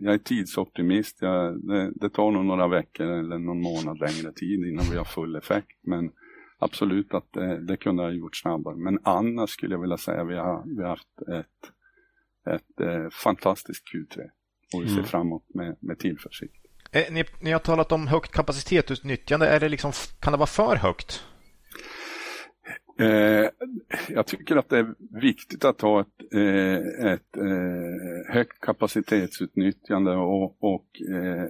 jag 0.00 0.14
är 0.14 0.18
tidsoptimist. 0.18 1.16
Jag, 1.20 1.66
det, 1.66 1.92
det, 1.94 2.10
tar 2.10 2.30
nog 2.30 2.44
några 2.44 2.68
veckor 2.68 3.06
eller 3.06 3.38
någon 3.38 3.62
månad 3.62 4.00
längre 4.00 4.32
tid 4.32 4.66
innan 4.66 4.84
vi 4.90 4.96
har 4.96 5.04
full 5.04 5.36
effekt. 5.36 5.78
Men 5.82 6.10
absolut 6.58 7.14
att 7.14 7.32
det, 7.32 7.66
det 7.66 7.76
kunde 7.76 8.02
ha 8.02 8.10
gjorts 8.10 8.40
snabbare. 8.40 8.76
Men 8.76 8.98
annars 9.02 9.50
skulle 9.50 9.74
jag 9.74 9.80
vilja 9.80 9.96
säga 9.98 10.20
att 10.20 10.28
vi 10.28 10.36
har, 10.36 10.76
vi 10.76 10.82
har 10.82 10.88
haft 10.88 11.20
ett, 11.20 11.70
ett 12.54 12.80
eh, 12.80 13.10
fantastiskt 13.10 13.84
Q3 13.94 14.20
och 14.74 14.82
vi 14.82 14.86
ser 14.86 14.94
mm. 14.94 15.04
framåt 15.04 15.44
med, 15.54 15.76
med 15.80 15.98
tillförsikt. 15.98 16.56
Eh, 16.92 17.12
ni, 17.12 17.24
ni, 17.40 17.52
har 17.52 17.58
talat 17.58 17.92
om 17.92 18.06
högt 18.06 18.32
kapacitetsutnyttjande. 18.32 19.48
Är 19.48 19.60
det 19.60 19.68
liksom, 19.68 19.92
kan 20.20 20.32
det 20.32 20.36
vara 20.36 20.46
för 20.46 20.76
högt? 20.76 21.24
Eh, 22.98 23.48
jag 24.08 24.26
tycker 24.26 24.56
att 24.56 24.68
det 24.68 24.78
är 24.78 24.94
viktigt 25.20 25.64
att 25.64 25.80
ha 25.80 26.00
ett, 26.00 26.34
eh, 26.34 27.12
ett 27.12 27.36
eh, 27.36 28.34
högt 28.34 28.60
kapacitetsutnyttjande 28.60 30.16
och, 30.16 30.64
och 30.64 30.86
eh, 31.10 31.44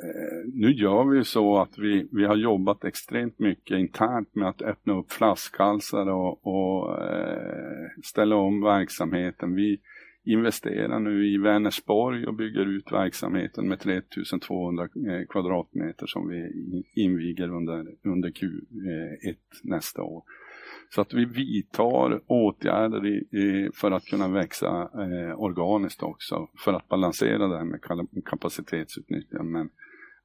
nu 0.55 0.73
gör 0.73 1.05
vi 1.05 1.25
så 1.25 1.59
att 1.59 1.79
vi, 1.79 2.09
vi 2.13 2.25
har 2.25 2.37
jobbat 2.37 2.85
extremt 2.85 3.39
mycket 3.39 3.79
internt 3.79 4.35
med 4.35 4.49
att 4.49 4.63
öppna 4.63 4.99
upp 4.99 5.13
flaskhalsar 5.13 6.07
och, 6.07 6.47
och 6.47 7.05
eh, 7.05 7.89
ställa 8.05 8.37
om 8.37 8.61
verksamheten. 8.61 9.55
Vi 9.55 9.81
investerar 10.25 11.01
nu 11.01 11.35
i 11.35 11.39
Vänersborg 11.39 12.27
och 12.27 12.35
bygger 12.35 12.67
ut 12.67 12.93
verksamheten 12.93 13.69
med 13.69 13.81
3200 13.81 14.85
eh, 14.85 15.27
kvadratmeter 15.29 16.07
som 16.07 16.29
vi 16.29 16.51
inviger 16.95 17.49
under, 17.49 17.87
under 18.05 18.29
Q1 18.29 19.29
eh, 19.29 19.35
nästa 19.63 20.03
år. 20.03 20.23
Så 20.95 21.01
att 21.01 21.15
vi 21.15 21.25
vidtar 21.25 22.21
åtgärder 22.27 23.07
i, 23.07 23.39
i, 23.39 23.71
för 23.75 23.91
att 23.91 24.05
kunna 24.05 24.29
växa 24.29 24.89
eh, 24.95 25.41
organiskt 25.41 26.03
också, 26.03 26.49
för 26.65 26.73
att 26.73 26.89
balansera 26.89 27.49
det 27.49 27.57
här 27.57 27.65
med 27.65 27.81
kapacitetsutnyttjande. 28.25 29.51
Men, 29.53 29.71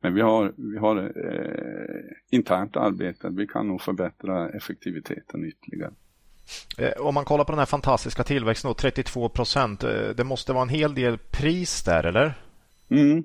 men 0.02 0.14
vi 0.14 0.22
har, 0.22 0.54
vi 0.58 0.78
har 0.78 0.98
eh, 0.98 2.38
internt 2.38 2.78
arbete, 2.78 3.30
vi 3.30 3.48
kan 3.48 3.68
nog 3.68 3.82
förbättra 3.82 4.50
effektiviteten 4.50 5.46
ytterligare. 5.46 5.94
Eh, 6.78 7.02
om 7.02 7.14
man 7.14 7.26
kollar 7.26 7.44
på 7.44 7.52
den 7.52 7.60
här 7.60 7.66
fantastiska 7.66 8.24
tillväxten, 8.24 8.74
32 8.74 9.30
procent, 9.30 9.84
eh, 9.84 10.10
det 10.18 10.24
måste 10.24 10.54
vara 10.54 10.64
en 10.64 10.70
hel 10.70 10.96
del 10.96 11.18
pris 11.18 11.84
där, 11.84 12.04
eller? 12.04 12.34
Mm. 12.90 13.24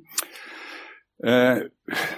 Eh, 1.26 1.58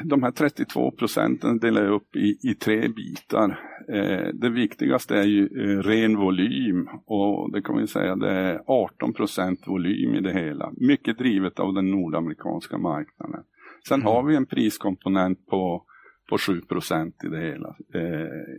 de 0.02 0.22
här 0.22 0.31
32 0.31 0.90
procenten 0.90 1.59
delar 1.59 1.85
jag 1.85 1.93
upp 1.93 2.16
i, 2.16 2.39
i 2.43 2.55
tre 2.55 2.89
bitar. 2.89 3.60
Eh, 3.89 4.28
det 4.35 4.48
viktigaste 4.48 5.16
är 5.16 5.24
ju 5.24 5.43
eh, 5.44 5.82
ren 5.82 6.16
volym 6.16 6.89
och 7.06 7.52
det 7.52 7.62
kan 7.62 7.78
vi 7.78 7.86
säga 7.86 8.16
det 8.16 8.31
är 8.31 8.60
18 8.66 9.12
procent 9.12 9.60
volym 9.66 10.14
i 10.14 10.20
det 10.20 10.32
hela. 10.32 10.72
Mycket 10.76 11.18
drivet 11.18 11.60
av 11.60 11.74
den 11.74 11.90
nordamerikanska 11.90 12.78
marknaden. 12.78 13.44
Sen 13.89 14.01
mm. 14.01 14.06
har 14.06 14.22
vi 14.22 14.36
en 14.36 14.47
priskomponent 14.47 15.47
på, 15.47 15.85
på 16.28 16.39
7 16.39 16.60
procent 16.60 17.24
i 17.24 17.28
det 17.28 17.40
hela, 17.40 17.76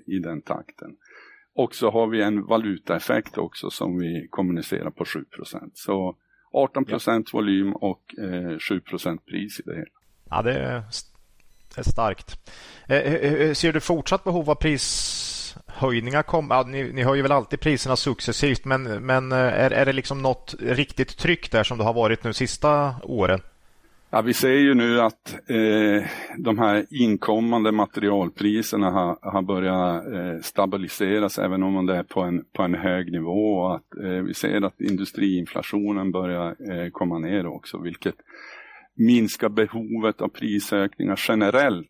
i 0.08 0.20
den 0.20 0.42
takten. 0.42 0.96
Och 1.56 1.76
så 1.76 1.92
har 1.92 2.08
vi 2.08 2.22
en 2.22 2.46
valutaeffekt 2.46 3.38
också 3.38 3.70
som 3.70 3.98
vi 3.98 4.28
kommunicerar 4.30 4.90
på 4.90 5.06
7 5.06 5.24
procent. 5.24 5.78
Så 5.78 6.16
18 6.52 6.86
procent 6.86 7.34
volym 7.34 7.74
och 7.74 8.02
7 8.70 8.80
procent 8.80 9.26
pris 9.26 9.60
i 9.60 9.64
det 9.66 9.76
hela. 9.76 9.86
Ja, 10.30 10.42
det 10.42 10.54
är, 10.54 10.84
det 11.76 11.82
är 11.82 11.84
starkt. 11.84 12.40
Eh, 12.88 12.98
eh, 12.98 13.14
eh, 13.14 13.34
eh, 13.34 13.54
ser 13.54 13.74
du 13.74 13.80
fortsatt 13.80 14.24
behov 14.24 14.50
av 14.50 14.56
prishöjningar? 14.56 16.24
Kom, 16.24 16.48
ja, 16.50 16.64
ni, 16.68 16.94
ni 16.94 17.04
höjer 17.04 17.24
väl 17.24 17.32
alltid 17.32 17.60
priserna 17.60 17.96
successivt, 17.96 18.66
men, 18.66 18.84
men 18.84 19.32
är, 19.32 19.72
är 19.72 19.86
det 19.86 19.94
liksom 19.94 20.22
något 20.22 20.56
riktigt 20.60 21.18
tryck 21.18 21.52
där 21.52 21.64
som 21.64 21.78
det 21.78 21.84
har 21.84 21.94
varit 21.94 22.24
nu 22.24 22.34
sista 22.34 22.96
åren? 23.04 23.42
Ja, 24.10 24.22
vi 24.22 24.34
ser 24.34 24.58
ju 24.58 24.74
nu 24.74 25.02
att 25.02 25.36
eh, 25.50 26.04
de 26.38 26.60
här 26.60 26.86
inkommande 26.90 27.72
materialpriserna 27.72 28.92
har, 28.92 29.18
har 29.22 29.42
börjat 29.42 30.08
eh, 30.14 30.42
stabiliseras 30.42 31.40
även 31.40 31.64
om 31.64 31.86
det 31.86 31.96
är 31.96 32.04
på 32.04 32.22
en, 32.22 32.44
på 32.54 32.64
en 32.64 32.76
hög 32.76 33.12
nivå. 33.12 33.58
Och 33.58 33.76
att, 33.76 33.98
eh, 34.04 34.10
vi 34.10 34.34
ser 34.34 34.62
att 34.66 34.82
industriinflationen 34.82 36.12
börjar 36.12 36.90
komma 36.90 37.20
ner 37.20 37.46
också, 37.46 37.78
vilket 37.78 38.16
minska 38.96 39.50
behovet 39.50 40.22
av 40.22 40.28
prisökningar 40.28 41.20
generellt. 41.28 41.88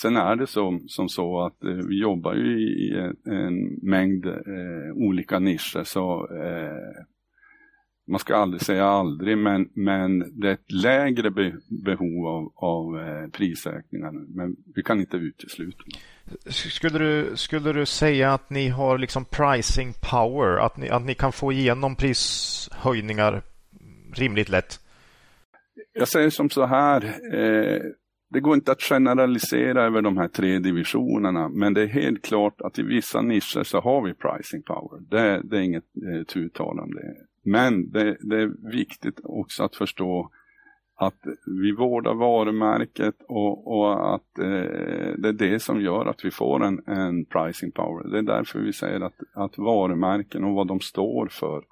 Sen 0.00 0.16
är 0.16 0.36
det 0.36 0.46
som, 0.46 0.88
som 0.88 1.08
så 1.08 1.40
att 1.46 1.64
eh, 1.64 1.70
vi 1.70 2.00
jobbar 2.00 2.34
ju 2.34 2.60
i 2.60 2.98
en, 2.98 3.32
en 3.34 3.78
mängd 3.82 4.26
eh, 4.26 4.92
olika 4.94 5.38
nischer 5.38 5.84
så 5.84 6.28
eh, 6.36 7.04
man 8.10 8.18
ska 8.18 8.36
aldrig 8.36 8.62
säga 8.62 8.84
aldrig 8.84 9.38
men, 9.38 9.68
men 9.74 10.40
det 10.40 10.48
är 10.48 10.52
ett 10.52 10.72
lägre 10.72 11.30
be, 11.30 11.52
behov 11.84 12.26
av, 12.26 12.52
av 12.56 13.00
eh, 13.00 13.30
prisökningar 13.30 14.12
men 14.12 14.56
vi 14.74 14.82
kan 14.82 15.00
inte 15.00 15.16
utesluta 15.16 15.84
skulle 16.48 16.98
du, 16.98 17.36
skulle 17.36 17.72
du 17.72 17.86
säga 17.86 18.32
att 18.32 18.50
ni 18.50 18.68
har 18.68 18.98
liksom 18.98 19.24
pricing 19.24 19.94
power, 20.10 20.56
att 20.56 20.76
ni, 20.76 20.88
att 20.88 21.02
ni 21.02 21.14
kan 21.14 21.32
få 21.32 21.52
igenom 21.52 21.96
prishöjningar 21.96 23.42
rimligt 24.12 24.48
lätt? 24.48 24.80
Jag 25.92 26.08
säger 26.08 26.30
som 26.30 26.50
så 26.50 26.66
här, 26.66 27.04
eh, 27.34 27.80
det 28.30 28.40
går 28.40 28.54
inte 28.54 28.72
att 28.72 28.82
generalisera 28.82 29.84
över 29.84 30.02
de 30.02 30.16
här 30.16 30.28
tre 30.28 30.58
divisionerna, 30.58 31.48
men 31.48 31.74
det 31.74 31.82
är 31.82 31.86
helt 31.86 32.22
klart 32.22 32.60
att 32.60 32.78
i 32.78 32.82
vissa 32.82 33.22
nischer 33.22 33.62
så 33.62 33.80
har 33.80 34.02
vi 34.02 34.14
pricing 34.14 34.62
power. 34.62 35.00
Det, 35.10 35.40
det 35.44 35.56
är 35.56 35.60
inget 35.60 35.84
eh, 36.14 36.24
tutal 36.24 36.80
om 36.80 36.94
det. 36.94 37.14
Men 37.42 37.90
det, 37.90 38.16
det, 38.20 38.36
är 38.36 38.70
viktigt 38.70 39.20
också 39.24 39.62
att 39.62 39.76
förstå 39.76 40.30
att 40.96 41.26
vi 41.62 41.72
vårdar 41.72 42.14
varumärket 42.14 43.14
och, 43.28 43.78
och 43.78 44.14
att 44.14 44.38
eh, 44.38 45.14
det 45.18 45.28
är 45.28 45.32
det 45.32 45.62
som 45.62 45.80
gör 45.80 46.06
att 46.06 46.24
vi 46.24 46.30
får 46.30 46.64
en, 46.64 46.82
en 46.86 47.24
pricing 47.24 47.72
power. 47.72 48.08
Det 48.10 48.18
är 48.18 48.22
därför 48.22 48.58
vi 48.58 48.72
säger 48.72 49.00
att, 49.00 49.20
att 49.34 49.58
varumärken 49.58 50.44
och 50.44 50.54
vad 50.54 50.66
de 50.66 50.80
står 50.80 51.28
för 51.30 51.64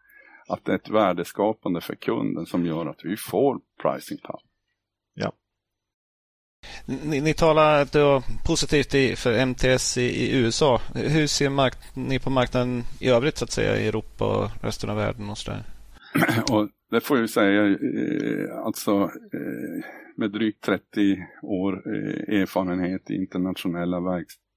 att 0.48 0.64
det 0.64 0.72
är 0.72 0.76
ett 0.76 0.90
värdeskapande 0.90 1.80
för 1.80 1.94
kunden 1.94 2.46
som 2.46 2.66
gör 2.66 2.86
att 2.86 3.04
vi 3.04 3.16
får 3.16 3.60
pricing 3.82 4.18
power. 4.18 4.42
Ja. 5.14 5.32
Ni, 6.86 7.20
ni 7.20 7.34
talar 7.34 7.88
då 7.92 8.22
positivt 8.46 8.94
i, 8.94 9.16
för 9.16 9.32
MTS 9.46 9.98
i, 9.98 10.02
i, 10.02 10.38
USA. 10.38 10.80
Hur 10.94 11.26
ser 11.26 11.50
mark, 11.50 11.76
ni 11.94 12.18
på 12.18 12.30
marknaden 12.30 12.82
i 13.00 13.08
övrigt 13.08 13.36
så 13.36 13.44
att 13.44 13.50
säga 13.50 13.76
i 13.76 13.88
Europa 13.88 14.24
och 14.24 14.64
resten 14.64 14.90
av 14.90 14.96
världen? 14.96 15.30
Och 15.30 15.38
så 15.38 15.50
där? 15.50 15.64
och 16.52 16.68
det 16.90 17.00
får 17.00 17.18
jag 17.18 17.30
säga, 17.30 17.66
eh, 17.66 18.58
alltså 18.64 18.92
eh, 19.32 19.84
med 20.16 20.30
drygt 20.30 20.64
30 20.64 21.26
år 21.42 21.72
eh, 21.86 22.40
erfarenhet 22.40 23.10
i 23.10 23.14
internationella 23.14 24.00
verksamheter 24.00 24.48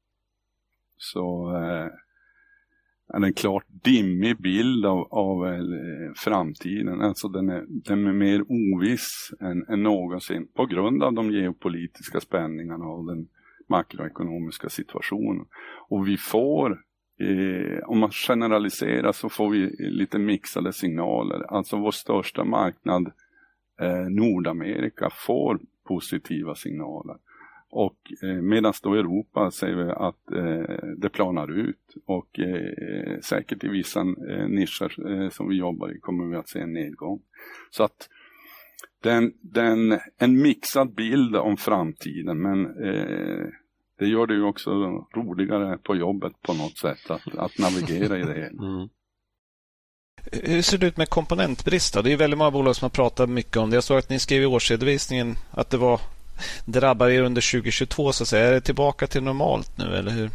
så 0.98 1.56
eh, 1.56 1.88
är 3.14 3.24
en 3.24 3.34
klart 3.34 3.66
dimmig 3.68 4.42
bild 4.42 4.86
av, 4.86 5.08
av 5.12 5.48
eh, 5.48 6.12
framtiden. 6.16 7.02
Alltså 7.02 7.28
den 7.28 7.50
är, 7.50 7.66
den 7.68 8.08
är 8.08 8.14
mer 8.14 8.42
oviss 8.42 9.34
än, 9.40 9.66
än 9.70 9.84
någonsin 9.84 10.48
på 10.56 10.66
grund 10.66 11.04
av 11.04 11.14
de 11.14 11.32
geopolitiska 11.32 12.20
spänningarna 12.20 12.86
och 12.86 13.06
den 13.06 13.28
makroekonomiska 13.70 14.70
situationen. 14.70 15.46
Och 15.90 16.08
vi 16.08 16.18
får, 16.18 16.72
eh, 17.20 17.80
om 17.86 18.00
man 18.00 18.12
generaliserar 18.12 19.12
så 19.12 19.30
får 19.30 19.50
vi 19.50 19.76
lite 19.80 20.20
mixade 20.20 20.74
signaler. 20.74 21.54
Alltså 21.56 21.78
vår 21.78 21.92
största 21.92 22.44
marknad, 22.44 23.12
eh, 23.82 24.10
Nordamerika, 24.10 25.10
får 25.28 25.60
positiva 25.88 26.56
signaler. 26.56 27.16
Och 27.72 28.14
eh, 28.24 28.42
medan 28.42 28.74
då 28.84 28.96
i 28.96 29.00
Europa 29.00 29.52
säger 29.52 29.76
vi 29.76 29.92
att 29.92 30.32
eh, 30.32 30.76
det 30.98 31.10
planar 31.10 31.52
ut 31.52 31.96
och 32.06 32.40
eh, 32.40 33.20
säkert 33.22 33.64
i 33.64 33.68
vissa 33.68 34.00
eh, 34.00 34.48
nischer 34.48 35.12
eh, 35.12 35.30
som 35.30 35.50
vi 35.50 35.56
jobbar 35.56 35.96
i 35.96 36.00
kommer 36.00 36.26
vi 36.26 36.36
att 36.36 36.50
se 36.50 36.60
en 36.60 36.74
nedgång. 36.74 37.22
Så 37.70 37.84
att 37.84 38.10
den, 39.04 39.34
den, 39.42 40.00
en 40.18 40.42
mixad 40.42 40.94
bild 40.94 41.36
om 41.36 41.58
framtiden 41.58 42.42
men 42.42 42.66
eh, 42.66 43.46
det 44.00 44.08
gör 44.08 44.28
det 44.28 44.34
ju 44.34 44.44
också 44.44 44.72
roligare 45.16 45.78
på 45.78 45.96
jobbet 45.96 46.42
på 46.42 46.54
något 46.54 46.78
sätt 46.78 47.12
att, 47.12 47.36
att 47.38 47.58
navigera 47.60 48.18
i 48.18 48.24
det 48.24 48.34
hela. 48.34 48.62
Mm. 48.62 48.90
Hur 50.32 50.62
ser 50.62 50.78
det 50.78 50.88
ut 50.88 50.98
med 50.98 51.10
komponentbrist? 51.10 52.04
Det 52.04 52.12
är 52.12 52.18
väldigt 52.18 52.38
många 52.38 52.52
bolag 52.52 52.76
som 52.76 52.86
har 52.86 52.90
pratat 52.90 53.30
mycket 53.30 53.58
om 53.58 53.70
det. 53.70 53.76
Jag 53.76 53.84
såg 53.84 53.98
att 53.98 54.10
ni 54.10 54.20
skrev 54.20 54.42
i 54.42 54.46
årsredovisningen 54.46 55.36
att 55.52 55.70
det 55.70 55.78
var 55.78 56.02
drabbar 56.66 57.10
er 57.10 57.24
under 57.24 57.52
2022 57.52 58.12
så 58.12 58.24
att 58.24 58.28
säga. 58.28 58.48
Är 58.48 58.52
det 58.52 58.62
tillbaka 58.62 59.08
till 59.08 59.24
normalt 59.24 59.78
nu 59.78 59.86
eller 59.86 60.12
hur? 60.12 60.30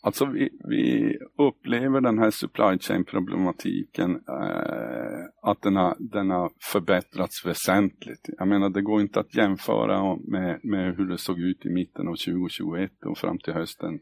Alltså 0.00 0.24
vi, 0.24 0.48
vi 0.64 1.16
upplever 1.38 2.00
den 2.00 2.18
här 2.18 2.30
supply 2.30 2.78
chain 2.78 3.04
problematiken 3.04 4.10
eh, 4.10 5.50
att 5.50 5.62
den 5.62 5.76
har, 5.76 5.96
den 5.98 6.30
har 6.30 6.50
förbättrats 6.72 7.46
väsentligt. 7.46 8.28
Jag 8.38 8.48
menar 8.48 8.70
det 8.70 8.82
går 8.82 9.00
inte 9.00 9.20
att 9.20 9.34
jämföra 9.34 10.16
med, 10.16 10.60
med 10.62 10.96
hur 10.96 11.08
det 11.08 11.18
såg 11.18 11.38
ut 11.38 11.66
i 11.66 11.70
mitten 11.70 12.08
av 12.08 12.14
2021 12.14 12.90
och 13.06 13.18
fram 13.18 13.38
till 13.38 13.52
hösten 13.52 13.98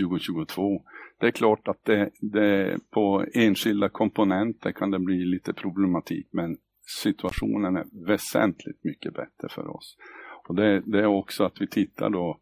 2022. 0.00 0.82
Det 1.20 1.26
är 1.26 1.30
klart 1.30 1.68
att 1.68 1.84
det, 1.84 2.10
det 2.20 2.78
på 2.90 3.24
enskilda 3.34 3.88
komponenter 3.88 4.72
kan 4.72 4.90
det 4.90 4.98
bli 4.98 5.24
lite 5.24 5.52
problematik 5.52 6.28
men 6.32 6.56
situationen 7.02 7.76
är 7.76 8.06
väsentligt 8.06 8.84
mycket 8.84 9.14
bättre 9.14 9.48
för 9.50 9.76
oss. 9.76 9.96
Och 10.48 10.54
det, 10.54 10.80
det 10.80 10.98
är 10.98 11.06
också 11.06 11.44
att 11.44 11.60
vi 11.60 11.66
tittar 11.66 12.10
då 12.10 12.40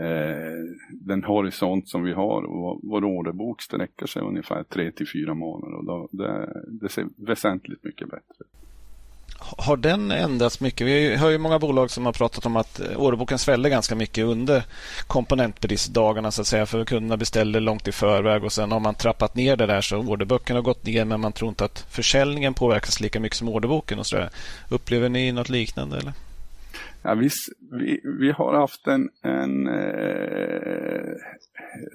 eh, 0.00 0.76
den 0.90 1.24
horisont 1.24 1.88
som 1.88 2.02
vi 2.02 2.12
har 2.12 2.42
och 2.42 2.80
vår 2.82 3.04
orderbok 3.04 3.62
sträcker 3.62 4.06
sig 4.06 4.22
ungefär 4.22 4.62
3 4.62 4.92
till 4.92 5.08
4 5.08 5.34
månader 5.34 5.76
och 5.76 5.84
då, 5.84 6.08
det, 6.12 6.62
det 6.80 6.88
ser 6.88 7.06
väsentligt 7.16 7.84
mycket 7.84 8.10
bättre 8.10 8.44
har 9.58 9.76
den 9.76 10.10
ändrats 10.10 10.60
mycket? 10.60 10.86
Vi 10.86 11.16
har 11.16 11.30
ju 11.30 11.38
många 11.38 11.58
bolag 11.58 11.90
som 11.90 12.06
har 12.06 12.12
pratat 12.12 12.46
om 12.46 12.56
att 12.56 12.80
eh, 12.80 12.96
orderboken 12.96 13.38
svällde 13.38 13.70
ganska 13.70 13.94
mycket 13.94 14.24
under 14.24 14.62
komponentbristdagarna 15.06 16.30
så 16.30 16.40
att 16.40 16.46
säga 16.46 16.66
för 16.66 16.84
kunderna 16.84 17.16
beställde 17.16 17.60
långt 17.60 17.88
i 17.88 17.92
förväg 17.92 18.44
och 18.44 18.52
sen 18.52 18.72
har 18.72 18.80
man 18.80 18.94
trappat 18.94 19.34
ner 19.34 19.56
det 19.56 19.66
där 19.66 19.80
så 19.80 19.96
orderböckerna 19.96 20.58
har 20.58 20.64
gått 20.64 20.86
ner 20.86 21.04
men 21.04 21.20
man 21.20 21.32
tror 21.32 21.48
inte 21.48 21.64
att 21.64 21.86
försäljningen 21.90 22.54
påverkas 22.54 23.00
lika 23.00 23.20
mycket 23.20 23.38
som 23.38 23.48
orderboken 23.48 23.98
och 23.98 24.06
så 24.06 24.16
där. 24.16 24.30
Upplever 24.68 25.08
ni 25.08 25.32
något 25.32 25.48
liknande 25.48 25.98
eller? 25.98 26.12
Ja, 27.02 27.14
vi, 27.14 27.28
vi, 27.70 28.00
vi 28.04 28.30
har 28.30 28.54
haft 28.54 28.86
en, 28.86 29.08
en 29.22 29.66
eh, 29.66 31.14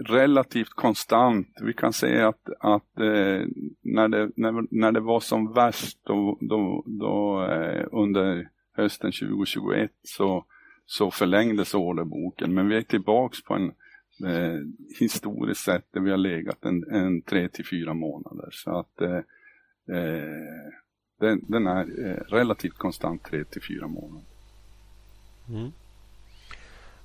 relativt 0.06 0.70
konstant. 0.70 1.48
Vi 1.62 1.74
kan 1.74 1.94
säga 1.94 2.28
att, 2.28 2.50
att 2.60 3.00
eh, 3.00 3.46
när, 3.82 4.08
det, 4.08 4.32
när, 4.36 4.80
när 4.80 4.92
det 4.92 5.00
var 5.00 5.20
som 5.20 5.54
värst 5.54 6.00
då, 6.04 6.38
då, 6.42 6.84
då 6.88 7.46
eh, 7.52 7.88
under 7.92 8.50
hösten 8.78 9.12
2021 9.12 9.92
så, 10.04 10.46
så 10.86 11.12
förlängdes 11.12 11.74
orderboken. 11.74 12.54
Men 12.54 12.68
vi 12.68 12.78
är 12.78 12.82
tillbaks 12.82 13.44
på 13.44 13.54
en 13.54 13.72
eh, 14.30 14.60
historiskt 15.00 15.62
sett 15.62 15.94
där 15.94 16.02
vi 16.02 16.12
har 16.12 16.18
legat 16.18 16.66
en, 16.66 16.84
en 16.92 17.22
tre 17.22 17.50
till 17.50 17.66
fyra 17.66 17.94
månader. 17.94 18.50
Så 18.52 18.80
att 18.80 19.02
eh, 19.02 19.18
eh 19.98 20.70
den, 21.20 21.46
den, 21.48 21.68
är 21.68 22.08
eh, 22.08 22.24
relativt 22.28 22.78
konstant 22.78 23.24
tre 23.24 23.44
till 23.44 23.62
fyra 23.62 23.88
månader. 23.88 24.29
Mm. 25.50 25.72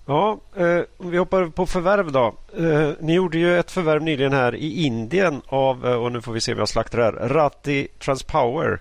Ja, 0.06 0.38
eh, 0.56 0.80
vi 0.98 1.18
hoppar 1.18 1.46
på 1.46 1.66
förvärv 1.66 2.12
då. 2.12 2.34
Eh, 2.56 2.90
ni 3.00 3.14
gjorde 3.14 3.38
ju 3.38 3.58
ett 3.58 3.70
förvärv 3.70 4.02
nyligen 4.02 4.32
här 4.32 4.54
i 4.54 4.84
Indien 4.84 5.42
av, 5.46 5.86
eh, 5.86 5.94
och 5.94 6.12
nu 6.12 6.20
får 6.20 6.32
vi 6.32 6.40
se 6.40 6.52
om 6.52 6.58
jag 6.58 6.68
slaktar 6.68 6.98
här, 6.98 7.12
Ratti 7.12 7.88
Transpower. 7.98 8.80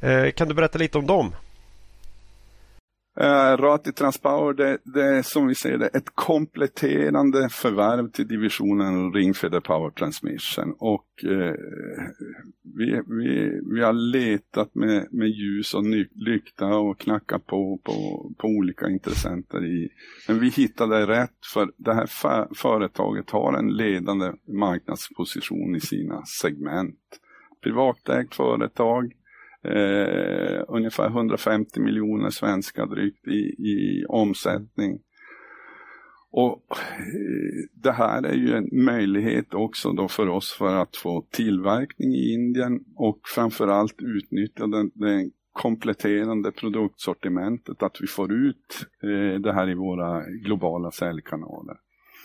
Eh, 0.00 0.30
kan 0.30 0.48
du 0.48 0.54
berätta 0.54 0.78
lite 0.78 0.98
om 0.98 1.06
dem? 1.06 1.34
Uh, 3.20 3.56
Rati 3.56 3.92
Transpower, 3.92 4.54
det, 4.54 4.78
det 4.84 5.02
är 5.02 5.22
som 5.22 5.46
vi 5.46 5.54
ser 5.54 5.78
det 5.78 5.86
ett 5.86 6.14
kompletterande 6.14 7.48
förvärv 7.48 8.10
till 8.10 8.28
divisionen 8.28 9.12
Ringfeder 9.12 9.60
Power 9.60 9.90
Transmission. 9.90 10.74
Och 10.78 11.06
uh, 11.24 11.54
vi, 12.76 13.02
vi, 13.06 13.60
vi 13.74 13.82
har 13.82 13.92
letat 13.92 14.74
med, 14.74 15.06
med 15.10 15.28
ljus 15.28 15.74
och 15.74 15.84
lykta 16.14 16.66
och 16.66 16.98
knackat 16.98 17.46
på, 17.46 17.80
på, 17.82 17.92
på 18.38 18.48
olika 18.48 18.88
intressenter. 18.88 19.64
I, 19.64 19.88
men 20.28 20.40
vi 20.40 20.48
hittade 20.48 21.06
rätt 21.06 21.46
för 21.54 21.70
det 21.76 21.94
här 21.94 22.06
företaget 22.54 23.30
har 23.30 23.58
en 23.58 23.76
ledande 23.76 24.32
marknadsposition 24.48 25.76
i 25.76 25.80
sina 25.80 26.22
segment. 26.24 27.20
Privatägt 27.62 28.34
företag 28.34 29.12
eh, 29.64 30.64
ungefär 30.68 31.06
150 31.06 31.80
miljoner 31.80 32.30
svenska 32.30 32.86
drygt 32.86 33.28
i, 33.28 33.40
i 33.58 34.04
omsättning. 34.08 34.98
Och 36.30 36.66
eh, 36.70 37.82
det 37.82 37.92
här 37.92 38.22
är 38.22 38.34
ju 38.34 38.54
en 38.54 38.68
möjlighet 38.84 39.54
också 39.54 39.92
då 39.92 40.08
för 40.08 40.28
oss 40.28 40.52
för 40.52 40.76
att 40.76 40.96
få 40.96 41.26
tillverkning 41.30 42.14
i 42.14 42.32
Indien 42.32 42.84
och 42.96 43.20
framförallt 43.34 44.02
utnyttja 44.02 44.66
den, 44.66 44.90
den 44.94 45.30
kompletterande 45.52 46.52
produktsortimentet, 46.52 47.82
att 47.82 47.96
vi 48.00 48.06
får 48.06 48.32
ut 48.32 48.86
eh, 49.02 49.40
det 49.40 49.52
här 49.52 49.70
i 49.70 49.74
våra 49.74 50.22
globala 50.26 50.90
säljkanaler. 50.90 51.76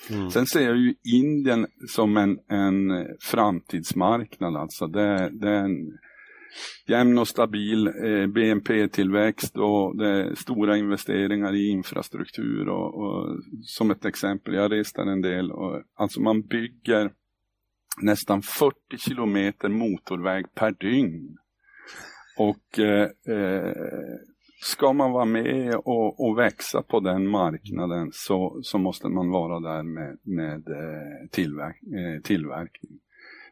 Mm. 0.10 0.30
Sen 0.30 0.46
ser 0.46 0.62
jag 0.62 0.78
ju 0.78 0.94
Indien 1.04 1.68
som 1.88 2.18
en, 2.18 2.40
en 2.48 3.08
framtidsmarknad, 3.22 4.56
alltså 4.56 4.88
det, 4.88 5.30
det 5.34 5.50
är 5.50 5.64
en 5.64 5.98
jämn 6.88 7.18
och 7.18 7.28
stabil 7.28 7.88
eh, 7.88 8.28
BNP-tillväxt 8.28 9.58
och 9.58 9.96
stora 10.38 10.78
investeringar 10.78 11.56
i 11.56 11.70
infrastruktur. 11.70 12.70
Och, 12.70 12.96
och, 12.96 13.38
som 13.64 13.92
ett 13.92 14.06
exempel, 14.06 14.54
jag 14.54 14.72
reste 14.72 15.02
en 15.02 15.22
del, 15.22 15.52
och, 15.52 15.82
alltså 15.96 16.22
man 16.22 16.42
bygger 16.42 17.12
nästan 18.02 18.42
40 18.42 18.76
kilometer 18.98 19.70
motorväg 19.70 20.54
per 20.54 20.72
dygn. 20.72 21.38
Och 22.38 22.80
eh, 22.80 23.10
eh, 23.36 23.74
ska 24.62 24.94
man 24.94 25.12
vara 25.12 25.26
med 25.26 25.76
och, 25.76 26.28
och, 26.28 26.38
växa 26.38 26.82
på 26.82 27.00
den 27.00 27.28
marknaden 27.28 28.10
så, 28.14 28.60
så 28.64 28.78
måste 28.78 29.08
man 29.08 29.30
vara 29.30 29.60
där 29.60 29.84
med, 29.84 30.18
med 30.24 30.68
eh, 30.68 31.30
tillverk, 31.32 31.82
eh, 31.84 32.22
tillverkning. 32.24 33.00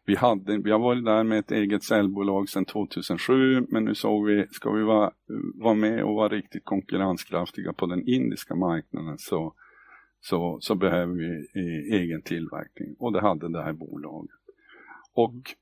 Vi, 0.07 0.15
hade, 0.15 0.57
vi 0.57 0.71
har 0.71 0.79
varit 0.79 1.05
där 1.05 1.23
med 1.23 1.39
ett 1.39 1.51
eget 1.51 1.83
säljbolag 1.83 2.49
sedan 2.49 2.65
2007 2.65 3.65
men 3.69 3.85
nu 3.85 3.95
såg 3.95 4.25
vi, 4.25 4.47
ska 4.51 4.71
vi 4.71 4.83
vara, 4.83 5.11
vara 5.55 5.73
med 5.73 6.03
och 6.03 6.15
vara 6.15 6.29
riktigt 6.29 6.65
konkurrenskraftiga 6.65 7.73
på 7.73 7.85
den 7.85 8.07
indiska 8.07 8.55
marknaden 8.55 9.17
så, 9.17 9.53
så, 10.21 10.57
så 10.61 10.75
behöver 10.75 11.13
vi 11.13 11.47
eh, 11.55 11.99
egen 11.99 12.21
tillverkning 12.21 12.95
och 12.99 13.13
det 13.13 13.21
hade 13.21 13.51
det 13.51 13.63
här 13.63 13.73
bolaget. 13.73 14.31
Och 15.13 15.55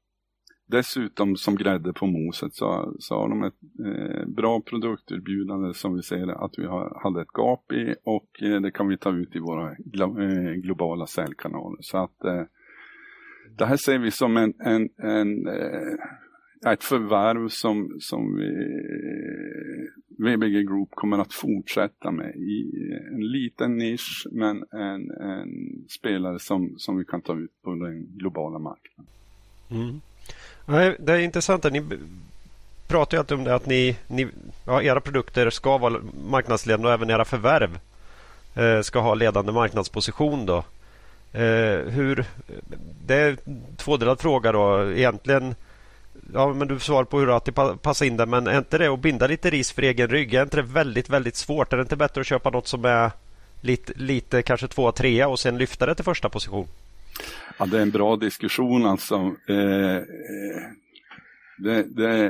dessutom 0.65 1.35
som 1.35 1.55
grädde 1.55 1.93
på 1.93 2.05
moset 2.05 2.53
så, 2.53 2.95
så 2.99 3.15
har 3.15 3.29
de 3.29 3.43
ett 3.43 3.53
eh, 3.85 4.25
bra 4.27 4.61
produkterbjudande 4.61 5.73
som 5.73 5.95
vi 5.95 6.01
ser 6.01 6.45
att 6.45 6.59
vi 6.59 6.65
har, 6.65 6.99
hade 7.03 7.21
ett 7.21 7.33
gap 7.33 7.71
i 7.71 7.95
och 8.03 8.43
eh, 8.43 8.61
det 8.61 8.71
kan 8.71 8.87
vi 8.87 8.97
ta 8.97 9.11
ut 9.11 9.35
i 9.35 9.39
våra 9.39 9.75
glo, 9.79 10.21
eh, 10.21 10.53
globala 10.53 11.07
säljkanaler. 11.07 11.81
Så 11.81 11.97
att 11.97 12.23
eh, 12.23 12.43
det 13.57 13.65
här 13.65 13.77
ser 13.77 13.97
vi 13.97 14.11
som 14.11 14.37
en, 14.37 14.53
en, 14.59 14.89
en 14.97 15.47
eh, 15.47 16.73
ett 16.73 16.83
förvärv 16.83 17.49
som, 17.49 17.97
som 17.99 18.35
vi, 18.35 18.49
VBG 20.17 20.67
Group 20.67 20.89
kommer 20.91 21.19
att 21.19 21.33
fortsätta 21.33 22.11
med 22.11 22.35
i 22.35 22.91
eh, 22.91 23.15
en 23.15 23.31
liten 23.31 23.77
nisch 23.77 24.27
men 24.31 24.63
en, 24.71 25.11
en 25.11 25.49
spelare 25.89 26.39
som, 26.39 26.73
som 26.77 26.97
vi 26.97 27.05
kan 27.05 27.21
ta 27.21 27.33
ut 27.37 27.61
på 27.63 27.75
den 27.75 28.05
globala 28.17 28.59
marknaden. 28.59 29.11
Mm. 29.71 30.01
Det 30.99 31.13
är 31.13 31.19
intressant. 31.19 31.63
Ni 31.71 31.83
pratar 32.87 33.17
ju 33.17 33.19
alltid 33.19 33.37
om 33.37 33.43
det 33.43 33.55
att 33.55 33.65
ni, 33.65 33.97
ni 34.07 34.27
ja, 34.65 34.81
era 34.81 35.01
produkter 35.01 35.49
ska 35.49 35.77
vara 35.77 36.01
marknadsledande 36.29 36.87
och 36.87 36.93
även 36.93 37.09
era 37.09 37.25
förvärv 37.25 37.79
eh, 38.55 38.81
ska 38.81 38.99
ha 38.99 39.13
ledande 39.13 39.51
marknadsposition. 39.51 40.45
Då. 40.45 40.63
Eh, 41.35 41.91
hur, 41.91 42.25
det 43.05 43.15
är 43.15 43.37
en 43.45 43.61
tvådelad 43.77 44.21
fråga 44.21 44.51
då. 44.51 44.91
Egentligen, 44.91 45.55
ja, 46.33 46.53
men 46.53 46.67
du 46.67 46.79
svarar 46.79 47.03
på 47.03 47.19
hur 47.19 47.37
att 47.37 47.81
passar 47.81 48.05
in 48.05 48.17
det, 48.17 48.25
men 48.25 48.47
är 48.47 48.57
inte 48.57 48.77
det 48.77 48.87
att 48.87 48.99
binda 48.99 49.27
lite 49.27 49.49
ris 49.49 49.71
för 49.71 49.81
egen 49.81 50.09
rygg? 50.09 50.33
Är 50.33 50.43
inte 50.43 50.57
det 50.57 50.63
väldigt, 50.63 51.09
väldigt 51.09 51.35
svårt? 51.35 51.73
Är 51.73 51.77
det 51.77 51.81
inte 51.81 51.95
bättre 51.95 52.21
att 52.21 52.27
köpa 52.27 52.49
något 52.49 52.67
som 52.67 52.85
är 52.85 53.11
lite, 53.61 53.93
lite 53.95 54.41
kanske 54.41 54.67
tvåa, 54.67 54.91
trea 54.91 55.27
och 55.27 55.39
sen 55.39 55.57
lyfta 55.57 55.85
det 55.85 55.95
till 55.95 56.05
första 56.05 56.29
position? 56.29 56.67
Ja, 57.57 57.65
det 57.65 57.77
är 57.77 57.81
en 57.81 57.91
bra 57.91 58.15
diskussion 58.15 58.85
alltså. 58.85 59.15
Eh, 59.47 60.01
det, 61.57 61.83
det, 61.83 62.29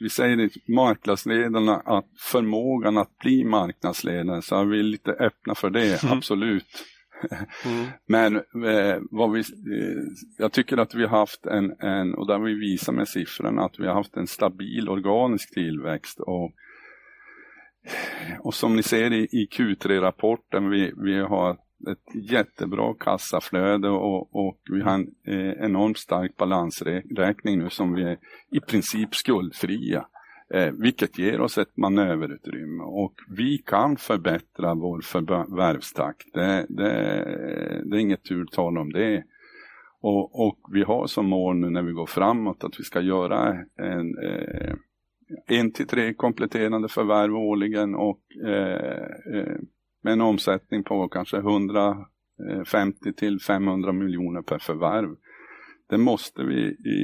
vi 0.00 0.10
säger 0.10 0.48
till 0.48 0.74
marknadsledarna 0.74 1.82
att 1.84 2.06
förmågan 2.18 2.98
att 2.98 3.18
bli 3.18 3.44
marknadsledare, 3.44 4.42
så 4.42 4.60
är 4.60 4.64
vi 4.64 4.82
lite 4.82 5.10
öppna 5.10 5.54
för 5.54 5.70
det, 5.70 6.02
mm. 6.02 6.18
absolut. 6.18 6.84
Mm. 7.64 7.86
Men 8.06 8.36
eh, 8.64 8.98
vad 9.10 9.32
vi, 9.32 9.40
eh, 9.40 10.02
jag 10.38 10.52
tycker 10.52 10.76
att 10.76 10.94
vi 10.94 11.06
har 11.06 11.18
haft 11.18 11.46
en, 11.46 11.80
en, 11.80 12.14
och 12.14 12.26
där 12.26 12.38
vi 12.38 12.54
visar 12.54 12.92
med 12.92 13.08
siffrorna, 13.08 13.64
att 13.64 13.78
vi 13.78 13.86
har 13.86 13.94
haft 13.94 14.16
en 14.16 14.26
stabil 14.26 14.88
organisk 14.88 15.54
tillväxt. 15.54 16.20
Och, 16.20 16.52
och 18.40 18.54
som 18.54 18.76
ni 18.76 18.82
ser 18.82 19.12
i, 19.12 19.22
i 19.22 19.48
Q3-rapporten, 19.52 20.70
vi, 20.70 20.92
vi 20.96 21.18
har 21.20 21.56
ett 21.90 22.30
jättebra 22.30 22.94
kassaflöde 22.94 23.88
och, 23.88 24.48
och 24.48 24.60
vi 24.70 24.80
har 24.80 24.94
en 24.94 25.06
eh, 25.26 25.64
enormt 25.64 25.98
stark 25.98 26.36
balansräkning 26.36 27.58
nu 27.58 27.70
som 27.70 27.94
vi 27.94 28.02
är 28.02 28.18
i 28.50 28.60
princip 28.60 29.14
skuldfria. 29.14 30.06
Eh, 30.54 30.72
vilket 30.72 31.18
ger 31.18 31.40
oss 31.40 31.58
ett 31.58 31.76
manöverutrymme 31.76 32.82
och 32.82 33.14
vi 33.28 33.58
kan 33.58 33.96
förbättra 33.96 34.74
vår 34.74 35.00
förvärvstakt. 35.00 36.26
Det, 36.32 36.66
det, 36.68 36.92
det 37.84 37.96
är 37.96 38.00
inget 38.00 38.24
tur 38.24 38.44
tal 38.44 38.78
om 38.78 38.92
det. 38.92 39.24
Och, 40.00 40.46
och, 40.46 40.58
vi 40.72 40.82
har 40.82 41.06
som 41.06 41.26
mål 41.26 41.56
nu 41.56 41.70
när 41.70 41.82
vi 41.82 41.92
går 41.92 42.06
framåt 42.06 42.64
att 42.64 42.80
vi 42.80 42.84
ska 42.84 43.00
göra 43.00 43.56
en, 43.76 44.18
eh, 44.18 44.74
en 45.46 45.72
till 45.72 45.86
tre 45.86 46.14
kompletterande 46.14 46.88
förvärv 46.88 47.36
årligen 47.36 47.94
och 47.94 48.20
eh, 48.44 49.02
eh, 49.34 49.56
med 50.02 50.12
en 50.12 50.20
omsättning 50.20 50.84
på 50.84 51.08
kanske 51.08 51.36
150 51.36 53.08
eh, 53.08 53.12
till 53.12 53.40
500 53.40 53.92
miljoner 53.92 54.42
per 54.42 54.58
förvärv. 54.58 55.16
Det 55.88 55.98
måste 55.98 56.42
vi 56.42 56.60
i, 56.66 57.02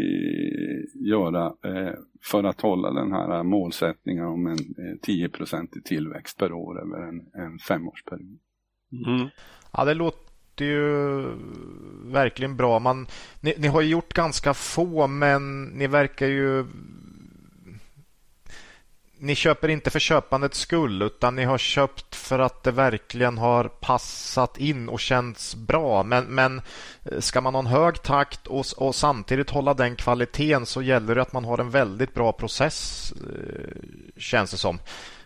göra 1.10 1.46
eh, 1.46 1.94
för 2.30 2.44
att 2.44 2.60
hålla 2.60 2.92
den 2.92 3.12
här 3.12 3.42
målsättningen 3.42 4.24
om 4.24 4.46
en 4.46 4.59
eh, 4.59 4.98
10 5.02 5.30
i 5.76 5.80
tillväxt 5.84 6.38
per 6.38 6.52
år 6.52 6.80
över 6.80 7.09
en, 7.09 7.20
en 7.44 7.59
femårsperiod. 7.59 8.38
Mm. 9.06 9.28
Ja, 9.72 9.84
det 9.84 9.94
låter 9.94 10.64
ju 10.64 11.22
verkligen 12.04 12.56
bra. 12.56 12.78
Man, 12.78 13.06
ni, 13.40 13.54
ni 13.59 13.68
har 13.68 13.82
gjort 13.82 14.14
ganska 14.14 14.54
få, 14.54 15.06
men 15.06 15.64
ni 15.64 15.86
verkar 15.86 16.26
ju 16.26 16.66
ni 19.23 19.35
köper 19.35 19.69
inte 19.69 19.90
för 19.90 19.99
köpandets 19.99 20.59
skull 20.59 21.03
utan 21.03 21.36
ni 21.36 21.44
har 21.44 21.59
köpt 21.59 22.15
för 22.15 22.39
att 22.39 22.62
det 22.62 22.70
verkligen 22.70 23.39
har 23.39 23.65
passat 23.65 24.59
in 24.59 24.89
och 24.89 25.01
känts 25.01 25.55
bra. 25.55 26.03
Men, 26.03 26.24
men 26.24 26.62
eh, 27.05 27.20
ska 27.20 27.40
man 27.40 27.55
ha 27.55 27.59
en 27.59 27.66
hög 27.66 28.03
takt 28.03 28.47
och, 28.47 28.66
och 28.77 28.94
samtidigt 28.94 29.51
hålla 29.51 29.74
den 29.74 29.97
kvaliteten 29.97 30.66
så 30.66 30.82
gäller 30.82 31.15
det 31.15 31.23
att 31.23 31.32
man 31.32 31.44
har 31.44 31.59
en 31.59 31.70
väldigt 31.70 32.15
bra 32.15 32.32
process, 32.32 33.12
eh, 33.12 33.82
känns 34.16 34.51
det 34.51 34.57
som. 34.57 34.78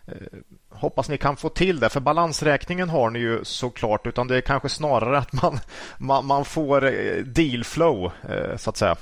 Eh, 0.06 0.38
hoppas 0.70 1.08
ni 1.08 1.18
kan 1.18 1.36
få 1.36 1.48
till 1.48 1.80
det, 1.80 1.88
för 1.88 2.00
balansräkningen 2.00 2.90
har 2.90 3.10
ni 3.10 3.18
ju 3.18 3.44
såklart, 3.44 4.06
utan 4.06 4.28
det 4.28 4.36
är 4.36 4.40
kanske 4.40 4.68
snarare 4.68 5.18
att 5.18 5.32
man, 5.32 5.58
man, 5.98 6.26
man 6.26 6.44
får 6.44 6.80
deal 7.22 7.64
flow, 7.64 8.12
så 8.56 8.70
att 8.70 8.76
säga. 8.76 8.96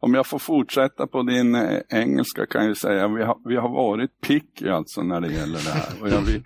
Om 0.00 0.14
jag 0.14 0.26
får 0.26 0.38
fortsätta 0.38 1.06
på 1.06 1.22
din 1.22 1.54
eh, 1.54 1.80
engelska 1.88 2.46
kan 2.46 2.66
jag 2.66 2.76
säga 2.76 3.08
vi 3.08 3.22
har, 3.22 3.38
vi 3.44 3.56
har 3.56 3.68
varit 3.68 4.20
picky 4.20 4.68
alltså 4.68 5.02
när 5.02 5.20
det 5.20 5.32
gäller 5.32 5.58
det 5.64 5.70
här. 5.70 6.02
Och 6.02 6.08
jag, 6.08 6.20
vi, 6.20 6.42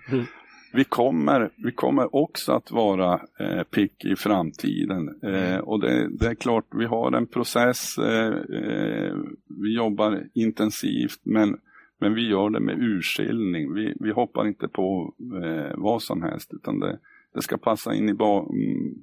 vi, 0.73 0.83
kommer, 0.83 1.49
vi 1.55 1.71
kommer 1.71 2.15
också 2.15 2.51
att 2.51 2.71
vara 2.71 3.13
eh, 3.39 3.63
picky 3.63 4.11
i 4.11 4.15
framtiden. 4.15 5.21
Eh, 5.23 5.57
och 5.57 5.79
det, 5.79 6.09
det, 6.19 6.27
är 6.27 6.35
klart, 6.35 6.65
vi 6.71 6.85
har 6.85 7.11
en 7.11 7.27
process, 7.27 7.97
eh, 7.97 8.33
eh, 8.33 9.15
vi 9.61 9.75
jobbar 9.75 10.23
intensivt 10.33 11.19
men, 11.23 11.57
men 11.99 12.13
vi 12.13 12.29
gör 12.29 12.49
det 12.49 12.59
med 12.59 12.79
urskiljning. 12.79 13.73
Vi, 13.73 13.93
vi 13.99 14.11
hoppar 14.11 14.47
inte 14.47 14.67
på 14.67 15.13
eh, 15.43 15.73
vad 15.75 16.01
som 16.01 16.21
helst 16.21 16.53
utan 16.53 16.79
det, 16.79 16.99
det 17.33 17.41
ska 17.41 17.57
passa 17.57 17.93
in 17.93 18.09
i 18.09 18.13
ba, 18.13 18.39
mm, 18.39 18.93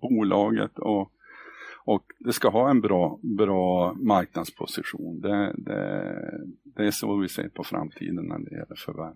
bolaget 0.00 0.78
och 0.78 1.12
och 1.90 2.02
det 2.18 2.32
ska 2.32 2.48
ha 2.48 2.70
en 2.70 2.80
bra, 2.80 3.18
bra 3.22 3.94
marknadsposition. 3.94 5.20
Det, 5.20 5.52
det, 5.56 6.14
det 6.76 6.86
är 6.86 6.90
så 6.90 7.16
vi 7.16 7.28
ser 7.28 7.48
på 7.48 7.64
framtiden 7.64 8.24
när 8.24 8.38
det 8.38 8.50
gäller 8.50 8.76
förvärv. 8.76 9.14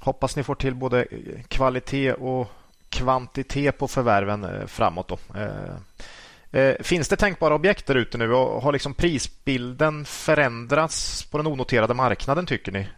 Hoppas 0.00 0.36
ni 0.36 0.42
får 0.42 0.54
till 0.54 0.74
både 0.74 1.06
kvalitet 1.48 2.12
och 2.12 2.46
kvantitet 2.88 3.78
på 3.78 3.88
förvärven 3.88 4.44
eh, 4.44 4.66
framåt. 4.66 5.08
Då. 5.08 5.18
Eh, 5.34 6.60
eh, 6.60 6.76
finns 6.80 7.08
det 7.08 7.16
tänkbara 7.16 7.54
objekt 7.54 7.86
där 7.86 7.94
ute 7.94 8.18
nu 8.18 8.32
och 8.32 8.62
har 8.62 8.72
liksom 8.72 8.94
prisbilden 8.94 10.04
förändrats 10.04 11.30
på 11.30 11.38
den 11.38 11.46
onoterade 11.46 11.94
marknaden 11.94 12.46
tycker 12.46 12.72
ni? 12.72 12.88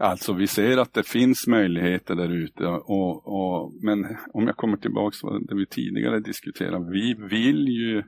Alltså 0.00 0.32
vi 0.32 0.46
ser 0.46 0.76
att 0.76 0.94
det 0.94 1.06
finns 1.06 1.46
möjligheter 1.46 2.14
där 2.14 2.32
ute 2.32 2.66
och, 2.66 3.26
och, 3.26 3.72
men 3.82 4.16
om 4.32 4.46
jag 4.46 4.56
kommer 4.56 4.76
tillbaka 4.76 5.16
till 5.20 5.46
det 5.46 5.54
vi 5.54 5.66
tidigare 5.66 6.20
diskuterade, 6.20 6.90
vi 6.90 7.14
vill 7.14 7.68
ju 7.68 8.02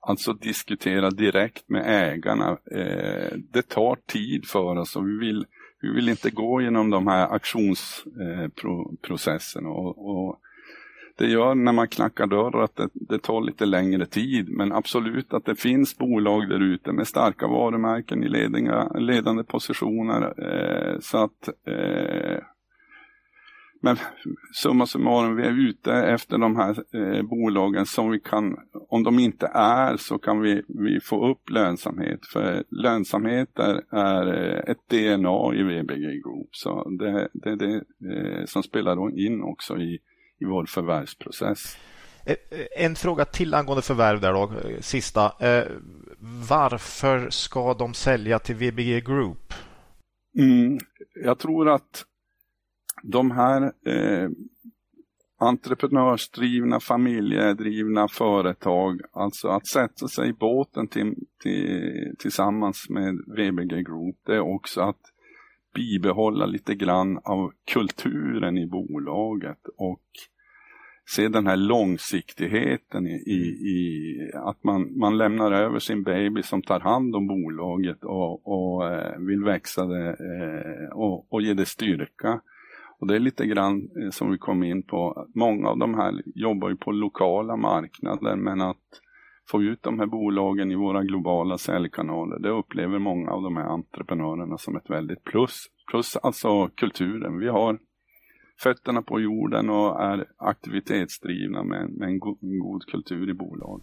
alltså 0.00 0.32
diskutera 0.32 1.10
direkt 1.10 1.68
med 1.68 1.84
ägarna. 1.86 2.50
Eh, 2.50 3.32
det 3.52 3.68
tar 3.68 3.96
tid 4.06 4.46
för 4.46 4.76
oss 4.76 4.96
och 4.96 5.08
vi 5.08 5.18
vill, 5.18 5.46
vi 5.80 5.94
vill 5.94 6.08
inte 6.08 6.30
gå 6.30 6.62
genom 6.62 6.90
de 6.90 7.06
här 7.06 7.32
auktionsprocesserna 7.32 9.68
eh, 9.68 9.74
och, 9.74 10.10
och 10.10 10.40
det 11.18 11.26
gör 11.26 11.54
när 11.54 11.72
man 11.72 11.88
knackar 11.88 12.26
dörr 12.26 12.62
att 12.64 12.76
det, 12.76 12.88
det, 12.92 13.18
tar 13.18 13.40
lite 13.40 13.66
längre 13.66 14.06
tid. 14.06 14.48
Men 14.48 14.72
absolut 14.72 15.34
att 15.34 15.44
det 15.44 15.56
finns 15.56 15.98
bolag 15.98 16.48
där 16.48 16.62
ute 16.62 16.92
med 16.92 17.06
starka 17.06 17.46
varumärken 17.46 18.24
i 18.24 18.28
ledinga, 18.28 18.88
ledande 18.88 19.44
positioner. 19.44 20.34
Eh, 20.38 20.98
så 21.00 21.18
att 21.18 21.48
eh, 21.66 22.38
men 23.82 23.96
summa 24.54 24.86
summarum, 24.86 25.36
vi 25.36 25.42
är 25.42 25.68
ute 25.68 25.92
efter 25.92 26.38
de 26.38 26.56
här 26.56 26.76
eh, 26.92 27.22
bolagen 27.22 27.86
som 27.86 28.10
vi 28.10 28.20
kan, 28.20 28.56
om 28.88 29.02
de 29.02 29.18
inte 29.18 29.50
är 29.54 29.96
så 29.96 30.18
kan 30.18 30.40
vi, 30.40 30.62
vi 30.68 31.00
få 31.00 31.30
upp 31.30 31.50
lönsamhet. 31.50 32.26
För 32.32 32.64
lönsamhet 32.70 33.58
är, 33.58 33.82
är 33.90 34.26
eh, 34.26 34.70
ett 34.70 34.88
DNA 34.90 35.54
i 35.54 35.62
VBG 35.62 36.22
Group. 36.22 36.48
Så 36.50 36.90
det, 36.90 37.28
det 37.32 37.50
är 37.50 37.56
det 37.56 37.74
eh, 38.12 38.44
som 38.44 38.62
spelar 38.62 39.18
in 39.18 39.42
också 39.42 39.78
i 39.78 39.98
i 40.38 40.44
vår 40.44 40.66
förvärvsprocess. 40.66 41.76
Eh, 42.26 42.36
en 42.76 42.96
fråga 42.96 43.24
till 43.24 43.54
angående 43.54 43.82
förvärv 43.82 44.20
där 44.20 44.32
då, 44.32 44.52
sista. 44.80 45.32
Eh, 45.40 45.64
varför 46.48 47.30
ska 47.30 47.74
de 47.74 47.94
sälja 47.94 48.38
till 48.38 48.54
VBG 48.54 49.00
Group? 49.00 49.54
Mm, 50.38 50.78
jag 51.24 51.38
tror 51.38 51.68
att 51.68 52.04
de 53.02 53.30
här 53.30 53.62
eh, 53.86 54.28
entreprenörsdrivna, 55.38 56.80
familjedrivna 56.80 58.08
företag, 58.08 59.00
alltså 59.12 59.48
att 59.48 59.66
sätta 59.66 60.08
sig 60.08 60.28
i 60.28 60.32
båten 60.32 60.88
till, 60.88 61.14
till, 61.42 62.14
tillsammans 62.18 62.88
med 62.88 63.14
VBG 63.26 63.82
Group, 63.84 64.16
det 64.26 64.34
är 64.34 64.40
också 64.54 64.80
att 64.80 65.00
bibehålla 65.76 66.46
lite 66.46 66.74
grann 66.74 67.18
av 67.24 67.52
kulturen 67.72 68.58
i 68.58 68.66
bolaget 68.66 69.60
och 69.78 70.02
se 71.08 71.28
den 71.28 71.46
här 71.46 71.56
långsiktigheten 71.56 73.06
i, 73.06 73.22
i, 73.26 73.40
i, 73.68 74.18
att 74.34 74.64
man, 74.64 74.98
man 74.98 75.18
lämnar 75.18 75.52
över 75.52 75.78
sin 75.78 76.02
baby 76.02 76.42
som 76.42 76.62
tar 76.62 76.80
hand 76.80 77.16
om 77.16 77.26
bolaget 77.26 78.04
och, 78.04 78.48
och 78.48 78.92
eh, 78.92 79.18
vill 79.18 79.44
växa 79.44 79.86
det 79.86 80.08
eh, 80.08 80.96
och, 80.98 81.32
och 81.32 81.42
ge 81.42 81.54
det 81.54 81.66
styrka. 81.66 82.40
Och 82.98 83.06
det 83.06 83.16
är 83.16 83.20
lite 83.20 83.46
grann 83.46 83.88
eh, 84.02 84.10
som 84.10 84.30
vi 84.30 84.38
kom 84.38 84.62
in 84.62 84.82
på, 84.82 85.26
många 85.34 85.68
av 85.68 85.78
de 85.78 85.94
här 85.94 86.22
jobbar 86.34 86.68
ju 86.68 86.76
på 86.76 86.92
lokala 86.92 87.56
marknader 87.56 88.36
men 88.36 88.60
att 88.60 89.00
få 89.50 89.62
ut 89.62 89.82
de 89.82 89.98
här 89.98 90.06
bolagen 90.06 90.70
i 90.70 90.74
våra 90.74 91.02
globala 91.02 91.58
säljkanaler, 91.58 92.38
det 92.38 92.50
upplever 92.50 92.98
många 92.98 93.30
av 93.30 93.42
de 93.42 93.56
här 93.56 93.64
entreprenörerna 93.64 94.58
som 94.58 94.76
ett 94.76 94.90
väldigt 94.90 95.24
plus. 95.24 95.66
Plus 95.90 96.16
alltså 96.16 96.68
kulturen. 96.68 97.38
Vi 97.38 97.48
har 97.48 97.78
fötterna 98.58 99.02
på 99.02 99.20
jorden 99.20 99.70
och 99.70 100.02
är 100.02 100.24
aktivitetsdrivna 100.36 101.62
med, 101.62 101.90
med 101.90 102.08
en, 102.08 102.18
go 102.18 102.38
en, 102.42 102.58
god 102.58 102.84
kultur 102.86 103.30
i 103.30 103.34
bolag. 103.34 103.80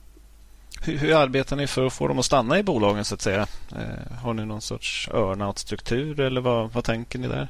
Hur, 0.86 0.98
hur, 0.98 1.16
arbetar 1.16 1.56
ni 1.56 1.68
för 1.68 1.86
att 1.86 1.94
få 1.94 2.08
dem 2.08 2.20
att 2.20 2.26
stanna 2.26 2.60
i 2.60 2.64
bolagen 2.64 3.06
så 3.06 3.16
att 3.16 3.22
säga? 3.22 3.42
Eh, 3.76 4.18
har 4.24 4.34
ni 4.34 4.46
någon 4.46 4.62
sorts 4.62 5.10
earnout-struktur 5.14 6.20
eller 6.20 6.42
vad, 6.42 6.72
vad 6.74 6.84
tänker 6.84 7.20
ni 7.20 7.28
där? 7.28 7.48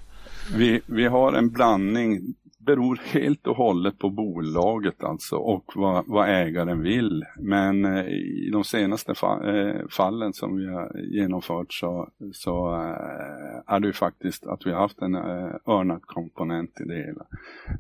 Vi, 0.56 0.82
vi 0.86 1.06
har 1.06 1.34
en 1.34 1.50
blandning 1.50 2.22
beror 2.66 2.96
helt 2.96 3.48
och 3.48 3.56
hållet 3.56 4.00
på 4.00 4.10
bolaget 4.10 5.04
alltså 5.04 5.36
och 5.36 5.72
vad, 5.76 6.04
vad 6.08 6.30
ägaren 6.30 6.82
vill. 6.82 7.26
Men 7.40 7.86
eh, 7.86 8.06
i 8.08 8.50
de 8.52 8.64
senaste 8.64 9.16
fa 9.16 9.56
eh, 9.56 9.82
fallen 9.90 10.34
som 10.34 10.58
vi 10.58 10.68
har 10.68 10.98
genomfört 10.98 11.74
så, 11.74 12.10
så 12.34 12.74
eh, 12.74 13.74
är 13.74 13.80
det 13.80 13.88
ju 13.88 13.94
faktiskt 13.94 14.48
att 14.48 14.66
vi 14.66 14.72
har 14.72 14.80
haft 14.80 15.02
en 15.02 15.16
eh, 15.16 15.56
Örnat-komponent 15.68 16.82
i 16.82 16.84
det 16.84 16.96
hela. 16.96 17.26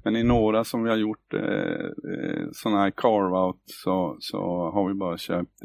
Men 0.03 0.15
i 0.15 0.23
några 0.23 0.63
som 0.63 0.83
vi 0.83 0.89
har 0.89 0.97
gjort 0.97 1.33
eh, 1.33 1.41
eh, 2.13 2.47
sådana 2.51 2.81
här 2.81 2.91
carve-out 2.91 3.61
så, 3.65 4.17
så 4.19 4.71
har 4.73 4.87
vi 4.87 4.93
bara 4.93 5.17
köpt 5.17 5.61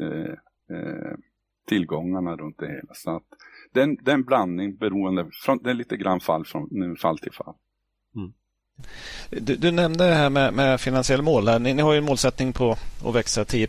tillgångarna 1.69 2.37
runt 2.37 2.59
det 2.59 2.67
hela. 2.67 2.95
Så 2.95 3.17
att 3.17 3.27
den, 3.73 3.97
den 4.03 4.23
blandning 4.23 4.77
beroende, 4.77 5.27
från, 5.33 5.59
det 5.63 5.71
är 5.71 5.75
lite 5.75 5.97
grann 5.97 6.21
fall 6.21 6.45
från 6.45 6.97
fall 6.97 7.19
till 7.19 7.33
fall. 7.33 7.55
Du, 9.31 9.57
du, 9.57 9.71
nämnde 9.71 10.09
det 10.09 10.15
här 10.15 10.31
med, 10.31 10.55
med 10.55 10.81
finansiella 10.81 11.23
mål. 11.23 11.61
Ni, 11.61 11.75
ni, 11.75 11.83
har 11.83 11.93
ju 11.93 11.99
en 11.99 12.05
målsättning 12.05 12.53
på 12.53 12.77
att 13.05 13.15
växa 13.15 13.45
10 13.45 13.69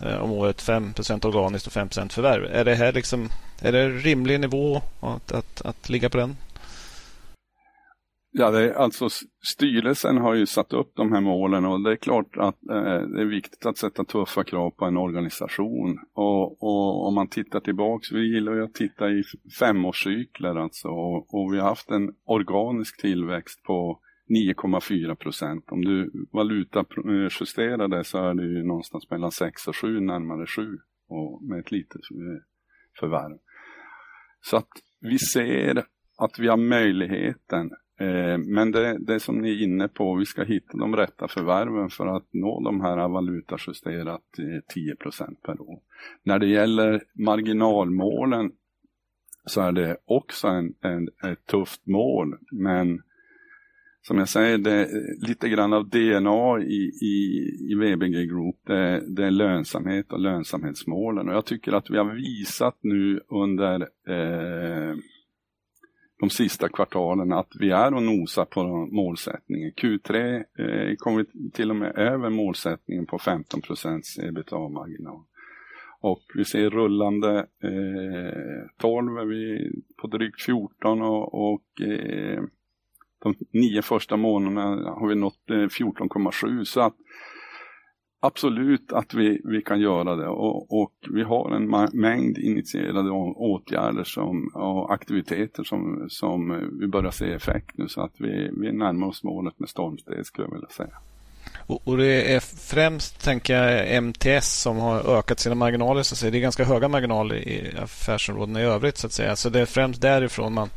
eh, 0.00 0.16
om 0.16 0.32
året, 0.32 0.62
5% 0.62 1.26
organiskt 1.26 1.66
och 1.66 1.72
5% 1.72 2.12
förvärv. 2.12 2.44
Är 2.44 2.64
det 2.64 2.74
här 2.74 2.92
liksom, 2.92 3.28
är 3.62 3.72
det 3.72 3.88
rimlig 3.88 4.40
nivå 4.40 4.82
att, 5.00 5.32
att, 5.32 5.62
att 5.62 5.88
ligga 5.88 6.10
på 6.10 6.18
den? 6.18 6.36
Ja, 8.32 8.50
det 8.50 8.62
är, 8.62 8.72
alltså 8.72 9.08
styrelsen 9.44 10.18
har 10.18 10.34
ju 10.34 10.46
satt 10.46 10.72
upp 10.72 10.92
de 10.96 11.12
här 11.12 11.20
målen 11.20 11.64
och 11.64 11.80
det 11.80 11.92
är 11.92 11.96
klart 11.96 12.36
att 12.36 12.68
eh, 12.70 13.08
det 13.08 13.20
är 13.20 13.30
viktigt 13.30 13.66
att 13.66 13.78
sätta 13.78 14.04
tuffa 14.04 14.44
krav 14.44 14.70
på 14.70 14.84
en 14.84 14.96
organisation. 14.96 15.98
Och, 16.14 16.62
och 16.62 17.06
om 17.06 17.14
man 17.14 17.28
tittar 17.28 17.60
tillbaks, 17.60 18.12
vi 18.12 18.34
gillar 18.34 18.54
ju 18.54 18.64
att 18.64 18.74
titta 18.74 19.10
i 19.10 19.22
femårscykler 19.58 20.54
alltså 20.54 20.88
och, 20.88 21.34
och 21.34 21.54
vi 21.54 21.58
har 21.58 21.68
haft 21.68 21.90
en 21.90 22.14
organisk 22.24 23.00
tillväxt 23.00 23.62
på 23.62 23.98
9,4 24.30 25.14
procent. 25.14 25.64
Om 25.72 25.84
du 25.84 26.26
valutajusterar 26.32 27.88
det 27.88 28.04
så 28.04 28.18
är 28.18 28.34
det 28.34 28.46
ju 28.46 28.62
någonstans 28.62 29.10
mellan 29.10 29.32
6 29.32 29.68
och 29.68 29.76
7, 29.76 30.00
närmare 30.00 30.46
7 30.46 30.78
och 31.08 31.42
med 31.42 31.60
ett 31.60 31.72
litet 31.72 32.00
eh, 32.10 32.42
förvärv. 33.00 33.38
Så 34.40 34.56
att 34.56 34.68
vi 35.00 35.18
ser 35.18 35.84
att 36.18 36.38
vi 36.38 36.48
har 36.48 36.56
möjligheten 36.56 37.70
eh, 38.00 38.38
men 38.38 38.72
det, 38.72 38.98
det 38.98 39.20
som 39.20 39.38
ni 39.38 39.50
är 39.50 39.62
inne 39.62 39.88
på, 39.88 40.14
vi 40.14 40.26
ska 40.26 40.42
hitta 40.44 40.78
de 40.78 40.96
rätta 40.96 41.28
förvärven 41.28 41.90
för 41.90 42.06
att 42.06 42.28
nå 42.32 42.60
de 42.64 42.80
här 42.80 43.08
valutajusterat 43.08 44.38
eh, 44.38 44.60
10 44.74 44.96
procent 44.96 45.42
per 45.42 45.60
år. 45.60 45.80
När 46.22 46.38
det 46.38 46.46
gäller 46.46 47.02
marginalmålen 47.14 48.52
så 49.44 49.60
är 49.60 49.72
det 49.72 49.96
också 50.04 50.48
en, 50.48 50.74
en, 50.80 51.08
ett 51.30 51.46
tufft 51.46 51.86
mål, 51.86 52.38
men 52.52 53.02
som 54.02 54.18
jag 54.18 54.28
säger, 54.28 54.58
det 54.58 54.72
är 54.72 54.88
lite 55.28 55.48
grann 55.48 55.72
av 55.72 55.88
DNA 55.88 56.60
i, 56.60 56.90
i, 57.02 57.16
i 57.70 57.74
VBG 57.74 58.28
Group, 58.28 58.56
det, 58.66 59.14
det, 59.16 59.26
är 59.26 59.30
lönsamhet 59.30 60.12
och 60.12 60.20
lönsamhetsmålen. 60.20 61.28
Och 61.28 61.34
jag 61.34 61.44
tycker 61.44 61.72
att 61.72 61.90
vi 61.90 61.98
har 61.98 62.14
visat 62.14 62.78
nu 62.80 63.20
under 63.28 63.80
eh, 64.08 64.96
de 66.20 66.30
sista 66.30 66.68
kvartalen 66.68 67.32
att 67.32 67.52
vi 67.60 67.70
är 67.70 67.94
och 67.94 68.02
nosar 68.02 68.44
på 68.44 68.88
målsättningen. 68.92 69.72
Q3 69.72 70.36
eh, 70.36 70.94
kom 70.96 71.16
vi 71.16 71.50
till 71.52 71.70
och 71.70 71.76
med 71.76 71.98
över 71.98 72.30
målsättningen 72.30 73.06
på 73.06 73.18
15 73.18 73.60
procents 73.60 74.18
ebitda-marginal. 74.18 75.24
Och 76.00 76.22
vi 76.34 76.44
ser 76.44 76.70
rullande 76.70 77.38
eh, 77.38 78.68
12 78.80 79.18
är 79.18 79.24
vi 79.24 79.72
på 80.00 80.06
drygt 80.06 80.42
14 80.42 81.02
och, 81.02 81.52
och 81.52 81.80
eh, 81.80 82.42
de 83.22 83.34
nio 83.52 83.82
första 83.82 84.16
månaderna 84.16 84.90
har 84.90 85.08
vi 85.08 85.14
nått 85.14 85.50
eh, 85.50 85.54
14,7 85.54 86.64
så 86.64 86.80
att 86.80 86.94
Absolut 88.22 88.92
att 88.92 89.14
vi, 89.14 89.40
vi 89.44 89.62
kan 89.62 89.80
göra 89.80 90.16
det 90.16 90.28
och, 90.28 90.82
och 90.82 90.92
vi 91.10 91.22
har 91.22 91.50
en 91.50 91.90
mängd 92.00 92.38
initierade 92.38 93.10
åtgärder 93.10 94.04
som, 94.04 94.50
och 94.54 94.94
aktiviteter 94.94 95.64
som, 95.64 96.06
som 96.08 96.50
eh, 96.50 96.56
vi 96.80 96.86
börjar 96.86 97.10
se 97.10 97.32
effekt 97.32 97.70
nu 97.78 97.88
så 97.88 98.02
att 98.02 98.12
vi, 98.18 98.50
vi 98.56 98.72
närmar 98.72 99.06
oss 99.06 99.22
målet 99.22 99.58
med 99.58 99.68
stormsteg 99.68 100.26
skulle 100.26 100.46
jag 100.46 100.54
vilja 100.54 100.68
säga. 100.68 100.94
Och, 101.66 101.88
och, 101.88 101.96
det 101.96 102.34
är 102.34 102.40
främst 102.70 103.24
tänker 103.24 103.54
jag 103.54 103.96
MTS 104.02 104.62
som 104.62 104.76
har 104.76 105.18
ökat 105.18 105.38
sina 105.38 105.54
marginaler. 105.54 106.02
Så 106.02 106.14
att 106.14 106.18
säga. 106.18 106.30
Det 106.30 106.38
är 106.38 106.40
ganska 106.40 106.64
höga 106.64 106.88
marginaler 106.88 107.34
i 107.34 107.76
affärsområdena 107.82 108.60
i 108.60 108.64
övrigt. 108.64 108.96
Så 108.96 109.06
att 109.06 109.12
säga. 109.12 109.36
Så 109.36 109.48
det 109.48 109.60
är 109.60 109.66
främst 109.66 110.02
därifrån 110.02 110.54
man, 110.54 110.68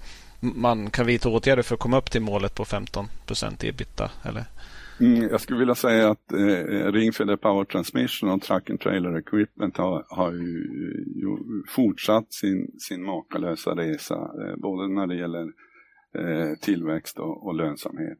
man 0.44 0.90
kan 0.90 1.06
vidta 1.06 1.30
åtgärder 1.30 1.64
för 1.64 1.76
att 1.76 1.80
komma 1.80 1.98
upp 1.98 2.12
till 2.12 2.22
målet 2.22 2.56
på 2.56 2.66
15 2.66 3.06
procent 3.26 3.64
ebitda. 3.64 4.12
Eller? 4.24 4.46
Mm, 5.00 5.30
jag 5.30 5.42
skulle 5.42 5.60
vilja 5.60 5.76
säga 5.76 6.10
att 6.10 6.32
eh, 6.32 6.92
Ringfeder 6.92 7.36
Power 7.36 7.66
Transmission 7.66 8.30
och 8.30 8.42
Truck 8.42 8.70
and 8.70 8.80
Trailer 8.80 9.18
Equipment 9.18 9.78
har, 9.78 10.06
har 10.10 10.32
ju, 10.32 10.68
ju 11.16 11.38
fortsatt 11.70 12.34
sin, 12.34 12.72
sin 12.80 13.04
makalösa 13.04 13.76
resa, 13.76 14.16
eh, 14.16 14.56
både 14.58 14.88
när 14.88 15.08
det 15.08 15.16
gäller 15.16 15.48
eh, 16.18 16.58
tillväxt 16.62 17.20
och, 17.20 17.46
och, 17.48 17.56
lönsamhet. 17.56 18.20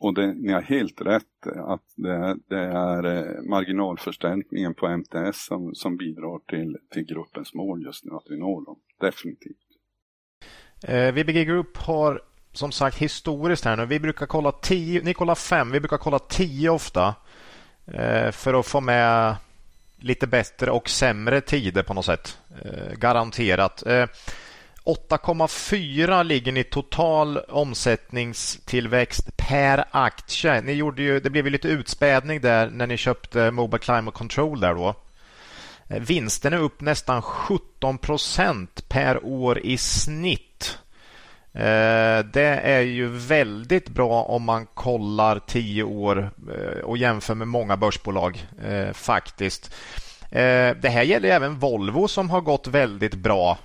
Och 0.00 0.14
det, 0.14 0.34
ni 0.34 0.52
har 0.52 0.62
helt 0.62 1.00
rätt 1.00 1.46
eh, 1.46 1.64
att 1.64 1.84
det, 1.96 2.36
det 2.48 2.64
är 2.64 3.04
eh, 3.04 3.42
marginalförstärkningen 3.50 4.74
på 4.74 4.86
MTS 4.86 5.46
som, 5.46 5.74
som 5.74 5.96
bidrar 5.96 6.38
till, 6.48 6.76
till 6.90 7.04
gruppens 7.04 7.54
mål 7.54 7.82
just 7.84 8.04
nu, 8.04 8.12
att 8.12 8.26
vi 8.30 8.38
når 8.38 8.64
dem. 8.64 8.78
Definitivt. 9.00 9.71
Eh, 10.82 11.12
VBG 11.12 11.44
Group 11.44 11.76
har 11.76 12.22
som 12.52 12.72
sagt 12.72 12.98
historiskt 12.98 13.64
här 13.64 13.76
nu. 13.76 13.86
Vi 13.86 14.00
brukar 14.00 14.26
kolla 14.26 14.52
10, 14.52 15.02
ni 15.02 15.14
kollar 15.14 15.34
5, 15.34 15.70
vi 15.70 15.80
brukar 15.80 15.98
kolla 15.98 16.18
10 16.18 16.70
ofta. 16.70 17.14
Eh, 17.86 18.30
för 18.30 18.60
att 18.60 18.66
få 18.66 18.80
med 18.80 19.36
lite 20.00 20.26
bättre 20.26 20.70
och 20.70 20.88
sämre 20.88 21.40
tider 21.40 21.82
på 21.82 21.94
något 21.94 22.04
sätt. 22.04 22.38
Eh, 22.64 22.92
garanterat. 22.98 23.86
Eh, 23.86 24.06
8,4 24.84 26.24
ligger 26.24 26.52
ni 26.52 26.64
total 26.64 27.38
omsättningstillväxt 27.38 29.36
per 29.36 29.84
aktie. 29.90 30.60
Ni 30.60 30.72
gjorde 30.72 31.02
ju, 31.02 31.20
det 31.20 31.30
blev 31.30 31.44
ju 31.44 31.50
lite 31.50 31.68
utspädning 31.68 32.40
där 32.40 32.70
när 32.70 32.86
ni 32.86 32.96
köpte 32.96 33.50
Mobile 33.50 33.78
Climate 33.78 34.18
Control 34.18 34.60
där 34.60 34.74
då. 34.74 34.94
Eh, 35.88 36.00
vinsten 36.00 36.52
är 36.52 36.58
upp 36.58 36.80
nästan 36.80 37.22
17 37.22 37.98
procent 37.98 38.88
per 38.88 39.24
år 39.24 39.58
i 39.58 39.78
snitt. 39.78 40.51
Eh, 41.54 42.24
det 42.32 42.60
är 42.62 42.80
ju 42.80 43.08
väldigt 43.08 43.88
bra 43.88 44.22
om 44.22 44.42
man 44.42 44.66
kollar 44.66 45.38
tio 45.38 45.82
år 45.82 46.30
eh, 46.56 46.84
och 46.84 46.98
jämför 46.98 47.34
med 47.34 47.48
många 47.48 47.76
börsbolag 47.76 48.46
eh, 48.64 48.92
faktiskt. 48.92 49.74
Det 50.80 50.88
här 50.88 51.02
gäller 51.02 51.28
även 51.28 51.58
Volvo 51.58 52.08
som 52.08 52.30
har 52.30 52.40
gått 52.40 52.66
väldigt 52.66 53.14
bra 53.14 53.58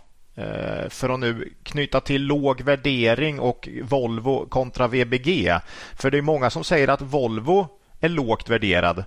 för 0.90 1.10
att 1.10 1.20
nu 1.20 1.54
knyta 1.64 2.00
till 2.00 2.24
låg 2.24 2.62
värdering 2.62 3.40
och 3.40 3.70
Volvo 3.84 4.46
kontra 4.50 4.88
VBG. 4.88 5.60
För 5.96 6.12
det 6.12 6.18
är 6.18 6.22
många 6.22 6.50
som 6.50 6.64
säger 6.64 6.88
att 6.88 7.02
Volvo 7.02 7.68
är 8.00 8.10
lågt 8.10 8.50
värderad. 8.50 9.04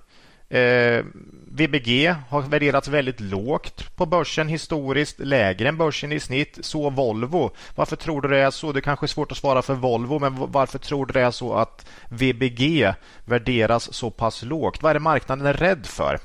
Eh, 0.50 1.04
VBG 1.52 2.14
har 2.28 2.42
värderats 2.42 2.88
väldigt 2.88 3.20
lågt 3.20 3.96
på 3.96 4.06
börsen 4.06 4.48
historiskt, 4.48 5.20
lägre 5.20 5.68
än 5.68 5.76
börsen 5.76 6.12
i 6.12 6.20
snitt. 6.20 6.58
Så 6.60 6.90
Volvo. 6.90 7.50
Varför 7.76 7.96
tror 7.96 8.22
du 8.22 8.28
det 8.28 8.38
är 8.38 8.50
så? 8.50 8.72
Det 8.72 8.80
kanske 8.80 9.06
är 9.06 9.08
svårt 9.08 9.32
att 9.32 9.38
svara 9.38 9.62
för 9.62 9.74
Volvo, 9.74 10.18
men 10.18 10.52
varför 10.52 10.78
tror 10.78 11.06
du 11.06 11.12
det 11.12 11.20
är 11.20 11.30
så 11.30 11.54
att 11.54 11.90
VBG 12.10 12.94
värderas 13.24 13.94
så 13.94 14.10
pass 14.10 14.42
lågt? 14.42 14.82
Vad 14.82 14.90
är 14.90 14.94
det 14.94 15.00
marknaden 15.00 15.46
är 15.46 15.54
rädd 15.54 15.86
för? 15.86 16.18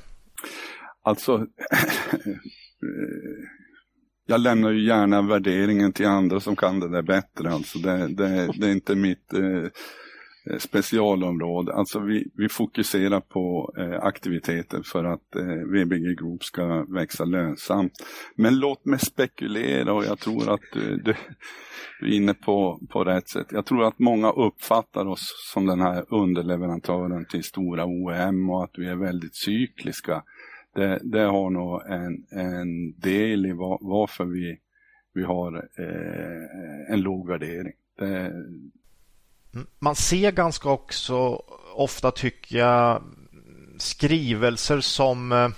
Alltså, 1.04 1.46
jag 4.28 4.42
lämnar 4.42 4.72
ju 4.72 4.88
gärna 4.88 5.22
värderingen 5.22 5.94
till 5.94 6.08
andra 6.08 6.40
som 6.40 6.56
kan 6.56 6.80
det 6.80 6.90
där 6.90 7.02
bättre. 7.02 7.50
Alltså 7.52 7.80
det, 7.80 8.08
det, 8.08 8.50
det 8.58 8.68
är 8.68 8.72
inte 8.72 8.96
mitt 8.96 9.34
eh, 9.34 9.40
Eh, 9.40 9.70
Eh, 10.52 10.58
specialområde. 10.58 11.74
Alltså 11.74 12.00
vi, 12.00 12.28
vi 12.36 12.50
fokuserar 12.50 13.20
på 13.20 13.74
eh, 13.78 14.04
aktiviteter 14.04 14.82
för 14.86 15.04
att 15.04 15.36
eh, 15.36 15.46
VBG 15.46 16.18
Group 16.20 16.44
ska 16.44 16.86
växa 16.90 17.26
lönsamt. 17.26 17.94
Men 18.36 18.60
låt 18.60 18.86
mig 18.86 19.00
spekulera 19.00 19.94
och 19.94 20.06
jag 20.06 20.20
tror 20.20 20.54
att 20.54 20.62
du, 20.74 20.98
du, 20.98 21.16
du 22.00 22.08
är 22.08 22.18
inne 22.18 22.34
på, 22.34 22.80
på 22.90 23.04
rätt 23.04 23.30
sätt. 23.30 23.48
Jag 23.52 23.66
tror 23.66 23.84
att 23.88 24.00
många 24.00 24.32
uppfattar 24.32 25.06
oss 25.06 25.52
som 25.54 25.66
den 25.66 25.82
här 25.82 26.06
underleverantören 26.10 27.26
till 27.26 27.44
stora 27.44 27.86
OEM 27.86 28.50
och 28.50 28.64
att 28.64 28.74
vi 28.78 28.88
är 28.88 28.96
väldigt 28.96 29.36
cykliska. 29.36 30.24
Det, 30.76 31.00
det 31.04 31.22
har 31.22 31.50
nog 31.50 31.82
en, 31.86 32.26
en 32.42 33.00
del 33.00 33.46
i 33.46 33.52
var, 33.52 33.78
varför 33.82 34.26
vi, 34.26 34.58
vi 35.14 35.24
har 35.24 35.56
eh, 35.56 36.94
en 36.94 37.02
låg 37.02 37.28
värdering. 37.28 37.74
Det, 37.98 38.32
man 39.80 39.96
ser 39.96 40.32
ganska 40.32 40.70
också 40.70 41.42
ofta 41.74 42.12
tycker 42.12 42.58
jag 42.58 43.04
skrivelser 43.78 44.82
som 44.82 45.32
eh, 45.32 45.50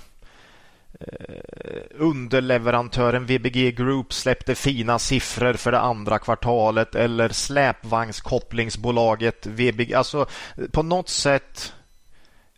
underleverantören 1.95 3.25
VBG 3.25 3.71
Group 3.71 4.13
släppte 4.13 4.55
fina 4.55 4.99
siffror 4.99 5.53
för 5.53 5.71
det 5.71 5.79
andra 5.79 6.19
kvartalet 6.19 6.95
eller 6.95 7.29
släpvagnskopplingsbolaget 7.29 9.45
VBG. 9.45 9.93
Alltså 9.93 10.25
på 10.71 10.83
något 10.83 11.09
sätt 11.09 11.73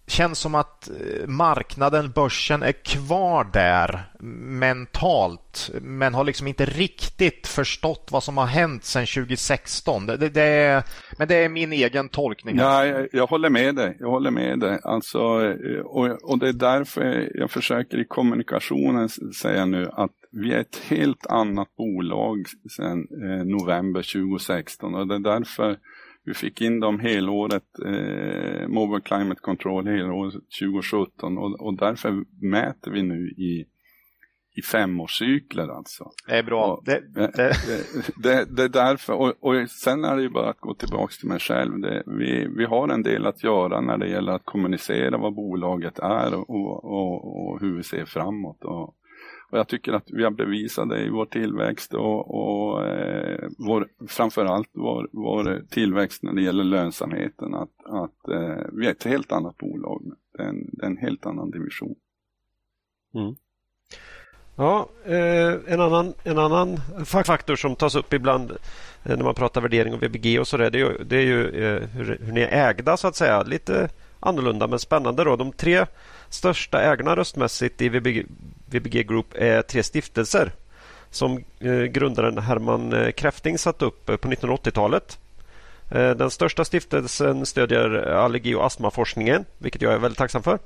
känns 0.09 0.39
som 0.39 0.55
att 0.55 0.89
eh, 0.89 1.27
marknaden, 1.27 2.11
börsen 2.11 2.63
är 2.63 2.71
kvar 2.71 3.47
där 3.53 4.03
mentalt 4.59 5.71
men 5.81 6.13
har 6.13 6.23
liksom 6.23 6.47
inte 6.47 6.65
riktigt 6.65 7.47
förstått 7.47 8.07
vad 8.11 8.23
som 8.23 8.37
har 8.37 8.45
hänt 8.45 8.83
sedan 8.83 9.05
2016. 9.05 10.05
Det, 10.05 10.17
det, 10.17 10.29
det 10.29 10.41
är, 10.41 10.83
men 11.17 11.27
det 11.27 11.35
är 11.35 11.49
min 11.49 11.73
egen 11.73 12.09
tolkning. 12.09 12.57
Ja, 12.57 12.85
jag, 12.85 13.07
jag, 13.11 13.27
håller 13.27 13.49
med 13.49 13.75
dig. 13.75 13.97
Jag 13.99 14.09
håller 14.09 14.31
med 14.31 14.59
dig. 14.59 14.79
Alltså, 14.83 15.19
eh, 15.19 15.79
och, 15.79 16.31
och 16.31 16.39
det 16.39 16.49
är 16.49 16.53
därför 16.53 17.29
jag 17.33 17.51
försöker 17.51 17.97
i 17.97 18.05
kommunikationen 18.05 19.09
säga 19.41 19.65
nu 19.65 19.89
att 19.93 20.11
vi 20.31 20.53
är 20.53 20.59
ett 20.59 20.81
helt 20.87 21.27
annat 21.27 21.75
bolag 21.77 22.45
sedan 22.77 23.07
eh, 23.23 23.45
november 23.45 24.13
2016 24.13 24.95
och 24.95 25.07
det 25.07 25.15
är 25.15 25.19
därför 25.19 25.77
vi 26.29 26.33
fick 26.33 26.61
in 26.61 26.79
dem 26.79 26.99
helåret, 26.99 27.79
eh, 27.85 28.67
Mobile 28.67 29.01
Climate 29.01 29.41
Control 29.41 29.87
helåret 29.87 30.33
2017 30.33 31.37
och, 31.37 31.61
och 31.61 31.77
därför 31.77 32.23
mäter 32.41 32.91
vi 32.91 33.03
nu 33.03 33.29
i, 33.29 33.65
i 34.55 34.61
femårscykler 34.61 35.67
alltså. 35.67 36.11
Det 36.27 36.37
är 36.37 36.43
bra. 36.43 36.65
Och, 36.65 36.85
det, 36.85 37.01
det, 37.15 37.31
det, 38.17 38.45
det, 38.55 38.63
är 38.63 38.69
därför, 38.69 39.13
och, 39.13 39.33
och, 39.39 39.69
sen 39.69 40.05
är 40.05 40.15
det 40.15 40.21
ju 40.21 40.29
bara 40.29 40.49
att 40.49 40.59
gå 40.59 40.73
tillbaka 40.73 41.13
till 41.19 41.29
mig 41.29 41.39
själv. 41.39 41.79
Det, 41.79 42.03
vi, 42.05 42.47
vi 42.57 42.65
har 42.65 42.89
en 42.89 43.03
del 43.03 43.25
att 43.25 43.43
göra 43.43 43.81
när 43.81 43.97
det 43.97 44.09
gäller 44.09 44.31
att 44.31 44.45
kommunicera 44.45 45.17
vad 45.17 45.35
bolaget 45.35 45.99
är 45.99 46.33
och, 46.33 46.49
och, 46.49 47.51
och 47.51 47.61
hur 47.61 47.77
vi 47.77 47.83
ser 47.83 48.05
framåt. 48.05 48.63
Och, 48.63 48.95
och 49.49 49.57
jag 49.57 49.67
tycker 49.67 49.93
att 49.93 50.11
vi 50.11 50.23
har 50.23 50.31
bevisat 50.31 50.89
det 50.89 51.01
i 51.01 51.09
vår 51.09 51.25
tillväxt 51.25 51.93
och, 51.93 52.35
och 52.35 52.87
eh, 52.87 53.49
vår, 53.57 53.87
framförallt 54.07 54.69
vår, 54.73 55.09
vår 55.11 55.61
tillväxt 55.69 56.23
när 56.23 56.33
det 56.33 56.41
gäller 56.41 56.63
lönsamheten. 56.63 57.53
Att, 57.53 57.85
att 57.85 58.27
eh, 58.27 58.65
vi 58.73 58.87
är 58.87 58.91
ett 58.91 59.03
helt 59.03 59.31
annat 59.31 59.57
bolag. 59.57 60.01
Det 60.37 60.43
är 60.43 60.47
en, 60.47 60.69
det 60.71 60.85
är 60.85 60.89
en 60.89 60.97
helt 60.97 61.25
annan 61.25 61.51
division. 61.51 61.95
Mm. 63.15 63.35
Ja, 64.55 64.89
eh, 65.05 65.73
en, 65.73 65.81
annan, 65.81 66.13
en 66.23 66.37
annan 66.37 66.77
faktor 67.05 67.55
som 67.55 67.75
tas 67.75 67.95
upp 67.95 68.13
ibland 68.13 68.51
eh, 68.51 69.17
när 69.17 69.23
man 69.23 69.35
pratar 69.35 69.61
värdering 69.61 69.93
och 69.93 70.03
VBG 70.03 70.39
och 70.39 70.47
så 70.47 70.57
där, 70.57 70.69
det 70.71 70.79
är 70.79 70.85
ju, 70.85 71.03
det 71.03 71.17
är 71.17 71.25
ju 71.25 71.47
eh, 71.47 71.89
hur, 71.89 72.17
hur 72.21 72.33
ni 72.33 72.41
är 72.41 72.69
ägda 72.69 72.97
så 72.97 73.07
att 73.07 73.15
säga. 73.15 73.43
Lite 73.43 73.89
annorlunda 74.19 74.67
men 74.67 74.79
spännande 74.79 75.23
då. 75.23 75.35
De 75.35 75.51
tre 75.51 75.85
största 76.29 76.81
ägarna 76.81 77.15
röstmässigt 77.15 77.81
i 77.81 77.89
VBG, 77.89 78.25
VBG 78.65 79.07
Group 79.07 79.33
är 79.35 79.61
tre 79.61 79.83
stiftelser 79.83 80.51
som 81.11 81.43
eh, 81.59 81.83
grundaren 81.83 82.37
Herman 82.37 82.93
eh, 82.93 83.11
Kräfting 83.11 83.57
satt 83.57 83.81
upp 83.81 84.09
eh, 84.09 84.15
på 84.15 84.27
1980-talet. 84.27 85.19
Den 85.91 86.29
största 86.29 86.65
stiftelsen 86.65 87.45
stödjer 87.45 87.89
allergi 88.11 88.55
och 88.55 88.65
astmaforskningen, 88.65 89.45
vilket 89.57 89.81
jag 89.81 89.93
är 89.93 89.97
väldigt 89.97 90.17
tacksam 90.17 90.43
för. 90.43 90.59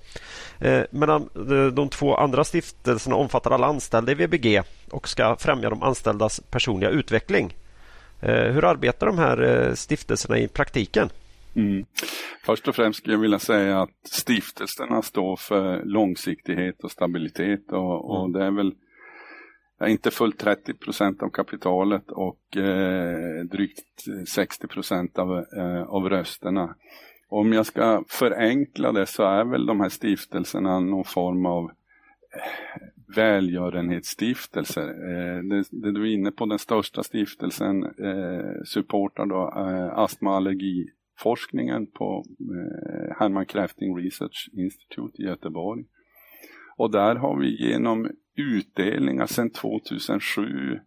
Medan 0.90 1.30
de 1.74 1.90
två 1.90 2.16
andra 2.16 2.44
stiftelserna 2.44 3.16
omfattar 3.16 3.52
alla 3.52 3.68
anställda 3.68 4.12
i 4.12 4.16
VBG 4.16 4.62
och 4.92 5.08
ska 5.08 5.36
främja 5.36 5.70
de 5.70 5.84
anställdas 5.84 6.42
personliga 6.50 6.90
utveckling. 6.90 7.56
Hur 8.20 8.66
arbetar 8.66 9.08
de 9.08 9.18
här 9.18 9.72
stiftelserna 9.76 10.38
i 10.38 10.48
praktiken? 10.48 11.10
Mm. 11.56 11.86
Först 12.46 12.68
och 12.68 12.76
främst 12.76 13.00
skulle 13.00 13.14
jag 13.14 13.22
vilja 13.22 13.40
säga 13.40 13.82
att 13.82 14.08
stiftelserna 14.08 15.02
står 15.02 15.36
för 15.36 15.84
långsiktighet 15.84 16.84
och 16.84 16.92
stabilitet 16.92 17.72
och, 17.72 18.10
och 18.10 18.26
mm. 18.26 18.32
det 18.32 18.46
är 18.46 18.52
väl 18.52 18.74
inte 19.88 20.12
fullt 20.12 20.40
30 20.40 20.74
procent 20.74 21.24
av 21.24 21.30
kapitalet 21.30 22.12
och 22.12 22.58
eh, 22.58 23.44
drygt 23.44 24.04
60 24.28 24.68
procent 24.68 25.20
av, 25.20 25.46
eh, 25.58 25.84
av 25.84 26.10
rösterna. 26.10 26.76
Om 27.30 27.54
jag 27.54 27.66
ska 27.66 28.04
förenkla 28.08 28.92
det 28.92 29.06
så 29.06 29.24
är 29.24 29.46
väl 29.46 29.66
de 29.66 29.80
här 29.80 29.90
stiftelserna 29.90 30.80
någon 30.80 31.04
form 31.04 31.46
av 31.46 31.64
eh, 31.64 32.88
välgörenhetsstiftelser. 33.16 34.88
Eh, 34.88 35.44
det, 35.44 35.64
det, 35.72 35.92
du 35.92 36.02
är 36.02 36.14
inne 36.14 36.32
på, 36.32 36.46
den 36.46 36.60
största 36.60 37.04
stiftelsen 37.04 37.84
eh, 37.84 38.64
supportar 38.66 39.26
då 39.26 39.54
eh, 39.56 40.00
astma 40.00 40.36
och 40.36 40.44
allergiforskningen 41.14 41.88
på 41.88 42.26
eh, 42.40 43.16
Herman 43.20 43.46
Kräfting 43.46 43.98
Research 43.98 44.50
Institute 44.54 45.22
i 45.22 45.26
Göteborg. 45.26 45.84
Och 46.78 46.92
där 46.92 47.16
har 47.16 47.40
vi 47.40 47.70
genom 47.70 48.10
utdelningar 48.36 49.26
sedan 49.26 49.50
2007 49.50 50.80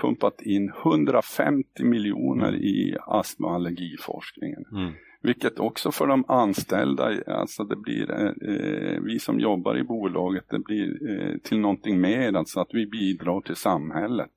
pumpat 0.00 0.42
in 0.42 0.72
150 0.82 1.84
miljoner 1.84 2.54
i 2.54 2.96
astma 3.06 3.48
och 3.48 3.54
allergiforskningen. 3.54 4.64
Mm. 4.72 4.92
Vilket 5.22 5.58
också 5.58 5.92
för 5.92 6.06
de 6.06 6.24
anställda, 6.28 7.22
alltså 7.26 7.64
det 7.64 7.76
blir, 7.76 8.10
eh, 8.10 9.00
vi 9.02 9.18
som 9.18 9.40
jobbar 9.40 9.78
i 9.78 9.84
bolaget, 9.84 10.44
det 10.50 10.58
blir 10.58 11.10
eh, 11.10 11.38
till 11.38 11.58
någonting 11.58 12.00
mer, 12.00 12.32
alltså 12.32 12.60
att 12.60 12.70
vi 12.72 12.86
bidrar 12.86 13.40
till 13.40 13.56
samhället. 13.56 14.32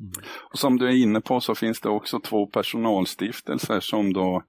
Mm. 0.00 0.12
Och 0.52 0.58
som 0.58 0.78
du 0.78 0.86
är 0.86 1.02
inne 1.02 1.20
på 1.20 1.40
så 1.40 1.54
finns 1.54 1.80
det 1.80 1.88
också 1.88 2.20
två 2.20 2.46
personalstiftelser 2.46 3.80
som 3.80 4.12
då 4.12 4.42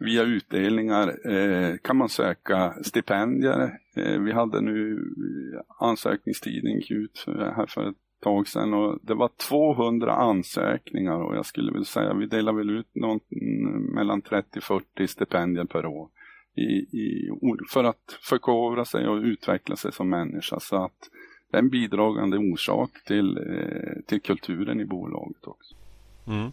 via 0.00 0.22
utdelningar 0.22 1.30
eh, 1.30 1.76
kan 1.76 1.96
man 1.96 2.08
söka 2.08 2.74
stipendier. 2.82 3.78
Eh, 3.96 4.20
vi 4.20 4.32
hade 4.32 4.60
nu 4.60 4.98
ansökningstiden 5.78 6.72
gick 6.72 6.90
ut 6.90 7.24
här 7.26 7.66
för 7.66 7.88
ett 7.90 7.96
tag 8.22 8.48
sedan 8.48 8.74
och 8.74 8.98
det 9.02 9.14
var 9.14 9.30
200 9.48 10.14
ansökningar 10.14 11.22
och 11.22 11.36
jag 11.36 11.46
skulle 11.46 11.72
vilja 11.72 11.84
säga 11.84 12.14
vi 12.14 12.26
delar 12.26 12.52
väl 12.52 12.70
ut 12.70 12.94
någon, 12.94 13.20
mm, 13.30 13.94
mellan 13.94 14.22
30-40 14.22 15.06
stipendier 15.06 15.64
per 15.64 15.86
år 15.86 16.08
i, 16.56 16.98
i, 16.98 17.30
för 17.72 17.84
att 17.84 18.18
förkovra 18.22 18.84
sig 18.84 19.08
och 19.08 19.16
utveckla 19.16 19.76
sig 19.76 19.92
som 19.92 20.08
människa. 20.10 20.60
Så 20.60 20.84
att 20.84 21.10
det 21.50 21.56
är 21.56 21.62
en 21.62 21.70
bidragande 21.70 22.38
orsak 22.38 22.90
till, 23.06 23.36
eh, 23.36 24.02
till 24.06 24.20
kulturen 24.20 24.80
i 24.80 24.84
bolaget 24.84 25.46
också. 25.46 25.74
Mm. 26.26 26.50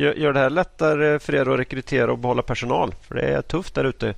Gör, 0.00 0.32
det 0.32 0.40
här 0.40 0.50
lättare 0.50 1.18
för 1.18 1.34
er 1.34 1.48
att 1.48 1.58
rekrytera 1.58 2.12
och 2.12 2.18
behålla 2.18 2.42
personal? 2.42 2.94
För 3.08 3.14
det 3.14 3.22
är 3.22 3.42
tufft 3.42 3.74
där 3.74 3.84
ute. 3.84 4.14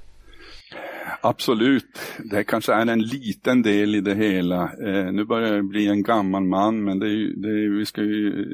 Absolut, 1.20 2.00
det 2.30 2.44
kanske 2.44 2.72
är 2.72 2.86
en 2.86 3.02
liten 3.02 3.62
del 3.62 3.94
i 3.94 4.00
det 4.00 4.14
hela. 4.14 4.62
Eh, 4.62 5.12
nu 5.12 5.24
börjar 5.24 5.54
jag 5.54 5.64
bli 5.64 5.88
en 5.88 6.02
gammal 6.02 6.44
man 6.44 6.84
men 6.84 6.98
det 6.98 7.06
är, 7.06 7.42
det 7.42 7.48
är, 7.48 7.78
vi 7.78 7.86
ska 7.86 8.00
ju 8.02 8.44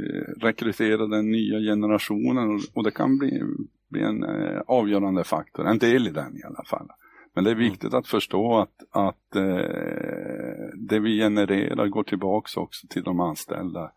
rekrytera 0.41 1.07
den 1.07 1.31
nya 1.31 1.59
generationen 1.59 2.49
och, 2.49 2.61
och 2.75 2.85
det 2.85 2.91
kan 2.91 3.19
bli, 3.19 3.43
bli 3.91 4.03
en 4.03 4.25
eh, 4.25 4.61
avgörande 4.67 5.25
faktor, 5.25 5.67
en 5.67 5.79
del 5.79 6.07
i 6.07 6.11
den 6.11 6.37
i 6.37 6.43
alla 6.45 6.65
fall. 6.65 6.89
Men 7.35 7.45
det 7.45 7.51
är 7.51 7.55
viktigt 7.55 7.93
mm. 7.93 7.99
att 7.99 8.07
förstå 8.07 8.59
att, 8.59 9.05
att 9.05 9.37
eh, 9.37 10.69
det 10.89 11.01
vi 11.01 11.19
genererar 11.19 11.87
går 11.87 12.03
tillbaks 12.03 12.57
också 12.57 12.87
till 12.87 13.03
de 13.03 13.21
anställda 13.21 13.83
Eh, 13.83 13.91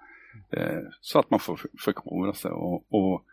så 1.02 1.20
att 1.20 1.30
man 1.30 1.40
får 1.40 1.60
förkovra 1.80 2.34
sig 2.34 2.52
och, 2.52 2.86
och, 2.90 3.24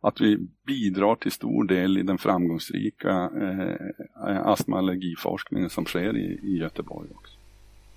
att 0.00 0.20
vi 0.20 0.38
bidrar 0.66 1.14
till 1.14 1.32
stor 1.32 1.64
del 1.64 1.98
i 1.98 2.02
den 2.02 2.18
framgångsrika 2.18 3.30
eh, 3.40 4.46
astma 4.46 4.78
allergiforskningen 4.78 5.70
som 5.70 5.84
sker 5.84 6.16
i, 6.16 6.40
i 6.42 6.58
Göteborg 6.58 7.08
också. 7.14 7.36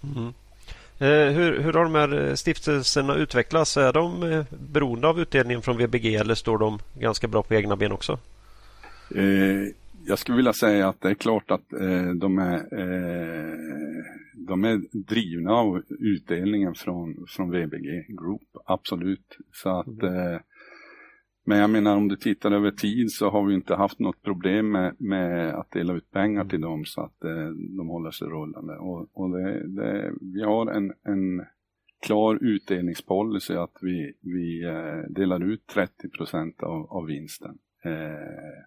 Mm. 0.03 0.33
Eh, 0.99 1.33
hur, 1.33 1.59
hur 1.59 1.73
har 1.73 1.83
de 1.83 1.95
här 1.95 2.35
stiftelserna 2.35 3.15
utvecklats? 3.15 3.77
Är 3.77 3.93
de 3.93 4.23
eh, 4.23 4.45
beroende 4.71 5.07
av 5.07 5.19
utdelningen 5.19 5.61
från 5.61 5.77
VBG 5.77 6.15
eller 6.15 6.35
står 6.35 6.57
de 6.57 6.79
ganska 6.99 7.27
bra 7.27 7.43
på 7.43 7.53
egna 7.53 7.75
ben 7.75 7.91
också? 7.91 8.19
Eh, 9.15 9.73
jag 10.05 10.19
skulle 10.19 10.35
vilja 10.35 10.53
säga 10.53 10.89
att 10.89 11.01
det 11.01 11.09
är 11.09 11.13
klart 11.13 11.51
att 11.51 11.73
eh, 11.73 12.09
de, 12.15 12.39
är, 12.39 12.55
eh, 12.55 14.03
de 14.49 14.63
är 14.63 14.81
drivna 14.91 15.51
av 15.51 15.83
utdelningen 15.89 16.73
från, 16.75 17.25
från 17.27 17.51
VBG 17.51 18.05
Group, 18.07 18.41
absolut. 18.65 19.37
Så 19.51 19.69
att, 19.69 20.01
mm. 20.01 20.33
eh, 20.33 20.39
men 21.45 21.57
jag 21.57 21.69
menar 21.69 21.97
om 21.97 22.07
du 22.07 22.15
tittar 22.15 22.51
över 22.51 22.71
tid 22.71 23.11
så 23.11 23.29
har 23.29 23.45
vi 23.45 23.53
inte 23.53 23.75
haft 23.75 23.99
något 23.99 24.21
problem 24.21 24.71
med, 24.71 24.95
med 24.99 25.53
att 25.53 25.71
dela 25.71 25.93
ut 25.93 26.11
pengar 26.11 26.45
till 26.45 26.61
dem 26.61 26.85
så 26.85 27.01
att 27.01 27.23
eh, 27.23 27.49
de 27.77 27.87
håller 27.87 28.11
sig 28.11 28.27
rullande. 28.27 28.77
Och, 28.77 29.07
och 29.13 29.29
det, 29.29 29.67
det, 29.67 30.13
vi 30.21 30.43
har 30.43 30.71
en, 30.71 30.93
en 31.03 31.45
klar 32.01 32.39
utdelningspolicy 32.41 33.53
att 33.53 33.77
vi, 33.81 34.13
vi 34.21 34.63
eh, 34.63 35.11
delar 35.13 35.43
ut 35.43 35.67
30 35.67 36.09
procent 36.09 36.63
av, 36.63 36.91
av 36.91 37.05
vinsten. 37.05 37.57
Eh, 37.83 38.63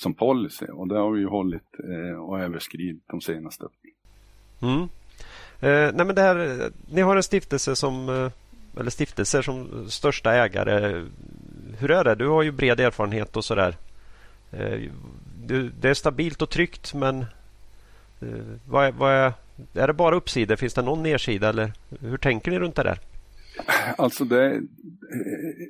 som 0.00 0.14
policy 0.14 0.66
och 0.66 0.88
det 0.88 0.98
har 0.98 1.12
vi 1.12 1.24
hållit 1.24 1.78
eh, 1.78 2.20
och 2.20 2.40
överskridit 2.40 3.02
de 3.06 3.20
senaste 3.20 3.66
mm 4.62 4.88
eh, 5.60 5.90
nej 5.94 6.06
men 6.06 6.14
det 6.14 6.22
här, 6.22 6.70
Ni 6.88 7.00
har 7.00 7.16
en 7.16 7.22
stiftelse 7.22 7.76
som 7.76 8.08
eh, 8.08 8.30
eller 8.80 8.90
stiftelser 8.90 9.42
som 9.42 9.86
största 9.90 10.32
ägare. 10.32 11.06
Hur 11.78 11.90
är 11.90 12.04
det? 12.04 12.14
Du 12.14 12.28
har 12.28 12.42
ju 12.42 12.50
bred 12.50 12.80
erfarenhet 12.80 13.36
och 13.36 13.44
sådär. 13.44 13.76
Eh, 14.52 14.80
det 15.80 15.88
är 15.88 15.94
stabilt 15.94 16.42
och 16.42 16.50
tryggt 16.50 16.94
men 16.94 17.20
eh, 18.20 18.28
vad 18.68 18.86
är, 18.86 18.92
vad 18.92 19.12
är, 19.12 19.32
är 19.74 19.86
det 19.86 19.92
bara 19.92 20.16
uppsidor? 20.16 20.56
Finns 20.56 20.74
det 20.74 20.82
någon 20.82 21.02
nedsida 21.02 21.48
eller 21.48 21.72
hur 22.00 22.18
tänker 22.18 22.50
ni 22.50 22.58
runt 22.58 22.76
det 22.76 22.82
där? 22.82 22.98
Alltså 23.98 24.24
det, 24.24 24.62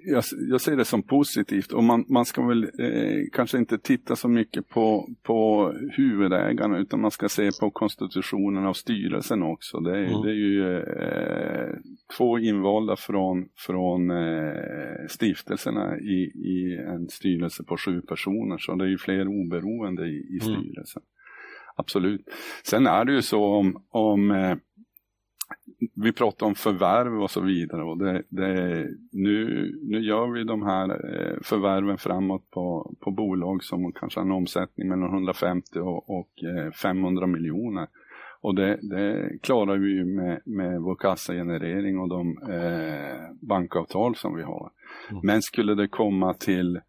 jag, 0.05 0.25
jag 0.51 0.61
ser 0.61 0.77
det 0.77 0.85
som 0.85 1.03
positivt 1.03 1.73
och 1.73 1.85
man, 1.85 2.05
man 2.09 2.25
ska 2.25 2.47
väl 2.47 2.65
eh, 2.65 3.23
kanske 3.33 3.59
inte 3.59 3.79
titta 3.79 4.17
så 4.17 4.29
mycket 4.29 4.69
på, 4.69 5.09
på 5.23 5.73
huvudägarna 5.91 6.79
utan 6.79 7.01
man 7.01 7.11
ska 7.11 7.29
se 7.29 7.51
på 7.61 7.71
konstitutionen 7.71 8.67
av 8.67 8.73
styrelsen 8.73 9.43
också. 9.43 9.81
Det 9.81 9.99
är, 9.99 10.05
mm. 10.05 10.23
det 10.23 10.31
är 10.31 10.35
ju 10.35 10.77
eh, 10.79 11.75
två 12.17 12.39
invalda 12.39 12.97
från, 12.97 13.49
från 13.67 14.11
eh, 14.11 15.07
stiftelserna 15.09 15.99
i, 15.99 16.33
i 16.35 16.77
en 16.89 17.09
styrelse 17.09 17.65
på 17.65 17.77
sju 17.77 18.01
personer 18.01 18.59
så 18.59 18.75
det 18.75 18.85
är 18.85 18.89
ju 18.89 18.99
fler 18.99 19.29
oberoende 19.29 20.07
i, 20.07 20.17
i 20.17 20.41
mm. 20.43 20.61
styrelsen. 20.61 21.03
Mm. 21.03 21.11
Absolut. 21.77 22.25
Sen 22.65 22.87
är 22.87 23.05
det 23.05 23.12
ju 23.12 23.23
så 23.23 23.45
om, 23.45 23.83
om 23.91 24.31
eh, 24.31 24.57
vi 25.94 26.12
pratar 26.12 26.47
om 26.47 26.55
förvärv 26.55 27.23
och 27.23 27.31
så 27.31 27.40
vidare 27.40 27.82
och 27.82 27.98
det, 27.98 28.23
det, 28.28 28.86
nu, 29.12 29.70
nu 29.82 30.01
gör 30.01 30.27
vi 30.27 30.44
de 30.44 30.62
här 30.62 30.89
eh, 30.89 31.36
förvärven 31.43 31.98
framåt 31.98 32.51
på, 32.51 32.94
på 33.01 33.11
bolag 33.11 33.65
som 33.65 33.93
kanske 33.93 34.20
har 34.20 34.24
en 34.24 34.32
omsättning 34.32 34.89
mellan 34.89 35.12
150 35.12 35.78
och, 35.78 36.11
och 36.19 36.31
500 36.82 37.23
eh, 37.24 37.28
miljoner. 37.28 37.86
Och 38.43 38.55
det, 38.55 38.78
det 38.82 39.39
klarar 39.43 39.77
vi 39.77 39.90
ju 39.90 40.05
med, 40.05 40.40
med 40.44 40.81
vår 40.81 40.94
kassagenerering 40.94 41.98
och 41.98 42.09
de 42.09 42.39
eh, 42.51 43.47
bankavtal 43.48 44.16
som 44.16 44.36
vi 44.36 44.43
har. 44.43 44.70
Mm. 45.11 45.20
Men 45.24 45.43
skulle 45.43 45.74
det 45.74 45.89
komma 45.89 46.35
till 46.35 46.81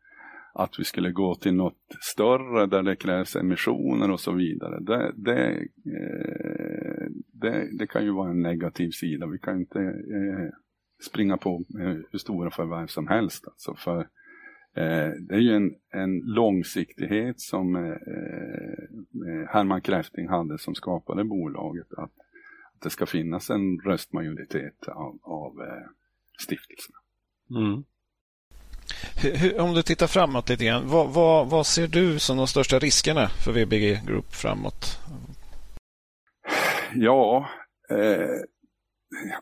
att 0.53 0.80
vi 0.80 0.84
skulle 0.84 1.11
gå 1.11 1.36
till 1.36 1.53
något 1.53 1.98
större 2.02 2.65
där 2.65 2.84
det 2.84 2.95
krävs 2.95 3.36
emissioner 3.36 4.11
och 4.11 4.19
så 4.19 4.32
vidare. 4.32 4.80
Det, 4.80 5.11
det, 5.15 5.49
eh, 5.86 7.07
det, 7.34 7.78
det 7.78 7.88
kan 7.88 8.03
ju 8.03 8.11
vara 8.11 8.30
en 8.30 8.41
negativ 8.41 8.91
sida. 8.91 9.28
Vi 9.28 9.40
kan 9.40 9.60
inte 9.60 9.80
eh, 9.80 10.49
springa 11.10 11.38
på 11.38 11.64
eh, 11.80 11.98
hur 12.11 12.18
stora 12.19 12.52
förvärv 12.52 12.88
som 12.88 13.07
helst. 13.07 13.48
Alltså 13.48 13.76
för, 13.76 13.99
eh, 14.76 15.10
det 15.19 15.36
är 15.36 15.40
ju 15.40 15.56
en, 15.56 15.76
en 15.90 16.19
långsiktighet 16.19 17.40
som 17.40 17.76
eh, 17.76 17.82
eh 17.82 19.48
Herman 19.49 19.82
Kräfting 19.82 20.28
hade 20.28 20.57
som 20.57 20.76
skapade 20.76 21.23
bolaget. 21.23 21.94
Att, 21.94 22.03
att 22.73 22.82
det 22.84 22.90
ska 22.90 23.06
finnas 23.06 23.49
en 23.49 23.80
röstmajoritet 23.80 24.88
av, 24.88 25.19
av 25.22 25.61
eh, 25.61 25.88
stiftelserna. 26.40 26.98
Mm. 27.49 27.84
Hur, 29.15 29.59
om 29.59 29.73
du 29.73 29.81
tittar 29.81 30.07
framåt 30.07 30.49
lite 30.49 30.65
grann, 30.65 30.88
vad, 30.88 31.13
vad, 31.13 31.49
vad, 31.49 31.65
ser 31.65 31.88
du 31.88 32.19
som 32.19 32.38
de 32.38 32.47
största 32.47 32.80
riskerna 32.80 33.30
för 33.45 33.51
VBG 33.51 33.99
Group 34.07 34.35
framåt? 34.35 34.99
Ja, 36.95 37.49
eh, 37.89 38.30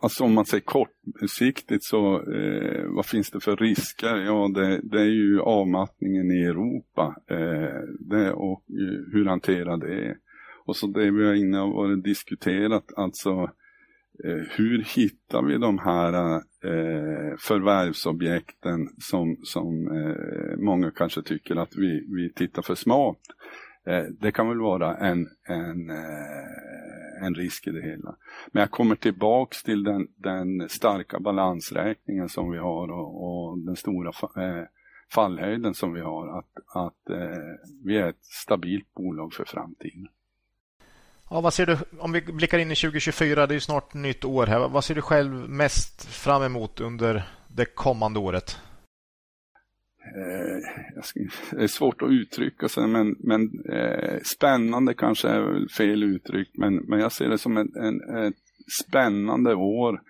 alltså 0.01 0.23
om 0.23 0.33
man 0.33 0.45
säger 0.45 0.63
kortsiktigt 0.63 1.83
så 1.83 2.15
eh, 2.15 2.83
vad 2.95 3.05
finns 3.05 3.31
det 3.31 3.39
för 3.39 3.55
risker? 3.55 4.15
Ja, 4.15 4.47
det, 4.55 4.79
det 4.83 5.01
är 5.01 5.11
ju 5.11 5.41
avmattningen 5.41 6.31
i 6.31 6.43
Europa 6.43 7.15
eh, 7.29 7.79
det, 7.99 8.31
och 8.31 8.63
eh, 8.69 9.13
hur 9.13 9.25
hanterar 9.25 9.77
det? 9.77 10.15
Och 10.65 10.75
så 10.75 10.87
det 10.87 11.11
vi 11.11 11.27
har 11.27 11.33
inne 11.33 11.59
och 11.59 12.03
diskuterat, 12.03 12.85
alltså 12.95 13.31
Eh, 13.31 13.49
Eh, 14.23 14.43
hur 14.57 14.83
hittar 14.95 15.41
vi 15.43 15.57
de 15.57 15.79
här 15.79 16.35
eh, 16.35 17.37
förvärvsobjekten 17.39 18.89
som, 18.97 19.37
som 19.43 19.87
eh, 19.87 20.57
många 20.57 20.91
kanske 20.91 21.21
tycker 21.21 21.55
att 21.55 21.75
vi, 21.75 22.05
vi 22.15 22.33
tittar 22.33 22.61
för 22.61 22.75
smart? 22.75 23.17
Eh, 23.85 24.03
det 24.19 24.31
kan 24.31 24.49
väl 24.49 24.59
vara 24.59 24.97
en, 24.97 25.27
en, 25.47 25.89
eh, 25.89 27.25
en 27.25 27.35
risk 27.35 27.67
i 27.67 27.71
det 27.71 27.81
hela. 27.81 28.15
Men 28.51 28.61
jag 28.61 28.71
kommer 28.71 28.95
tillbaks 28.95 29.63
till 29.63 29.83
den, 29.83 30.07
den 30.17 30.69
starka 30.69 31.19
balansräkningen 31.19 32.29
som 32.29 32.51
vi 32.51 32.57
har 32.57 32.91
och, 32.91 33.23
och 33.23 33.59
den 33.59 33.75
stora 33.75 34.09
eh, 34.43 34.65
fallhöjden 35.13 35.73
som 35.73 35.93
vi 35.93 36.01
har. 36.01 36.39
Att, 36.39 36.51
att 36.75 37.09
eh, 37.09 37.37
vi 37.85 37.97
är 37.97 38.09
ett 38.09 38.23
stabilt 38.23 38.93
bolag 38.93 39.33
för 39.33 39.45
framtiden. 39.45 40.07
Ja, 41.31 41.41
vad 41.41 41.53
ser 41.53 41.65
du, 41.65 41.77
om 41.99 42.11
vi 42.11 42.21
blickar 42.21 42.57
in 42.57 42.71
i 42.71 42.75
2024, 42.75 43.47
det 43.47 43.51
är 43.51 43.55
ju 43.55 43.59
snart 43.59 43.93
nytt 43.93 44.25
år 44.25 44.47
här. 44.47 44.69
Vad 44.69 44.83
ser 44.83 44.95
du 44.95 45.01
själv 45.01 45.49
mest 45.49 46.05
fram 46.05 46.43
emot 46.43 46.79
under 46.79 47.23
det 47.47 47.65
kommande 47.65 48.19
året? 48.19 48.59
Eh, 50.15 50.97
det 51.51 51.63
är 51.63 51.67
svårt 51.67 52.01
att 52.01 52.09
uttrycka 52.09 52.69
sig, 52.69 52.87
men, 52.87 53.15
men 53.19 53.65
eh, 53.69 54.19
spännande 54.35 54.93
kanske 54.93 55.27
är 55.27 55.67
fel 55.77 56.03
uttryck, 56.03 56.49
men, 56.53 56.75
men 56.75 56.99
jag 56.99 57.11
ser 57.11 57.29
det 57.29 57.37
som 57.37 57.57
ett, 57.57 57.75
en, 57.75 58.25
ett 58.27 58.33
spännande 58.87 59.55
år 59.55 60.01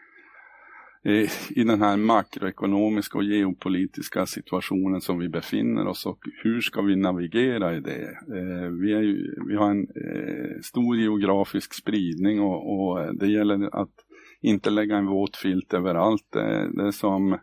i 1.50 1.64
den 1.64 1.82
här 1.82 1.98
makroekonomiska 1.98 3.18
och 3.18 3.24
geopolitiska 3.24 4.26
situationen 4.26 5.02
som 5.02 5.20
vi 5.20 5.30
befinner 5.30 5.88
oss 5.88 6.06
och 6.06 6.20
hur 6.44 6.62
ska 6.62 6.82
vi 6.82 6.96
navigera 6.96 7.76
i 7.76 7.80
det? 7.80 8.04
Eh, 8.08 8.70
vi, 8.82 8.90
ju, 8.90 9.36
vi 9.48 9.56
har 9.56 9.72
en 9.72 9.82
eh, 9.82 10.62
stor 10.64 10.98
geografisk 10.98 11.74
spridning 11.74 12.42
och, 12.42 12.74
och, 12.74 13.16
det 13.16 13.28
gäller 13.28 13.82
att 13.82 13.94
inte 14.42 14.70
lägga 14.70 14.98
en 14.98 15.06
våt 15.06 15.36
filt 15.36 15.74
överallt. 15.74 16.28
Det, 16.34 16.62
eh, 16.62 16.68
det 16.68 16.88
är 16.88 16.92
som 16.92 17.38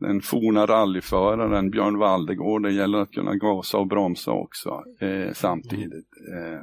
den 0.00 0.20
forna 0.20 0.66
rallyföraren 0.66 1.70
Björn 1.70 1.98
Valdegård, 1.98 2.62
det 2.62 2.72
gäller 2.72 2.98
att 2.98 3.10
kunna 3.10 3.34
gasa 3.34 3.78
och 3.78 3.86
bromsa 3.86 4.32
också 4.32 4.82
eh, 5.00 5.32
samtidigt. 5.32 6.08
Eh, 6.34 6.60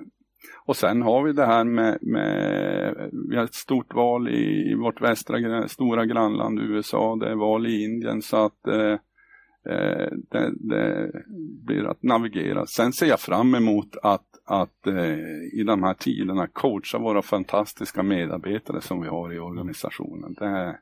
och 0.65 0.75
sen 0.75 1.01
har 1.01 1.23
vi 1.23 1.33
det 1.33 1.45
här 1.45 1.63
med, 1.63 1.97
med 2.01 3.09
vi 3.29 3.35
har 3.35 3.43
ett 3.43 3.53
stort 3.53 3.93
val 3.93 4.29
i, 4.29 4.71
i 4.71 4.75
vårt 4.75 5.01
västra 5.01 5.67
stora 5.67 6.05
grannland 6.05 6.59
USA, 6.59 7.15
det 7.15 7.29
är 7.29 7.35
val 7.35 7.67
i 7.67 7.83
Indien 7.83 8.21
så 8.21 8.45
att 8.45 8.67
eh, 8.67 8.97
eh, 9.73 10.07
det, 10.31 10.51
det, 10.55 11.11
blir 11.65 11.83
att 11.83 12.03
navigera. 12.03 12.65
Sen 12.65 12.93
ser 12.93 13.05
jag 13.05 13.19
fram 13.19 13.55
emot 13.55 13.95
att, 14.03 14.27
att 14.45 14.87
eh, 14.87 15.17
i 15.53 15.63
de 15.67 15.83
här 15.83 15.93
tiderna 15.93 16.47
coacha 16.47 16.97
våra 16.97 17.21
fantastiska 17.21 18.03
medarbetare 18.03 18.81
som 18.81 19.01
vi 19.01 19.07
har 19.07 19.33
i 19.33 19.39
organisationen. 19.39 20.33
Det 20.33 20.45
är, 20.45 20.79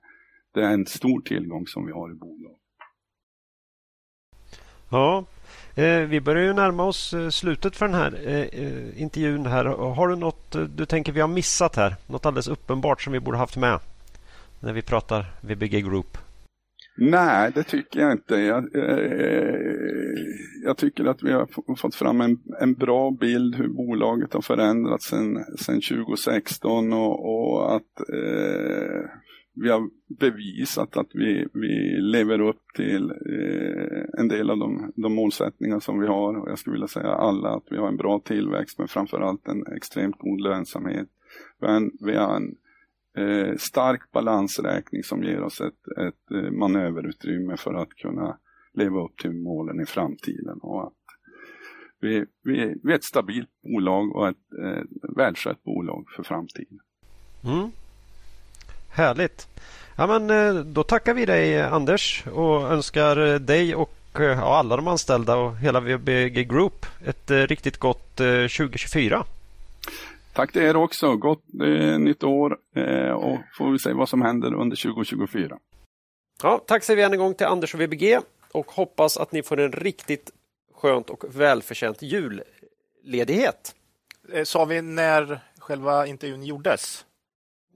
det 0.53 0.61
är 0.61 0.73
en 0.73 0.85
stor 0.85 1.21
tillgång 1.21 1.67
som 1.67 1.85
vi 1.85 1.91
har 1.91 2.11
i 2.11 2.15
bolaget. 2.15 2.57
Ja, 4.91 5.25
Eh, 5.75 5.99
vi 5.99 6.21
börjar 6.21 6.43
ju 6.43 6.53
närma 6.53 6.83
oss 6.83 7.13
eh, 7.13 7.29
slutet 7.29 7.75
för 7.75 7.85
den 7.85 7.95
här 7.95 8.19
eh, 8.25 9.01
intervjun. 9.01 9.45
här. 9.45 9.65
Har 9.65 10.07
du 10.07 10.15
något 10.15 10.55
du 10.75 10.85
tänker 10.85 11.11
vi 11.11 11.21
har 11.21 11.27
missat 11.27 11.75
här? 11.75 11.95
Något 12.07 12.25
alldeles 12.25 12.47
uppenbart 12.47 13.01
som 13.01 13.13
vi 13.13 13.19
borde 13.19 13.37
haft 13.37 13.57
med 13.57 13.79
när 14.59 14.73
vi 14.73 14.81
pratar 14.81 15.25
VBG 15.41 15.81
Group? 15.81 16.17
Nej, 16.97 17.51
det 17.55 17.63
tycker 17.63 17.99
jag 17.99 18.11
inte. 18.11 18.35
Jag, 18.35 18.67
jag 20.63 20.77
tycker 20.77 21.05
att 21.05 21.23
vi 21.23 21.31
har 21.31 21.75
fått 21.75 21.95
fram 21.95 22.21
en, 22.21 22.37
en 22.61 22.73
bra 22.73 23.11
bild 23.11 23.55
hur 23.55 23.67
bolaget 23.67 24.33
har 24.33 24.41
förändrats 24.41 25.07
sedan 25.07 25.81
2016 25.89 26.93
och, 26.93 27.29
och 27.29 27.75
att 27.75 27.99
eh, 28.13 29.01
vi 29.53 29.69
har 29.69 29.89
bevisat 30.19 30.97
att 30.97 31.09
vi, 31.13 31.47
vi 31.53 32.01
lever 32.01 32.41
upp 32.41 32.61
till 32.75 33.11
eh, 33.11 34.19
en 34.19 34.27
del 34.27 34.49
av 34.49 34.57
de, 34.57 34.91
de 34.95 35.13
målsättningar 35.13 35.79
som 35.79 35.99
vi 35.99 36.07
har. 36.07 36.37
Och 36.37 36.49
jag 36.49 36.59
skulle 36.59 36.73
vilja 36.73 36.87
säga 36.87 37.07
alla 37.07 37.49
att 37.49 37.65
vi 37.69 37.77
har 37.77 37.87
en 37.87 37.97
bra 37.97 38.19
tillväxt 38.19 38.79
men 38.79 38.87
framförallt 38.87 39.47
en 39.47 39.67
extremt 39.67 40.17
god 40.19 40.41
lönsamhet. 40.41 41.07
Vi 41.59 41.67
har 41.67 41.75
en, 41.75 41.91
vi 41.99 42.15
har 42.15 42.35
en 42.35 42.55
eh, 43.17 43.55
stark 43.57 44.11
balansräkning 44.11 45.03
som 45.03 45.23
ger 45.23 45.41
oss 45.41 45.61
ett, 45.61 45.97
ett 45.97 46.31
eh, 46.31 46.51
manöverutrymme 46.51 47.57
för 47.57 47.73
att 47.73 47.89
kunna 47.89 48.37
leva 48.73 49.05
upp 49.05 49.17
till 49.17 49.33
målen 49.33 49.79
i 49.79 49.85
framtiden. 49.85 50.59
Och 50.61 50.87
att 50.87 50.93
vi, 51.99 52.25
vi, 52.43 52.75
vi 52.83 52.91
är 52.91 52.95
ett 52.95 53.03
stabilt 53.03 53.61
bolag 53.63 54.15
och 54.15 54.27
ett 54.27 54.53
eh, 54.63 54.83
välskött 55.15 55.63
bolag 55.63 56.05
för 56.15 56.23
framtiden. 56.23 56.79
Mm. 57.43 57.71
Härligt. 58.91 59.47
Ja, 59.95 60.07
men 60.07 60.29
eh, 60.29 60.63
då 60.63 60.83
tackar 60.83 61.13
vi 61.13 61.25
dig 61.25 61.61
Anders 61.61 62.23
och 62.33 62.71
önskar 62.71 63.39
dig 63.39 63.75
och 63.75 63.95
eh, 64.15 64.25
ja, 64.25 64.57
alla 64.57 64.75
de 64.75 64.87
anställda 64.87 65.35
och 65.35 65.57
hela 65.57 65.79
VBG 65.79 66.47
Group 66.49 66.85
ett 67.05 67.31
eh, 67.31 67.37
riktigt 67.37 67.77
gott 67.77 68.15
2024. 68.15 69.25
Tack 70.33 70.51
till 70.51 70.61
er 70.61 70.75
också. 70.75 71.15
Gott 71.15 71.43
eh, 71.63 71.99
nytt 71.99 72.23
år 72.23 72.57
eh, 72.75 73.11
och 73.11 73.39
får 73.57 73.71
vi 73.71 73.79
se 73.79 73.93
vad 73.93 74.09
som 74.09 74.21
händer 74.21 74.53
under 74.53 74.75
2024. 74.75 75.57
Ja, 76.43 76.63
tack 76.67 76.83
säger 76.83 76.97
vi 76.97 77.03
än 77.03 77.13
en 77.13 77.19
gång 77.19 77.33
till 77.33 77.47
Anders 77.47 77.73
och 77.73 77.81
VBG 77.81 78.19
och 78.51 78.71
hoppas 78.71 79.17
att 79.17 79.31
ni 79.31 79.43
får 79.43 79.59
en 79.59 79.71
riktigt 79.71 80.31
skönt 80.75 81.09
och 81.09 81.23
välförtjänt 81.29 82.01
julledighet. 82.01 83.75
Sa 84.43 84.65
vi 84.65 84.81
när 84.81 85.39
själva 85.59 86.07
intervjun 86.07 86.43
gjordes? 86.43 87.05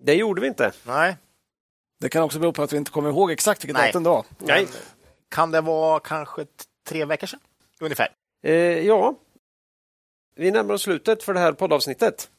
Det 0.01 0.13
gjorde 0.13 0.41
vi 0.41 0.47
inte. 0.47 0.71
Nej. 0.87 1.17
Det 1.99 2.09
kan 2.09 2.23
också 2.23 2.39
bero 2.39 2.53
på 2.53 2.63
att 2.63 2.73
vi 2.73 2.77
inte 2.77 2.91
kommer 2.91 3.09
ihåg 3.09 3.31
exakt 3.31 3.63
vilket 3.63 3.77
datum 3.77 4.03
det 4.03 4.09
var. 4.09 4.25
Nej. 4.37 4.67
Kan 5.29 5.51
det 5.51 5.61
vara 5.61 5.99
kanske 5.99 6.45
tre 6.87 7.05
veckor 7.05 7.27
sedan? 7.27 7.39
Ungefär. 7.79 8.11
Eh, 8.43 8.53
ja. 8.87 9.15
Vi 10.35 10.51
närmar 10.51 10.73
oss 10.73 10.81
slutet 10.81 11.23
för 11.23 11.33
det 11.33 11.39
här 11.39 11.51
poddavsnittet. 11.51 12.29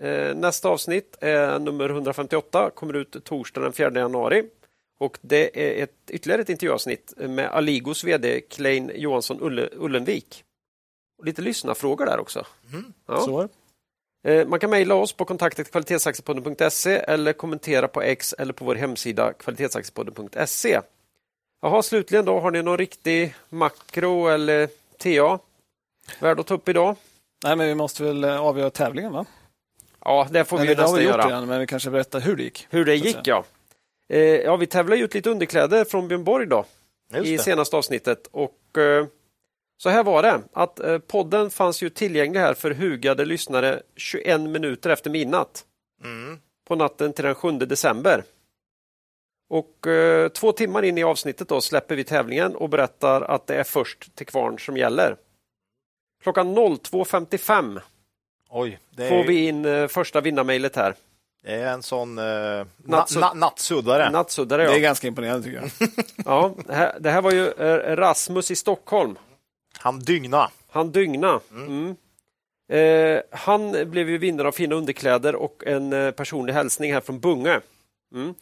Eh, 0.00 0.34
nästa 0.34 0.68
avsnitt 0.68 1.16
är 1.20 1.58
nummer 1.58 1.88
158, 1.88 2.70
kommer 2.74 2.96
ut 2.96 3.24
torsdag 3.24 3.60
den 3.60 3.72
4 3.72 3.90
januari. 3.90 4.50
Och 4.98 5.18
det 5.20 5.60
är 5.60 5.82
ett, 5.82 6.10
ytterligare 6.10 6.42
ett 6.42 6.48
intervjuavsnitt 6.48 7.12
med 7.16 7.50
Aligos 7.50 8.04
VD 8.04 8.40
Klein 8.40 8.90
Johansson 8.94 9.38
Ulle, 9.40 9.68
Ullenvik. 9.72 10.44
Och 11.18 11.24
lite 11.24 11.42
lyssnarfrågor 11.42 12.06
där 12.06 12.18
också. 12.18 12.46
Mm. 12.72 12.92
Ja. 13.06 13.20
Så. 13.20 13.48
Eh, 14.24 14.46
man 14.46 14.60
kan 14.60 14.70
mejla 14.70 14.94
oss 14.94 15.12
på 15.12 15.24
kontaktet 15.24 15.70
kvalitetsaktiepodden.se 15.70 16.96
eller 16.96 17.32
kommentera 17.32 17.88
på 17.88 18.02
X 18.02 18.34
eller 18.38 18.52
på 18.52 18.64
vår 18.64 18.74
hemsida 18.74 19.32
kvalitetsaktiepodden.se. 19.32 20.80
Jaha, 21.62 21.82
slutligen 21.82 22.24
då, 22.24 22.40
har 22.40 22.50
ni 22.50 22.62
någon 22.62 22.78
riktig 22.78 23.34
makro 23.48 24.28
eller 24.28 24.68
TA 24.98 25.38
värd 26.20 26.40
att 26.40 26.46
ta 26.46 26.54
upp 26.54 26.68
idag? 26.68 26.96
Nej, 27.44 27.56
men 27.56 27.66
vi 27.66 27.74
måste 27.74 28.02
väl 28.02 28.24
eh, 28.24 28.40
avgöra 28.40 28.70
tävlingen 28.70 29.12
va? 29.12 29.24
Ja, 30.04 30.28
det 30.30 30.44
får 30.44 30.58
vi 30.58 30.66
eller, 30.66 30.82
nästan 30.82 30.98
det 30.98 31.04
göra. 31.04 31.28
Igen, 31.28 31.46
men 31.46 31.60
vi 31.60 31.66
kanske 31.66 31.90
berättar 31.90 32.20
hur 32.20 32.36
det 32.36 32.42
gick. 32.42 32.66
Hur 32.70 32.84
det 32.84 32.94
gick, 32.94 33.18
ja. 33.24 33.44
Eh, 34.08 34.20
ja, 34.20 34.56
vi 34.56 34.66
tävlar 34.66 34.96
ut 34.96 35.14
lite 35.14 35.30
underkläder 35.30 35.84
från 35.84 36.08
Björn 36.08 36.24
Borg 36.24 36.46
då, 36.46 36.64
i 37.24 37.38
senaste 37.38 37.76
avsnittet. 37.76 38.28
Och 38.30 38.58
Så 39.82 39.88
här 39.88 40.04
var 40.04 40.22
det, 40.22 40.40
att 40.52 40.80
eh, 40.80 40.98
podden 40.98 41.50
fanns 41.50 41.82
ju 41.82 41.88
tillgänglig 41.90 42.40
här 42.40 42.54
för 42.54 42.70
hugade 42.70 43.24
lyssnare 43.24 43.82
21 43.96 44.40
minuter 44.40 44.90
efter 44.90 45.10
midnatt. 45.10 45.64
På 46.68 46.76
natten 46.76 47.12
till 47.12 47.24
den 47.24 47.34
7 47.34 47.52
december. 47.52 48.24
Och 49.50 49.86
eh, 49.86 50.28
två 50.28 50.52
timmar 50.52 50.82
in 50.82 50.98
i 50.98 51.02
avsnittet 51.04 51.48
då 51.48 51.60
släpper 51.60 51.96
vi 51.96 52.04
tävlingen 52.04 52.56
och 52.56 52.68
berättar 52.68 53.20
att 53.22 53.46
det 53.46 53.54
är 53.54 53.64
först 53.64 54.14
till 54.14 54.26
kvarn 54.26 54.58
som 54.58 54.76
gäller. 54.76 55.16
Klockan 56.22 56.56
02.55 56.56 57.80
Oj, 58.50 58.78
det 58.90 59.08
får 59.08 59.16
är, 59.16 59.26
vi 59.26 59.46
in 59.48 59.64
eh, 59.64 59.86
första 59.88 60.20
vinnarmejlet 60.20 60.76
här. 60.76 60.94
det 61.44 61.52
är 61.54 61.72
en 61.72 61.82
sån 61.82 62.14
na, 62.14 62.64
Nattsud- 62.84 63.20
na, 63.20 63.34
nattsuddare. 63.34 64.10
Nattsuddare, 64.10 64.62
Det 64.64 64.70
är 64.70 64.74
ja. 64.74 64.78
ganska 64.78 65.06
imponerande 65.06 65.44
tycker 65.44 65.60
jag. 65.78 65.88
ja 66.26 66.54
det, 66.66 66.74
här, 66.74 66.96
det 67.00 67.10
här 67.10 67.22
var 67.22 67.32
ju 67.32 67.48
eh, 67.52 67.96
Rasmus 67.96 68.50
i 68.50 68.56
Stockholm. 68.56 69.16
Han 69.82 69.98
dygna. 69.98 70.50
Han 70.70 70.92
dygna. 70.92 71.40
Mm. 71.50 71.96
Eh, 72.72 73.22
han 73.30 73.90
blev 73.90 74.10
ju 74.10 74.18
vinnare 74.18 74.48
av 74.48 74.52
fina 74.52 74.74
underkläder 74.74 75.34
och 75.34 75.62
en 75.66 75.92
eh, 75.92 76.10
personlig 76.10 76.52
hälsning 76.52 76.92
här 76.92 77.00
från 77.00 77.20
Bunge. 77.20 77.60
Mm. 78.14 78.34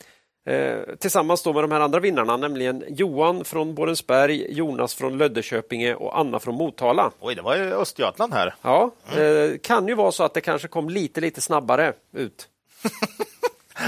Eh, 0.46 0.94
tillsammans 0.98 1.42
då 1.42 1.52
med 1.52 1.64
de 1.64 1.72
här 1.72 1.80
andra 1.80 2.00
vinnarna, 2.00 2.36
nämligen 2.36 2.84
Johan 2.88 3.44
från 3.44 3.74
Borensberg, 3.74 4.52
Jonas 4.52 4.94
från 4.94 5.18
Löddeköpinge 5.18 5.94
och 5.94 6.18
Anna 6.18 6.38
från 6.38 6.54
Motala. 6.54 7.10
Oj, 7.20 7.34
det 7.34 7.42
var 7.42 7.56
ju 7.56 7.72
Östergötland 7.72 8.32
här. 8.32 8.54
Ja, 8.62 8.90
eh, 9.16 9.58
kan 9.62 9.88
ju 9.88 9.94
vara 9.94 10.12
så 10.12 10.24
att 10.24 10.34
det 10.34 10.40
kanske 10.40 10.68
kom 10.68 10.90
lite, 10.90 11.20
lite 11.20 11.40
snabbare 11.40 11.92
ut. 12.12 12.48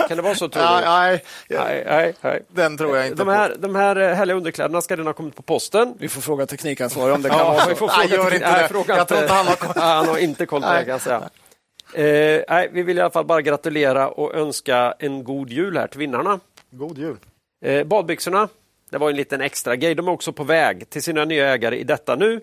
kan 0.09 0.17
det 0.17 0.23
vara 0.23 0.35
så 0.35 0.49
tror 0.49 0.63
du? 0.63 0.69
Ja, 0.69 0.81
nej, 1.01 1.25
Nej, 1.49 1.85
nej, 1.87 2.15
nej. 2.21 2.43
den 2.49 2.77
tror 2.79 2.97
jag 2.97 3.07
inte 3.07 3.19
De 3.25 3.29
här, 3.29 3.55
de 3.59 3.75
här 3.75 3.97
eh, 3.97 4.15
härliga 4.15 4.37
underkläderna 4.37 4.81
ska 4.81 4.95
redan 4.95 5.07
ha 5.07 5.13
kommit 5.13 5.37
på 5.37 5.43
posten. 5.43 5.95
Vi 5.99 6.09
får 6.09 6.21
fråga 6.21 6.47
teknikansvarig 6.47 7.15
om 7.15 7.23
det 7.23 7.29
kan 7.29 7.39
Ja, 7.39 7.45
vara 7.53 7.65
vi 7.69 7.71
så. 7.71 7.77
får 7.77 7.87
Nej, 7.87 8.09
fråga 8.09 8.17
gör 8.23 8.25
till- 8.31 8.35
inte 8.35 8.51
nej, 8.53 8.63
det. 8.63 8.69
fråga 8.69 8.97
Jag 8.97 9.09
tror 9.09 9.21
inte 9.23 9.33
han 9.35 9.47
har 9.47 9.55
koll. 9.57 9.73
Han 9.83 10.09
har 10.09 10.19
inte 10.19 10.47
koll 10.47 10.63
på 10.63 10.69
det 10.73 10.85
kan 10.85 10.89
jag 10.89 11.01
säga. 11.01 11.23
Eh, 11.95 12.43
nej, 12.49 12.69
vi 12.73 12.83
vill 12.83 12.99
i 12.99 13.01
alla 13.01 13.11
fall 13.11 13.25
bara 13.25 13.43
gratulera 13.43 14.09
och 14.09 14.35
önska 14.35 14.95
en 14.99 15.25
god 15.25 15.51
jul 15.51 15.77
här 15.77 15.87
till 15.87 15.99
vinnarna. 15.99 16.39
på. 16.71 16.77
God 16.77 16.99
jul. 16.99 17.17
Eh, 17.65 17.85
badbyxorna, 17.85 18.49
det 18.91 18.99
var 18.99 19.11
en 19.11 19.17
liten 19.17 19.41
extra 19.41 19.77
grej. 19.77 19.95
De 19.95 20.09
är 20.09 20.13
också 20.13 20.33
på 20.33 20.45
väg 20.45 20.91
till 20.91 21.03
sina 21.03 21.25
nya 21.25 21.49
ägare 21.53 21.77
i 21.79 21.85
detta 21.85 22.15
nu. 22.17 22.41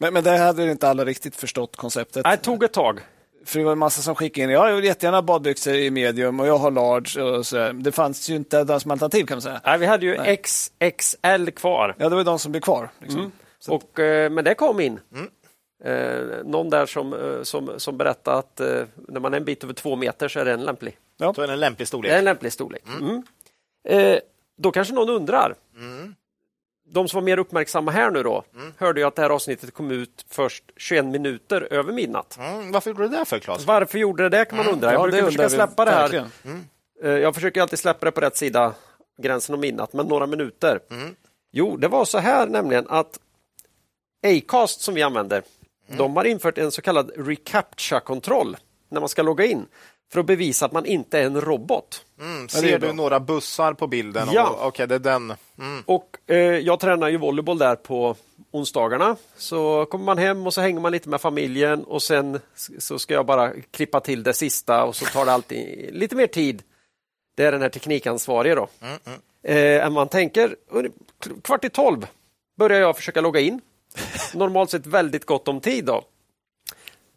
Men, 0.00 0.14
men 0.14 0.24
det 0.24 0.38
hade 0.38 0.70
inte 0.70 0.88
alla 0.88 1.04
riktigt 1.04 1.36
förstått 1.36 1.76
konceptet. 1.76 2.24
Nej, 2.24 2.36
tog 2.38 2.64
ett 2.64 2.72
tag. 2.72 3.00
För 3.44 3.58
det 3.58 3.64
var 3.64 3.72
en 3.72 3.78
massa 3.78 4.02
som 4.02 4.14
skickade 4.14 4.44
in, 4.44 4.50
jag 4.50 4.76
vill 4.76 4.84
jättegärna 4.84 5.22
badbyxor 5.22 5.74
i 5.74 5.90
medium 5.90 6.40
och 6.40 6.46
jag 6.46 6.58
har 6.58 6.70
large. 6.70 7.22
Och 7.22 7.46
så. 7.46 7.56
där. 7.56 7.72
Det 7.72 7.92
fanns 7.92 8.30
ju 8.30 8.36
inte 8.36 8.64
där 8.64 8.78
som 8.78 8.90
alternativ 8.90 9.24
kan 9.26 9.34
man 9.34 9.42
säga. 9.42 9.60
Nej, 9.64 9.78
vi 9.78 9.86
hade 9.86 10.06
ju 10.06 10.36
XXL 10.36 11.50
kvar. 11.56 11.94
Ja, 11.98 12.08
det 12.08 12.16
var 12.16 12.24
de 12.24 12.38
som 12.38 12.52
blev 12.52 12.60
kvar. 12.60 12.90
Liksom. 12.98 13.20
Mm. 13.20 13.32
Och, 13.68 13.98
eh, 14.00 14.30
men 14.30 14.44
det 14.44 14.54
kom 14.54 14.80
in. 14.80 15.00
Eh, 15.84 16.20
någon 16.44 16.70
där 16.70 16.86
som, 16.86 17.12
eh, 17.12 17.42
som, 17.42 17.70
som 17.76 17.96
berättade 17.98 18.36
att 18.38 18.60
eh, 18.60 18.82
när 19.08 19.20
man 19.20 19.32
är 19.34 19.36
en 19.38 19.44
bit 19.44 19.64
över 19.64 19.74
två 19.74 19.96
meter 19.96 20.28
så 20.28 20.40
är 20.40 20.44
det 20.44 20.52
en 20.52 20.64
lämplig. 20.64 20.98
Så 21.18 21.42
är 21.42 21.46
det 21.46 21.52
en 21.52 21.60
lämplig 21.60 21.78
Det 21.78 21.82
är 21.84 21.86
storlek. 21.86 22.12
en 22.12 22.24
lämplig 22.24 22.52
storlek. 22.52 22.82
Mm. 23.00 23.22
Eh, 23.88 24.18
då 24.58 24.70
kanske 24.70 24.94
någon 24.94 25.10
undrar. 25.10 25.54
De 26.92 27.08
som 27.08 27.16
var 27.20 27.22
mer 27.24 27.38
uppmärksamma 27.38 27.90
här 27.90 28.10
nu 28.10 28.22
då 28.22 28.44
hörde 28.78 29.00
ju 29.00 29.06
att 29.06 29.14
det 29.16 29.22
här 29.22 29.30
avsnittet 29.30 29.74
kom 29.74 29.90
ut 29.90 30.24
först 30.30 30.64
21 30.76 31.04
minuter 31.04 31.68
över 31.72 31.92
midnatt. 31.92 32.38
Mm, 32.40 32.72
varför 32.72 32.90
gjorde 32.90 33.02
du 33.02 33.08
det 33.08 33.24
för, 33.24 33.38
Claes? 33.38 33.64
Varför 33.66 33.98
gjorde 33.98 34.22
det 34.22 34.38
det 34.38 34.44
kan 34.44 34.58
man 34.58 34.68
undra. 34.68 34.92
Jag 34.92 35.00
Ja, 35.00 35.06
det 35.06 35.10
brukar 35.12 35.26
försöka 35.26 35.48
släppa 35.48 35.84
det 35.84 35.90
här. 35.90 36.00
verkligen. 36.00 36.30
Eh, 37.02 37.10
Jag 37.10 37.34
försöker 37.34 37.60
alltid 37.62 37.78
släppa 37.78 38.06
det 38.06 38.12
på 38.12 38.20
rätt 38.20 38.36
sida 38.36 38.74
gränsen 39.22 39.54
om 39.54 39.60
midnatt, 39.60 39.92
men 39.92 40.06
några 40.06 40.26
minuter. 40.26 40.80
Jo, 41.52 41.76
det 41.76 41.88
var 41.88 42.04
så 42.04 42.18
här 42.18 42.46
nämligen 42.46 42.86
att 42.88 43.18
Acast 44.26 44.80
som 44.80 44.94
vi 44.94 45.02
använder, 45.02 45.42
de 45.98 46.16
har 46.16 46.24
infört 46.24 46.58
en 46.58 46.70
så 46.70 46.82
kallad 46.82 47.10
reCAPTCHA-kontroll 47.16 48.56
när 48.88 49.00
man 49.00 49.08
ska 49.08 49.22
logga 49.22 49.44
in 49.44 49.66
för 50.12 50.20
att 50.20 50.26
bevisa 50.26 50.66
att 50.66 50.72
man 50.72 50.86
inte 50.86 51.18
är 51.18 51.22
en 51.26 51.40
robot. 51.40 52.04
Mm, 52.20 52.48
ser 52.48 52.78
du 52.78 52.92
några 52.92 53.20
bussar 53.20 53.72
på 53.74 53.86
bilden? 53.86 54.28
Ja. 54.32 54.50
Och- 54.50 54.66
Okej, 54.66 54.86
det 54.86 54.94
är 54.94 54.98
den. 54.98 55.34
Mm. 55.58 55.82
Och 55.86 56.16
eh, 56.26 56.36
Jag 56.36 56.80
tränar 56.80 57.08
ju 57.08 57.16
volleyboll 57.16 57.58
där 57.58 57.76
på 57.76 58.16
onsdagarna. 58.50 59.16
Så 59.36 59.84
kommer 59.90 60.04
man 60.04 60.18
hem 60.18 60.46
och 60.46 60.54
så 60.54 60.60
hänger 60.60 60.80
man 60.80 60.92
lite 60.92 61.08
med 61.08 61.20
familjen 61.20 61.84
och 61.84 62.02
sen 62.02 62.40
så 62.78 62.98
ska 62.98 63.14
jag 63.14 63.26
bara 63.26 63.52
klippa 63.70 64.00
till 64.00 64.22
det 64.22 64.34
sista 64.34 64.84
och 64.84 64.96
så 64.96 65.04
tar 65.04 65.24
det 65.26 65.32
alltid 65.32 65.88
lite 65.94 66.16
mer 66.16 66.26
tid. 66.26 66.62
Det 67.36 67.44
är 67.44 67.52
den 67.52 67.62
här 67.62 67.68
teknikansvarige 67.68 68.54
då. 68.54 68.68
Eh, 69.44 69.86
än 69.86 69.92
man 69.92 70.08
tänker. 70.08 70.56
Kvart 71.44 71.64
i 71.64 71.70
tolv 71.70 72.06
börjar 72.58 72.80
jag 72.80 72.96
försöka 72.96 73.20
logga 73.20 73.40
in. 73.40 73.60
Normalt 74.34 74.70
sett 74.70 74.86
väldigt 74.86 75.24
gott 75.26 75.48
om 75.48 75.60
tid. 75.60 75.84
då. 75.84 76.04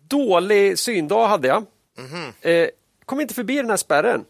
Dålig 0.08 0.80
syndag 0.80 1.28
hade 1.28 1.48
jag. 1.48 1.66
Eh, 2.42 2.68
kom 3.06 3.22
inte 3.22 3.34
förbi 3.34 3.56
den 3.56 3.70
här 3.70 3.78
spärren. 3.78 4.26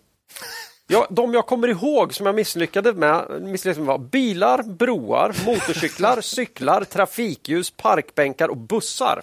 Ja, 0.88 1.08
de 1.10 1.34
jag 1.34 1.46
kommer 1.48 1.68
ihåg 1.68 2.14
som 2.14 2.26
jag 2.26 2.36
misslyckades 2.36 2.96
med, 2.96 3.42
misslyckades 3.42 3.78
med 3.78 3.88
var 3.88 3.98
bilar, 3.98 4.64
broar, 4.64 5.36
motorcyklar, 5.46 6.22
cyklar, 6.22 6.84
trafikljus, 6.84 7.72
parkbänkar 7.72 8.48
och 8.50 8.58
bussar. 8.58 9.22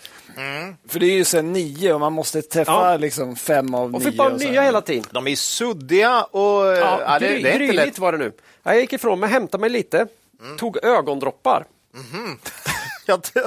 För 0.89 1.01
det 1.01 1.07
är 1.07 1.15
ju 1.15 1.25
sen 1.25 1.53
nio 1.53 1.95
och 1.95 2.01
man 2.01 2.13
måste 2.13 2.43
träffa 2.43 2.73
Ja. 2.91 2.97
liksom 2.97 3.37
fem 3.37 3.75
av 3.75 3.83
Och 3.95 4.01
nio. 4.01 4.01
fick 4.11 4.17
bara 4.19 4.37
nya 4.37 4.63
hela 4.63 4.81
tiden. 4.81 5.05
De 5.11 5.27
är 5.27 5.37
suddiga 5.37 6.23
och... 6.25 6.41
Ja, 6.67 7.01
ja, 7.07 7.19
det, 7.19 7.29
gry, 7.29 7.43
det 7.43 7.51
är 7.51 7.61
inte 7.63 7.73
lätt. 7.87 7.99
var 7.99 8.13
det 8.13 8.19
nu. 8.19 8.33
Jag 8.63 8.81
gick 8.81 8.93
ifrån 8.93 9.21
mig, 9.21 9.29
hämtade 9.31 9.61
mig 9.61 9.71
lite, 9.71 10.07
tog 10.59 10.85
ögondroppar. 10.85 11.67
Jag, 11.95 12.43
t- 12.43 12.51
jag 13.07 13.23
t- 13.23 13.41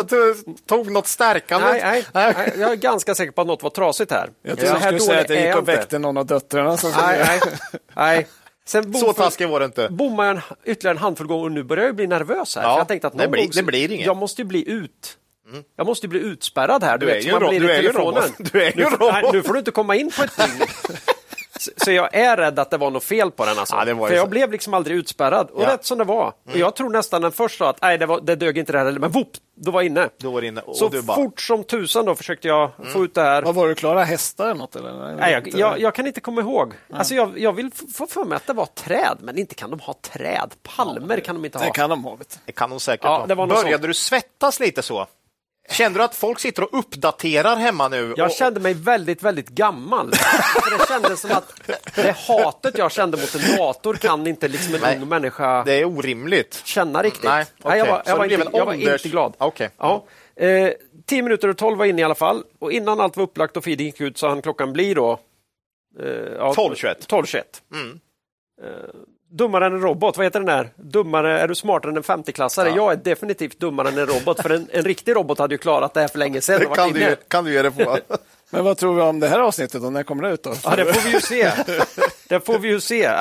tog 0.67 0.91
något 0.91 1.07
stärkande. 1.07 1.67
Nej, 1.67 1.81
nej, 2.13 2.33
nej, 2.37 2.53
jag 2.59 2.71
är 2.71 2.75
ganska 2.75 3.15
säker 3.15 3.31
på 3.31 3.41
att 3.41 3.47
något 3.47 3.63
var 3.63 3.69
trasigt 3.69 4.11
här. 4.11 4.29
Jag 4.43 4.59
Så 4.59 4.65
trodde 4.65 4.79
du 4.79 4.81
skulle 4.85 4.99
säga 4.99 5.21
att 5.21 5.29
jag 5.29 5.39
gick 5.41 5.53
och 5.55 5.59
inte. 5.59 5.71
väckte 5.75 5.99
någon 5.99 6.17
av 6.17 6.25
döttrarna. 6.25 6.77
Som 6.77 6.91
Nej, 6.91 7.19
nej, 7.27 7.39
nej. 7.95 8.27
Sen 8.67 8.91
bom- 8.91 8.99
Så 9.01 9.13
taskig 9.13 9.47
var 9.49 9.59
det 9.59 9.65
inte. 9.65 9.87
bommade 9.89 10.29
jag 10.29 10.35
en, 10.37 10.41
ytterligare 10.71 10.95
en 10.97 11.01
handfull 11.01 11.27
gånger 11.27 11.45
och 11.45 11.51
nu 11.51 11.63
börjar 11.63 11.85
jag 11.85 11.95
bli 11.95 12.07
nervös 12.07 12.55
här. 12.55 12.63
Ja, 12.63 12.77
jag 12.77 12.87
tänkte 12.87 13.07
att 13.07 13.13
det 13.13 13.19
någon 13.23 13.31
blir- 13.31 13.43
gång 13.43 13.51
så- 13.53 13.59
det 13.59 13.63
blir 13.63 13.91
inget. 13.91 14.05
Jag 14.05 14.17
måste 14.17 14.41
ju 14.41 14.45
bli 14.45 14.69
ut. 14.71 15.17
Jag 15.75 15.87
måste 15.87 16.05
ju 16.05 16.09
bli 16.09 16.19
utspärrad 16.19 16.83
här. 16.83 16.97
Du 16.97 17.05
vet, 17.05 17.15
är 17.15 17.21
som 17.21 17.29
ju 17.31 17.39
ro- 17.39 17.49
blir 17.49 17.59
du 17.59 17.71
är 17.71 17.81
ju 17.81 17.91
robot. 17.91 18.31
Du 18.51 18.61
är 18.63 18.65
ju 18.65 18.71
nu, 18.75 18.83
en 18.83 18.89
får- 18.91 18.97
robot. 18.97 19.13
nej, 19.13 19.29
nu 19.33 19.43
får 19.43 19.53
du 19.53 19.59
inte 19.59 19.71
komma 19.71 19.95
in 19.95 20.11
på 20.11 20.23
ett 20.23 20.37
dygn. 20.37 20.67
Så- 21.77 21.91
jag 21.91 22.15
är 22.15 22.37
rädd 22.37 22.59
att 22.59 22.69
det 22.71 22.77
var 22.77 22.91
något 22.91 23.03
fel 23.03 23.31
på 23.31 23.45
den. 23.45 23.59
Alltså. 23.59 23.75
Ja, 23.75 23.85
det 23.85 23.93
var 23.93 24.07
ju 24.07 24.09
För 24.09 24.15
jag 24.15 24.25
så. 24.25 24.29
blev 24.29 24.51
liksom 24.51 24.73
aldrig 24.73 24.97
utspärrad. 24.97 25.49
Och 25.49 25.63
Ja. 25.63 25.73
rätt 25.73 25.85
som 25.85 25.97
det 25.97 26.03
var. 26.03 26.27
Och 26.51 26.57
jag 26.57 26.75
tror 26.75 26.89
nästan 26.89 27.21
den 27.21 27.31
första 27.31 27.55
sa 27.65 27.69
att 27.69 27.81
nej, 27.81 27.97
det, 27.97 28.05
var, 28.05 28.21
det 28.21 28.35
dög 28.35 28.57
inte 28.57 28.71
det 28.71 28.77
här 28.77 28.85
heller. 28.85 28.99
Men 28.99 29.11
whoop, 29.11 29.27
då 29.55 29.71
var 29.71 29.81
inne. 29.81 30.09
Då 30.17 30.31
var 30.31 30.41
inne. 30.41 30.61
Och 30.61 30.77
Så 30.77 30.87
du 30.89 31.01
bara, 31.01 31.15
fort 31.15 31.41
som 31.41 31.63
tusan 31.63 32.05
då 32.05 32.15
försökte 32.15 32.47
jag 32.47 32.71
få 32.93 33.03
ut 33.05 33.13
det 33.13 33.21
här. 33.21 33.41
Vad 33.41 33.55
var 33.55 33.67
det, 33.67 33.75
Klara? 33.75 34.03
Hästar 34.03 34.45
eller 34.45 34.55
något? 34.55 34.75
Eller? 34.75 35.15
Nej, 35.15 35.31
jag, 35.33 35.47
jag, 35.59 35.79
jag 35.79 35.95
kan 35.95 36.07
inte 36.07 36.21
komma 36.21 36.41
ihåg. 36.41 36.73
Alltså 36.93 37.13
jag, 37.15 37.39
jag 37.39 37.53
vill 37.53 37.71
få 37.93 38.07
för 38.07 38.23
mig 38.25 38.35
att 38.35 38.47
det 38.47 38.53
var 38.53 38.65
träd, 38.65 39.17
men 39.21 39.37
inte 39.37 39.55
kan 39.55 39.69
de 39.69 39.79
ha 39.79 39.93
träd. 40.01 40.53
Palmer 40.75 41.19
kan 41.19 41.35
de 41.35 41.45
inte 41.45 41.57
ha. 41.57 41.65
Det 41.65 41.71
kan 41.71 41.89
de 41.89 42.03
ha. 42.03 42.17
Det 42.45 42.51
kan 42.51 42.71
hon 42.71 42.79
säkert 42.79 43.03
Ja, 43.05 43.17
ha. 43.29 43.35
Började 43.35 43.69
sånt. 43.71 43.81
du 43.81 43.93
svettas 43.93 44.59
lite 44.59 44.81
så? 44.81 45.07
Kände 45.69 45.99
du 45.99 46.03
att 46.03 46.15
folk 46.15 46.39
sitter 46.39 46.63
och 46.63 46.79
uppdaterar 46.79 47.55
hemma 47.55 47.87
nu? 47.87 48.13
Jag 48.17 48.25
och, 48.25 48.31
kände 48.31 48.59
mig 48.59 48.73
väldigt, 48.73 49.23
väldigt 49.23 49.49
gammal. 49.49 50.11
För 50.13 50.77
det 50.77 50.87
kändes 50.87 51.21
som 51.21 51.31
att 51.31 51.53
det 51.95 52.15
hatet 52.17 52.77
jag 52.77 52.91
kände 52.91 53.17
mot 53.17 53.35
en 53.35 53.57
dator 53.57 53.93
kan 53.93 54.27
inte 54.27 54.47
liksom 54.47 54.75
en 54.75 54.81
Nej. 54.81 54.97
ung 54.97 55.07
människa 55.09 55.63
Det 55.63 55.73
är 55.73 55.85
orimligt. 55.85 56.61
känna 56.65 57.03
riktigt. 57.03 57.23
Nej, 57.23 57.45
okej. 57.61 57.77
jag 57.79 57.85
var, 57.85 58.03
jag 58.05 58.17
var, 58.17 58.25
inte, 58.25 58.47
jag 58.53 58.65
var 58.65 58.73
inte 58.73 59.09
glad. 59.09 59.33
Okej. 59.37 59.69
Ja. 59.77 60.05
Eh, 60.35 60.71
tio 61.05 61.21
minuter 61.21 61.47
och 61.47 61.57
tolv 61.57 61.77
var 61.77 61.85
inne 61.85 62.01
i 62.01 62.05
alla 62.05 62.15
fall. 62.15 62.43
Och 62.59 62.71
innan 62.71 62.99
allt 62.99 63.17
var 63.17 63.23
upplagt 63.23 63.57
och 63.57 63.63
feeden 63.63 63.85
gick 63.85 64.01
ut 64.01 64.17
så 64.17 64.27
han 64.27 64.41
klockan 64.41 64.73
blir 64.73 64.95
då... 64.95 65.19
Eh, 65.99 66.07
ja, 66.37 66.53
12.21. 66.57 67.07
12.21. 67.07 67.41
Mm. 67.73 67.99
Eh, 68.63 68.69
dummare 69.35 69.65
än 69.65 69.73
en 69.73 69.81
robot, 69.81 70.17
vad 70.17 70.25
heter 70.25 70.39
den 70.39 70.47
där? 70.47 70.69
Dummare, 70.75 71.39
är 71.39 71.47
du 71.47 71.55
smartare 71.55 71.91
än 71.91 71.97
en 71.97 72.03
50-klassare? 72.03 72.75
Jag 72.75 72.91
är 72.91 72.95
definitivt 72.95 73.59
dummare 73.59 73.87
än 73.87 73.97
en 73.97 74.05
robot, 74.05 74.41
för 74.41 74.49
en, 74.49 74.67
en 74.71 74.83
riktig 74.83 75.15
robot 75.15 75.39
hade 75.39 75.53
ju 75.53 75.57
klarat 75.57 75.93
det 75.93 76.01
här 76.01 76.07
för 76.07 76.19
länge 76.19 76.41
sedan. 76.41 76.59
Det 76.59 76.75
kan 76.75 76.93
du, 76.93 77.15
kan 77.27 77.45
du 77.45 77.53
ge 77.53 77.61
det 77.61 77.71
på. 77.71 77.97
Men 78.55 78.63
vad 78.65 78.77
tror 78.77 78.95
vi 78.95 79.01
om 79.01 79.19
det 79.19 79.27
här 79.27 79.39
avsnittet 79.39 79.83
och 79.83 79.93
när 79.93 80.03
kommer 80.03 80.23
det 80.23 80.29
ut 80.33 80.43
då? 80.43 80.53
Ja, 80.63 80.75
det 80.75 80.85
får 80.93 81.01
vi 81.01 81.11
ju 81.11 81.21
se. 81.21 81.51
Det 82.27 82.45
får 82.45 82.59
vi 82.59 82.67
ju 82.67 82.79
se. 82.81 83.11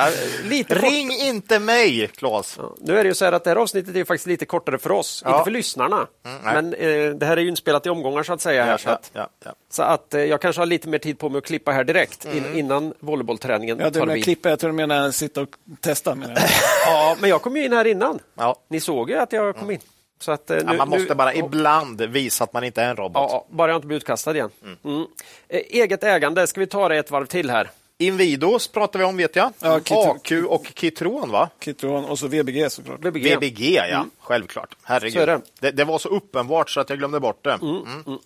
Lite 0.43 0.73
kort- 0.75 0.83
Ring 0.83 1.11
inte 1.11 1.59
mig, 1.59 2.07
Claes. 2.07 2.55
Ja, 2.57 2.75
Nu 2.81 2.97
är 2.99 3.03
det 3.03 3.07
ju 3.07 3.13
så 3.13 3.25
här 3.25 3.31
att 3.31 3.43
det 3.43 3.49
här 3.49 3.57
avsnittet 3.57 3.95
är 3.95 4.03
faktiskt 4.05 4.27
lite 4.27 4.45
kortare 4.45 4.77
för 4.77 4.91
oss, 4.91 5.21
Ja. 5.25 5.31
inte 5.33 5.43
för 5.43 5.51
lyssnarna. 5.51 6.07
nej. 6.23 6.53
Men 6.53 6.73
eh, 6.73 7.09
det 7.15 7.25
här 7.25 7.37
är 7.37 7.41
ju 7.41 7.49
inspelat 7.49 7.85
i 7.85 7.89
omgångar 7.89 8.23
så 8.23 8.33
att 8.33 8.41
säga. 8.41 8.65
Här, 8.65 8.77
så 8.77 8.89
att, 8.89 9.11
ja, 9.13 9.29
ja. 9.45 9.51
så 9.71 9.83
att 9.83 10.13
eh, 10.13 10.21
jag 10.21 10.41
kanske 10.41 10.61
har 10.61 10.65
lite 10.65 10.87
mer 10.87 10.97
tid 10.99 11.19
på 11.19 11.29
mig 11.29 11.37
att 11.37 11.45
klippa 11.45 11.71
här 11.71 11.83
direkt 11.83 12.25
in, 12.25 12.43
innan 12.55 12.93
volleybollträningen 12.99 13.79
Ja, 13.79 13.91
tar 13.91 14.07
vid. 14.07 14.23
klippa, 14.23 14.49
jag 14.49 14.59
tror 14.59 14.69
du 14.69 14.75
menar 14.75 15.11
sitta 15.11 15.41
och 15.41 15.49
testa. 15.81 16.15
Menar. 16.15 16.37
Ja, 16.85 17.15
men 17.19 17.29
jag 17.29 17.41
kom 17.41 17.57
ju 17.57 17.65
in 17.65 17.73
här 17.73 17.85
innan. 17.87 18.19
Ja. 18.35 18.55
Ni 18.69 18.79
såg 18.79 19.09
ju 19.09 19.15
att 19.17 19.33
jag 19.33 19.55
kom 19.55 19.71
in. 19.71 19.79
Så 20.19 20.31
att, 20.31 20.49
eh, 20.49 20.57
Ja, 20.57 20.71
nu, 20.71 20.77
man 20.77 20.89
måste 20.89 21.09
nu, 21.09 21.15
bara 21.15 21.33
ja, 21.33 21.45
ibland 21.45 22.01
visa 22.01 22.43
att 22.43 22.53
man 22.53 22.63
inte 22.63 22.81
är 22.81 22.89
en 22.89 22.95
robot. 22.95 23.31
Ja, 23.31 23.45
bara 23.49 23.71
jag 23.71 23.77
inte 23.77 23.87
blir 23.87 23.97
utkastad 23.97 24.35
igen. 24.35 24.49
Mm. 24.83 25.05
Eh, 25.47 25.61
eget 25.69 26.03
ägande, 26.03 26.47
ska 26.47 26.59
vi 26.59 26.67
ta 26.67 26.89
det 26.89 26.97
ett 26.97 27.11
varv 27.11 27.25
till 27.25 27.49
här? 27.49 27.69
Invidos 27.97 28.67
pratar 28.67 28.99
vi 28.99 29.05
om 29.05 29.17
vet 29.17 29.35
jag. 29.35 29.53
Ja, 29.59 29.75
AQ 29.75 30.31
och 30.47 30.71
Kitron 30.75 31.31
va? 31.31 31.49
Kitron 31.59 32.05
och 32.05 32.19
så 32.19 32.27
VBG 32.27 32.69
såklart. 32.69 32.99
VBG. 32.99 33.35
VBG 33.35 33.75
ja, 33.89 34.05
självklart. 34.19 34.75
Herregud. 34.83 35.27
Det. 35.27 35.41
Det, 35.59 35.71
det 35.71 35.83
var 35.83 35.99
så 35.99 36.09
uppenbart 36.09 36.69
så 36.69 36.79
att 36.79 36.89
jag 36.89 36.99
glömde 36.99 37.19
bort 37.19 37.43
det. 37.43 37.59
Mm. 37.61 38.19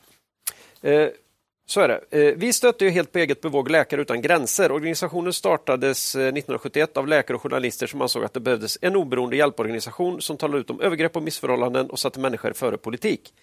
Eh, 0.81 1.09
så 1.69 1.81
är 1.81 1.87
det. 1.87 2.27
Eh, 2.27 2.35
vi 2.35 2.53
stötte 2.53 2.85
ju 2.85 2.91
helt 2.91 3.11
på 3.11 3.19
eget 3.19 3.41
bevåg 3.41 3.71
Läkare 3.71 4.01
utan 4.01 4.21
gränser. 4.21 4.71
Organisationen 4.71 5.33
startades 5.33 6.15
eh, 6.15 6.21
1971 6.21 6.97
av 6.97 7.07
läkare 7.07 7.35
och 7.35 7.41
journalister 7.41 7.87
som 7.87 8.01
ansåg 8.01 8.23
att 8.23 8.33
det 8.33 8.39
behövdes 8.39 8.77
en 8.81 8.95
oberoende 8.95 9.35
hjälporganisation 9.35 10.21
som 10.21 10.37
talade 10.37 10.59
ut 10.59 10.69
om 10.69 10.81
övergrepp 10.81 11.15
och 11.15 11.23
missförhållanden 11.23 11.89
och 11.89 11.99
satte 11.99 12.19
människor 12.19 12.53
före 12.53 12.77
politik. 12.77 13.33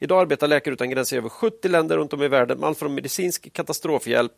Idag 0.00 0.20
arbetar 0.20 0.48
Läkare 0.48 0.72
utan 0.72 0.90
gränser 0.90 1.16
i 1.16 1.18
över 1.18 1.28
70 1.28 1.68
länder 1.68 1.96
runt 1.96 2.12
om 2.12 2.22
i 2.22 2.28
världen 2.28 2.58
med 2.58 2.66
allt 2.68 2.78
från 2.78 2.94
medicinsk 2.94 3.52
katastrofhjälp 3.52 4.32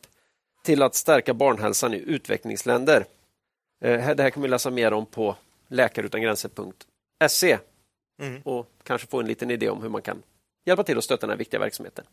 till 0.64 0.82
att 0.82 0.94
stärka 0.94 1.34
barnhälsan 1.34 1.94
i 1.94 1.98
utvecklingsländer. 2.06 3.04
Eh, 3.84 4.16
Det 4.16 4.22
här 4.22 4.30
kan 4.30 4.42
vi 4.42 4.48
läsa 4.48 4.70
mer 4.70 4.92
om 4.92 5.06
på 5.06 5.36
läkareutangränser.se 5.68 7.58
och 8.44 8.70
kanske 8.82 9.08
få 9.08 9.20
en 9.20 9.26
liten 9.26 9.50
idé 9.50 9.68
om 9.68 9.82
hur 9.82 9.88
man 9.88 10.02
kan 10.02 10.22
hjälpa 10.64 10.82
till 10.82 10.98
att 10.98 11.04
stötta 11.04 11.26
den 11.26 11.30
här 11.30 11.38
viktiga 11.38 11.60
verksamheten. 11.60 12.04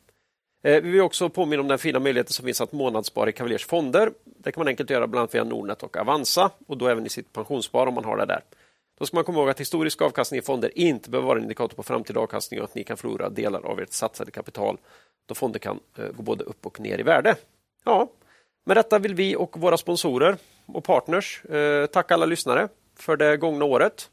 Eh, 0.64 0.82
vi 0.82 0.90
vill 0.90 1.02
också 1.02 1.30
påminna 1.30 1.62
om 1.62 1.68
den 1.68 1.78
fina 1.78 2.00
möjligheten 2.00 2.34
som 2.34 2.46
finns 2.46 2.62
att 2.62 2.72
månadsspara 2.72 3.30
i 3.30 3.34
Cavaliers 3.34 3.66
fonder. 3.66 4.12
Det 4.24 4.52
kan 4.52 4.62
man 4.62 4.68
enkelt 4.68 4.90
göra 4.90 5.08
bland 5.08 5.20
annat 5.20 5.36
via 5.36 5.44
Nordnet 5.44 5.84
och 5.84 5.98
Avanza 5.98 6.52
och 6.68 6.78
då 6.78 6.88
även 6.88 7.06
i 7.06 7.10
sitt 7.10 7.34
pensionsspar 7.34 7.88
om 7.88 7.94
man 7.94 8.06
har 8.06 8.18
det 8.18 8.26
där. 8.26 8.42
Då 9.00 9.06
ska 9.06 9.18
man 9.18 9.24
komma 9.24 9.40
ihåg 9.40 9.50
att 9.50 9.60
historisk 9.60 10.02
avkastning 10.02 10.40
i 10.40 10.42
fonder 10.42 10.78
inte 10.78 11.10
behöver 11.10 11.28
vara 11.28 11.38
en 11.38 11.44
indikator 11.44 11.76
på 11.76 11.84
framtida 11.84 12.20
avkastning 12.20 12.60
och 12.60 12.64
att 12.64 12.76
ni 12.76 12.84
kan 12.84 12.98
förlora 12.98 13.30
delar 13.30 13.66
av 13.66 13.80
ert 13.80 13.94
satsade 13.94 14.32
kapital 14.32 14.78
då 15.26 15.36
fonder 15.36 15.60
kan 15.60 15.80
eh, 15.98 16.08
gå 16.08 16.24
både 16.24 16.44
upp 16.44 16.66
och 16.66 16.80
ner 16.80 17.00
i 17.00 17.04
värde. 17.04 17.36
Ja, 17.86 18.10
med 18.66 18.78
detta 18.78 19.00
vill 19.00 19.16
vi 19.16 19.36
och 19.36 19.58
våra 19.58 19.78
sponsorer 19.78 20.38
och 20.66 20.84
partners 20.84 21.46
eh, 21.46 21.86
tacka 21.86 22.14
alla 22.14 22.26
lyssnare 22.26 22.68
för 22.96 23.18
det 23.18 23.38
gångna 23.38 23.66
året 23.66 24.10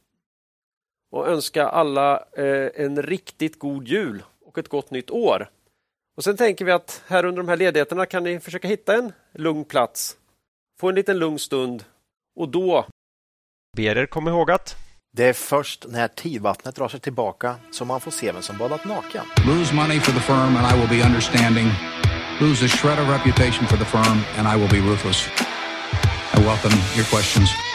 och 1.10 1.28
önska 1.28 1.68
alla 1.68 2.24
eh, 2.36 2.68
en 2.74 3.02
riktigt 3.02 3.58
god 3.58 3.88
jul 3.88 4.22
och 4.44 4.58
ett 4.58 4.68
gott 4.68 4.90
nytt 4.90 5.10
år. 5.10 5.50
Och 6.20 6.24
Sen 6.24 6.36
tänker 6.36 6.64
vi 6.64 6.72
att 6.72 7.02
här 7.06 7.24
under 7.24 7.42
de 7.42 7.48
här 7.48 7.56
ledigheterna 7.56 8.06
kan 8.06 8.24
ni 8.24 8.40
försöka 8.40 8.68
hitta 8.68 8.94
en 8.94 9.12
lugn 9.34 9.64
plats, 9.64 10.16
få 10.80 10.88
en 10.88 10.94
liten 10.94 11.18
lugn 11.18 11.38
stund 11.38 11.84
och 12.40 12.48
då 12.48 12.86
ber 13.76 13.98
er 13.98 14.06
komma 14.06 14.30
ihåg 14.30 14.50
att 14.50 14.76
Det 15.16 15.24
är 15.24 15.32
först 15.32 15.86
när 15.88 16.08
tidvattnet 16.08 16.74
drar 16.74 16.88
sig 16.88 17.00
tillbaka 17.00 17.56
som 17.70 17.88
man 17.88 18.00
får 18.00 18.10
se 18.10 18.32
vem 18.32 18.42
som 18.42 18.58
badat 18.58 18.84
naken. 18.84 19.24
Lose 19.46 19.74
money 19.74 20.00
for 20.00 20.12
the 20.12 20.20
firm 20.20 20.56
and 20.56 20.74
I 20.74 20.80
will 20.80 20.98
be 20.98 21.06
understanding. 21.06 21.66
Lose 22.40 22.64
a 22.64 22.68
shred 22.68 22.98
of 22.98 23.08
reputation 23.08 23.66
for 23.66 23.76
the 23.76 23.84
firm 23.84 24.18
and 24.38 24.48
I 24.48 24.60
will 24.60 24.70
be 24.70 24.90
ruthless. 24.90 25.28
I 26.34 26.38
welcome 26.38 26.76
your 26.96 27.06
questions. 27.14 27.69